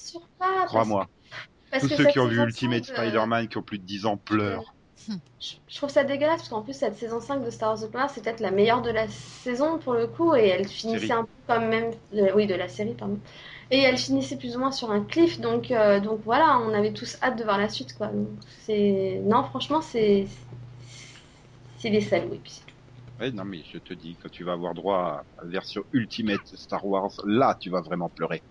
Crois-moi. 0.66 1.08
Tous 1.80 1.88
que 1.88 1.96
ceux 1.96 2.06
qui 2.06 2.20
ont 2.20 2.28
vu 2.28 2.40
Ultimate 2.42 2.84
5 2.84 2.92
de- 2.94 2.98
Spider-Man 2.98 3.48
qui 3.48 3.58
ont 3.58 3.64
plus 3.64 3.80
de 3.80 3.86
10 3.86 4.06
ans 4.06 4.18
pleurent. 4.18 4.73
Je, 5.40 5.56
je 5.68 5.76
trouve 5.78 5.90
ça 5.90 6.04
dégueulasse 6.04 6.38
parce 6.42 6.50
qu'en 6.50 6.62
plus 6.62 6.74
cette 6.74 6.96
saison 6.96 7.20
5 7.20 7.44
de 7.44 7.50
Star 7.50 7.70
Wars 7.70 7.80
The 7.80 7.90
Clone 7.92 8.02
Wars 8.04 8.10
c'est 8.12 8.22
peut-être 8.24 8.40
la 8.40 8.52
meilleure 8.52 8.82
de 8.82 8.92
la 8.92 9.08
saison 9.08 9.78
pour 9.80 9.94
le 9.94 10.08
coup 10.08 10.36
et 10.36 10.48
elle 10.48 10.68
finissait 10.68 11.08
Série. 11.08 11.12
un 11.20 11.24
peu 11.24 11.30
quand 11.48 11.60
même 11.62 11.92
de- 12.14 12.32
oui 12.36 12.48
de 12.48 12.56
la 12.56 12.68
série 12.68 12.94
pardon 12.94 13.20
et 13.72 13.80
elle 13.80 13.98
finissait 13.98 14.38
plus 14.38 14.56
ou 14.56 14.60
moins 14.60 14.72
sur 14.72 14.92
un 14.92 15.02
cliff 15.04 15.40
donc 15.42 15.72
euh, 15.72 16.00
donc 16.00 16.22
voilà 16.24 16.60
on 16.60 16.74
avait 16.74 16.94
tous 16.94 17.18
hâte 17.22 17.38
de 17.38 17.44
voir 17.44 17.58
la 17.58 17.70
suite 17.70 17.94
quoi 17.98 18.12
c'est 18.66 19.22
non 19.26 19.44
franchement 19.44 19.82
c'est 19.82 20.28
c'est 21.78 21.90
des 21.90 22.02
salauds 22.02 22.34
et 22.34 22.38
puis 22.40 22.52
c'est 22.52 22.66
tout. 22.66 22.74
Ouais, 23.20 23.32
non, 23.32 23.46
mais 23.46 23.64
je 23.64 23.78
te 23.78 23.94
dis, 23.94 24.18
quand 24.18 24.30
tu 24.30 24.44
vas 24.44 24.54
avoir 24.54 24.74
droit 24.74 25.24
à 25.38 25.44
la 25.44 25.50
version 25.50 25.84
Ultimate 25.92 26.42
Star 26.56 26.84
Wars, 26.86 27.12
là, 27.26 27.56
tu 27.60 27.70
vas 27.70 27.82
vraiment 27.82 28.10
pleurer. 28.10 28.42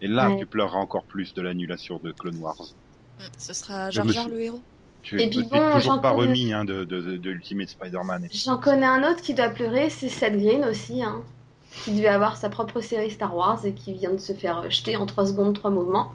Et 0.00 0.08
là, 0.08 0.30
Ouais. 0.30 0.38
tu 0.38 0.46
pleureras 0.46 0.78
encore 0.78 1.04
plus 1.04 1.34
de 1.34 1.42
l'annulation 1.42 1.98
de 2.02 2.12
Clone 2.12 2.36
Wars. 2.38 2.56
Ce 3.38 3.52
sera 3.52 3.90
Jar 3.90 4.08
Jar 4.08 4.24
suis- 4.24 4.32
le 4.32 4.40
héros. 4.40 4.62
Tu 5.04 5.20
Et 5.20 5.24
es 5.26 5.28
puis 5.28 5.42
bon, 5.44 5.72
toujours 5.74 6.00
pas 6.00 6.12
connais- 6.14 6.28
remis 6.28 6.52
hein, 6.52 6.64
de, 6.64 6.82
de, 6.84 7.00
de, 7.00 7.16
de 7.18 7.30
Ultimate 7.30 7.68
Spider-Man. 7.68 8.26
J'en 8.32 8.56
connais 8.58 8.86
un 8.86 9.02
autre 9.08 9.20
qui 9.22 9.34
doit 9.34 9.50
pleurer, 9.50 9.90
c'est 9.90 10.08
Seth 10.08 10.36
Green 10.36 10.64
aussi, 10.64 11.02
hein, 11.02 11.22
qui 11.84 11.92
devait 11.92 12.08
avoir 12.08 12.36
sa 12.38 12.48
propre 12.48 12.80
série 12.80 13.10
Star 13.10 13.36
Wars 13.36 13.64
et 13.66 13.74
qui 13.74 13.92
vient 13.92 14.12
de 14.12 14.18
se 14.18 14.32
faire 14.32 14.68
jeter 14.70 14.96
en 14.96 15.04
3 15.06 15.26
secondes, 15.26 15.54
3 15.54 15.70
mouvements. 15.70 16.12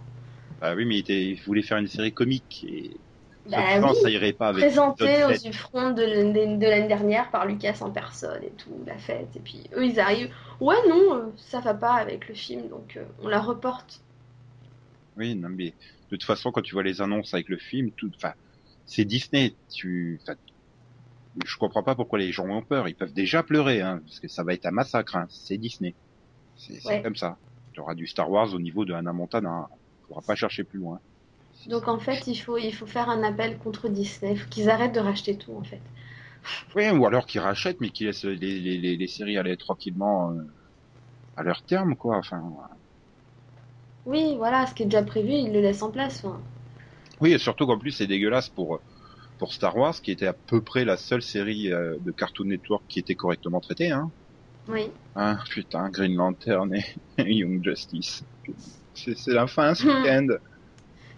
Bah 0.59 0.73
oui, 0.75 0.85
mais 0.85 0.95
il, 0.95 0.99
était- 0.99 1.23
il 1.23 1.35
voulait 1.41 1.61
faire 1.61 1.77
une 1.77 1.87
série 1.87 2.11
comique 2.11 2.65
et 2.67 2.97
Bah 3.45 3.57
oui, 3.81 3.95
ça 4.01 4.09
irait 4.09 4.33
pas 4.33 4.47
avec 4.49 4.63
présenté 4.65 5.23
aux. 5.23 5.47
Ufrons 5.47 5.91
de 5.91 6.01
l'année 6.01 6.57
de 6.57 6.65
l'année 6.65 6.87
dernière 6.87 7.29
par 7.29 7.45
Lucas 7.45 7.77
en 7.81 7.91
personne 7.91 8.43
et 8.43 8.51
tout, 8.57 8.71
la 8.87 8.97
fête. 8.97 9.29
Et 9.35 9.39
puis 9.39 9.61
eux, 9.75 9.85
ils 9.85 9.99
arrivent. 9.99 10.33
Ouais, 10.59 10.75
non, 10.89 11.15
euh, 11.15 11.21
ça 11.37 11.59
va 11.59 11.73
pas 11.75 11.93
avec 11.93 12.27
le 12.27 12.33
film, 12.33 12.67
donc 12.69 12.97
euh, 12.97 13.03
on 13.23 13.27
la 13.27 13.39
reporte. 13.39 14.01
Oui, 15.15 15.35
non, 15.35 15.49
mais 15.49 15.65
de 16.11 16.15
toute 16.15 16.23
façon, 16.23 16.51
quand 16.51 16.61
tu 16.61 16.73
vois 16.73 16.83
les 16.83 17.01
annonces 17.01 17.33
avec 17.35 17.49
le 17.49 17.57
film, 17.57 17.91
tout, 17.91 18.09
enfin, 18.15 18.33
c'est 18.89 19.05
Disney. 19.05 19.53
Tu, 19.71 20.19
je 21.45 21.57
comprends 21.57 21.83
pas 21.83 21.95
pourquoi 21.95 22.19
les 22.19 22.31
gens 22.31 22.47
ont 22.49 22.61
peur. 22.63 22.87
Ils 22.87 22.95
peuvent 22.95 23.13
déjà 23.13 23.43
pleurer, 23.43 23.81
hein, 23.81 24.01
parce 24.05 24.19
que 24.19 24.27
ça 24.27 24.43
va 24.43 24.53
être 24.53 24.65
un 24.65 24.71
massacre. 24.71 25.15
Hein. 25.15 25.27
C'est 25.29 25.57
Disney. 25.57 25.93
C'est 26.57 26.79
c'est 26.81 26.87
Ouais. 26.89 27.01
comme 27.01 27.15
ça. 27.15 27.37
Tu 27.71 27.79
auras 27.79 27.93
du 27.95 28.07
Star 28.07 28.29
Wars 28.29 28.53
au 28.53 28.59
niveau 28.59 28.83
de 28.83 28.93
Hannah 28.93 29.13
Montana. 29.13 29.69
Il 30.03 30.07
faudra 30.07 30.21
pas 30.23 30.35
chercher 30.35 30.63
plus 30.63 30.79
loin. 30.79 30.99
Donc 31.67 31.87
en 31.87 31.99
fait, 31.99 32.25
il 32.27 32.35
faut, 32.35 32.57
il 32.57 32.73
faut 32.73 32.87
faire 32.87 33.09
un 33.09 33.21
appel 33.23 33.57
contre 33.59 33.89
Disney. 33.89 34.33
Il 34.33 34.39
faut 34.39 34.49
qu'ils 34.49 34.69
arrêtent 34.69 34.95
de 34.95 34.99
racheter 34.99 35.37
tout, 35.37 35.53
en 35.53 35.63
fait. 35.63 35.81
Oui, 36.75 36.89
ou 36.89 37.05
alors 37.05 37.25
qu'ils 37.27 37.41
rachètent, 37.41 37.79
mais 37.81 37.89
qu'ils 37.89 38.07
laissent 38.07 38.23
les, 38.23 38.35
les, 38.59 38.77
les, 38.77 38.95
les 38.97 39.07
séries 39.07 39.37
aller 39.37 39.55
tranquillement 39.57 40.31
euh, 40.31 40.41
à 41.37 41.43
leur 41.43 41.61
terme, 41.63 41.95
quoi. 41.95 42.17
Enfin, 42.17 42.41
Oui, 44.05 44.35
voilà, 44.37 44.65
ce 44.67 44.73
qui 44.73 44.83
est 44.83 44.85
déjà 44.85 45.03
prévu, 45.03 45.31
ils 45.31 45.51
le 45.53 45.61
laissent 45.61 45.83
en 45.83 45.91
place. 45.91 46.23
Enfin, 46.25 46.39
oui, 47.21 47.33
et 47.33 47.37
surtout 47.37 47.65
qu'en 47.65 47.77
plus 47.79 47.91
c'est 47.91 48.07
dégueulasse 48.07 48.49
pour 48.49 48.81
pour 49.37 49.53
Star 49.53 49.75
Wars, 49.77 50.01
qui 50.01 50.11
était 50.11 50.27
à 50.27 50.33
peu 50.33 50.61
près 50.61 50.83
la 50.85 50.97
seule 50.97 51.21
série 51.21 51.71
euh, 51.71 51.97
de 52.01 52.11
Cartoon 52.11 52.45
Network 52.45 52.83
qui 52.89 52.99
était 52.99 53.15
correctement 53.15 53.61
traitée, 53.61 53.91
hein. 53.91 54.11
oui. 54.67 54.91
Ah 55.15 55.39
putain, 55.49 55.89
Green 55.89 56.15
Lantern 56.15 56.73
et 56.73 56.83
Young 57.17 57.63
Justice. 57.63 58.23
C'est 58.93 59.27
la 59.27 59.47
fin 59.47 59.73
ce 59.75 59.87
week-end. 59.87 60.27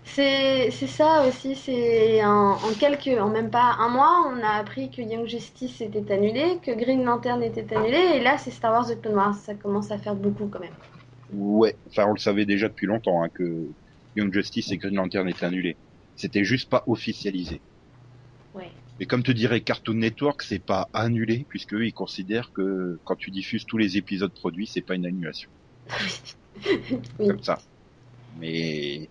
C'est 0.03 0.71
c'est 0.71 0.87
ça 0.87 1.27
aussi, 1.27 1.55
c'est 1.55 2.23
en, 2.23 2.53
en 2.53 2.73
quelques, 2.79 3.07
en 3.19 3.29
même 3.29 3.51
pas 3.51 3.75
un 3.79 3.89
mois, 3.89 4.23
on 4.27 4.39
a 4.43 4.59
appris 4.59 4.89
que 4.91 5.01
Young 5.01 5.27
Justice 5.27 5.79
était 5.81 6.11
annulé, 6.13 6.59
que 6.61 6.71
Green 6.71 7.03
Lantern 7.03 7.41
était 7.43 7.75
annulé, 7.75 7.97
et 8.15 8.19
là 8.21 8.37
c'est 8.37 8.51
Star 8.51 8.71
Wars 8.73 8.87
The 8.87 8.99
Clone 9.01 9.15
Wars, 9.15 9.35
ça 9.35 9.55
commence 9.55 9.91
à 9.91 9.97
faire 9.99 10.15
beaucoup 10.15 10.47
quand 10.47 10.59
même. 10.59 10.75
Ouais, 11.29 11.77
enfin 11.87 12.05
on 12.07 12.13
le 12.13 12.19
savait 12.19 12.45
déjà 12.45 12.67
depuis 12.67 12.87
longtemps 12.87 13.23
hein, 13.23 13.29
que 13.29 13.73
Young 14.15 14.33
Justice 14.33 14.71
et 14.71 14.77
Green 14.77 14.95
Lantern 14.95 15.27
étaient 15.29 15.45
annulés. 15.45 15.77
C'était 16.15 16.43
juste 16.43 16.69
pas 16.69 16.83
officialisé. 16.87 17.61
Ouais. 18.53 18.71
Mais 18.99 19.05
comme 19.05 19.23
te 19.23 19.31
dirait 19.31 19.61
Cartoon 19.61 19.95
Network, 19.95 20.43
c'est 20.43 20.59
pas 20.59 20.89
annulé 20.93 21.45
puisque 21.49 21.73
eux, 21.73 21.85
ils 21.85 21.93
considèrent 21.93 22.51
que 22.51 22.99
quand 23.03 23.15
tu 23.15 23.31
diffuses 23.31 23.65
tous 23.65 23.77
les 23.77 23.97
épisodes 23.97 24.33
produits, 24.33 24.67
c'est 24.67 24.81
pas 24.81 24.95
une 24.95 25.05
annulation. 25.05 25.49
oui. 27.19 27.27
Comme 27.27 27.43
ça. 27.43 27.59
Mais 28.39 29.09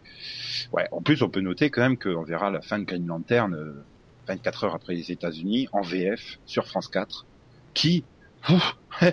ouais, 0.73 0.89
en 0.93 1.03
plus 1.03 1.23
on 1.23 1.29
peut 1.29 1.41
noter 1.41 1.71
quand 1.71 1.83
même 1.83 1.99
qu'on 1.99 2.23
verra 2.23 2.51
la 2.51 2.63
fin 2.63 2.79
de 2.79 2.85
Green 2.85 3.07
Lantern 3.07 3.55
euh, 3.55 3.85
24 4.29 4.65
heures 4.65 4.75
après 4.75 4.95
les 4.95 5.11
États-Unis 5.11 5.69
en 5.73 5.83
VF 5.83 6.39
sur 6.47 6.67
France 6.67 6.89
4, 6.89 7.27
qui 7.75 8.05
Ouf, 8.49 8.77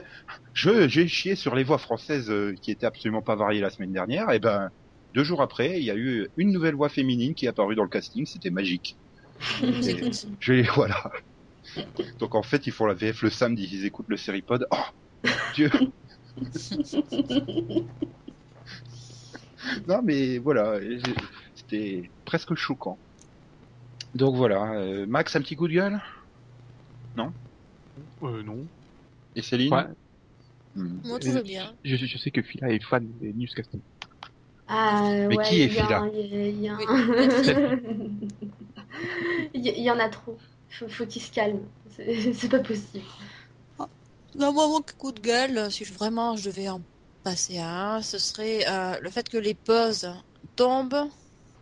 je 0.54 0.88
j'ai 0.88 1.08
chié 1.08 1.36
sur 1.36 1.56
les 1.56 1.64
voix 1.64 1.78
françaises 1.78 2.30
euh, 2.30 2.56
qui 2.62 2.72
étaient 2.72 2.86
absolument 2.86 3.22
pas 3.22 3.36
variées 3.36 3.62
la 3.62 3.70
semaine 3.70 3.92
dernière. 3.92 4.32
Et 4.32 4.40
ben 4.40 4.72
deux 5.18 5.24
jours 5.24 5.42
après, 5.42 5.80
il 5.80 5.84
y 5.84 5.90
a 5.90 5.96
eu 5.96 6.30
une 6.38 6.52
nouvelle 6.52 6.76
voix 6.76 6.90
féminine 6.90 7.34
qui 7.34 7.46
est 7.46 7.50
apparue 7.50 7.74
dans 7.74 7.82
le 7.82 7.90
casting. 7.90 8.28
C'était 8.28 8.52
magique. 8.52 8.96
Et 9.64 10.12
je 10.40 10.72
voilà. 10.76 11.12
Donc 12.20 12.36
en 12.36 12.44
fait, 12.44 12.68
ils 12.68 12.72
font 12.72 12.86
la 12.86 12.94
VF 12.94 13.24
le 13.24 13.32
samedi, 13.32 13.68
ils 13.72 13.86
écoutent 13.86 14.10
le 14.10 14.18
Seripod. 14.18 14.68
Oh 14.70 15.30
Dieu. 15.56 15.72
non 19.88 20.02
mais 20.04 20.38
voilà, 20.38 20.80
c'était 21.56 22.12
presque 22.24 22.54
choquant. 22.54 23.00
Donc 24.14 24.36
voilà, 24.36 24.74
euh, 24.74 25.08
Max, 25.08 25.36
un 25.36 25.42
petit 25.42 25.56
coup 25.56 25.68
de 25.68 25.74
gueule? 25.74 26.00
Euh, 28.22 28.44
non. 28.44 28.68
Et 29.36 29.42
Céline? 29.42 29.74
Ouais. 29.74 29.84
Hmm. 30.76 31.00
Moi, 31.06 31.20
tout 31.20 31.32
va 31.32 31.42
bien. 31.42 31.74
Je, 31.84 31.96
je- 31.96 32.06
je 32.06 32.18
sais 32.20 32.30
que 32.30 32.44
Phila 32.44 32.70
est 32.70 32.84
fan 32.84 33.08
des 33.20 33.34
newscasting. 33.34 33.82
Ah, 34.70 35.12
Mais 35.30 35.38
ouais, 35.38 35.40
qui 35.40 35.62
est 35.62 35.68
il 35.68 35.74
y 35.74 35.80
a 35.80 35.86
Phila 35.88 36.00
un- 36.02 36.10
il 36.10 36.28
y 36.28 36.36
a- 36.36 36.48
il 36.50 36.62
y 36.62 36.68
a 36.68 36.74
un- 36.74 36.78
Oui. 36.78 36.86
il 39.54 39.66
y, 39.66 39.70
il 39.70 39.84
y 39.84 39.92
en 39.92 40.00
a 40.00 40.10
trop. 40.10 40.38
Faut, 40.70 40.88
faut 40.90 41.06
qu'il 41.06 41.22
se 41.22 41.32
calme. 41.32 41.62
C'est 41.90 42.50
pas 42.50 42.60
possible. 42.60 43.04
Non, 44.36 44.54
moi, 44.54 44.68
mon 44.68 44.82
coup 44.98 45.12
de 45.12 45.20
gueule, 45.20 45.72
si 45.72 45.84
je- 45.84 45.94
vraiment 45.94 46.38
je 46.38 46.50
devais 46.50 46.70
en 46.70 46.82
passer 47.24 47.58
à 47.58 47.96
un, 47.96 48.02
ce 48.02 48.20
serait 48.20 48.68
euh, 48.68 49.00
le 49.02 49.10
fait 49.10 49.28
que 49.28 49.38
les 49.38 49.56
pauses 49.56 50.10
tombent 50.56 51.10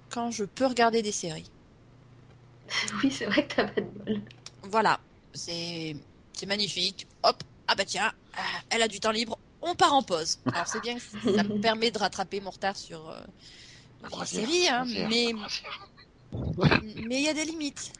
quand 0.10 0.32
je 0.32 0.44
peux 0.45 0.65
regarder 0.65 1.02
des 1.02 1.11
séries. 1.11 1.52
Oui, 3.03 3.11
c'est 3.11 3.26
vrai 3.26 3.48
que 3.48 3.56
t'as 3.56 3.65
pas 3.68 3.82
de 3.82 3.88
bol. 3.88 4.22
Voilà, 4.64 4.99
c'est 5.34 5.95
c'est 6.34 6.45
magnifique. 6.45 7.07
Hop, 7.23 7.41
ah 7.68 7.76
bah 7.76 7.86
tiens, 7.86 8.11
euh, 8.38 8.41
elle 8.69 8.82
a 8.82 8.88
du 8.88 8.99
temps 8.99 9.11
libre, 9.11 9.40
on 9.65 9.75
part 9.75 9.93
en 9.93 10.03
pause. 10.03 10.37
Alors 10.53 10.67
c'est 10.67 10.79
bien 10.79 10.95
que 10.95 11.01
ça 11.01 11.43
me 11.43 11.59
permet 11.61 11.91
de 11.91 11.97
rattraper 11.97 12.39
mon 12.39 12.51
retard 12.51 12.75
sur 12.77 13.09
euh, 13.09 13.19
croisière, 14.03 14.47
séries, 14.47 14.69
hein, 14.69 14.85
mais 17.07 17.21
il 17.21 17.23
y 17.25 17.29
a 17.29 17.33
des 17.33 17.45
limites. 17.45 17.91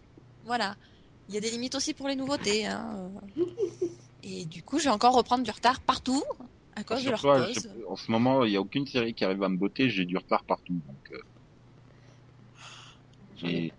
Voilà, 0.46 0.76
il 1.28 1.36
y 1.36 1.38
a 1.38 1.42
des 1.42 1.52
limites 1.52 1.76
aussi 1.76 1.94
pour 1.94 2.08
les 2.08 2.16
nouveautés. 2.16 2.66
Hein. 2.66 3.12
euh. 3.16 3.42
Et 4.24 4.46
du 4.46 4.64
coup, 4.64 4.80
je 4.80 4.86
vais 4.86 4.90
encore 4.90 5.14
reprendre 5.14 5.44
du 5.44 5.52
retard 5.52 5.80
partout 5.82 6.24
à 6.76 6.84
cause 6.84 7.04
de 7.04 7.12
leur 7.12 7.22
toi, 7.22 7.46
pause. 7.46 7.70
en 7.88 7.96
ce 7.96 8.12
moment, 8.12 8.44
il 8.44 8.52
n'y 8.52 8.58
a 8.58 8.62
aucune 8.62 8.86
série 8.88 9.14
qui 9.14 9.24
arrive 9.24 9.44
à 9.44 9.50
me 9.50 9.58
botter, 9.58 9.90
j'ai 9.90 10.06
du 10.06 10.18
retard 10.18 10.44
partout. 10.46 10.74
Donc, 10.74 11.12
euh, 11.12 11.20
j'ai- 13.38 13.74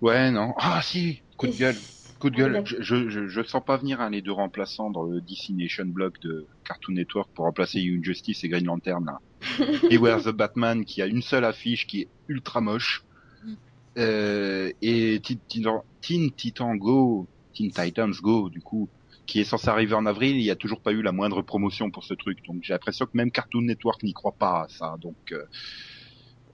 Ouais, 0.00 0.30
non. 0.30 0.52
Ah 0.58 0.82
si, 0.82 1.22
coup 1.36 1.46
de 1.46 1.52
gueule. 1.52 1.76
Coup 2.18 2.30
de 2.30 2.36
gueule, 2.36 2.62
je, 2.64 3.08
je, 3.08 3.28
je, 3.28 3.42
sens 3.42 3.62
pas 3.64 3.76
venir 3.76 4.00
hein, 4.00 4.08
les 4.08 4.22
deux 4.22 4.32
remplaçants 4.32 4.90
dans 4.90 5.02
le 5.02 5.20
DC 5.20 5.50
Nation 5.50 5.84
block 5.84 6.18
de 6.20 6.46
Cartoon 6.64 6.94
Network 6.94 7.28
pour 7.34 7.44
remplacer 7.44 7.80
Young 7.80 8.02
Justice 8.02 8.42
et 8.42 8.48
Green 8.48 8.64
Lantern. 8.64 9.04
Là. 9.04 9.20
Beware 9.90 10.22
the 10.22 10.30
Batman 10.30 10.84
qui 10.84 11.02
a 11.02 11.06
une 11.06 11.20
seule 11.20 11.44
affiche 11.44 11.86
qui 11.86 12.02
est 12.02 12.08
ultra 12.28 12.60
moche. 12.62 13.04
Mm. 13.44 13.52
Euh, 13.98 14.72
et 14.80 15.20
Teen, 15.20 15.38
Titan- 15.46 15.84
Teen 16.00 16.30
Titan 16.30 16.74
Go, 16.76 17.26
Teen 17.52 17.70
Titans 17.70 18.12
Go 18.22 18.48
du 18.48 18.60
coup, 18.60 18.88
qui 19.26 19.40
est 19.40 19.44
censé 19.44 19.68
arriver 19.68 19.94
en 19.94 20.06
avril, 20.06 20.36
il 20.36 20.42
n'y 20.42 20.50
a 20.50 20.56
toujours 20.56 20.80
pas 20.80 20.92
eu 20.92 21.02
la 21.02 21.12
moindre 21.12 21.42
promotion 21.42 21.90
pour 21.90 22.04
ce 22.04 22.14
truc. 22.14 22.44
Donc 22.46 22.58
j'ai 22.62 22.72
l'impression 22.72 23.04
que 23.04 23.12
même 23.14 23.30
Cartoon 23.30 23.62
Network 23.62 24.02
n'y 24.02 24.14
croit 24.14 24.36
pas 24.38 24.62
à 24.62 24.68
ça. 24.68 24.96
Donc 25.00 25.32
euh, 25.32 25.44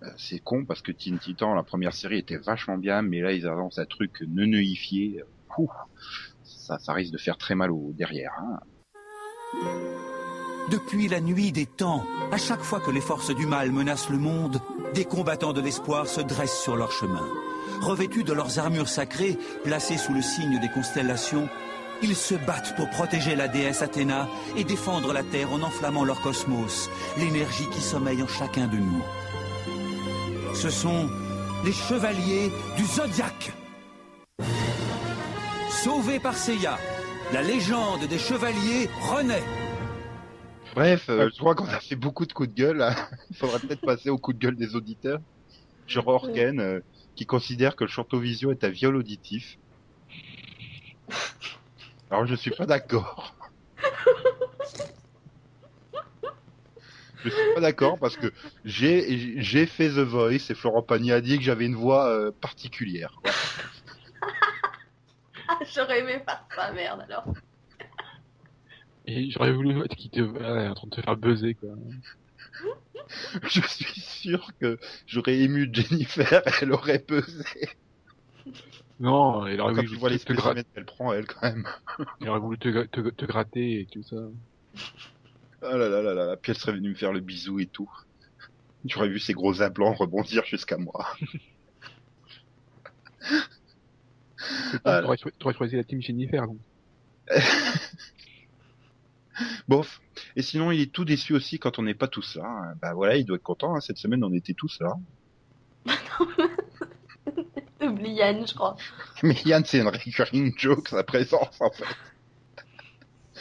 euh, 0.02 0.06
c'est 0.16 0.40
con 0.40 0.64
parce 0.64 0.82
que 0.82 0.90
Teen 0.90 1.18
Titan, 1.18 1.54
la 1.54 1.62
première 1.62 1.92
série 1.92 2.18
était 2.18 2.38
vachement 2.38 2.78
bien, 2.78 3.02
mais 3.02 3.20
là 3.20 3.32
ils 3.32 3.46
avancent 3.46 3.78
un 3.78 3.86
truc 3.86 4.22
neuneuifié. 4.26 5.22
Ça 6.44 6.92
risque 6.92 7.12
de 7.12 7.18
faire 7.18 7.36
très 7.36 7.54
mal 7.54 7.70
au 7.70 7.92
derrière. 7.92 8.32
Hein. 8.38 8.60
Depuis 10.70 11.08
la 11.08 11.20
nuit 11.20 11.52
des 11.52 11.66
temps, 11.66 12.04
à 12.30 12.38
chaque 12.38 12.62
fois 12.62 12.80
que 12.80 12.90
les 12.90 13.00
forces 13.00 13.34
du 13.34 13.46
mal 13.46 13.72
menacent 13.72 14.10
le 14.10 14.18
monde, 14.18 14.60
des 14.94 15.04
combattants 15.04 15.52
de 15.52 15.60
l'espoir 15.60 16.06
se 16.06 16.20
dressent 16.20 16.62
sur 16.62 16.76
leur 16.76 16.92
chemin. 16.92 17.26
Revêtus 17.80 18.24
de 18.24 18.32
leurs 18.32 18.58
armures 18.58 18.88
sacrées, 18.88 19.36
placées 19.64 19.98
sous 19.98 20.14
le 20.14 20.22
signe 20.22 20.60
des 20.60 20.68
constellations, 20.68 21.48
ils 22.02 22.16
se 22.16 22.34
battent 22.34 22.74
pour 22.76 22.90
protéger 22.90 23.36
la 23.36 23.48
déesse 23.48 23.82
Athéna 23.82 24.28
et 24.56 24.64
défendre 24.64 25.12
la 25.12 25.22
Terre 25.22 25.52
en 25.52 25.62
enflammant 25.62 26.04
leur 26.04 26.20
cosmos, 26.20 26.90
l'énergie 27.16 27.68
qui 27.70 27.80
sommeille 27.80 28.22
en 28.22 28.28
chacun 28.28 28.66
de 28.66 28.76
nous. 28.76 29.02
Ce 30.54 30.70
sont 30.70 31.08
les 31.64 31.72
chevaliers 31.72 32.50
du 32.76 32.84
Zodiaque. 32.84 33.52
Sauvés 35.72 36.20
par 36.20 36.34
Seiya, 36.34 36.78
la 37.32 37.42
légende 37.42 38.06
des 38.06 38.18
chevaliers 38.18 38.88
renaît. 39.10 39.42
Bref, 40.76 41.06
euh, 41.08 41.28
je 41.32 41.38
crois 41.40 41.54
qu'on 41.56 41.66
a 41.66 41.80
fait 41.80 41.96
beaucoup 41.96 42.24
de 42.24 42.32
coups 42.32 42.50
de 42.50 42.54
gueule. 42.54 42.76
là. 42.76 42.94
Il 43.30 43.36
faudrait 43.36 43.58
peut-être 43.58 43.80
passer 43.80 44.10
au 44.10 44.18
coup 44.18 44.32
de 44.32 44.38
gueule 44.38 44.54
des 44.54 44.76
auditeurs. 44.76 45.18
Genre 45.88 46.06
Orken, 46.06 46.60
euh, 46.60 46.80
qui 47.16 47.26
considère 47.26 47.74
que 47.74 47.84
le 47.84 47.90
Chantovisio 47.90 48.52
est 48.52 48.62
un 48.62 48.68
viol 48.68 48.94
auditif. 48.94 49.58
Alors 52.10 52.26
je 52.26 52.34
suis 52.36 52.50
pas 52.52 52.66
d'accord. 52.66 53.34
Je 57.24 57.30
suis 57.30 57.54
pas 57.54 57.60
d'accord 57.60 57.98
parce 57.98 58.16
que 58.16 58.32
j'ai 58.64 59.66
fait 59.66 59.88
The 59.88 59.98
Voice 60.04 60.50
et 60.50 60.54
Florent 60.54 60.82
Pagny 60.82 61.12
a 61.12 61.20
dit 61.20 61.38
que 61.38 61.44
j'avais 61.44 61.66
une 61.66 61.76
voix 61.76 62.06
euh, 62.06 62.30
particulière. 62.40 63.20
J'aurais 65.74 66.00
aimé 66.00 66.22
faire 66.26 66.46
ça, 66.54 66.72
merde 66.72 67.02
alors. 67.02 67.24
Et 69.04 69.30
j'aurais 69.30 69.52
voulu 69.52 69.84
être 69.84 69.94
qui 69.96 70.10
te, 70.10 70.20
ouais, 70.20 70.68
en 70.68 70.74
train 70.74 70.88
de 70.88 70.94
te 70.96 71.00
faire 71.02 71.16
buzzer, 71.16 71.54
quoi. 71.54 71.70
Je 73.48 73.60
suis 73.60 74.00
sûr 74.00 74.46
que 74.60 74.78
j'aurais 75.06 75.38
ému 75.38 75.68
Jennifer, 75.72 76.42
elle 76.60 76.72
aurait 76.72 77.00
pesé. 77.00 77.44
Non, 78.98 79.46
il 79.48 79.60
aurait 79.60 79.74
Quand 79.74 79.82
voulu 79.82 79.90
tu 79.90 79.98
vois 79.98 80.08
les 80.10 80.16
te, 80.16 80.24
te, 80.24 80.32
gra- 80.32 80.54
spécimens 80.54 80.62
qu'elle 80.74 80.84
prend, 80.86 81.12
elle, 81.12 81.26
quand 81.26 81.42
même. 81.42 81.66
il 82.20 82.28
aurait 82.30 82.40
voulu 82.40 82.58
te, 82.58 82.68
gra- 82.68 82.88
te, 82.88 83.00
te 83.10 83.24
gratter 83.26 83.80
et 83.82 83.86
tout 83.86 84.02
ça. 84.02 84.16
Ah 85.60 85.76
là 85.76 85.88
là 85.88 86.02
là 86.02 86.14
là, 86.14 86.26
là, 86.26 86.36
puis 86.36 86.52
elle 86.52 86.58
serait 86.58 86.72
venue 86.72 86.90
me 86.90 86.94
faire 86.94 87.12
le 87.12 87.20
bisou 87.20 87.58
et 87.60 87.66
tout. 87.68 87.88
Tu 88.88 88.96
aurais 88.98 89.08
vu 89.08 89.20
ses 89.20 89.34
gros 89.34 89.62
implants 89.62 89.94
rebondir 89.94 90.44
jusqu'à 90.46 90.78
moi. 90.78 91.06
Ah, 94.84 95.00
T'aurais 95.02 95.16
choi- 95.16 95.30
t'aurais 95.38 95.54
choisi 95.54 95.76
la 95.76 95.84
team 95.84 96.00
Jennifer, 96.02 96.46
donc. 96.46 96.58
Bof. 99.68 100.00
Et 100.36 100.42
sinon, 100.42 100.70
il 100.70 100.80
est 100.80 100.92
tout 100.92 101.04
déçu 101.04 101.32
aussi 101.34 101.58
quand 101.58 101.78
on 101.78 101.82
n'est 101.82 101.94
pas 101.94 102.08
tous 102.08 102.36
là. 102.36 102.44
hein. 102.44 102.74
Bah 102.82 102.92
voilà, 102.94 103.16
il 103.16 103.24
doit 103.24 103.36
être 103.36 103.42
content. 103.42 103.74
hein. 103.74 103.80
Cette 103.80 103.96
semaine, 103.98 104.22
on 104.24 104.32
était 104.32 104.52
tous 104.54 104.78
là. 104.80 104.94
Oublie 107.82 108.12
Yann, 108.12 108.46
je 108.46 108.54
crois. 108.54 108.76
Mais 109.22 109.34
Yann, 109.44 109.64
c'est 109.64 109.78
une 109.78 109.88
recurring 109.88 110.52
joke, 110.56 110.88
sa 110.88 111.02
présence, 111.02 111.60
en 111.60 111.70
fait. 111.70 111.84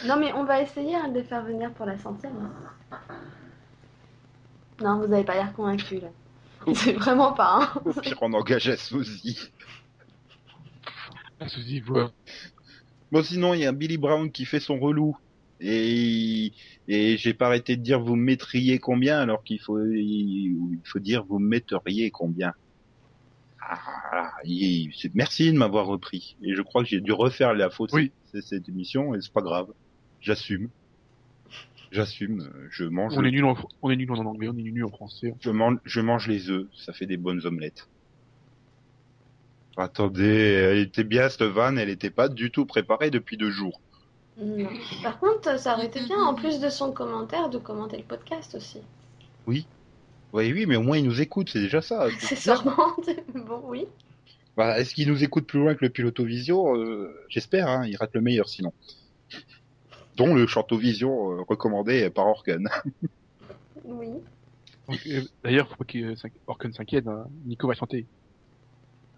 Non, 0.07 0.17
mais 0.17 0.33
on 0.33 0.45
va 0.45 0.61
essayer 0.61 0.95
hein, 0.95 1.09
de 1.09 1.15
les 1.19 1.23
faire 1.23 1.43
venir 1.43 1.71
pour 1.73 1.85
la 1.85 1.97
centième. 1.97 2.51
hein. 2.91 2.97
Non, 4.81 4.97
vous 4.97 5.13
avez 5.13 5.23
pas 5.23 5.35
l'air 5.35 5.53
convaincu 5.53 5.99
là. 5.99 6.07
C'est 6.73 6.93
vraiment 6.93 7.33
pas. 7.33 7.59
Hein. 7.75 7.81
Au 7.85 7.93
pire, 7.93 8.17
on 8.21 8.33
engage 8.33 8.67
à 8.69 8.77
Suzy. 8.77 9.37
Bon, 13.11 13.23
sinon, 13.23 13.53
il 13.53 13.61
y 13.61 13.65
a 13.65 13.71
Billy 13.71 13.97
Brown 13.97 14.31
qui 14.31 14.45
fait 14.45 14.59
son 14.59 14.79
relou. 14.79 15.17
Et, 15.63 16.53
et 16.87 17.17
j'ai 17.17 17.35
pas 17.35 17.45
arrêté 17.45 17.75
de 17.77 17.83
dire 17.83 17.99
vous 17.99 18.15
me 18.15 18.23
mettriez 18.23 18.79
combien 18.79 19.19
alors 19.19 19.43
qu'il 19.43 19.59
faut, 19.59 19.79
il 19.85 20.79
faut 20.83 20.97
dire 20.97 21.23
vous 21.25 21.37
me 21.37 21.47
metteriez 21.47 22.09
combien. 22.09 22.53
Ah. 23.61 24.31
Il- 24.43 24.91
merci 25.13 25.51
de 25.51 25.57
m'avoir 25.57 25.85
repris. 25.85 26.35
Et 26.41 26.55
je 26.55 26.61
crois 26.63 26.81
que 26.83 26.89
j'ai 26.89 26.99
dû 26.99 27.11
refaire 27.11 27.53
la 27.53 27.69
faute 27.69 27.91
Oui. 27.93 28.11
cette, 28.31 28.43
cette 28.43 28.69
émission 28.69 29.13
et 29.13 29.21
c'est 29.21 29.31
pas 29.31 29.43
grave. 29.43 29.67
J'assume. 30.19 30.69
J'assume. 31.91 32.49
Je 32.71 32.85
mange. 32.85 33.13
On 33.15 33.23
est 33.23 33.29
nul 33.31 33.45
en, 33.45 33.55
on 33.83 33.91
est 33.91 33.95
nul 33.95 34.11
en 34.11 34.25
anglais, 34.25 34.47
on 34.49 34.57
est 34.57 34.63
nul 34.63 34.85
en 34.85 34.89
français. 34.89 35.35
Je 35.41 35.51
mange, 35.51 35.77
je 35.83 36.01
mange 36.01 36.27
les 36.27 36.49
œufs, 36.49 36.65
ça 36.75 36.91
fait 36.91 37.05
des 37.05 37.17
bonnes 37.17 37.45
omelettes. 37.45 37.87
Attendez, 39.77 40.53
elle 40.53 40.79
était 40.79 41.03
bien 41.03 41.29
cette 41.29 41.43
vanne, 41.43 41.77
elle 41.77 41.89
était 41.89 42.09
pas 42.09 42.27
du 42.27 42.51
tout 42.51 42.65
préparée 42.65 43.09
depuis 43.09 43.37
deux 43.37 43.51
jours. 43.51 43.79
Non. 44.37 44.69
Par 45.03 45.19
contre, 45.19 45.59
ça 45.59 45.75
aurait 45.75 45.85
été 45.85 46.01
bien, 46.03 46.21
en 46.21 46.33
plus 46.33 46.59
de 46.59 46.69
son 46.69 46.91
commentaire, 46.91 47.49
de 47.49 47.57
commenter 47.57 47.97
le 47.97 48.03
podcast 48.03 48.55
aussi. 48.55 48.79
Oui, 49.47 49.65
oui, 50.33 50.65
mais 50.65 50.75
au 50.75 50.81
moins 50.81 50.97
il 50.97 51.05
nous 51.05 51.21
écoute, 51.21 51.49
c'est 51.51 51.59
déjà 51.59 51.81
ça. 51.81 52.07
C'est 52.19 52.35
sûrement. 52.35 52.95
Bon, 53.33 53.61
oui. 53.65 53.85
Bah, 54.57 54.79
Est-ce 54.79 54.93
qu'il 54.93 55.07
nous 55.07 55.23
écoute 55.23 55.47
plus 55.47 55.59
loin 55.59 55.75
que 55.75 55.83
le 55.85 55.89
Pilotovisio 55.89 56.75
euh, 56.75 57.25
J'espère, 57.29 57.67
hein, 57.67 57.85
il 57.85 57.95
rate 57.97 58.13
le 58.13 58.21
meilleur 58.21 58.49
sinon. 58.49 58.73
Dont 60.17 60.33
le 60.33 60.45
Chantovision 60.47 61.31
euh, 61.31 61.41
recommandé 61.47 62.09
par 62.09 62.27
Orken. 62.27 62.69
Oui. 63.85 64.09
Euh, 65.07 65.21
D'ailleurs, 65.43 65.69
faut 65.69 65.75
pas 65.75 65.85
que 65.85 66.13
Orken 66.47 66.73
s'inquiète, 66.73 67.07
hein. 67.07 67.27
Nico 67.45 67.67
va 67.67 67.73
chanter. 67.73 68.05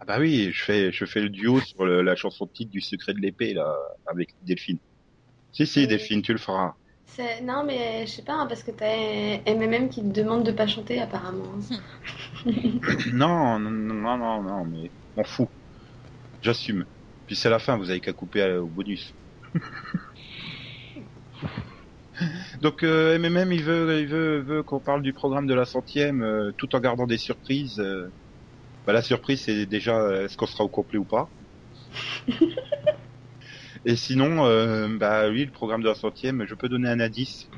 Ah 0.04 0.06
bah 0.06 0.20
oui, 0.20 0.50
je 0.52 0.64
fais, 0.66 0.92
je 0.92 1.06
fais 1.06 1.22
le 1.22 1.30
duo 1.30 1.62
sur 1.62 1.86
le- 1.86 2.02
la 2.02 2.18
chanson 2.18 2.46
de 2.46 2.52
titre 2.52 2.72
du 2.72 2.82
Secret 2.82 3.14
de 3.14 3.20
l'épée 3.20 3.54
là, 3.54 3.74
avec 4.06 4.32
Delphine. 4.42 4.80
Si 5.54 5.66
si, 5.66 5.80
Oui. 5.80 5.88
Delphine, 5.88 6.22
tu 6.22 6.34
le 6.34 6.40
feras. 6.40 6.74
C'est- 7.06 7.40
Non, 7.42 7.64
mais 7.64 8.06
je 8.06 8.12
sais 8.12 8.22
pas, 8.24 8.34
hein, 8.34 8.48
parce 8.48 8.64
que 8.64 8.72
t'as 8.72 8.86
MMM 9.46 9.88
qui 9.88 10.02
te 10.02 10.08
demande 10.08 10.46
de 10.46 10.52
pas 10.52 10.68
chanter 10.68 11.00
apparemment. 11.00 11.54
Non, 13.14 13.60
non, 13.60 13.72
non, 13.72 14.18
non, 14.18 14.44
non, 14.44 14.66
mais 14.66 14.92
m'en 15.16 15.24
fous. 15.24 15.48
J'assume. 16.42 16.86
Puis 17.26 17.38
c'est 17.38 17.50
la 17.50 17.60
fin, 17.60 17.78
vous 17.78 17.90
avez 17.90 18.02
qu'à 18.02 18.12
couper 18.14 18.42
euh, 18.42 18.62
au 18.62 18.68
bonus. 18.68 19.16
Donc 22.62 22.84
euh, 22.84 23.18
MMM, 23.18 23.52
il 23.54 23.64
veut, 23.64 24.00
il 24.02 24.08
veut, 24.08 24.42
veut 24.42 24.64
qu'on 24.64 24.82
parle 24.82 25.02
du 25.02 25.14
programme 25.14 25.48
de 25.48 25.54
la 25.54 25.66
centième, 25.66 26.22
euh, 26.24 26.52
tout 26.58 26.76
en 26.76 26.80
gardant 26.80 27.08
des 27.08 27.18
surprises. 27.18 27.80
euh. 27.80 28.10
Bah, 28.86 28.94
la 28.94 29.02
surprise, 29.02 29.44
c'est 29.44 29.66
déjà 29.66 29.98
euh, 29.98 30.26
est-ce 30.26 30.38
qu'on 30.38 30.46
sera 30.46 30.64
au 30.64 30.70
complet 30.70 30.98
ou 30.98 31.06
pas. 31.06 31.30
Et 33.86 33.96
sinon, 33.96 34.46
euh, 34.46 34.88
bah 34.98 35.30
oui, 35.30 35.46
le 35.46 35.52
programme 35.52 35.82
de 35.82 35.88
la 35.88 35.96
centième, 35.96 36.46
je 36.46 36.56
peux 36.56 36.70
donner 36.70 36.90
un 36.90 37.00
indice. 37.00 37.50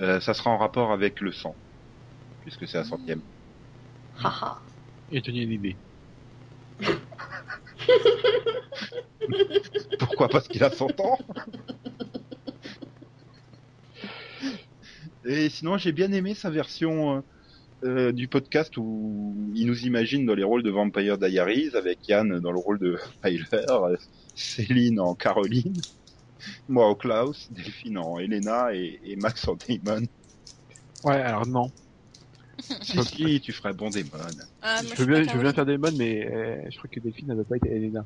Euh, 0.00 0.20
ça 0.20 0.34
sera 0.34 0.50
en 0.50 0.58
rapport 0.58 0.92
avec 0.92 1.20
le 1.20 1.32
sang, 1.32 1.56
puisque 2.40 2.66
c'est 2.66 2.78
la 2.78 2.84
centième. 2.84 3.22
Haha. 4.22 4.60
Et 5.10 5.20
donner 5.20 5.42
une 5.42 5.52
idée. 5.52 5.78
Pourquoi 9.98 10.28
Parce 10.28 10.48
qu'il 10.48 10.64
a 10.64 10.70
100 10.70 10.98
ans 11.00 11.18
Et 15.24 15.48
sinon, 15.50 15.78
j'ai 15.78 15.92
bien 15.92 16.10
aimé 16.12 16.34
sa 16.34 16.50
version 16.50 17.18
euh, 17.18 17.20
euh, 17.84 18.12
du 18.12 18.28
podcast 18.28 18.76
où 18.76 19.34
il 19.54 19.66
nous 19.66 19.86
imagine 19.86 20.24
dans 20.26 20.34
les 20.34 20.44
rôles 20.44 20.62
de 20.62 20.70
Vampire 20.70 21.18
Diaries 21.18 21.70
avec 21.74 22.06
Yann 22.08 22.38
dans 22.40 22.52
le 22.52 22.58
rôle 22.58 22.78
de 22.78 22.98
Tyler, 23.22 23.44
euh, 23.52 23.96
Céline 24.34 25.00
en 25.00 25.14
Caroline, 25.14 25.82
moi 26.68 26.86
en 26.86 26.94
Klaus, 26.94 27.50
Delphine 27.52 27.98
en 27.98 28.18
Elena 28.18 28.74
et, 28.74 29.00
et 29.04 29.16
Max 29.16 29.46
en 29.48 29.56
Damon. 29.56 30.06
Ouais, 31.04 31.20
alors 31.20 31.46
non. 31.46 31.70
Si, 32.82 33.02
si, 33.02 33.40
tu 33.40 33.52
ferais 33.52 33.72
bon 33.72 33.90
Damon. 33.90 34.08
Ah, 34.62 34.80
Je 34.82 34.94
veux 34.94 35.06
bien, 35.06 35.24
pas 35.24 35.32
je 35.32 35.36
veux 35.36 35.42
bien 35.42 35.52
Caroline. 35.52 35.52
faire 35.52 35.78
modes, 35.78 35.94
mais 35.96 36.26
euh, 36.32 36.70
je 36.70 36.76
crois 36.78 36.88
que 36.90 37.00
Delphine 37.00 37.28
ne 37.28 37.34
veut 37.34 37.44
pas 37.44 37.56
être 37.56 37.66
Elena. 37.66 38.04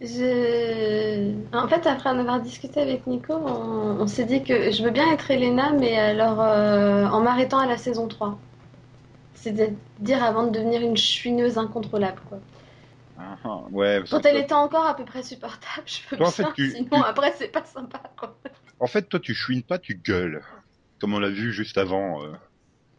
Je... 0.00 1.32
En 1.52 1.68
fait, 1.68 1.86
après 1.86 2.10
en 2.10 2.18
avoir 2.18 2.40
discuté 2.42 2.80
avec 2.80 3.06
Nico, 3.06 3.32
on, 3.34 4.00
on 4.00 4.06
s'est 4.06 4.26
dit 4.26 4.42
que 4.42 4.70
je 4.70 4.82
veux 4.82 4.90
bien 4.90 5.10
être 5.12 5.30
Elena, 5.30 5.72
mais 5.72 5.96
alors 5.96 6.40
euh, 6.42 7.06
en 7.06 7.20
m'arrêtant 7.22 7.58
à 7.58 7.66
la 7.66 7.78
saison 7.78 8.08
3. 8.08 8.38
C'est-à-dire 9.36 10.22
avant 10.24 10.44
de 10.44 10.50
devenir 10.50 10.80
une 10.82 10.96
chouineuse 10.96 11.56
incontrôlable. 11.58 12.20
Quoi. 12.28 12.38
Ah, 13.18 13.36
ah, 13.44 13.60
ouais. 13.70 14.02
Quand 14.10 14.24
elle 14.26 14.32
toi- 14.34 14.40
était 14.40 14.52
encore 14.54 14.84
à 14.86 14.96
peu 14.96 15.04
près 15.04 15.22
supportable, 15.22 15.82
je 15.86 16.00
peux 16.08 16.16
Toi, 16.16 16.26
en 16.26 16.30
bien, 16.30 16.44
fait, 16.46 16.52
tu- 16.54 16.70
sinon 16.72 16.88
tu- 16.90 17.04
après 17.06 17.32
c'est 17.38 17.48
pas 17.48 17.64
sympa. 17.64 18.00
Quoi. 18.18 18.36
En 18.80 18.86
fait, 18.86 19.08
toi, 19.08 19.20
tu 19.20 19.34
chouines 19.34 19.62
pas, 19.62 19.78
tu 19.78 19.94
gueules. 19.94 20.42
Comme 21.00 21.14
on 21.14 21.18
l'a 21.18 21.28
vu 21.30 21.52
juste 21.52 21.78
avant. 21.78 22.22
euh. 22.24 22.32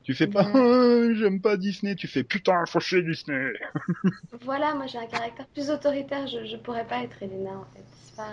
Tu 0.03 0.13
fais 0.13 0.27
pas, 0.27 0.43
Ouais. 0.43 0.51
Ah, 0.55 1.13
j'aime 1.15 1.41
pas 1.41 1.57
Disney, 1.57 1.95
tu 1.95 2.07
fais 2.07 2.23
putain, 2.23 2.63
faut 2.65 2.79
chier 2.79 3.01
Disney. 3.03 3.51
Voilà, 4.45 4.73
moi 4.73 4.85
j'ai 4.87 4.97
un 4.99 5.05
caractère 5.07 5.45
plus 5.47 5.69
autoritaire, 5.69 6.25
je, 6.27 6.45
je 6.45 6.55
pourrais 6.57 6.85
pas 6.87 7.03
être 7.03 7.21
Elena 7.21 7.51
en 7.51 7.65
fait. 7.75 7.83
C'est 8.05 8.15
pas... 8.15 8.31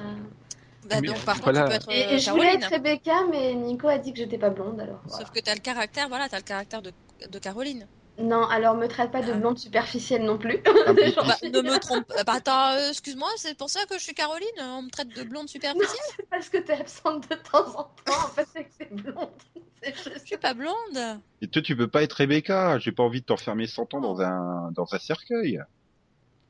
Bah, 0.88 1.00
donc, 1.00 1.16
euh, 1.16 1.20
par 1.24 1.40
contre, 1.40 1.52
voilà. 1.52 1.62
tu 1.62 1.68
peux 1.68 1.74
être 1.74 1.90
Et, 1.90 2.04
euh, 2.06 2.10
et 2.16 2.18
je 2.18 2.30
voulais 2.30 2.54
être 2.54 2.70
Rebecca, 2.70 3.24
mais 3.30 3.54
Nico 3.54 3.88
a 3.88 3.98
dit 3.98 4.12
que 4.12 4.18
j'étais 4.18 4.38
pas 4.38 4.50
blonde 4.50 4.78
alors. 4.80 5.00
voilà. 5.06 5.24
Sauf 5.24 5.34
que 5.34 5.40
t'as 5.40 5.54
le 5.54 5.60
caractère, 5.60 6.08
voilà, 6.08 6.28
t'as 6.28 6.36
le 6.36 6.42
caractère 6.44 6.82
de, 6.82 6.92
de 7.28 7.38
Caroline. 7.38 7.86
Non, 8.16 8.46
alors 8.46 8.76
me 8.76 8.86
traite 8.86 9.10
pas 9.10 9.22
de 9.22 9.32
blonde 9.32 9.58
superficielle 9.58 10.22
non 10.24 10.38
plus. 10.38 10.60
Ah, 10.86 10.92
Bah, 10.92 11.02
suis- 11.36 11.50
ne 11.50 11.60
me 11.62 11.78
trompe 11.80 12.06
pas. 12.06 12.22
Bah, 12.22 12.34
attends, 12.34 12.70
euh, 12.74 12.90
excuse-moi, 12.90 13.28
c'est 13.36 13.56
pour 13.58 13.68
ça 13.68 13.80
que 13.86 13.98
je 13.98 14.04
suis 14.04 14.14
Caroline. 14.14 14.46
On 14.60 14.82
me 14.82 14.90
traite 14.90 15.08
de 15.08 15.24
blonde 15.24 15.48
superficielle? 15.48 15.98
Parce 16.30 16.48
que 16.48 16.58
t'es 16.58 16.74
absente 16.74 17.28
de 17.28 17.34
temps 17.34 17.66
en 17.76 17.82
temps, 17.82 18.24
en 18.24 18.28
fait, 18.28 18.46
c'est 18.54 18.64
que 18.64 18.70
t'es 18.78 18.88
blonde. 18.90 19.30
C'est 19.82 19.94
Je 20.14 20.24
suis 20.24 20.36
pas 20.36 20.54
blonde. 20.54 21.20
Et 21.42 21.48
toi, 21.48 21.60
tu 21.60 21.76
peux 21.76 21.88
pas 21.88 22.02
être 22.04 22.12
Rebecca? 22.14 22.78
J'ai 22.78 22.92
pas 22.92 23.02
envie 23.02 23.20
de 23.20 23.26
t'enfermer 23.26 23.66
100 23.66 23.92
ans 23.94 24.00
dans 24.00 24.20
un, 24.20 24.70
dans 24.72 24.86
un 24.94 24.98
cercueil. 24.98 25.60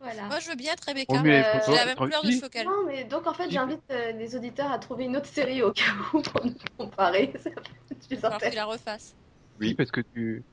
Voilà. 0.01 0.25
Moi, 0.25 0.39
je 0.41 0.51
veux 0.51 0.55
bien 0.57 0.75
être 0.75 0.85
Rebecca. 0.87 1.15
Euh, 1.15 1.61
faut 1.61 1.73
J'ai 1.73 1.79
la 1.79 1.87
même 1.87 1.97
couleur 1.97 2.23
de 2.23 2.31
cheveux 2.31 2.49
qu'elle. 2.51 2.67
Non, 2.67 2.85
mais 2.87 3.05
donc 3.05 3.27
en 3.27 3.33
fait, 3.33 3.51
j'invite 3.51 3.81
euh, 3.91 4.13
les 4.13 4.37
auditeurs 4.37 4.71
à 4.71 4.79
trouver 4.79 5.05
une 5.05 5.17
autre 5.17 5.27
série 5.29 5.63
au 5.63 5.73
cas 5.73 5.83
où 6.13 6.21
pour 6.21 6.45
nous 6.45 6.55
comparer. 6.79 7.33
Ça 7.43 7.51
peut 7.51 7.63
être 7.91 8.07
plus 8.07 8.09
Il 8.11 8.19
va 8.19 8.39
falloir 8.39 8.55
la 8.55 8.65
refasse. 8.67 9.15
Oui. 9.59 9.69
Oui, 9.69 9.75
parce 9.75 9.91
que 9.91 10.03
tu, 10.15 10.45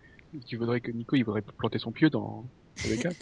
tu 0.46 0.58
voudrais 0.58 0.82
que 0.82 0.92
Nico, 0.92 1.16
il 1.16 1.24
voudrait 1.24 1.42
planter 1.42 1.80
son 1.80 1.92
pieu 1.92 2.10
dans. 2.10 2.46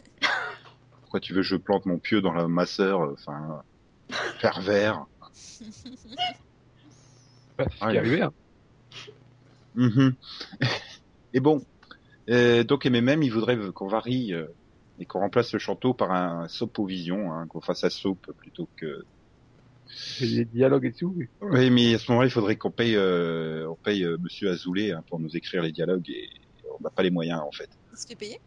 Pourquoi 1.02 1.20
tu 1.20 1.34
veux 1.34 1.42
que 1.42 1.48
je 1.48 1.56
plante 1.56 1.86
mon 1.86 2.00
pieu 2.00 2.22
dans 2.22 2.34
la 2.34 2.48
masseur 2.48 3.02
Enfin, 3.14 3.64
pervers? 4.42 5.06
Bah, 5.20 5.30
c'est 5.40 5.72
ce 5.72 5.82
qui 7.80 7.86
Ouais. 7.86 7.96
est 7.96 8.00
arrivé, 8.00 8.22
hein. 8.22 8.34
Mhm. 9.76 10.16
Et 11.34 11.40
bon, 11.40 11.62
euh, 12.30 12.64
donc 12.64 12.86
MMM, 12.86 13.24
il 13.24 13.32
voudrait 13.32 13.58
qu'on 13.74 13.88
varie 13.88 14.34
euh, 14.34 14.48
et 15.00 15.06
qu'on 15.06 15.20
remplace 15.20 15.54
le 15.54 15.60
chanteau 15.60 15.94
par 15.94 16.12
un 16.12 16.48
sopovision, 16.48 17.32
hein, 17.34 17.48
qu'on 17.48 17.62
fasse 17.62 17.84
à 17.84 17.90
soupe 17.90 18.32
plutôt 18.38 18.70
que. 18.78 19.04
Des 20.20 20.46
dialogues 20.46 20.86
et 20.86 20.94
tout. 20.94 21.14
oui. 21.16 21.26
Oui, 21.42 21.70
mais 21.72 21.96
à 21.96 22.00
ce 22.00 22.12
moment-là, 22.12 22.28
il 22.28 22.32
faudrait 22.32 22.58
qu'on 22.58 22.72
paye, 22.72 22.96
euh, 22.96 23.68
on 23.70 23.76
paye 23.78 24.04
euh, 24.04 24.18
Monsieur 24.20 24.50
Azoulay 24.50 24.92
hein, 24.92 25.04
pour 25.10 25.20
nous 25.20 25.36
écrire 25.36 25.64
les 25.64 25.72
dialogues 25.72 26.10
et 26.10 26.30
on 26.80 26.84
n'a 26.84 26.90
pas 26.90 27.04
les 27.04 27.12
moyens 27.12 27.42
en 27.42 27.52
fait. 27.52 27.70
Il 27.94 27.98
se 27.98 28.08
fait 28.08 28.16
payer? 28.16 28.40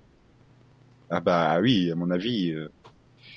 Ah 1.10 1.20
bah 1.20 1.59
oui, 1.60 1.90
à 1.90 1.94
mon 1.94 2.10
avis, 2.10 2.52
euh, 2.52 2.68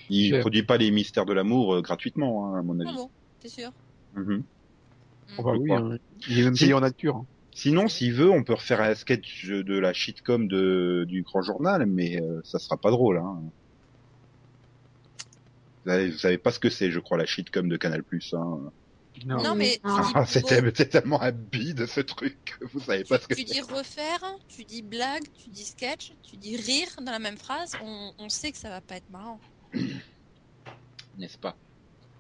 il 0.09 0.29
Cher. 0.29 0.39
produit 0.41 0.63
pas 0.63 0.77
les 0.77 0.91
mystères 0.91 1.25
de 1.25 1.33
l'amour 1.33 1.75
euh, 1.75 1.81
gratuitement, 1.81 2.53
hein, 2.55 2.59
à 2.59 2.61
mon 2.61 2.79
Ah 2.79 2.83
avis. 2.87 2.95
bon, 2.95 3.09
t'es 3.39 3.49
sûr? 3.49 3.71
Oh, 5.37 5.43
bah 5.43 5.51
oui, 5.57 5.65
crois. 5.67 5.79
hein. 5.79 5.97
il 6.29 6.39
est 6.39 6.43
même 6.43 6.55
Si. 6.55 6.63
payé 6.65 6.73
en 6.73 6.79
nature. 6.81 7.15
hein. 7.17 7.25
Sinon, 7.51 7.87
s'il 7.87 8.13
veut, 8.13 8.29
on 8.29 8.43
peut 8.43 8.53
refaire 8.53 8.81
un 8.81 8.93
sketch 8.95 9.45
de 9.47 9.77
la 9.79 9.93
shitcom 9.93 10.47
de, 10.47 11.05
du 11.07 11.23
Grand 11.23 11.41
Journal, 11.41 11.85
mais 11.85 12.21
euh, 12.21 12.41
ça 12.43 12.59
sera 12.59 12.75
pas 12.77 12.91
drôle. 12.91 13.17
Hein. 13.17 13.39
Vous, 15.85 15.91
savez, 15.91 16.09
vous 16.11 16.17
savez 16.17 16.37
pas 16.37 16.51
ce 16.51 16.59
que 16.59 16.69
c'est, 16.69 16.91
je 16.91 16.99
crois, 16.99 17.17
la 17.17 17.25
shitcom 17.25 17.67
de 17.69 17.77
Canal+. 17.77 18.03
Hein. 18.33 18.59
Non. 19.23 19.41
Non, 19.41 19.55
mais 19.55 19.79
Ah, 19.83 20.11
Ah, 20.15 20.25
c'était 20.25 20.61
beau, 20.61 20.69
c'est 20.75 20.89
tellement 20.89 21.21
un 21.21 21.31
bide 21.31 21.85
ce 21.85 22.01
truc. 22.01 22.57
Vous 22.73 22.79
savez 22.81 23.03
pas 23.05 23.19
ce 23.19 23.27
que 23.27 23.33
tu 23.33 23.43
dis 23.45 23.61
refaire, 23.61 24.23
tu 24.47 24.65
dis 24.65 24.81
blague, 24.81 25.23
tu 25.33 25.49
dis 25.49 25.65
sketch, 25.65 26.13
tu 26.21 26.37
dis 26.37 26.57
rire 26.57 26.89
dans 27.01 27.11
la 27.11 27.19
même 27.19 27.37
phrase. 27.37 27.77
On, 27.81 28.13
on 28.17 28.29
sait 28.29 28.51
que 28.51 28.57
ça 28.57 28.69
va 28.69 28.81
pas 28.81 28.95
être 28.97 29.09
marrant. 29.09 29.39
N'est-ce 31.17 31.37
pas? 31.37 31.57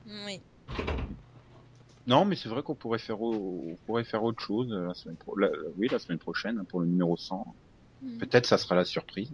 Oui. 0.05 0.41
Non, 2.07 2.23
mais 2.23 2.35
c'est 2.35 2.49
vrai 2.49 2.61
qu'on 2.63 2.75
pourrait 2.75 2.99
faire 2.99 3.21
au- 3.21 3.71
on 3.73 3.77
pourrait 3.85 4.03
faire 4.03 4.23
autre 4.23 4.41
chose 4.41 4.71
euh, 4.71 4.87
la 4.87 4.93
semaine 4.93 5.17
pro... 5.17 5.35
la- 5.37 5.49
oui, 5.77 5.87
la 5.89 5.99
semaine 5.99 6.19
prochaine 6.19 6.59
hein, 6.59 6.65
pour 6.69 6.79
le 6.79 6.87
numéro 6.87 7.17
100. 7.17 7.55
Mhm. 8.01 8.19
Peut-être 8.19 8.45
ça 8.45 8.57
sera 8.57 8.75
la 8.75 8.85
surprise. 8.85 9.33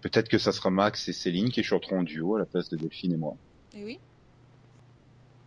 Peut-être 0.00 0.28
que 0.28 0.38
ça 0.38 0.52
sera 0.52 0.70
Max 0.70 1.08
et 1.08 1.12
Céline 1.12 1.50
qui 1.50 1.62
chanteront 1.62 2.00
en 2.00 2.02
duo 2.02 2.36
à 2.36 2.38
la 2.40 2.46
place 2.46 2.68
de 2.68 2.76
Delphine 2.76 3.12
et 3.12 3.16
moi. 3.16 3.36
Et 3.74 3.84
oui. 3.84 3.98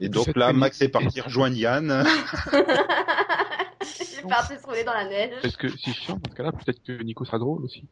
Et 0.01 0.09
donc 0.09 0.25
Cette 0.25 0.35
là, 0.35 0.51
Max 0.51 0.81
est 0.81 0.89
parti 0.89 1.21
rejoindre 1.21 1.55
Yann. 1.55 2.03
Il 2.51 2.59
est 2.59 4.27
parti 4.27 4.55
se 4.57 4.65
rouler 4.65 4.83
dans 4.83 4.93
la 4.93 5.07
neige. 5.07 5.33
Parce 5.41 5.55
que 5.55 5.67
si 5.69 5.93
je 5.93 6.01
chante, 6.01 6.21
dans 6.23 6.31
ce 6.31 6.35
cas-là, 6.35 6.51
peut-être 6.51 6.81
que 6.83 7.01
Nico 7.03 7.23
sera 7.23 7.37
drôle 7.39 7.63
aussi. 7.63 7.87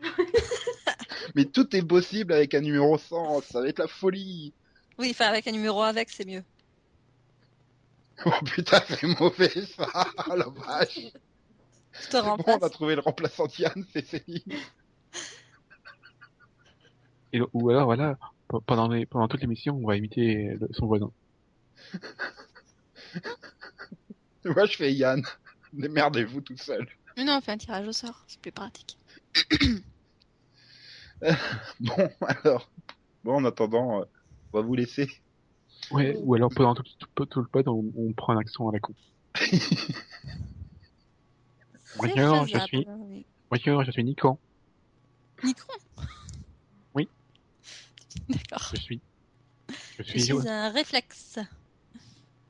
Mais 1.34 1.44
tout 1.44 1.74
est 1.76 1.82
possible 1.82 2.32
avec 2.32 2.54
un 2.54 2.60
numéro 2.60 2.96
100, 2.96 3.42
ça 3.42 3.60
va 3.60 3.68
être 3.68 3.78
la 3.80 3.86
folie. 3.88 4.52
Oui, 4.98 5.08
enfin, 5.10 5.26
avec 5.26 5.46
un 5.48 5.52
numéro 5.52 5.82
avec, 5.82 6.08
c'est 6.10 6.26
mieux. 6.26 6.44
Oh 8.26 8.30
putain, 8.44 8.80
c'est 8.86 9.02
mauvais 9.18 9.48
ça, 9.48 9.88
oh, 10.30 10.36
la 10.36 10.44
vache. 10.46 10.98
Je 12.02 12.08
te 12.08 12.16
bon, 12.18 12.22
on 12.26 12.30
remplace. 12.36 12.62
a 12.62 12.68
trouvé 12.68 12.94
le 12.94 13.00
remplaçant 13.00 13.46
de 13.46 13.52
Yann, 13.62 13.82
c'est 13.94 14.04
Céline. 14.04 14.42
Et, 17.32 17.40
ou 17.54 17.70
alors, 17.70 17.86
voilà, 17.86 18.18
pe- 18.48 18.58
pendant, 18.66 18.88
les, 18.88 19.06
pendant 19.06 19.26
toute 19.26 19.40
l'émission, 19.40 19.78
on 19.82 19.86
va 19.86 19.96
imiter 19.96 20.54
le- 20.60 20.68
son 20.72 20.86
voisin. 20.86 21.10
Moi 24.44 24.66
je 24.66 24.76
fais 24.76 24.92
Yann. 24.92 25.22
Démerdez-vous 25.72 26.40
tout 26.40 26.56
seul. 26.56 26.88
Mais 27.16 27.24
non, 27.24 27.36
on 27.38 27.40
fait 27.40 27.52
un 27.52 27.58
tirage 27.58 27.86
au 27.86 27.92
sort, 27.92 28.24
c'est 28.26 28.40
plus 28.40 28.52
pratique. 28.52 28.96
Bon, 31.80 32.10
alors. 32.22 32.70
Bon, 33.24 33.34
en 33.34 33.44
attendant, 33.44 34.00
euh, 34.00 34.04
on 34.52 34.58
va 34.58 34.64
vous 34.66 34.74
laisser. 34.74 35.10
Ouais, 35.90 36.16
ou 36.18 36.34
alors 36.34 36.50
pendant 36.50 36.74
tout, 36.74 36.84
tout, 37.14 37.26
tout 37.26 37.40
le 37.40 37.46
pod, 37.46 37.68
on, 37.68 37.92
on 37.94 38.12
prend 38.14 38.32
un 38.32 38.38
accent 38.38 38.66
à 38.68 38.72
la 38.72 38.80
con. 38.80 38.94
Bonjour, 41.98 42.46
je 42.46 42.58
suis, 42.60 42.86
oui. 42.88 43.26
bonjour, 43.50 43.84
je 43.84 43.90
suis 43.90 44.04
Nico. 44.04 44.38
Nico 45.42 45.66
Oui. 46.94 47.08
D'accord. 48.28 48.70
Je 48.74 48.80
suis, 48.80 49.00
je 49.68 49.74
Je 49.98 50.02
suis, 50.04 50.20
suis 50.22 50.48
un 50.48 50.70
réflexe. 50.70 51.38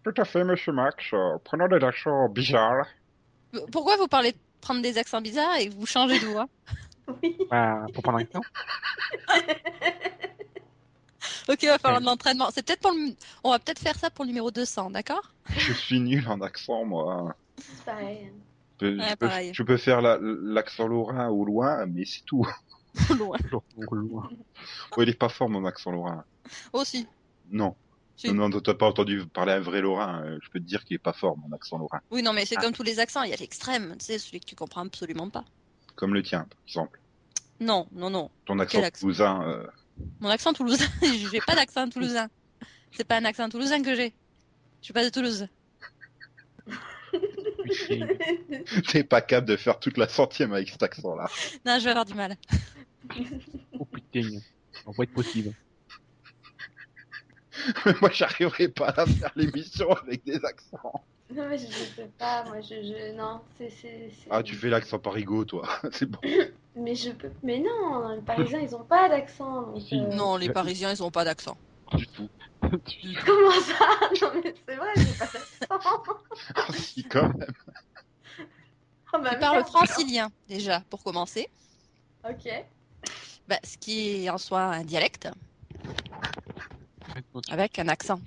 Tout 0.05 0.15
à 0.17 0.25
fait, 0.25 0.45
monsieur 0.45 0.73
Max. 0.73 1.05
Euh, 1.13 1.37
prenons 1.45 1.69
des 1.69 1.85
accents 1.85 2.29
bizarres. 2.29 2.87
Pourquoi 3.73 3.97
vous 3.97 4.09
parlez 4.09 4.33
de 4.33 4.39
prendre 4.61 4.81
des 4.83 4.97
accents 4.99 5.21
bizarres 5.21 5.57
et 5.59 5.69
vous 5.69 5.87
changez 5.87 6.19
de 6.21 6.27
voix? 6.27 6.47
Oui. 7.23 7.37
bah, 7.51 7.85
pour 7.93 8.03
prendre 8.03 8.19
un 8.19 8.23
accent. 8.23 8.41
Ok, 11.49 11.65
va 11.65 11.79
falloir 11.79 12.01
de 12.01 12.07
l'entraînement. 12.07 12.49
C'est 12.55 12.65
peut-être 12.65 12.81
pour 12.81 12.93
le... 12.93 13.13
On 13.43 13.51
va 13.51 13.59
peut-être 13.59 13.81
faire 13.81 13.97
ça 13.97 14.09
pour 14.09 14.25
le 14.25 14.29
numéro 14.29 14.51
200, 14.51 14.91
d'accord? 14.91 15.33
Je 15.49 15.73
suis 15.73 15.99
nul 16.01 16.27
en 16.29 16.41
accent, 16.41 16.85
moi. 16.85 17.35
C'est 17.59 17.85
pareil. 17.85 18.31
Je 18.81 18.87
peux, 18.87 18.97
Ouais, 18.97 19.05
je 19.09 19.11
peux- 19.17 19.27
pareil. 19.29 19.51
je 19.53 19.63
peux 19.65 19.77
faire 19.77 20.01
la- 20.01 20.19
l'accent 20.21 20.87
lorrain 20.87 21.29
au 21.29 21.45
loin, 21.45 21.85
mais 21.87 22.05
c'est 22.05 22.25
tout. 22.25 22.47
Loin. 23.19 23.37
Toujours 23.39 23.63
loin. 23.91 24.29
Oh, 24.97 25.03
il 25.03 25.09
est 25.09 25.19
pas 25.19 25.29
fort, 25.29 25.49
mon 25.49 25.65
accent 25.65 25.91
lorrain. 25.93 26.25
Aussi. 26.73 27.07
Non. 27.51 27.75
Non, 28.25 28.49
non, 28.49 28.61
t'as 28.61 28.75
pas 28.75 28.87
entendu 28.87 29.27
parler 29.27 29.53
un 29.53 29.61
vrai 29.61 29.81
lorrain. 29.81 30.23
euh, 30.25 30.39
Je 30.43 30.49
peux 30.51 30.59
te 30.61 30.65
dire 30.65 30.85
qu'il 30.85 30.95
est 30.97 30.99
pas 30.99 31.13
fort, 31.13 31.37
mon 31.39 31.53
accent 31.55 31.79
lorrain. 31.79 32.01
Oui, 32.11 32.23
non, 32.23 32.33
mais 32.33 32.45
c'est 32.47 32.57
Ah. 32.59 32.63
comme 32.63 32.73
tous 32.73 32.83
les 32.83 32.99
accents. 33.01 33.23
Il 33.23 33.31
y 33.31 33.35
a 33.35 33.37
l'extrême, 33.37 33.97
tu 33.99 34.07
sais, 34.07 34.19
celui 34.19 34.41
que 34.41 34.47
tu 34.47 34.55
comprends 34.55 34.85
absolument 34.85 35.31
pas. 35.31 35.45
Comme 35.97 36.15
le 36.15 36.23
tien, 36.23 36.47
par 36.51 36.59
exemple. 36.67 37.01
Non, 37.61 37.87
non, 37.93 38.11
non. 38.11 38.31
Ton 38.47 38.59
accent 38.59 38.83
accent 38.83 39.01
toulousain, 39.01 39.43
euh, 39.49 39.67
Mon 40.21 40.29
accent 40.31 40.53
toulousain, 40.53 40.87
j'ai 41.31 41.41
pas 41.41 41.55
d'accent 41.55 41.89
toulousain. 41.89 42.29
C'est 42.93 43.05
pas 43.05 43.19
un 43.19 43.25
accent 43.25 43.49
toulousain 43.49 43.83
que 43.83 43.95
j'ai. 43.95 44.15
Je 44.81 44.87
suis 44.87 44.93
pas 44.95 45.05
de 45.05 45.11
Toulouse. 45.11 45.47
T'es 48.89 49.05
pas 49.05 49.21
capable 49.21 49.49
de 49.49 49.57
faire 49.57 49.79
toute 49.79 49.97
la 49.99 50.09
centième 50.09 50.53
avec 50.53 50.69
cet 50.71 50.83
accent-là. 50.83 51.29
Non, 51.65 51.79
je 51.79 51.85
vais 51.85 51.91
avoir 51.91 52.05
du 52.05 52.15
mal. 52.15 52.37
Oh 53.79 53.85
putain, 53.85 54.23
ça 54.73 54.91
va 54.97 55.05
être 55.05 55.13
possible. 55.13 55.53
Moi, 58.01 58.11
j'arriverai 58.13 58.69
pas 58.69 58.89
à 58.89 59.07
faire 59.07 59.33
l'émission 59.37 59.91
avec 59.93 60.25
des 60.25 60.45
accents. 60.45 61.05
Non, 61.35 61.47
mais 61.49 61.59
je, 61.59 61.67
je 61.67 61.85
sais 61.95 62.11
pas, 62.19 62.43
moi, 62.45 62.61
je, 62.61 62.75
je... 62.83 63.13
Non, 63.17 63.41
c'est... 63.57 63.71
Ah, 64.31 64.43
tu 64.43 64.57
fais 64.57 64.69
l'accent 64.69 64.99
parigo, 64.99 65.45
toi. 65.45 65.69
C'est 65.93 66.07
bon. 66.07 66.19
Mais 66.77 66.95
je 66.95 67.11
peux... 67.11 67.31
Mais 67.43 67.59
non, 67.59 68.09
les 68.11 68.21
Parisiens, 68.23 68.61
ils 68.61 68.75
ont 68.75 68.85
pas 68.85 69.09
d'accent, 69.09 69.75
euh, 69.93 69.97
Non, 70.15 70.37
les 70.37 70.51
Parisiens, 70.51 70.91
ils 70.93 71.03
ont 71.03 71.11
pas 71.11 71.25
d'accent. 71.25 71.57
Du 71.95 72.07
tout. 72.09 72.29
Comment 72.63 73.61
ça? 73.61 73.85
Non, 74.23 74.31
mais 74.43 74.55
c'est 74.69 74.77
vrai, 74.77 74.93
j'ai 74.97 75.19
pas 75.19 75.27
d'accent 75.27 76.03
Ah, 76.55 76.73
si, 76.73 77.03
quand 77.05 77.29
même. 77.37 77.53
Oh, 79.13 79.19
bah, 79.21 79.35
parlent 79.37 79.57
merde. 79.57 79.67
francilien, 79.67 80.31
déjà, 80.49 80.81
pour 80.91 81.03
commencer. 81.03 81.49
Ok. 82.29 82.49
Bah, 83.49 83.59
ce 83.65 83.77
qui 83.77 84.25
est 84.25 84.31
en 84.31 84.39
soi 84.39 84.61
un 84.63 84.85
dialecte, 84.85 85.25
Tu, 85.25 85.50
avec 87.51 87.79
un 87.79 87.89
accent. 87.89 88.21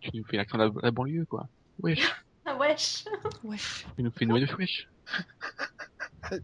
tu 0.00 0.10
nous 0.14 0.24
fais 0.24 0.36
l'accent 0.36 0.58
de 0.58 0.64
la, 0.64 0.70
la 0.82 0.90
banlieue, 0.90 1.24
quoi. 1.26 1.48
Wesh. 1.82 2.00
Ah, 2.44 2.56
wesh 2.56 3.04
Wesh. 3.44 3.86
Tu 3.96 4.02
nous 4.02 4.10
fais 4.10 4.24
une 4.24 4.30
nouvelle 4.30 4.52
wesh. 4.58 4.88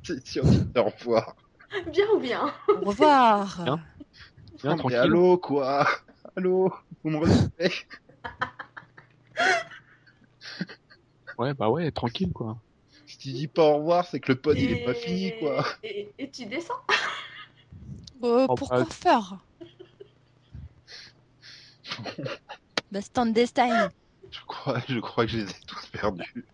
C'est 0.05 0.25
sûr, 0.25 0.45
au 0.77 0.83
revoir. 0.85 1.35
Bien 1.91 2.07
ou 2.15 2.21
bien? 2.21 2.55
Au 2.69 2.81
revoir. 2.91 3.65
Bien. 3.65 3.81
Bien, 4.63 4.77
tranquille. 4.77 4.97
allô, 4.99 5.39
quoi? 5.39 5.89
Allô? 6.37 6.73
Vous 7.03 7.11
me 7.11 7.17
recevez 7.19 7.73
Ouais, 11.37 11.55
bah 11.55 11.69
ouais, 11.69 11.91
tranquille, 11.91 12.33
quoi. 12.33 12.59
Si 13.07 13.19
tu 13.19 13.29
dis 13.33 13.49
pas 13.49 13.63
au 13.65 13.79
revoir, 13.79 14.07
c'est 14.07 14.21
que 14.21 14.33
le 14.33 14.41
pod, 14.41 14.57
il 14.59 14.71
est 14.73 14.85
pas 14.85 14.95
fini, 14.95 15.33
quoi. 15.39 15.65
Et, 15.83 16.13
et 16.19 16.31
tu 16.31 16.47
descends? 16.47 16.75
Euh, 18.23 18.47
Oh, 18.49 18.55
pourquoi 18.57 18.81
bah- 18.81 18.87
faire? 18.91 19.37
Bah, 22.91 23.03
Standestein. 23.03 23.91
Je 24.31 24.39
crois, 24.47 24.81
je 24.89 24.99
crois 24.99 25.27
que 25.27 25.33
je 25.33 25.39
les 25.39 25.51
ai 25.51 25.61
tous 25.67 25.87
perdus. 25.87 26.45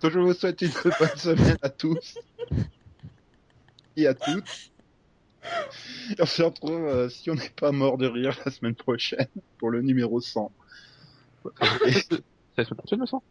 Donc, 0.00 0.12
je 0.12 0.18
vous 0.18 0.34
souhaite 0.34 0.60
une 0.62 0.72
bonne 0.72 1.16
semaine 1.16 1.58
à 1.62 1.68
tous. 1.68 2.18
Et 3.96 4.06
à 4.06 4.14
toutes. 4.14 4.70
Et 6.10 6.20
on 6.20 6.26
se 6.26 6.42
retrouve, 6.42 6.86
euh, 6.86 7.08
si 7.08 7.30
on 7.30 7.34
n'est 7.34 7.48
pas 7.50 7.72
mort 7.72 7.98
de 7.98 8.06
rire, 8.06 8.36
la 8.44 8.50
semaine 8.50 8.74
prochaine, 8.74 9.28
pour 9.58 9.70
le 9.70 9.80
numéro 9.82 10.20
100. 10.20 10.52
Et, 11.86 11.92
C'est 11.92 12.22
la 12.56 12.64
semaine 12.64 12.78
prochaine, 12.78 13.00
me 13.00 13.06
semble. 13.06 13.22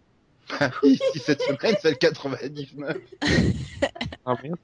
bah 0.59 0.71
oui, 0.83 0.99
si 1.11 1.19
cette 1.19 1.41
semaine, 1.41 1.75
c'est 1.81 1.91
le 1.91 1.97
99. 1.97 2.97
Ah, 4.25 4.35
merde. 4.43 4.57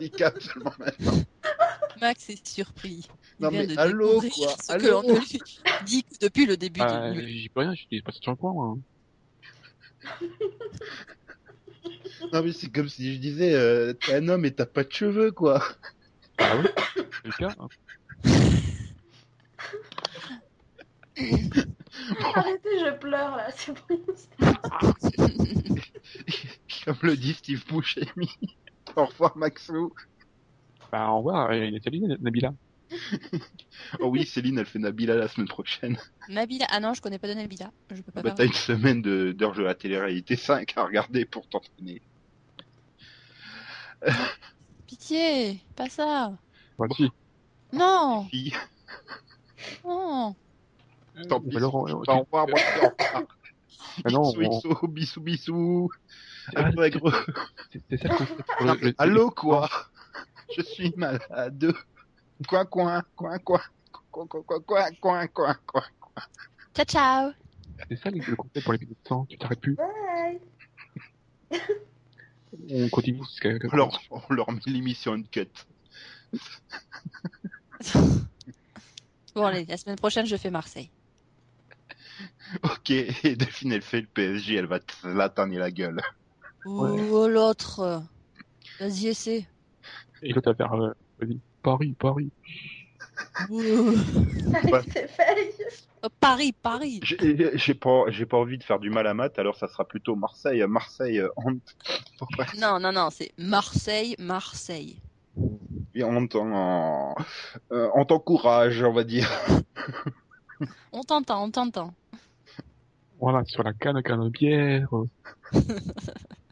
Il 0.00 0.10
capte 0.10 0.40
seulement 0.42 0.72
maintenant. 0.78 1.22
Max 2.00 2.30
est 2.30 2.46
surpris. 2.46 3.06
Il 3.38 3.42
Non, 3.42 3.48
vient 3.50 3.60
mais 3.60 3.66
de 3.66 3.78
allô, 3.78 4.20
quoi, 4.20 4.56
ce 4.60 4.72
allô. 4.72 5.02
ne 5.02 5.18
lui 5.18 5.40
dit 5.84 6.02
que 6.04 6.14
depuis 6.20 6.46
le 6.46 6.56
début 6.56 6.80
Ah, 6.80 7.10
de 7.12 7.20
j'y 7.26 7.48
peux 7.48 7.60
rien, 7.60 7.74
je 7.74 7.82
suis 7.82 8.02
passé 8.02 8.18
sur 8.22 8.32
le 8.32 8.36
point, 8.36 8.52
moi. 8.52 8.76
Non, 12.32 12.42
mais 12.42 12.52
c'est 12.52 12.70
comme 12.70 12.88
si 12.88 13.14
je 13.14 13.18
disais, 13.18 13.54
euh, 13.54 13.92
t'es 13.92 14.14
un 14.14 14.28
homme 14.28 14.44
et 14.44 14.54
t'as 14.54 14.66
pas 14.66 14.84
de 14.84 14.92
cheveux, 14.92 15.30
quoi. 15.30 15.62
Ah 16.38 16.56
oui, 16.56 16.66
c'est 16.96 17.26
le 17.26 17.32
cas. 17.32 17.54
hein. 17.58 17.68
Arrêtez, 22.34 22.78
je 22.80 22.90
pleure 22.98 23.36
là, 23.36 23.48
c'est 23.54 23.72
bon. 23.72 24.04
Comme 26.84 26.98
le 27.02 27.16
dit 27.16 27.34
Steve 27.34 27.64
Buscemi. 27.68 28.28
Au 28.96 29.06
revoir, 29.06 29.36
Maxou. 29.36 29.92
Bah, 30.94 31.10
au 31.10 31.16
revoir, 31.16 31.50
et 31.52 31.76
salut, 31.82 32.02
Nabila. 32.20 32.52
Oh 33.98 34.06
oui, 34.06 34.24
Céline, 34.24 34.58
elle 34.60 34.66
fait 34.66 34.78
Nabila 34.78 35.16
la 35.16 35.26
semaine 35.26 35.48
prochaine. 35.48 35.98
Nabila. 36.28 36.66
Ah 36.70 36.78
non, 36.78 36.94
je 36.94 37.00
connais 37.00 37.18
pas 37.18 37.26
de 37.26 37.34
Nabila. 37.34 37.72
Je 37.90 38.00
peux 38.00 38.12
pas 38.12 38.22
Bah, 38.22 38.30
t'as 38.30 38.46
une 38.46 38.52
semaine 38.52 39.02
de- 39.02 39.32
d'heures 39.32 39.54
de 39.56 39.64
la 39.64 39.74
télé-réalité 39.74 40.36
5 40.36 40.72
à 40.76 40.84
regarder 40.84 41.24
pour 41.24 41.48
t'entraîner. 41.48 42.00
Pitié, 44.86 45.60
pas 45.74 45.88
ça. 45.88 46.38
Bah, 46.78 46.86
si. 46.96 47.10
Non, 47.72 48.28
non. 49.84 50.36
tant 51.28 51.40
pis. 51.40 51.56
alors, 51.56 51.74
Au 51.74 52.04
tu- 52.04 52.10
revoir, 52.12 52.46
moi. 52.46 52.60
Ah 54.04 54.10
non, 54.10 54.32
Bisous, 54.32 54.62
on- 54.84 54.86
bisous, 54.86 55.20
bisous, 55.20 55.20
bisous. 55.20 55.88
Ah, 56.54 56.70
c'est 57.72 57.82
c'est 57.90 57.96
ça 57.96 58.08
le 58.08 58.16
concept 58.16 58.94
Allô, 59.00 59.30
quoi? 59.32 59.68
Je 60.56 60.62
suis 60.62 60.92
malade. 60.96 61.74
Coin, 62.48 62.64
coin, 62.64 63.02
coin, 63.16 63.38
coin. 63.38 63.60
Coin, 64.10 64.26
coin, 64.26 64.42
coin, 64.42 64.60
coin, 64.60 64.90
coin, 65.00 65.26
coin, 65.28 65.56
coin. 65.66 66.22
Ciao, 66.74 66.84
ciao. 66.84 67.32
C'est 67.88 67.96
ça 67.96 68.10
le 68.10 68.36
concept 68.36 68.62
pour 68.62 68.72
l'épisode 68.72 68.96
100, 69.06 69.26
tu 69.26 69.38
t'arrêtes 69.38 69.60
plus. 69.60 69.74
Bye 69.74 70.40
On 72.70 72.88
continue 72.88 73.18
jusqu'à... 73.24 73.50
On 73.72 73.76
leur, 73.76 74.00
on 74.10 74.32
leur 74.32 74.50
met 74.52 74.60
l'émission 74.66 75.14
une 75.14 75.26
cut. 75.26 75.48
Bon, 79.34 79.44
allez, 79.44 79.64
la 79.64 79.76
semaine 79.76 79.96
prochaine, 79.96 80.26
je 80.26 80.36
fais 80.36 80.50
Marseille. 80.50 80.90
Ok, 82.62 82.90
et 82.90 83.34
Delphine, 83.36 83.72
elle 83.72 83.82
fait 83.82 84.02
le 84.02 84.06
PSG, 84.06 84.54
elle 84.54 84.66
va 84.66 84.78
te 84.78 85.08
l'atteindre 85.08 85.58
la 85.58 85.72
gueule. 85.72 86.00
Ou 86.66 87.26
l'autre. 87.26 88.04
Vas-y, 88.78 89.08
essaie. 89.08 89.48
Et 90.24 90.32
faire... 90.32 90.74
Euh, 90.74 90.92
vas-y, 91.20 91.38
Paris, 91.62 91.94
Paris. 91.98 92.30
Ouais. 93.48 93.64
Oh, 96.02 96.08
Paris, 96.20 96.52
Paris. 96.52 97.00
J'ai 97.02 97.56
j'ai 97.56 97.74
pas, 97.74 98.04
j'ai 98.08 98.26
pas 98.26 98.36
envie 98.36 98.58
de 98.58 98.62
faire 98.64 98.78
du 98.78 98.90
mal 98.90 99.06
à 99.06 99.14
Matt, 99.14 99.38
alors 99.38 99.56
ça 99.56 99.68
sera 99.68 99.86
plutôt 99.86 100.16
Marseille, 100.16 100.62
Marseille, 100.68 101.20
euh, 101.20 101.28
honte. 101.36 101.76
Non, 102.58 102.78
non, 102.78 102.92
non, 102.92 103.08
c'est 103.10 103.32
Marseille, 103.38 104.14
Marseille. 104.18 104.98
Et 105.94 106.04
on 106.04 106.26
t'en, 106.26 107.14
euh, 107.72 107.88
on 107.94 108.04
t'encourage, 108.04 108.82
on 108.82 108.92
va 108.92 109.04
dire. 109.04 109.30
On 110.92 111.02
t'entend, 111.02 111.44
on 111.44 111.50
t'entend. 111.50 111.94
Voilà, 113.20 113.44
sur 113.46 113.62
la 113.62 113.72
canne, 113.72 114.02
canne 114.02 114.24
de 114.24 114.28
bière. 114.28 114.88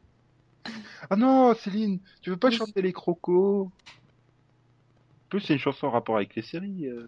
Ah 1.12 1.16
non, 1.16 1.54
Céline, 1.54 2.00
tu 2.22 2.30
veux 2.30 2.38
pas 2.38 2.48
Oui. 2.48 2.56
chanter 2.56 2.80
les 2.80 2.92
crocos? 2.94 3.66
En 3.66 3.70
plus, 5.28 5.40
c'est 5.40 5.52
une 5.52 5.58
chanson 5.58 5.86
en 5.88 5.90
rapport 5.90 6.16
avec 6.16 6.34
les 6.36 6.42
séries. 6.42 6.86
euh. 6.86 7.06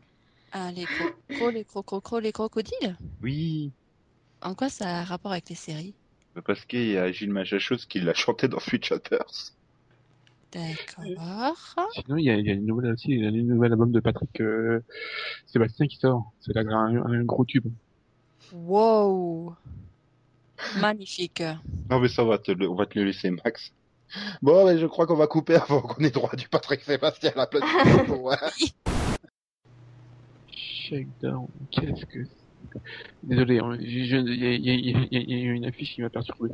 Ah, 0.53 0.71
les 0.73 0.85
crocos, 0.87 1.51
les 1.53 1.65
crococros, 1.65 2.21
les 2.21 2.33
crocodiles? 2.33 2.97
Oui, 3.23 3.73
En 4.43 4.55
quoi 4.55 4.69
ça 4.69 4.87
a 4.87 5.01
un 5.01 5.05
rapport 5.05 5.33
avec 5.33 5.49
les 5.49 5.57
séries? 5.57 5.97
Parce 6.47 6.65
qu'il 6.65 6.87
y 6.91 6.97
a 6.97 7.11
Gilles 7.11 7.33
Majachos 7.33 7.87
qui 7.89 7.99
l'a 8.01 8.15
chanté 8.15 8.47
dans 8.47 8.61
Sweet 8.61 8.85
Shotters. 8.85 9.55
D'accord. 10.53 11.89
Sinon, 11.95 12.17
il 12.19 12.25
y 12.25 12.31
a, 12.31 12.37
il 12.37 12.47
y 12.47 12.51
a 12.51 12.55
une 12.55 12.67
nouvelle 12.67 12.93
aussi, 12.93 13.11
il 13.13 13.21
y 13.21 13.27
a 13.27 13.29
une 13.29 13.49
nouvel 13.49 13.73
album 13.73 13.91
de 13.91 14.01
Patrick 14.01 14.41
euh, 14.41 14.81
Sébastien 15.47 15.87
qui 15.87 15.97
sort. 15.97 16.33
C'est 16.41 16.57
un, 16.57 16.69
un 16.69 17.25
gros 17.25 17.45
tube. 17.45 17.67
Wow. 18.53 19.57
Magnifique. 20.81 21.43
Non 21.89 21.99
mais 22.01 22.09
ça 22.09 22.25
va 22.25 22.39
te 22.39 22.51
le, 22.53 22.69
on 22.69 22.75
va 22.75 22.85
te 22.87 22.99
le 22.99 23.07
laisser 23.07 23.31
Max. 23.31 23.73
Bon, 24.43 24.67
mais 24.67 24.79
je 24.79 24.87
crois 24.87 25.07
qu'on 25.07 25.17
va 25.17 25.27
couper 25.27 25.55
avant 25.57 25.81
qu'on 25.81 26.03
ait 26.05 26.11
droit 26.11 26.35
du 26.37 26.49
Patrick 26.49 26.81
Sébastien 26.83 27.33
à 27.35 27.39
la 27.39 27.47
place 27.47 27.63
du 27.63 28.13
ouais. 28.13 28.37
Shakedown, 30.53 31.49
qu'est-ce 31.71 32.05
que 32.07 32.25
c'est? 32.25 32.81
Désolé, 33.23 33.59
hein, 33.59 33.77
il 33.81 34.05
y, 34.05 34.09
y, 34.09 34.15
a, 34.15 34.21
y, 34.21 35.33
y 35.33 35.43
une 35.43 35.65
affiche 35.65 35.95
qui 35.95 36.03
m'a 36.03 36.11
perturbé. 36.11 36.51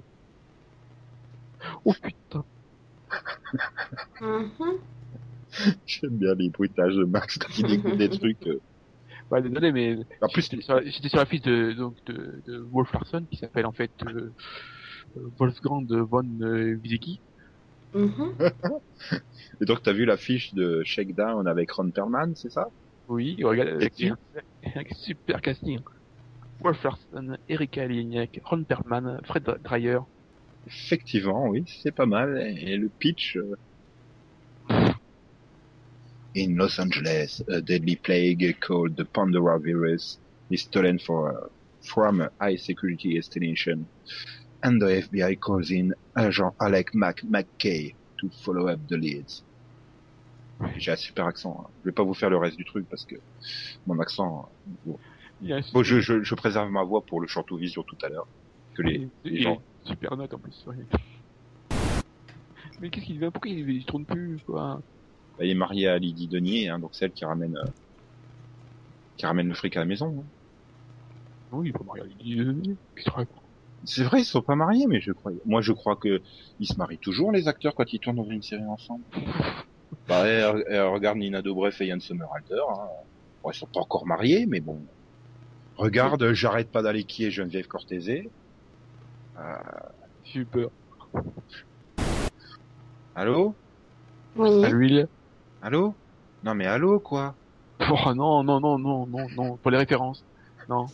Oh 1.85 1.94
putain. 2.02 2.44
Mhm. 4.20 4.78
J'aime 5.86 6.16
bien 6.16 6.35
les 6.35 6.48
bruitages 6.48 6.94
de 6.94 7.05
Max 7.05 7.39
quand 7.39 7.48
il 7.59 7.66
découvre 7.66 7.97
des 7.97 8.09
trucs. 8.09 8.47
euh. 8.47 8.60
Ouais, 9.31 9.43
désolé, 9.43 9.72
mais 9.72 9.98
En 10.22 10.28
plus, 10.28 10.48
j'étais 10.51 10.62
sur, 10.62 11.18
la 11.18 11.27
fiche 11.27 11.43
de, 11.43 11.72
donc, 11.72 11.94
de, 12.06 12.43
de 12.47 12.59
Wolf 12.70 12.93
Larson 12.93 13.24
qui 13.31 13.36
s'appelle 13.36 13.66
en 13.66 13.72
fait 13.72 13.90
euh, 14.06 14.32
euh, 15.16 15.31
Wolfgang 15.39 15.86
von 15.93 16.24
euh, 16.40 16.77
Wiesiggi. 17.94 18.14
Mhm. 18.14 18.34
et 19.60 19.64
donc 19.64 19.82
t'as 19.82 19.92
vu 19.92 20.04
l'affiche 20.04 20.54
de 20.54 20.82
Shakedown 20.84 21.46
avec 21.46 21.70
Ron 21.72 21.90
Perlman, 21.90 22.34
c'est 22.34 22.50
ça? 22.50 22.68
Oui, 23.08 23.36
regarde, 23.42 23.70
avec 23.70 24.00
un 24.02 24.94
super 24.94 25.40
casting. 25.40 25.80
Wolf 26.60 26.82
Larson, 26.84 27.36
Erika 27.48 27.86
Lignac, 27.86 28.38
Ron 28.44 28.64
Perlman, 28.64 29.20
Fred 29.24 29.44
Dreyer. 29.64 29.98
Effectivement, 30.66 31.48
oui, 31.48 31.64
c'est 31.82 31.94
pas 31.94 32.06
mal. 32.06 32.36
Et 32.38 32.76
le 32.76 32.88
pitch. 32.88 33.36
euh, 33.36 33.56
In 36.36 36.54
Los 36.56 36.78
Angeles, 36.78 37.42
a 37.48 37.60
deadly 37.60 37.96
plague 37.96 38.56
called 38.60 38.94
the 38.96 39.04
Pandora 39.04 39.58
virus 39.58 40.20
is 40.48 40.62
stolen 40.62 40.98
for, 41.00 41.50
from 41.82 42.20
a 42.20 42.30
high 42.40 42.56
security 42.56 43.14
destination, 43.14 43.84
and 44.62 44.78
the 44.81 45.03
FBI 45.09 45.39
calls 45.39 45.70
in 45.70 45.93
agent 46.16 46.53
Alec 46.61 46.95
Mac 46.95 47.23
McKay 47.24 47.95
to 48.19 48.28
follow 48.45 48.69
up 48.69 48.81
the 48.89 48.97
leads. 48.97 49.43
J'ai 50.77 50.93
un 50.93 50.97
super 50.97 51.24
accent. 51.27 51.57
hein. 51.65 51.70
Je 51.82 51.89
vais 51.89 51.95
pas 51.95 52.03
vous 52.03 52.12
faire 52.15 52.28
le 52.31 52.37
reste 52.37 52.57
du 52.57 52.65
truc 52.65 52.87
parce 52.89 53.05
que 53.07 53.16
mon 53.87 53.99
accent. 54.01 54.49
bon. 54.85 54.99
Il 55.43 55.49
y 55.49 55.53
a 55.55 55.57
un 55.57 55.62
Bon, 55.73 55.82
je, 55.82 56.01
je, 56.01 56.23
je 56.23 56.35
préserve 56.35 56.70
ma 56.70 56.82
voix 56.82 57.01
pour 57.01 57.20
le 57.20 57.27
Chanteau 57.27 57.57
Vision 57.57 57.82
tout 57.82 57.97
à 58.03 58.09
l'heure. 58.11 58.27
Que 58.74 58.82
les, 58.82 59.09
les 59.24 59.41
gens. 59.41 59.62
Super 59.85 60.15
note 60.16 60.35
en 60.35 60.39
plus, 60.39 60.62
ouais. 60.66 60.77
Mais 62.81 62.91
qu'est-ce 62.91 63.07
qu'il 63.07 63.16
devient 63.16 63.31
Pourquoi 63.32 63.51
il, 63.51 63.69
il 63.70 63.85
tourne 63.87 64.05
plus, 64.05 64.39
quoi? 64.45 64.81
Bah, 65.39 65.45
il 65.45 65.51
est 65.51 65.55
marié 65.55 65.89
à 65.89 65.99
Lydie 65.99 66.28
Denier, 66.28 66.69
hein, 66.69 66.78
donc 66.78 66.95
celle 66.95 67.12
qui 67.12 67.24
ramène, 67.24 67.57
euh, 67.57 67.65
qui 69.16 69.24
ramène 69.24 69.49
le 69.49 69.55
fric 69.55 69.77
à 69.77 69.81
la 69.81 69.87
maison. 69.87 70.15
hein. 70.20 70.24
Oui, 71.53 71.69
il 71.69 71.77
faut 71.77 71.85
marier 71.85 72.05
Lydie 72.20 72.77
Qu'est-ce 72.95 73.11
que 73.11 73.11
C'est 73.85 74.05
vrai, 74.05 74.20
ils 74.20 74.24
sont 74.24 74.43
pas 74.43 74.57
mariés, 74.57 74.86
mais 74.86 75.01
je 75.01 75.12
crois. 75.12 75.32
Moi, 75.47 75.62
je 75.62 75.73
crois 75.73 75.97
que 75.97 76.20
ils 76.59 76.66
se 76.66 76.77
marient 76.77 76.98
toujours 76.98 77.32
les 77.32 77.48
acteurs 77.48 77.74
quand 77.74 77.93
ils 77.93 77.98
tournent 77.98 78.16
dans 78.16 78.24
une 78.24 78.43
série 78.43 78.66
ensemble. 78.66 79.02
Bah, 80.07 80.23
regarde 80.90 81.19
Nina 81.19 81.40
Dobrev 81.43 81.74
et 81.81 81.86
Yann 81.86 82.01
Sommerhalder. 82.01 82.62
Hein. 82.70 82.89
Bon, 83.43 83.51
ils 83.51 83.55
sont 83.55 83.66
pas 83.66 83.81
encore 83.81 84.07
mariés, 84.07 84.47
mais 84.47 84.61
bon. 84.61 84.81
Regarde, 85.77 86.32
j'arrête 86.32 86.70
pas 86.70 86.82
d'aller 86.82 87.05
qui 87.05 87.24
est 87.24 87.31
Geneviève 87.31 87.66
Cortézé. 87.66 88.28
J'ai 90.24 90.40
eu 90.40 90.44
peur. 90.44 90.70
Allô, 93.15 93.55
Oui. 94.36 94.65
À 94.65 94.69
l'huile 94.69 95.09
allô? 95.62 95.94
Non 96.44 96.55
mais 96.55 96.66
allô 96.66 97.01
quoi? 97.01 97.35
Oh 97.81 98.15
non, 98.15 98.43
non, 98.44 98.61
non, 98.61 98.78
non, 98.78 99.07
non, 99.07 99.27
non, 99.36 99.57
pour 99.57 99.70
les 99.70 99.78
références. 99.78 100.23
Non. 100.69 100.86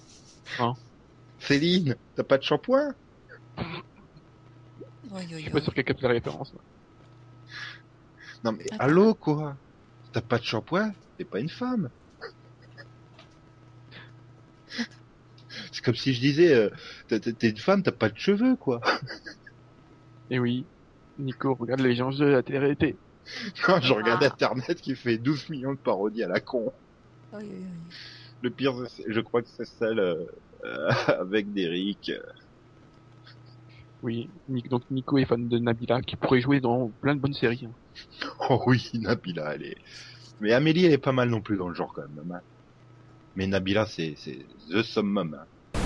Céline, 1.46 1.96
t'as 2.14 2.24
pas 2.24 2.38
de 2.38 2.42
shampoing? 2.42 2.94
Oui, 3.58 3.64
oui, 5.12 5.26
Je 5.30 5.36
suis 5.38 5.50
pas 5.50 5.60
sûr 5.60 5.72
qu'elle 5.74 5.84
capte 5.84 6.02
la 6.02 6.08
référence. 6.08 6.52
Non 8.44 8.52
mais 8.52 8.64
Attends. 8.72 8.84
allô 8.84 9.14
quoi. 9.14 9.56
T'as 10.12 10.22
pas 10.22 10.38
de 10.38 10.44
shampoing? 10.44 10.92
T'es 11.16 11.24
pas 11.24 11.40
une 11.40 11.48
femme. 11.48 11.90
C'est 15.72 15.82
comme 15.82 15.94
si 15.94 16.12
je 16.12 16.20
disais, 16.20 16.52
euh, 16.54 16.70
t'es- 17.08 17.48
une 17.48 17.56
femme, 17.58 17.82
t'as 17.82 17.92
pas 17.92 18.08
de 18.08 18.18
cheveux 18.18 18.56
quoi. 18.56 18.80
Et 20.30 20.38
oui. 20.38 20.66
Nico, 21.18 21.54
regarde 21.54 21.80
les 21.80 21.94
gens 21.94 22.10
de 22.10 22.24
la 22.26 22.42
télé-réalité. 22.42 22.98
Non, 23.68 23.80
je 23.80 23.92
regarde 23.92 24.22
Ah. 24.22 24.26
Internet 24.26 24.80
qui 24.80 24.94
fait 24.94 25.18
12 25.18 25.48
millions 25.48 25.72
de 25.72 25.78
parodies 25.78 26.22
à 26.22 26.28
la 26.28 26.40
con. 26.40 26.72
Oui, 27.32 27.44
oui, 27.50 27.66
oui. 27.72 27.94
Le 28.42 28.50
pire, 28.50 28.74
je 29.08 29.20
crois 29.20 29.42
que 29.42 29.48
c'est 29.48 29.64
celle 29.64 29.98
euh, 29.98 30.24
avec 31.08 31.52
Derrick. 31.52 32.10
Oui. 34.02 34.30
Ni- 34.48 34.62
Donc 34.62 34.82
Nico 34.90 35.18
est 35.18 35.24
fan 35.24 35.48
de 35.48 35.58
Nabila, 35.58 36.00
qui 36.02 36.16
pourrait 36.16 36.40
jouer 36.40 36.60
dans 36.60 36.90
plein 37.00 37.14
de 37.14 37.20
bonnes 37.20 37.32
séries. 37.34 37.66
hein. 37.66 37.74
Oh 38.50 38.62
oui, 38.66 38.88
Nabila, 38.94 39.54
elle 39.54 39.64
est... 39.64 39.76
Mais 40.40 40.52
Amélie, 40.52 40.84
elle 40.84 40.92
est 40.92 40.98
pas 40.98 41.12
mal 41.12 41.30
non 41.30 41.40
plus 41.40 41.56
dans 41.56 41.68
le 41.68 41.74
genre 41.74 41.92
quand 41.94 42.06
même. 42.08 42.30
hein. 42.32 42.40
Mais 43.34 43.46
Nabila, 43.46 43.86
c'est 43.86 44.14
c'est 44.18 44.46
the 44.70 44.82
summum. 44.82 45.34
hein. 45.34 45.80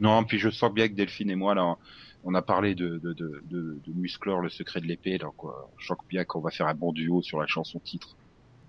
Non, 0.00 0.24
puis 0.24 0.38
je 0.38 0.50
sens 0.50 0.72
bien 0.72 0.88
que 0.88 0.94
Delphine 0.94 1.30
et 1.30 1.36
moi, 1.36 1.54
là, 1.54 1.76
on 2.24 2.34
a 2.34 2.42
parlé 2.42 2.74
de, 2.74 2.98
de, 2.98 3.12
de, 3.14 3.42
de, 3.44 3.80
de 3.84 3.92
Musclor, 3.94 4.40
le 4.40 4.48
secret 4.48 4.80
de 4.80 4.86
l'épée, 4.86 5.18
quoi. 5.36 5.70
Je 5.78 5.86
sens 5.86 5.96
bien 6.08 6.24
qu'on 6.24 6.40
va 6.40 6.50
faire 6.50 6.66
un 6.68 6.74
bon 6.74 6.92
duo 6.92 7.22
sur 7.22 7.40
la 7.40 7.46
chanson 7.46 7.78
titre. 7.80 8.16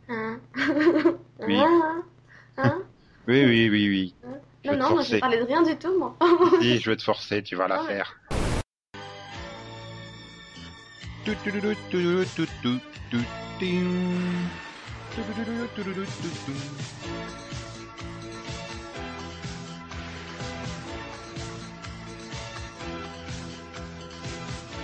Hein 0.07 0.39
Oui. 1.47 1.57
Hein 1.59 2.03
Hein 2.57 2.81
Oui, 3.27 3.45
oui, 3.45 3.69
oui, 3.69 3.89
oui. 3.89 4.15
Je 4.63 4.71
Non, 4.71 4.77
non, 4.77 4.89
moi 4.91 5.01
j'ai 5.01 5.19
forcer. 5.19 5.19
parlé 5.19 5.37
de 5.39 5.43
rien 5.45 5.61
du 5.63 5.75
tout, 5.77 5.97
moi. 5.97 6.15
Si, 6.61 6.79
je 6.79 6.89
vais 6.89 6.97
te 6.97 7.03
forcer, 7.03 7.41
tu 7.43 7.55
vas 7.55 7.67
la 7.67 7.81
ouais. 7.81 7.87
faire. 7.87 8.19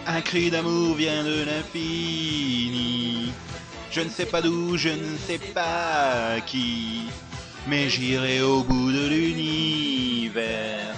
Un 0.08 0.22
cri 0.22 0.52
d'amour 0.52 0.96
vient 0.96 1.24
de 1.24 1.44
l'infini. 1.46 3.32
Je 3.92 4.02
ne 4.02 4.10
sais 4.10 4.26
pas 4.26 4.42
d'où, 4.42 4.78
je 4.78 4.90
ne 4.90 5.18
sais 5.18 5.40
pas 5.40 6.40
qui. 6.46 7.08
Mais 7.68 7.90
j'irai 7.90 8.42
au 8.42 8.62
bout 8.62 8.92
de 8.92 9.08
l'univers 9.08 10.96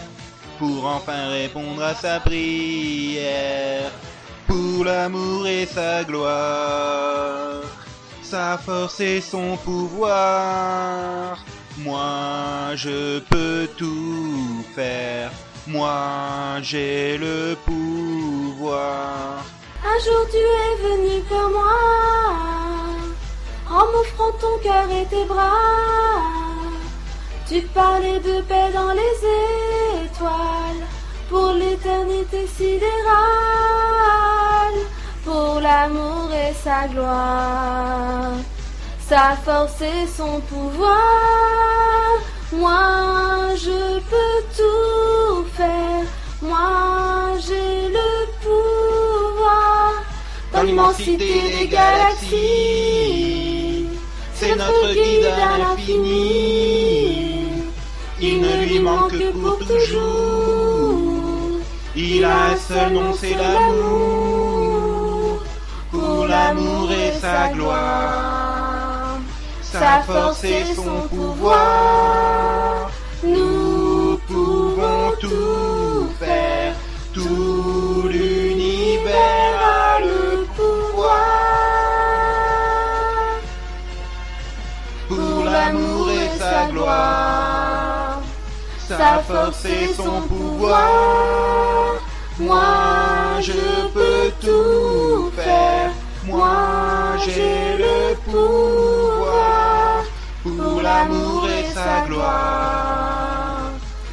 pour 0.59 0.85
enfin 0.85 1.29
répondre 1.29 1.83
à 1.83 1.93
sa 1.93 2.19
prière. 2.19 3.91
Pour 4.47 4.85
l'amour 4.85 5.47
et 5.47 5.65
sa 5.65 6.03
gloire, 6.03 7.63
sa 8.21 8.57
force 8.57 8.99
et 8.99 9.21
son 9.21 9.57
pouvoir. 9.57 11.37
Moi, 11.77 12.75
je 12.75 13.19
peux 13.19 13.67
tout 13.77 14.63
faire. 14.75 15.31
Moi, 15.67 16.59
j'ai 16.61 17.17
le 17.17 17.55
pouvoir. 17.65 19.43
Un 19.83 19.99
jour 20.03 20.25
tu 20.31 20.37
es 20.37 20.75
venu 20.87 21.21
pour 21.29 21.49
moi, 21.49 21.77
en 23.69 23.85
m'offrant 23.91 24.31
ton 24.39 24.57
cœur 24.63 24.89
et 24.89 25.05
tes 25.05 25.25
bras. 25.25 26.46
Tu 27.49 27.61
parlais 27.73 28.19
de 28.19 28.41
paix 28.41 28.71
dans 28.73 28.91
les 28.91 29.17
étoiles, 30.05 30.83
pour 31.29 31.53
l'éternité 31.53 32.45
sidérale, 32.45 32.89
pour 35.23 35.61
l'amour 35.61 36.29
et 36.33 36.53
sa 36.53 36.89
gloire, 36.89 38.33
sa 38.99 39.37
force 39.45 39.81
et 39.81 40.05
son 40.07 40.41
pouvoir. 40.41 40.97
Moi 42.51 43.55
je 43.55 43.99
peux 44.11 44.43
tout 44.57 45.45
faire, 45.55 46.03
moi 46.41 47.37
j'ai 47.39 47.87
le 47.87 48.27
pouvoir 48.43 49.93
dans 50.51 50.63
l'immensité 50.63 51.35
des 51.59 51.67
galaxies. 51.67 53.07
C'est 54.35 54.55
notre 54.55 54.93
guide 54.93 55.25
à 55.25 55.57
l'infini. 55.59 56.86
Il 58.19 58.41
ne 58.41 58.65
lui 58.65 58.79
manque 58.79 59.11
que 59.11 59.31
pour 59.31 59.59
toujours. 59.59 61.07
Il 61.95 62.23
a 62.25 62.45
un 62.51 62.57
seul 62.57 62.93
nom, 62.93 63.13
c'est 63.13 63.35
l'amour. 63.35 64.57
Pour 65.91 66.25
l'amour 66.27 66.91
et 66.91 67.11
sa 67.19 67.49
gloire, 67.49 69.19
sa 69.61 70.01
force 70.01 70.43
et 70.43 70.65
son 70.75 71.07
pouvoir. 71.09 72.89
Nous 73.23 74.19
pouvons 74.27 75.11
tout 75.19 76.09
faire. 76.19 76.73
Tout 77.13 78.07
l'univers 78.09 79.59
a 79.63 79.99
le 80.01 80.45
pouvoir. 80.55 81.17
Pour 85.07 85.45
l'amour 85.45 86.11
et 86.11 86.29
sa 86.37 86.65
gloire, 86.71 87.46
sa 88.87 89.19
force 89.19 89.65
et 89.65 89.93
son 89.93 90.21
pouvoir. 90.21 91.95
Moi 92.39 93.41
je 93.41 93.87
peux 93.93 94.31
tout 94.39 95.31
faire, 95.35 95.91
moi 96.25 97.17
j'ai 97.25 97.77
le 97.77 98.15
pouvoir. 98.25 100.03
Pour 100.43 100.81
l'amour 100.81 101.47
et 101.49 101.65
sa 101.73 102.05
gloire, 102.07 103.71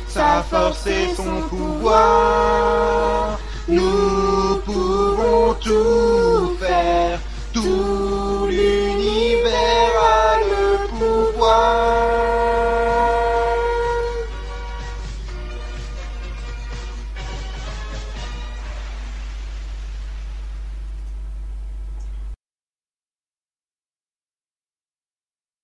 sa 0.08 0.42
force 0.42 0.86
et 0.86 1.14
son 1.14 1.42
pouvoir. 1.48 3.38
Nous 3.68 4.60
pouvons 4.64 5.54
tout 5.60 6.56